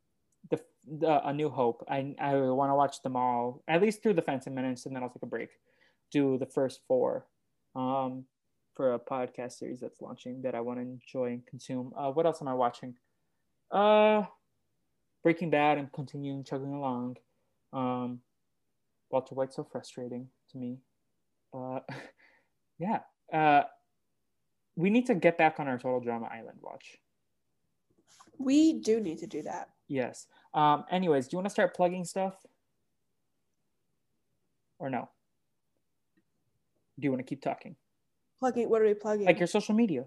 the, 0.49 0.59
the 0.99 1.27
A 1.27 1.33
New 1.33 1.49
Hope. 1.49 1.83
I 1.89 2.15
I 2.19 2.35
want 2.35 2.71
to 2.71 2.75
watch 2.75 3.01
them 3.01 3.15
all 3.15 3.63
at 3.67 3.81
least 3.81 4.01
through 4.03 4.13
the 4.13 4.21
Phantom 4.21 4.53
Menace, 4.53 4.85
and 4.85 4.95
then 4.95 5.03
I'll 5.03 5.09
take 5.09 5.23
a 5.23 5.27
break. 5.27 5.49
Do 6.11 6.37
the 6.37 6.45
first 6.45 6.81
four. 6.87 7.27
Um, 7.75 8.25
for 8.77 8.93
a 8.93 8.99
podcast 8.99 9.53
series 9.53 9.79
that's 9.79 10.01
launching 10.01 10.43
that 10.43 10.53
I 10.53 10.61
want 10.61 10.77
to 10.77 10.83
enjoy 10.83 11.31
and 11.33 11.45
consume. 11.47 11.91
Uh, 11.97 12.11
what 12.11 12.27
else 12.27 12.41
am 12.41 12.47
I 12.47 12.53
watching? 12.53 12.93
Uh, 13.71 14.23
Breaking 15.23 15.49
Bad 15.49 15.79
and 15.79 15.91
continuing 15.91 16.43
chugging 16.43 16.71
along. 16.73 17.17
Um, 17.73 18.19
Walter 19.09 19.33
White's 19.33 19.55
so 19.55 19.63
frustrating 19.63 20.27
to 20.51 20.57
me. 20.59 20.77
Uh, 21.51 21.79
yeah. 22.79 22.99
Uh, 23.33 23.63
we 24.75 24.91
need 24.91 25.07
to 25.07 25.15
get 25.15 25.39
back 25.39 25.59
on 25.59 25.67
our 25.67 25.77
Total 25.79 25.99
Drama 25.99 26.27
Island 26.31 26.59
watch. 26.61 26.97
We 28.39 28.73
do 28.73 28.99
need 28.99 29.19
to 29.19 29.27
do 29.27 29.41
that. 29.43 29.69
Yes. 29.87 30.27
Um, 30.53 30.83
anyways, 30.91 31.27
do 31.27 31.35
you 31.35 31.37
want 31.39 31.45
to 31.47 31.51
start 31.51 31.75
plugging 31.75 32.05
stuff? 32.05 32.35
Or 34.79 34.89
no? 34.89 35.09
Do 36.99 37.05
you 37.05 37.11
want 37.11 37.19
to 37.19 37.29
keep 37.29 37.41
talking? 37.41 37.75
Plugging 38.39 38.69
what 38.69 38.81
are 38.81 38.85
we 38.85 38.93
plugging? 38.93 39.25
Like 39.25 39.39
your 39.39 39.47
social 39.47 39.73
media. 39.75 40.05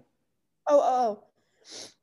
oh, 0.67 0.79
oh, 0.79 1.19
oh. 1.19 1.23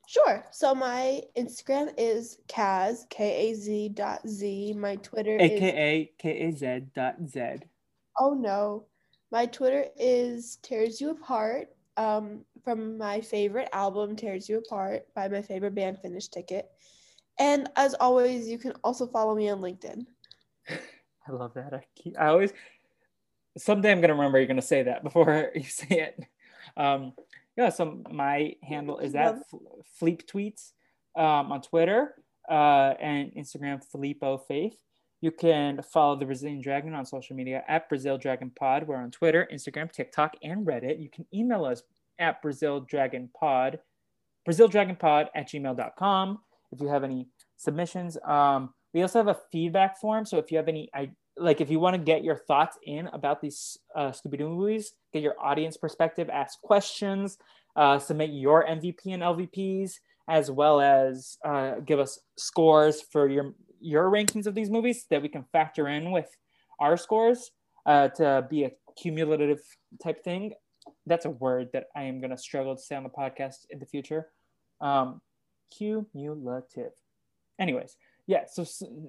Sure. 0.07 0.43
So 0.53 0.75
my 0.75 1.21
Instagram 1.37 1.93
is 1.99 2.39
Kaz 2.49 3.09
K 3.11 3.51
A 3.51 3.55
Z 3.55 3.91
dot 3.91 4.27
Z. 4.27 4.73
My 4.75 4.97
Twitter 4.97 5.37
is 5.37 5.51
AKA 5.51 6.13
K 6.19 6.31
A 6.31 6.51
Z 6.53 6.81
dot 6.95 7.17
Z. 7.27 7.41
oh 8.19 8.33
no, 8.33 8.87
my 9.31 9.45
Twitter 9.45 9.85
is 9.99 10.57
tears 10.63 10.99
you 10.99 11.11
apart. 11.11 11.69
Um, 11.99 12.45
from 12.65 12.97
my 12.97 13.21
favorite 13.21 13.69
album, 13.73 14.17
Tears 14.17 14.49
You 14.49 14.59
Apart, 14.59 15.07
by 15.15 15.29
my 15.29 15.43
favorite 15.43 15.75
band, 15.75 15.99
Finish 15.99 16.29
Ticket. 16.29 16.71
And 17.39 17.69
as 17.77 17.95
always, 17.95 18.49
you 18.49 18.59
can 18.59 18.73
also 18.83 19.07
follow 19.07 19.35
me 19.35 19.51
on 19.51 19.61
LinkedIn. 19.61 20.07
I 20.71 21.33
love 21.33 21.55
that. 21.55 21.75
I, 21.75 21.83
keep, 21.95 22.19
I 22.19 22.29
always 22.29 22.53
someday 23.59 23.91
I'm 23.91 24.01
gonna 24.01 24.15
remember 24.15 24.39
you're 24.39 24.47
gonna 24.47 24.63
say 24.63 24.85
that 24.85 25.03
before 25.03 25.51
you 25.55 25.65
say 25.65 26.13
it. 26.17 26.25
Um, 26.77 27.13
yeah. 27.57 27.71
So 27.71 28.03
my 28.11 28.55
handle 28.63 28.99
is 28.99 29.13
that 29.13 29.37
Fleep 30.01 30.25
Tweets 30.27 30.73
um, 31.17 31.53
on 31.53 31.61
Twitter 31.61 32.15
uh, 32.49 32.95
and 33.01 33.33
Instagram, 33.33 33.85
Filippo 33.85 34.39
Faith. 34.39 34.79
You 35.21 35.33
can 35.33 35.83
follow 35.83 36.17
the 36.17 36.25
Brazilian 36.25 36.61
Dragon 36.61 36.95
on 36.95 37.05
social 37.05 37.35
media 37.35 37.65
at 37.67 37.89
Brazil 37.89 38.19
Dragon 38.19 38.51
Pod. 38.57 38.87
We're 38.87 38.97
on 38.97 39.11
Twitter, 39.11 39.49
Instagram, 39.53 39.91
TikTok, 39.91 40.37
and 40.43 40.65
Reddit. 40.67 41.03
You 41.03 41.11
can 41.11 41.27
email 41.35 41.65
us 41.65 41.83
at 42.19 42.41
Brazil 42.41 42.81
Dragon 42.81 43.29
Pod, 43.39 43.81
BrazilDragonPod 44.49 45.29
at 45.35 45.49
gmail.com 45.49 46.39
if 46.73 46.81
you 46.81 46.89
have 46.89 47.05
any 47.05 47.29
submissions. 47.57 48.17
Um, 48.25 48.73
we 48.95 49.03
also 49.03 49.19
have 49.19 49.29
a 49.29 49.41
feedback 49.53 49.99
form. 50.01 50.25
So 50.25 50.39
if 50.39 50.51
you 50.51 50.57
have 50.57 50.69
any, 50.69 50.89
I 50.95 51.11
like 51.37 51.61
if 51.61 51.71
you 51.71 51.81
want 51.81 51.95
to 51.95 52.03
get 52.03 52.25
your 52.25 52.37
thoughts 52.37 52.79
in 52.85 53.09
about 53.09 53.41
these 53.41 53.79
uh, 53.95 54.11
Scooby 54.11 54.39
Doo 54.39 54.49
movies, 54.49 54.93
get 55.13 55.23
your 55.23 55.35
audience 55.41 55.77
perspective, 55.77 56.31
ask 56.31 56.61
questions, 56.63 57.39
uh, 57.77 57.99
submit 57.99 58.31
your 58.31 58.67
MVP 58.67 59.07
and 59.07 59.23
LVPs, 59.23 59.95
as 60.29 60.51
well 60.51 60.81
as 60.81 61.39
uh, 61.45 61.77
give 61.81 61.99
us 61.99 62.19
scores 62.37 63.03
for 63.13 63.29
your 63.29 63.55
your 63.81 64.11
rankings 64.11 64.47
of 64.47 64.55
these 64.55 64.71
movies 64.71 65.07
that 65.11 65.23
we 65.23 65.29
can 65.29 65.45
factor 65.53 65.89
in 65.89 66.11
with 66.11 66.29
our 66.81 66.97
scores 66.97 67.51
uh, 67.87 68.09
to 68.09 68.47
be 68.49 68.65
a 68.65 68.73
cumulative 68.97 69.61
type 70.03 70.23
thing. 70.23 70.53
That's 71.07 71.25
a 71.25 71.31
word 71.31 71.71
that 71.73 71.87
I 71.97 72.05
am 72.05 72.21
going 72.21 72.31
to 72.31 72.39
struggle 72.39 72.75
to 72.75 72.83
say 72.83 72.97
on 72.97 73.03
the 73.03 73.11
podcast 73.11 73.67
in 73.71 73.79
the 73.79 73.87
future. 73.87 74.29
Um, 74.81 75.21
cumulative. 75.77 76.93
Anyways, 77.59 77.97
yeah, 78.27 78.45
so 78.47 78.65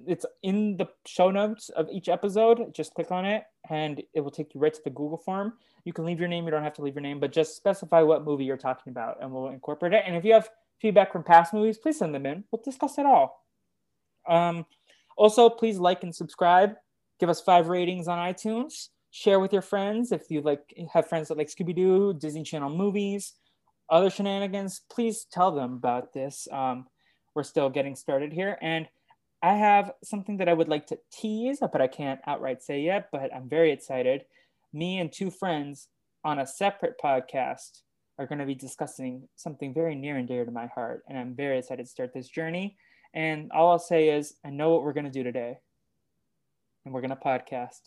it's 0.06 0.24
in 0.42 0.76
the 0.78 0.88
show 1.06 1.30
notes 1.30 1.68
of 1.68 1.88
each 1.92 2.08
episode. 2.08 2.74
Just 2.74 2.94
click 2.94 3.10
on 3.10 3.24
it 3.26 3.44
and 3.68 4.02
it 4.14 4.20
will 4.20 4.30
take 4.30 4.54
you 4.54 4.60
right 4.60 4.72
to 4.72 4.80
the 4.82 4.90
Google 4.90 5.18
form. 5.18 5.52
You 5.84 5.92
can 5.92 6.04
leave 6.06 6.18
your 6.18 6.28
name, 6.28 6.44
you 6.44 6.50
don't 6.50 6.62
have 6.62 6.74
to 6.74 6.82
leave 6.82 6.94
your 6.94 7.02
name, 7.02 7.20
but 7.20 7.30
just 7.30 7.54
specify 7.54 8.00
what 8.02 8.24
movie 8.24 8.44
you're 8.44 8.56
talking 8.56 8.90
about 8.90 9.18
and 9.20 9.30
we'll 9.30 9.48
incorporate 9.48 9.92
it. 9.92 10.04
And 10.06 10.16
if 10.16 10.24
you 10.24 10.32
have 10.32 10.48
feedback 10.80 11.12
from 11.12 11.22
past 11.22 11.52
movies, 11.52 11.78
please 11.78 11.98
send 11.98 12.14
them 12.14 12.26
in. 12.26 12.44
We'll 12.50 12.62
discuss 12.64 12.98
it 12.98 13.06
all. 13.06 13.44
Um, 14.30 14.64
also, 15.16 15.50
please 15.50 15.78
like 15.78 16.02
and 16.02 16.14
subscribe. 16.14 16.76
Give 17.18 17.28
us 17.28 17.40
five 17.40 17.68
ratings 17.68 18.08
on 18.08 18.18
iTunes. 18.18 18.88
Share 19.10 19.40
with 19.40 19.52
your 19.52 19.60
friends 19.60 20.12
if 20.12 20.30
you 20.30 20.40
like 20.40 20.62
have 20.92 21.08
friends 21.08 21.28
that 21.28 21.36
like 21.36 21.48
Scooby 21.48 21.74
Doo, 21.74 22.14
Disney 22.14 22.44
Channel 22.44 22.70
movies, 22.70 23.34
other 23.90 24.08
shenanigans. 24.08 24.82
Please 24.90 25.26
tell 25.30 25.50
them 25.50 25.74
about 25.74 26.14
this. 26.14 26.46
Um, 26.52 26.86
we're 27.34 27.42
still 27.42 27.68
getting 27.68 27.96
started 27.96 28.32
here, 28.32 28.56
and 28.62 28.88
I 29.42 29.54
have 29.54 29.92
something 30.04 30.36
that 30.38 30.48
I 30.48 30.52
would 30.52 30.68
like 30.68 30.86
to 30.86 30.98
tease, 31.12 31.58
but 31.60 31.80
I 31.80 31.88
can't 31.88 32.20
outright 32.26 32.62
say 32.62 32.80
yet. 32.80 33.08
But 33.10 33.34
I'm 33.34 33.48
very 33.48 33.72
excited. 33.72 34.24
Me 34.72 34.98
and 34.98 35.12
two 35.12 35.30
friends 35.30 35.88
on 36.24 36.38
a 36.38 36.46
separate 36.46 36.94
podcast 37.02 37.82
are 38.18 38.26
going 38.26 38.38
to 38.38 38.46
be 38.46 38.54
discussing 38.54 39.28
something 39.34 39.74
very 39.74 39.94
near 39.94 40.16
and 40.16 40.28
dear 40.28 40.44
to 40.44 40.50
my 40.50 40.66
heart, 40.66 41.02
and 41.08 41.18
I'm 41.18 41.34
very 41.34 41.58
excited 41.58 41.84
to 41.84 41.90
start 41.90 42.12
this 42.14 42.28
journey. 42.28 42.76
And 43.14 43.50
all 43.52 43.72
I'll 43.72 43.78
say 43.78 44.10
is, 44.10 44.34
I 44.44 44.50
know 44.50 44.70
what 44.70 44.82
we're 44.82 44.92
going 44.92 45.04
to 45.04 45.10
do 45.10 45.22
today. 45.22 45.58
And 46.84 46.94
we're 46.94 47.00
going 47.00 47.10
to 47.10 47.16
podcast. 47.16 47.80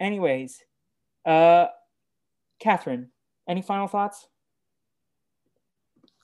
Anyways, 0.00 0.62
uh, 1.26 1.66
Catherine, 2.58 3.08
any 3.48 3.62
final 3.62 3.86
thoughts? 3.86 4.28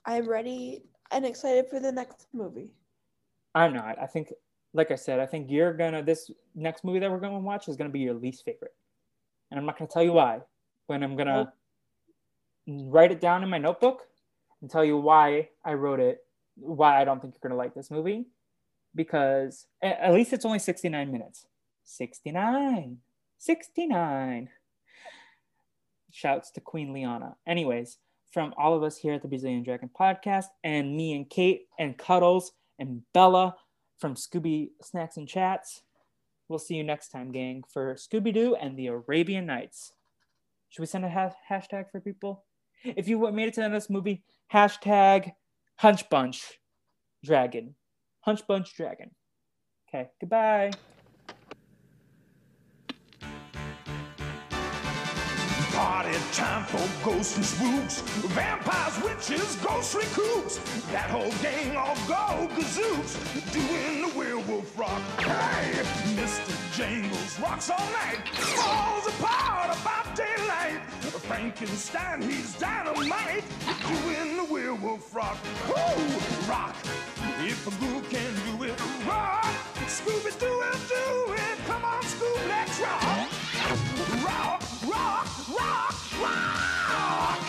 I'm 0.04 0.28
ready 0.28 0.82
and 1.10 1.26
excited 1.26 1.66
for 1.68 1.80
the 1.80 1.92
next 1.92 2.26
movie. 2.32 2.70
I'm 3.54 3.74
not. 3.74 3.98
I 4.00 4.06
think, 4.06 4.32
like 4.72 4.90
I 4.90 4.94
said, 4.94 5.20
I 5.20 5.26
think 5.26 5.50
you're 5.50 5.72
going 5.74 5.92
to, 5.92 6.02
this 6.02 6.30
next 6.54 6.84
movie 6.84 6.98
that 6.98 7.10
we're 7.10 7.20
going 7.20 7.34
to 7.34 7.38
watch 7.38 7.68
is 7.68 7.76
going 7.76 7.90
to 7.90 7.92
be 7.92 8.00
your 8.00 8.14
least 8.14 8.44
favorite. 8.44 8.74
And 9.50 9.60
I'm 9.60 9.66
not 9.66 9.78
going 9.78 9.88
to 9.88 9.92
tell 9.92 10.02
you 10.02 10.12
why, 10.12 10.40
but 10.86 11.02
I'm 11.02 11.16
going 11.16 11.28
to 11.28 11.52
write 12.66 13.12
it 13.12 13.20
down 13.20 13.42
in 13.42 13.48
my 13.48 13.58
notebook 13.58 14.02
and 14.60 14.70
tell 14.70 14.84
you 14.84 14.96
why 14.96 15.48
I 15.64 15.74
wrote 15.74 16.00
it, 16.00 16.24
why 16.60 17.00
I 17.00 17.04
don't 17.04 17.20
think 17.20 17.34
you're 17.34 17.48
going 17.48 17.56
to 17.56 17.62
like 17.62 17.74
this 17.74 17.90
movie. 17.90 18.26
Because 18.94 19.66
at 19.82 20.12
least 20.12 20.32
it's 20.32 20.44
only 20.44 20.58
69 20.58 21.12
minutes. 21.12 21.46
69. 21.84 22.98
69. 23.38 24.48
Shouts 26.10 26.50
to 26.52 26.60
Queen 26.60 26.92
Liana. 26.92 27.36
Anyways, 27.46 27.98
from 28.32 28.54
all 28.56 28.74
of 28.74 28.82
us 28.82 28.96
here 28.96 29.14
at 29.14 29.22
the 29.22 29.28
Brazilian 29.28 29.62
Dragon 29.62 29.90
podcast, 29.98 30.46
and 30.64 30.96
me 30.96 31.14
and 31.14 31.28
Kate 31.28 31.68
and 31.78 31.96
Cuddles 31.96 32.52
and 32.78 33.02
Bella 33.12 33.56
from 33.98 34.14
Scooby 34.14 34.70
Snacks 34.82 35.16
and 35.16 35.28
Chats, 35.28 35.82
we'll 36.48 36.58
see 36.58 36.74
you 36.74 36.84
next 36.84 37.08
time, 37.08 37.30
gang, 37.30 37.62
for 37.68 37.94
Scooby 37.94 38.32
Doo 38.32 38.54
and 38.54 38.76
the 38.76 38.88
Arabian 38.88 39.46
Nights. 39.46 39.92
Should 40.68 40.80
we 40.80 40.86
send 40.86 41.04
a 41.04 41.10
ha- 41.10 41.34
hashtag 41.50 41.90
for 41.90 42.00
people? 42.00 42.44
If 42.84 43.08
you 43.08 43.30
made 43.32 43.48
it 43.48 43.54
to 43.54 43.60
the 43.60 43.64
end 43.64 43.74
of 43.74 43.80
this 43.80 43.90
movie, 43.90 44.22
hashtag 44.52 45.32
Hunch 45.78 46.08
Bunch 46.08 46.58
Dragon. 47.24 47.74
Hunch 48.20 48.46
Bunch 48.46 48.74
Dragon. 48.74 49.10
Okay, 49.88 50.08
goodbye. 50.20 50.72
Party 55.78 56.18
time 56.32 56.64
for 56.64 57.04
ghosts 57.04 57.36
and 57.36 57.46
spooks, 57.46 58.00
vampires, 58.34 59.00
witches, 59.00 59.54
ghostly 59.62 60.06
kooks. 60.06 60.58
That 60.90 61.08
whole 61.08 61.30
gang 61.40 61.76
all 61.76 61.94
go 62.08 62.48
gazooks, 62.56 63.14
doing 63.52 64.02
the 64.02 64.18
werewolf 64.18 64.76
rock. 64.76 65.00
Hey, 65.20 65.84
Mr. 66.16 66.50
Jangles 66.76 67.38
rocks 67.38 67.70
all 67.70 67.88
night, 67.92 68.18
falls 68.34 69.06
apart 69.06 69.70
about 69.80 70.16
daylight. 70.16 70.80
Frankenstein, 71.28 72.22
he's 72.22 72.58
dynamite, 72.58 73.44
doing 73.86 74.36
the 74.36 74.52
werewolf 74.52 75.14
rock. 75.14 75.38
Woo, 75.68 76.50
rock. 76.50 76.74
If 77.44 77.68
a 77.68 77.70
ghoul 77.80 78.00
can 78.10 78.34
do 78.34 78.64
it, 78.64 79.06
rock. 79.06 79.54
Scooby 79.86 80.36
Doo 80.40 80.46
will 80.46 80.72
do 80.88 81.34
it. 81.34 81.58
Come 81.68 81.84
on, 81.84 82.02
Scoob, 82.02 82.48
let's 82.48 82.80
rock. 82.80 83.37
Rock, 83.58 84.62
rock, 84.86 85.26
rock, 85.48 85.94
rock! 86.22 87.42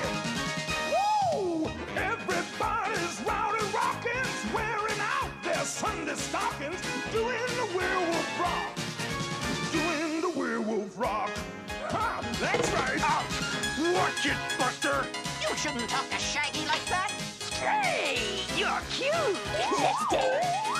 Woo! 0.90 1.69
Everybody's 1.95 3.22
rowdy 3.22 3.64
rockins', 3.72 4.53
wearing 4.53 4.99
out 4.99 5.30
their 5.44 5.64
Sunday 5.64 6.15
stockings, 6.15 6.81
doing 7.11 7.38
the 7.57 7.77
werewolf 7.77 8.40
rock, 8.40 8.76
doing 9.72 10.22
the 10.22 10.30
werewolf 10.36 10.98
rock. 10.99 11.30
Ha! 11.90 12.22
That's 12.40 12.72
right. 12.72 12.99
Ah. 13.03 13.23
Watch 13.94 14.26
it, 14.26 14.38
Buster. 14.57 15.06
You 15.48 15.56
shouldn't 15.56 15.90
talk 15.90 16.10
to 16.10 16.18
Shaggy 16.18 16.65
like 16.65 16.86
that. 16.88 17.11
Hey, 17.61 18.41
you're 18.57 18.81
cute. 18.90 19.14
hey, 20.10 20.78